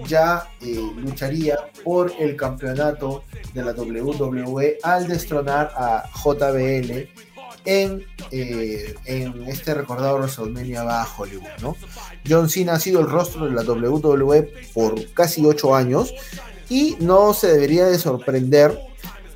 ya 0.08 0.50
eh, 0.62 0.92
lucharía 0.98 1.56
por 1.84 2.12
el 2.18 2.36
campeonato 2.36 3.26
de 3.54 3.64
la 3.64 3.74
WWE 3.74 4.80
al 4.82 5.08
destronar 5.08 5.72
a 5.76 6.10
JBL 6.16 7.31
en, 7.66 8.06
eh, 8.32 8.96
en 9.06 9.44
este 9.48 9.74
recordado 9.74 10.18
WrestleMania 10.18 10.84
va 10.84 11.04
a 11.04 11.08
Hollywood, 11.18 11.48
¿no? 11.62 11.78
John 12.28 12.50
Cena 12.50 12.74
ha 12.74 12.80
sido 12.80 13.02
el 13.02 13.10
rostro 13.10 13.46
de 13.46 13.52
la 13.52 13.64
WWE 13.64 14.52
por 14.74 15.12
casi 15.14 15.46
ocho 15.46 15.76
años 15.76 16.14
y 16.70 16.98
no 17.00 17.34
se 17.34 17.52
debería 17.54 17.86
de 17.86 18.00
sorprender 18.00 18.78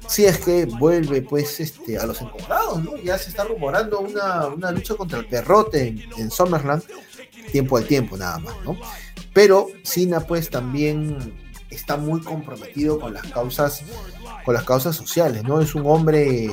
si 0.07 0.25
es 0.25 0.37
que 0.39 0.65
vuelve 0.65 1.21
pues 1.21 1.59
este 1.59 1.97
a 1.97 2.05
los 2.05 2.21
encontrados, 2.21 2.83
¿no? 2.83 2.97
Ya 2.97 3.17
se 3.17 3.29
está 3.29 3.43
rumorando 3.43 3.99
una, 3.99 4.71
lucha 4.71 4.95
contra 4.95 5.19
el 5.19 5.25
perrote 5.25 5.87
en, 5.87 6.03
en, 6.17 6.29
Summerland, 6.29 6.83
tiempo 7.51 7.77
al 7.77 7.85
tiempo 7.85 8.15
nada 8.15 8.37
más, 8.39 8.55
¿no? 8.63 8.77
Pero 9.33 9.67
Cena 9.83 10.21
pues 10.21 10.49
también 10.49 11.33
está 11.69 11.97
muy 11.97 12.21
comprometido 12.21 12.99
con 12.99 13.13
las 13.13 13.27
causas, 13.27 13.83
con 14.43 14.53
las 14.53 14.63
causas 14.63 14.95
sociales, 14.95 15.43
¿no? 15.43 15.61
Es 15.61 15.75
un 15.75 15.85
hombre, 15.85 16.49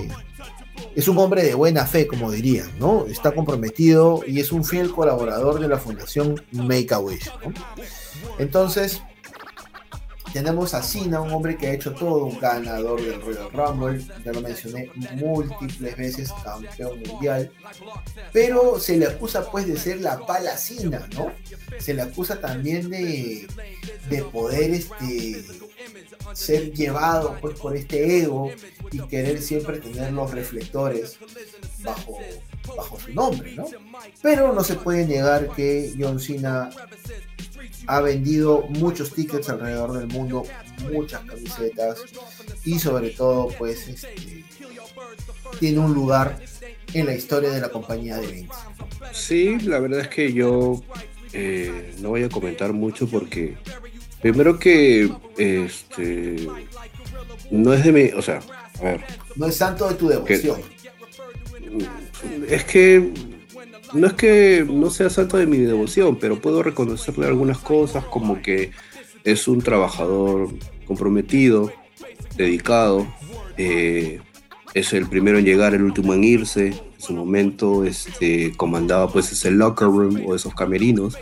es 0.95 1.09
un 1.09 1.19
hombre 1.19 1.43
de 1.43 1.55
buena 1.55 1.87
fe, 1.87 2.07
como 2.07 2.31
dirían, 2.31 2.71
¿no? 2.79 3.07
Está 3.07 3.33
comprometido 3.33 4.23
y 4.27 4.41
es 4.41 4.53
un 4.53 4.65
fiel 4.65 4.91
colaborador 4.91 5.61
de 5.61 5.69
la 5.69 5.79
Fundación 5.79 6.43
Make 6.53 6.93
a 6.93 6.99
Wish, 6.99 7.31
¿no? 7.45 7.53
Entonces, 8.39 9.01
tenemos 10.33 10.73
a 10.73 10.83
Cena, 10.83 11.21
un 11.21 11.31
hombre 11.31 11.57
que 11.57 11.67
ha 11.67 11.73
hecho 11.75 11.93
todo, 11.93 12.25
un 12.25 12.39
ganador 12.39 13.03
del 13.03 13.21
Royal 13.21 13.51
Rumble, 13.53 14.05
ya 14.25 14.33
lo 14.33 14.41
mencioné 14.41 14.91
múltiples 15.17 15.97
veces, 15.97 16.33
campeón 16.43 17.03
mundial, 17.07 17.51
pero 18.33 18.81
se 18.81 18.97
le 18.97 19.07
acusa 19.07 19.51
pues 19.51 19.67
de 19.67 19.77
ser 19.77 20.01
la 20.01 20.25
pala 20.27 20.57
Cena, 20.57 21.07
¿no? 21.15 21.33
Se 21.79 21.93
le 21.93 22.03
acusa 22.03 22.41
también 22.41 22.89
de, 22.89 23.47
de 24.09 24.23
poder 24.23 24.71
este, 24.71 25.45
ser 26.35 26.73
llevado 26.73 27.37
pues 27.41 27.59
por 27.59 27.77
este 27.77 28.19
ego 28.19 28.51
y 28.91 29.01
querer 29.09 29.41
siempre 29.41 29.79
tener 29.79 30.13
los 30.13 30.31
reflectores 30.31 31.19
bajo, 31.81 32.19
bajo 32.77 32.99
su 32.99 33.13
nombre, 33.13 33.55
¿no? 33.55 33.67
Pero 34.23 34.53
no 34.53 34.65
se 34.65 34.75
puede 34.75 35.07
negar 35.07 35.51
que 35.55 35.95
John 35.99 36.21
Cena 36.21 36.71
ha 37.87 38.01
vendido 38.01 38.63
muchos 38.69 39.13
tickets 39.13 39.49
alrededor 39.49 39.93
del 39.99 40.09
mundo, 40.09 40.45
muchas 40.93 41.23
camisetas 41.25 42.01
y 42.65 42.79
sobre 42.79 43.11
todo 43.11 43.49
pues 43.59 43.89
este, 43.89 44.45
tiene 45.59 45.79
un 45.79 45.95
lugar 45.95 46.39
en 46.95 47.07
la 47.07 47.15
historia 47.15 47.51
de 47.51 47.61
la 47.61 47.69
compañía 47.69 48.19
de 48.19 48.27
Vince. 48.27 48.55
Sí, 49.13 49.59
la 49.61 49.79
verdad 49.79 50.01
es 50.01 50.09
que 50.09 50.33
yo 50.33 50.83
eh, 51.33 51.95
no 52.01 52.11
voy 52.11 52.23
a 52.23 52.29
comentar 52.29 52.73
mucho 52.73 53.07
porque 53.09 53.57
primero 54.23 54.59
que 54.59 55.11
este 55.37 56.49
no 57.51 57.75
es 57.75 57.85
de 57.85 57.93
mi, 57.93 58.05
o 58.13 58.23
sea, 58.23 58.41
a 58.81 58.83
ver, 58.83 59.05
no 59.37 59.47
es 59.47 59.57
santo 59.57 59.89
de 59.89 59.95
tu 59.95 60.09
devoción. 60.09 60.61
es 62.49 62.65
que 62.65 63.13
no 63.93 64.07
es 64.07 64.13
que 64.15 64.67
no 64.67 64.89
sea 64.89 65.11
santo 65.11 65.37
de 65.37 65.47
mi 65.47 65.59
devoción, 65.59 66.17
pero 66.17 66.41
puedo 66.41 66.63
reconocerle 66.63 67.27
algunas 67.27 67.59
cosas 67.59 68.05
como 68.05 68.41
que 68.41 68.71
es 69.25 69.49
un 69.49 69.61
trabajador 69.61 70.49
comprometido, 70.87 71.73
dedicado, 72.37 73.07
eh, 73.57 74.21
es 74.75 74.93
el 74.95 75.07
primero 75.09 75.39
en 75.39 75.45
llegar, 75.45 75.75
el 75.75 75.83
último 75.83 76.15
en 76.15 76.25
irse, 76.25 76.69
en 76.69 76.81
su 76.99 77.13
momento 77.13 77.85
este, 77.85 78.57
comandaba 78.57 79.13
pues 79.13 79.31
ese 79.33 79.51
locker 79.51 79.89
room 79.89 80.23
o 80.27 80.35
esos 80.35 80.55
camerinos, 80.55 81.17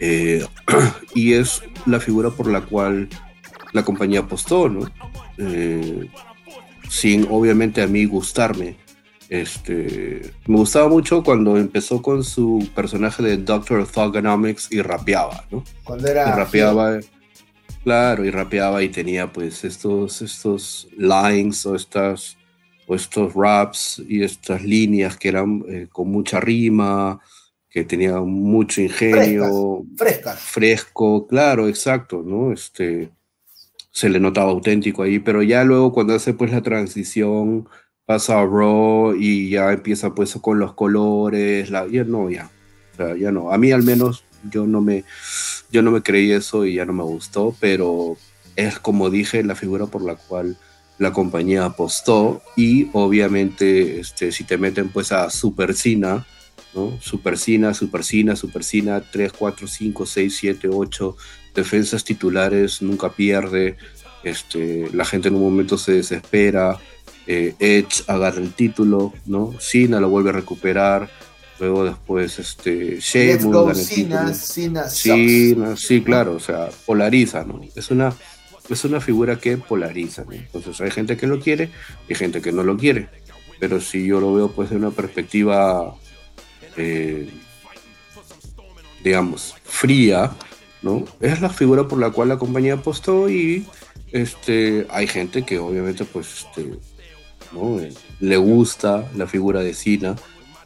eh, 0.00 0.44
y 1.14 1.34
es 1.34 1.62
la 1.86 2.00
figura 2.00 2.30
por 2.30 2.50
la 2.50 2.60
cual 2.62 3.08
la 3.72 3.84
compañía 3.84 4.20
apostó, 4.20 4.68
¿no? 4.68 4.90
Eh, 5.38 6.08
sin 6.88 7.26
obviamente 7.30 7.82
a 7.82 7.86
mí 7.86 8.04
gustarme 8.06 8.76
este, 9.28 10.32
me 10.46 10.56
gustaba 10.56 10.88
mucho 10.88 11.22
cuando 11.22 11.58
empezó 11.58 12.00
con 12.00 12.24
su 12.24 12.66
personaje 12.74 13.22
de 13.22 13.36
Doctor 13.36 13.86
Thugonomics 13.86 14.72
y 14.72 14.80
rapeaba, 14.80 15.44
¿no? 15.50 15.62
Cuando 15.84 16.08
era. 16.08 16.28
Y 16.28 16.32
rapeaba, 16.32 16.98
claro, 17.84 18.24
y 18.24 18.30
rapeaba 18.30 18.82
y 18.82 18.88
tenía 18.88 19.30
pues 19.30 19.64
estos, 19.64 20.22
estos 20.22 20.88
lines 20.96 21.66
o 21.66 21.74
estas 21.74 22.38
o 22.86 22.94
estos 22.94 23.34
raps 23.34 24.02
y 24.08 24.22
estas 24.22 24.62
líneas 24.64 25.18
que 25.18 25.28
eran 25.28 25.62
eh, 25.68 25.88
con 25.92 26.10
mucha 26.10 26.40
rima, 26.40 27.20
que 27.78 27.84
tenía 27.84 28.20
mucho 28.20 28.80
ingenio, 28.80 29.84
fresco, 30.36 31.28
claro, 31.28 31.68
exacto, 31.68 32.24
¿no? 32.26 32.52
Este, 32.52 33.10
se 33.92 34.08
le 34.08 34.18
notaba 34.18 34.50
auténtico 34.50 35.04
ahí, 35.04 35.20
pero 35.20 35.44
ya 35.44 35.62
luego 35.62 35.92
cuando 35.92 36.14
hace 36.14 36.34
pues 36.34 36.50
la 36.50 36.60
transición 36.60 37.68
pasa 38.04 38.40
a 38.40 38.44
Raw 38.44 39.14
y 39.14 39.50
ya 39.50 39.72
empieza 39.72 40.12
pues 40.12 40.34
con 40.40 40.58
los 40.58 40.74
colores, 40.74 41.70
la, 41.70 41.86
ya 41.86 42.02
no, 42.02 42.28
ya, 42.30 42.50
o 42.94 42.96
sea, 42.96 43.16
ya 43.16 43.30
no, 43.30 43.52
a 43.52 43.58
mí 43.58 43.70
al 43.70 43.84
menos 43.84 44.24
yo 44.50 44.66
no 44.66 44.80
me, 44.80 45.04
yo 45.70 45.82
no 45.82 45.92
me 45.92 46.02
creí 46.02 46.32
eso 46.32 46.66
y 46.66 46.74
ya 46.74 46.84
no 46.84 46.92
me 46.92 47.04
gustó, 47.04 47.54
pero 47.60 48.16
es 48.56 48.80
como 48.80 49.08
dije 49.08 49.44
la 49.44 49.54
figura 49.54 49.86
por 49.86 50.02
la 50.02 50.16
cual 50.16 50.56
la 50.98 51.12
compañía 51.12 51.64
apostó 51.64 52.42
y 52.56 52.90
obviamente 52.92 54.00
este, 54.00 54.32
si 54.32 54.42
te 54.42 54.58
meten 54.58 54.88
pues 54.88 55.12
a 55.12 55.30
Super 55.30 55.74
Cina, 55.74 56.26
¿no? 56.74 56.98
Super 57.00 57.38
Cina, 57.38 57.74
Super 57.74 58.04
Cina, 58.04 58.36
Super 58.36 58.64
Cina, 58.64 59.00
3, 59.00 59.32
4, 59.32 59.66
5, 59.66 60.06
6, 60.06 60.36
7, 60.36 60.68
8 60.70 61.16
defensas 61.54 62.04
titulares, 62.04 62.82
nunca 62.82 63.10
pierde, 63.10 63.76
este, 64.22 64.88
la 64.92 65.04
gente 65.04 65.28
en 65.28 65.34
un 65.34 65.42
momento 65.42 65.76
se 65.78 65.92
desespera, 65.92 66.78
eh, 67.26 67.54
Edge 67.58 68.04
agarra 68.06 68.40
el 68.40 68.52
título, 68.52 69.12
¿no? 69.26 69.54
Cena 69.60 70.00
lo 70.00 70.08
vuelve 70.08 70.30
a 70.30 70.34
recuperar, 70.34 71.10
luego 71.58 71.84
después 71.84 72.38
este 72.38 72.98
Sheamus 73.00 73.88
título. 73.88 74.34
Cena, 74.88 75.76
sí, 75.76 76.02
claro, 76.02 76.34
o 76.34 76.40
sea, 76.40 76.68
polariza, 76.86 77.44
¿no? 77.44 77.60
Es 77.74 77.90
una 77.90 78.14
es 78.68 78.84
una 78.84 79.00
figura 79.00 79.38
que 79.38 79.56
polariza, 79.56 80.24
¿no? 80.24 80.32
Entonces 80.32 80.78
hay 80.80 80.90
gente 80.90 81.16
que 81.16 81.26
lo 81.26 81.40
quiere 81.40 81.70
y 82.08 82.14
gente 82.14 82.42
que 82.42 82.52
no 82.52 82.62
lo 82.62 82.76
quiere. 82.76 83.08
Pero 83.58 83.80
si 83.80 84.06
yo 84.06 84.20
lo 84.20 84.34
veo 84.34 84.52
pues 84.52 84.70
de 84.70 84.76
una 84.76 84.90
perspectiva 84.90 85.94
eh, 86.78 87.30
digamos, 89.02 89.54
fría, 89.64 90.32
¿no? 90.82 91.04
Es 91.20 91.40
la 91.40 91.50
figura 91.50 91.88
por 91.88 91.98
la 91.98 92.10
cual 92.10 92.28
la 92.28 92.38
compañía 92.38 92.74
apostó 92.74 93.28
y 93.28 93.66
este, 94.12 94.86
hay 94.90 95.06
gente 95.06 95.42
que 95.42 95.58
obviamente 95.58 96.04
pues 96.04 96.46
este, 96.46 96.78
eh, 97.56 97.94
le 98.20 98.36
gusta 98.36 99.10
la 99.16 99.26
figura 99.26 99.60
de 99.60 99.74
Cena, 99.74 100.16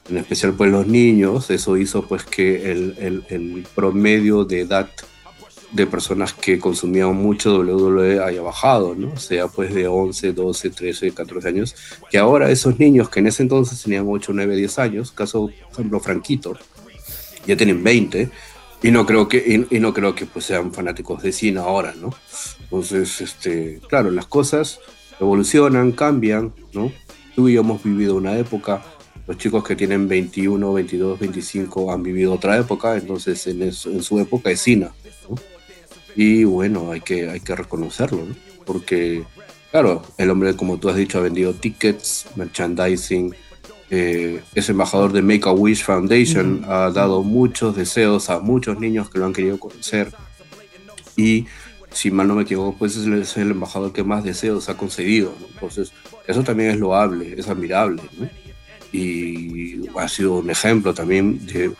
en 0.08 0.18
especial 0.18 0.54
pues 0.54 0.70
los 0.70 0.86
niños, 0.86 1.50
eso 1.50 1.76
hizo 1.76 2.06
pues 2.06 2.24
que 2.24 2.70
el, 2.70 3.66
promedio 3.74 4.44
de 4.44 4.60
edad 4.60 4.88
de 5.72 5.86
personas 5.86 6.34
que 6.34 6.58
consumían 6.58 7.14
mucho 7.16 7.58
WWE 7.60 8.22
haya 8.22 8.42
bajado, 8.42 8.94
¿no? 8.94 9.16
Sea 9.16 9.48
pues 9.48 9.74
de 9.74 9.88
11, 9.88 10.32
12, 10.32 10.70
13, 10.70 11.12
14 11.12 11.48
años, 11.48 11.74
que 12.10 12.18
ahora 12.18 12.50
esos 12.50 12.78
niños 12.78 13.08
que 13.08 13.20
en 13.20 13.28
ese 13.28 13.42
entonces 13.42 13.82
tenían 13.82 14.04
8, 14.06 14.32
9, 14.34 14.56
10 14.56 14.78
años, 14.78 15.12
caso, 15.12 15.50
por 15.70 15.72
ejemplo, 15.72 16.00
Franquito, 16.00 16.56
ya 17.46 17.56
tienen 17.56 17.82
20, 17.82 18.30
y 18.82 18.90
no 18.90 19.06
creo 19.06 19.28
que, 19.28 19.66
y, 19.70 19.78
no 19.78 19.94
creo 19.94 20.14
que 20.14 20.26
pues 20.26 20.44
sean 20.44 20.72
fanáticos 20.72 21.22
de 21.22 21.32
cine 21.32 21.60
ahora, 21.60 21.94
¿no? 22.00 22.12
Entonces, 22.64 23.20
este, 23.20 23.80
claro, 23.88 24.10
las 24.10 24.26
cosas 24.26 24.80
evolucionan, 25.20 25.92
cambian, 25.92 26.52
¿no? 26.72 26.92
Tú 27.36 27.48
y 27.48 27.54
yo 27.54 27.60
hemos 27.60 27.82
vivido 27.82 28.16
una 28.16 28.36
época, 28.36 28.82
los 29.26 29.38
chicos 29.38 29.62
que 29.62 29.76
tienen 29.76 30.08
21, 30.08 30.72
22, 30.72 31.18
25 31.18 31.92
han 31.92 32.02
vivido 32.02 32.32
otra 32.32 32.58
época, 32.58 32.96
entonces 32.96 33.46
en, 33.46 33.72
su 33.72 34.18
época 34.18 34.50
es 34.50 34.60
Cina, 34.60 34.92
¿no? 35.01 35.01
Y 36.14 36.44
bueno, 36.44 36.92
hay 36.92 37.00
que, 37.00 37.28
hay 37.28 37.40
que 37.40 37.56
reconocerlo, 37.56 38.26
¿no? 38.26 38.34
Porque, 38.64 39.24
claro, 39.70 40.02
el 40.18 40.30
hombre, 40.30 40.54
como 40.54 40.78
tú 40.78 40.88
has 40.88 40.96
dicho, 40.96 41.18
ha 41.18 41.22
vendido 41.22 41.54
tickets, 41.54 42.26
merchandising, 42.36 43.34
eh, 43.90 44.40
es 44.54 44.68
embajador 44.68 45.12
de 45.12 45.22
Make 45.22 45.48
a 45.48 45.52
Wish 45.52 45.84
Foundation, 45.84 46.64
ha 46.66 46.90
dado 46.90 47.22
muchos 47.22 47.76
deseos 47.76 48.30
a 48.30 48.38
muchos 48.38 48.78
niños 48.78 49.10
que 49.10 49.18
lo 49.18 49.26
han 49.26 49.32
querido 49.32 49.58
conocer 49.58 50.12
y 51.16 51.46
si 51.90 52.10
mal 52.10 52.26
no 52.26 52.34
me 52.34 52.42
equivoco, 52.42 52.76
pues 52.78 52.96
es 52.96 53.36
el, 53.36 53.50
embajador 53.50 53.92
que 53.92 54.02
más 54.02 54.24
deseos 54.24 54.68
ha 54.68 54.76
concedido. 54.76 55.34
Entonces, 55.52 55.92
eso 56.26 56.42
también 56.42 56.70
es 56.70 56.78
loable, 56.78 57.34
es 57.36 57.48
admirable. 57.48 58.02
Y 58.92 59.88
ha 59.98 60.08
sido 60.08 60.38
un 60.38 60.50
ejemplo 60.50 60.94
también 60.94 61.44
de 61.46 61.72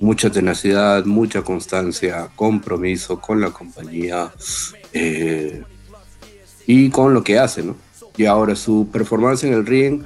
mucha 0.00 0.30
tenacidad, 0.30 1.04
mucha 1.04 1.42
constancia, 1.42 2.28
compromiso 2.36 3.20
con 3.20 3.40
la 3.40 3.50
compañía 3.50 4.32
eh, 4.92 5.62
y 6.66 6.90
con 6.90 7.14
lo 7.14 7.22
que 7.22 7.38
hace. 7.38 7.62
¿no? 7.62 7.76
Y 8.16 8.26
ahora 8.26 8.54
su 8.56 8.88
performance 8.92 9.44
en 9.44 9.54
el 9.54 9.66
ring, 9.66 10.02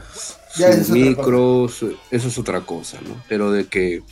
sus 0.54 0.90
micros, 0.90 1.84
eso 2.10 2.28
es 2.28 2.38
otra 2.38 2.60
cosa. 2.62 2.98
¿no? 3.06 3.16
Pero 3.28 3.50
de 3.52 3.66
que, 3.66 4.02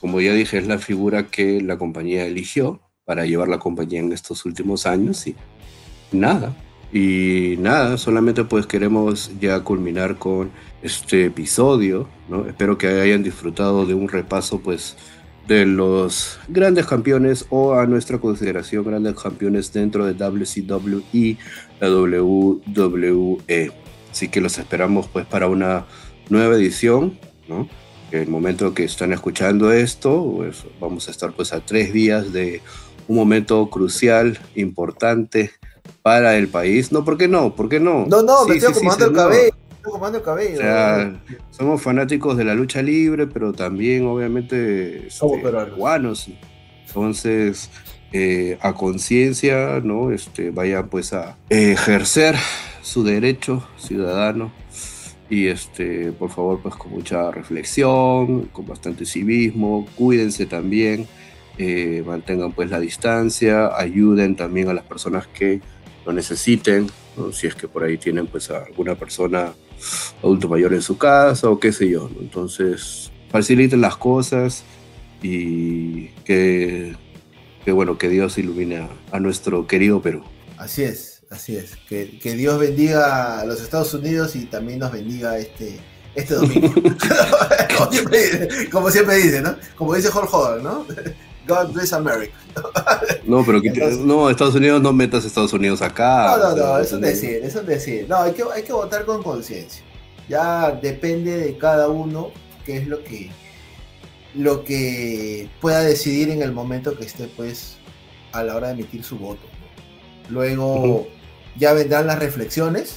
como 0.00 0.20
ya 0.20 0.32
dije, 0.32 0.58
es 0.58 0.66
la 0.66 0.78
figura 0.78 1.28
que 1.28 1.60
la 1.60 1.78
compañía 1.78 2.24
eligió 2.24 2.80
para 3.04 3.26
llevar 3.26 3.48
la 3.48 3.58
compañía 3.58 4.00
en 4.00 4.12
estos 4.12 4.44
últimos 4.44 4.86
años 4.86 5.26
y 5.26 5.36
nada. 6.12 6.54
Y 6.92 7.56
nada, 7.58 7.96
solamente 7.96 8.44
pues 8.44 8.66
queremos 8.66 9.30
ya 9.40 9.60
culminar 9.60 10.18
con 10.18 10.50
este 10.82 11.24
episodio, 11.26 12.06
¿no? 12.28 12.46
Espero 12.46 12.76
que 12.76 12.88
hayan 12.88 13.22
disfrutado 13.22 13.86
de 13.86 13.94
un 13.94 14.08
repaso 14.08 14.60
pues 14.60 14.96
de 15.48 15.64
los 15.64 16.38
grandes 16.48 16.86
campeones 16.86 17.46
o 17.48 17.74
a 17.74 17.86
nuestra 17.86 18.18
consideración 18.18 18.84
grandes 18.84 19.14
campeones 19.14 19.72
dentro 19.72 20.04
de 20.04 20.12
WCW 20.12 21.00
y 21.14 21.38
la 21.80 21.90
WWE. 21.90 23.72
Así 24.10 24.28
que 24.28 24.42
los 24.42 24.58
esperamos 24.58 25.08
pues 25.08 25.24
para 25.24 25.48
una 25.48 25.86
nueva 26.28 26.56
edición, 26.56 27.18
¿no? 27.48 27.68
El 28.10 28.28
momento 28.28 28.74
que 28.74 28.84
están 28.84 29.14
escuchando 29.14 29.72
esto, 29.72 30.30
pues 30.36 30.64
vamos 30.78 31.08
a 31.08 31.10
estar 31.10 31.32
pues 31.32 31.54
a 31.54 31.64
tres 31.64 31.94
días 31.94 32.34
de 32.34 32.60
un 33.08 33.16
momento 33.16 33.70
crucial, 33.70 34.38
importante 34.54 35.52
para 36.02 36.36
el 36.36 36.48
país. 36.48 36.92
No, 36.92 37.04
¿por 37.04 37.16
qué 37.16 37.28
no? 37.28 37.54
¿Por 37.54 37.68
qué 37.68 37.80
no? 37.80 38.06
No, 38.06 38.22
no, 38.22 38.44
me 38.46 38.56
estoy 38.56 38.72
acomodando 38.72 39.06
el 39.06 39.12
cabello. 39.12 39.54
Estoy 39.84 40.14
el 40.14 40.22
cabello. 40.22 40.54
O 40.54 40.62
sea, 40.62 41.22
somos 41.50 41.82
fanáticos 41.82 42.36
de 42.36 42.44
la 42.44 42.54
lucha 42.54 42.82
libre, 42.82 43.26
pero 43.26 43.52
también, 43.52 44.06
obviamente, 44.06 45.10
somos 45.10 45.38
este, 45.38 45.50
peruanos. 45.50 46.28
Entonces, 46.86 47.70
eh, 48.12 48.58
a 48.60 48.74
conciencia, 48.74 49.80
¿no? 49.82 50.10
Este, 50.12 50.50
vayan 50.50 50.88
pues 50.88 51.12
a 51.12 51.36
ejercer 51.48 52.36
su 52.82 53.04
derecho 53.04 53.66
ciudadano 53.76 54.52
y 55.32 55.46
este, 55.46 56.12
por 56.12 56.28
favor, 56.28 56.60
pues 56.60 56.74
con 56.74 56.90
mucha 56.90 57.30
reflexión, 57.30 58.50
con 58.52 58.66
bastante 58.66 59.06
civismo, 59.06 59.86
cuídense 59.96 60.44
también, 60.44 61.06
eh, 61.56 62.02
mantengan 62.06 62.52
pues 62.52 62.68
la 62.68 62.78
distancia, 62.78 63.74
ayuden 63.74 64.36
también 64.36 64.68
a 64.68 64.74
las 64.74 64.84
personas 64.84 65.26
que 65.28 65.62
lo 66.04 66.12
necesiten, 66.12 66.90
si 67.32 67.46
es 67.46 67.54
que 67.54 67.68
por 67.68 67.84
ahí 67.84 67.98
tienen 67.98 68.26
pues 68.26 68.50
a 68.50 68.64
alguna 68.64 68.94
persona 68.94 69.52
adulto 70.22 70.48
mayor 70.48 70.72
en 70.74 70.82
su 70.82 70.98
casa 70.98 71.48
o 71.48 71.58
qué 71.58 71.72
sé 71.72 71.88
yo, 71.88 72.10
entonces 72.20 73.10
faciliten 73.30 73.80
las 73.80 73.96
cosas 73.96 74.64
y 75.22 76.08
que, 76.24 76.96
que, 77.64 77.72
bueno, 77.72 77.98
que 77.98 78.08
Dios 78.08 78.38
ilumine 78.38 78.88
a 79.10 79.20
nuestro 79.20 79.66
querido 79.66 80.02
Perú. 80.02 80.24
Así 80.58 80.82
es. 80.82 81.12
Así 81.30 81.56
es. 81.56 81.76
Que, 81.88 82.18
que, 82.18 82.34
Dios 82.34 82.58
bendiga 82.58 83.40
a 83.40 83.46
los 83.46 83.62
Estados 83.62 83.94
Unidos 83.94 84.36
y 84.36 84.44
también 84.44 84.80
nos 84.80 84.92
bendiga 84.92 85.38
este, 85.38 85.80
este 86.14 86.34
domingo. 86.34 86.68
como, 88.70 88.90
siempre, 88.90 89.16
dice, 89.16 89.40
¿no? 89.40 89.56
Como 89.76 89.94
dice 89.94 90.10
Jorge 90.10 90.62
¿no? 90.62 90.86
God 91.46 91.72
bless 91.72 91.92
America. 91.92 92.34
no, 93.24 93.44
pero 93.44 93.60
no, 94.00 94.30
Estados 94.30 94.54
Unidos 94.54 94.80
no 94.80 94.92
metas 94.92 95.24
Estados 95.24 95.52
Unidos 95.52 95.82
acá. 95.82 96.36
No, 96.36 96.50
no, 96.50 96.56
no, 96.56 96.78
es 96.78 96.92
un 96.92 97.00
decir, 97.00 97.40
es 97.42 97.54
un 97.56 97.66
decir. 97.66 98.06
No, 98.08 98.18
hay 98.18 98.32
que, 98.32 98.44
hay 98.54 98.62
que 98.62 98.72
votar 98.72 99.04
con 99.04 99.22
conciencia. 99.22 99.82
Ya 100.28 100.70
depende 100.70 101.36
de 101.36 101.58
cada 101.58 101.88
uno 101.88 102.30
qué 102.64 102.78
es 102.78 102.86
lo 102.86 103.02
que 103.02 103.30
lo 104.34 104.64
que 104.64 105.48
pueda 105.60 105.80
decidir 105.80 106.30
en 106.30 106.42
el 106.42 106.52
momento 106.52 106.96
que 106.96 107.04
esté 107.04 107.28
pues 107.36 107.76
a 108.32 108.42
la 108.42 108.56
hora 108.56 108.68
de 108.68 108.74
emitir 108.74 109.04
su 109.04 109.18
voto. 109.18 109.42
Luego 110.30 111.06
ya 111.56 111.72
vendrán 111.72 112.06
las 112.06 112.18
reflexiones, 112.18 112.96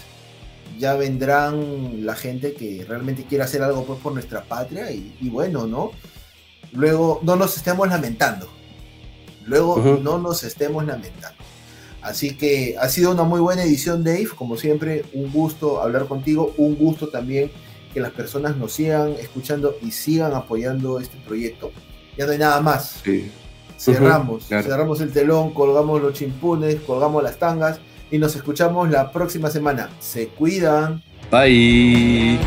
ya 0.79 0.95
vendrán 0.95 2.05
la 2.05 2.15
gente 2.15 2.53
que 2.53 2.85
realmente 2.87 3.25
quiere 3.25 3.43
hacer 3.43 3.61
algo 3.61 3.83
por, 3.83 4.13
nuestra 4.13 4.43
patria 4.43 4.91
y, 4.91 5.29
bueno, 5.29 5.67
¿no? 5.67 5.91
Luego 6.75 7.19
no 7.23 7.35
nos 7.35 7.55
estemos 7.57 7.87
lamentando, 7.87 8.47
luego 9.45 9.99
no 10.01 10.17
nos 10.17 10.43
estemos 10.43 10.85
lamentando. 10.85 11.37
Así 12.01 12.35
que 12.37 12.75
ha 12.79 12.87
sido 12.87 13.11
una 13.11 13.23
muy 13.23 13.39
buena 13.39 13.63
edición, 13.63 14.03
Dave. 14.03 14.27
Como 14.35 14.57
siempre, 14.57 15.05
un 15.13 15.31
gusto 15.31 15.81
hablar 15.81 16.05
contigo, 16.05 16.53
un 16.57 16.75
gusto 16.75 17.07
también 17.07 17.49
que 17.95 17.99
las 17.99 18.11
personas 18.11 18.57
nos 18.57 18.73
sigan 18.73 19.13
escuchando 19.13 19.75
y 19.81 19.91
sigan 19.91 20.33
apoyando 20.33 20.99
este 20.99 21.17
proyecto. 21.25 21.71
Ya 22.17 22.25
no 22.25 22.33
hay 22.33 22.37
nada 22.37 22.61
más. 22.61 23.01
Cerramos, 23.77 24.47
cerramos 24.47 25.01
el 25.01 25.11
telón, 25.11 25.53
colgamos 25.53 26.01
los 26.01 26.13
chimpunes, 26.13 26.75
colgamos 26.81 27.23
las 27.23 27.39
tangas 27.39 27.79
y 28.11 28.17
nos 28.17 28.35
escuchamos 28.35 28.89
la 28.89 29.11
próxima 29.11 29.49
semana. 29.49 29.89
Se 29.99 30.27
cuidan. 30.27 31.01
Bye. 31.31 32.39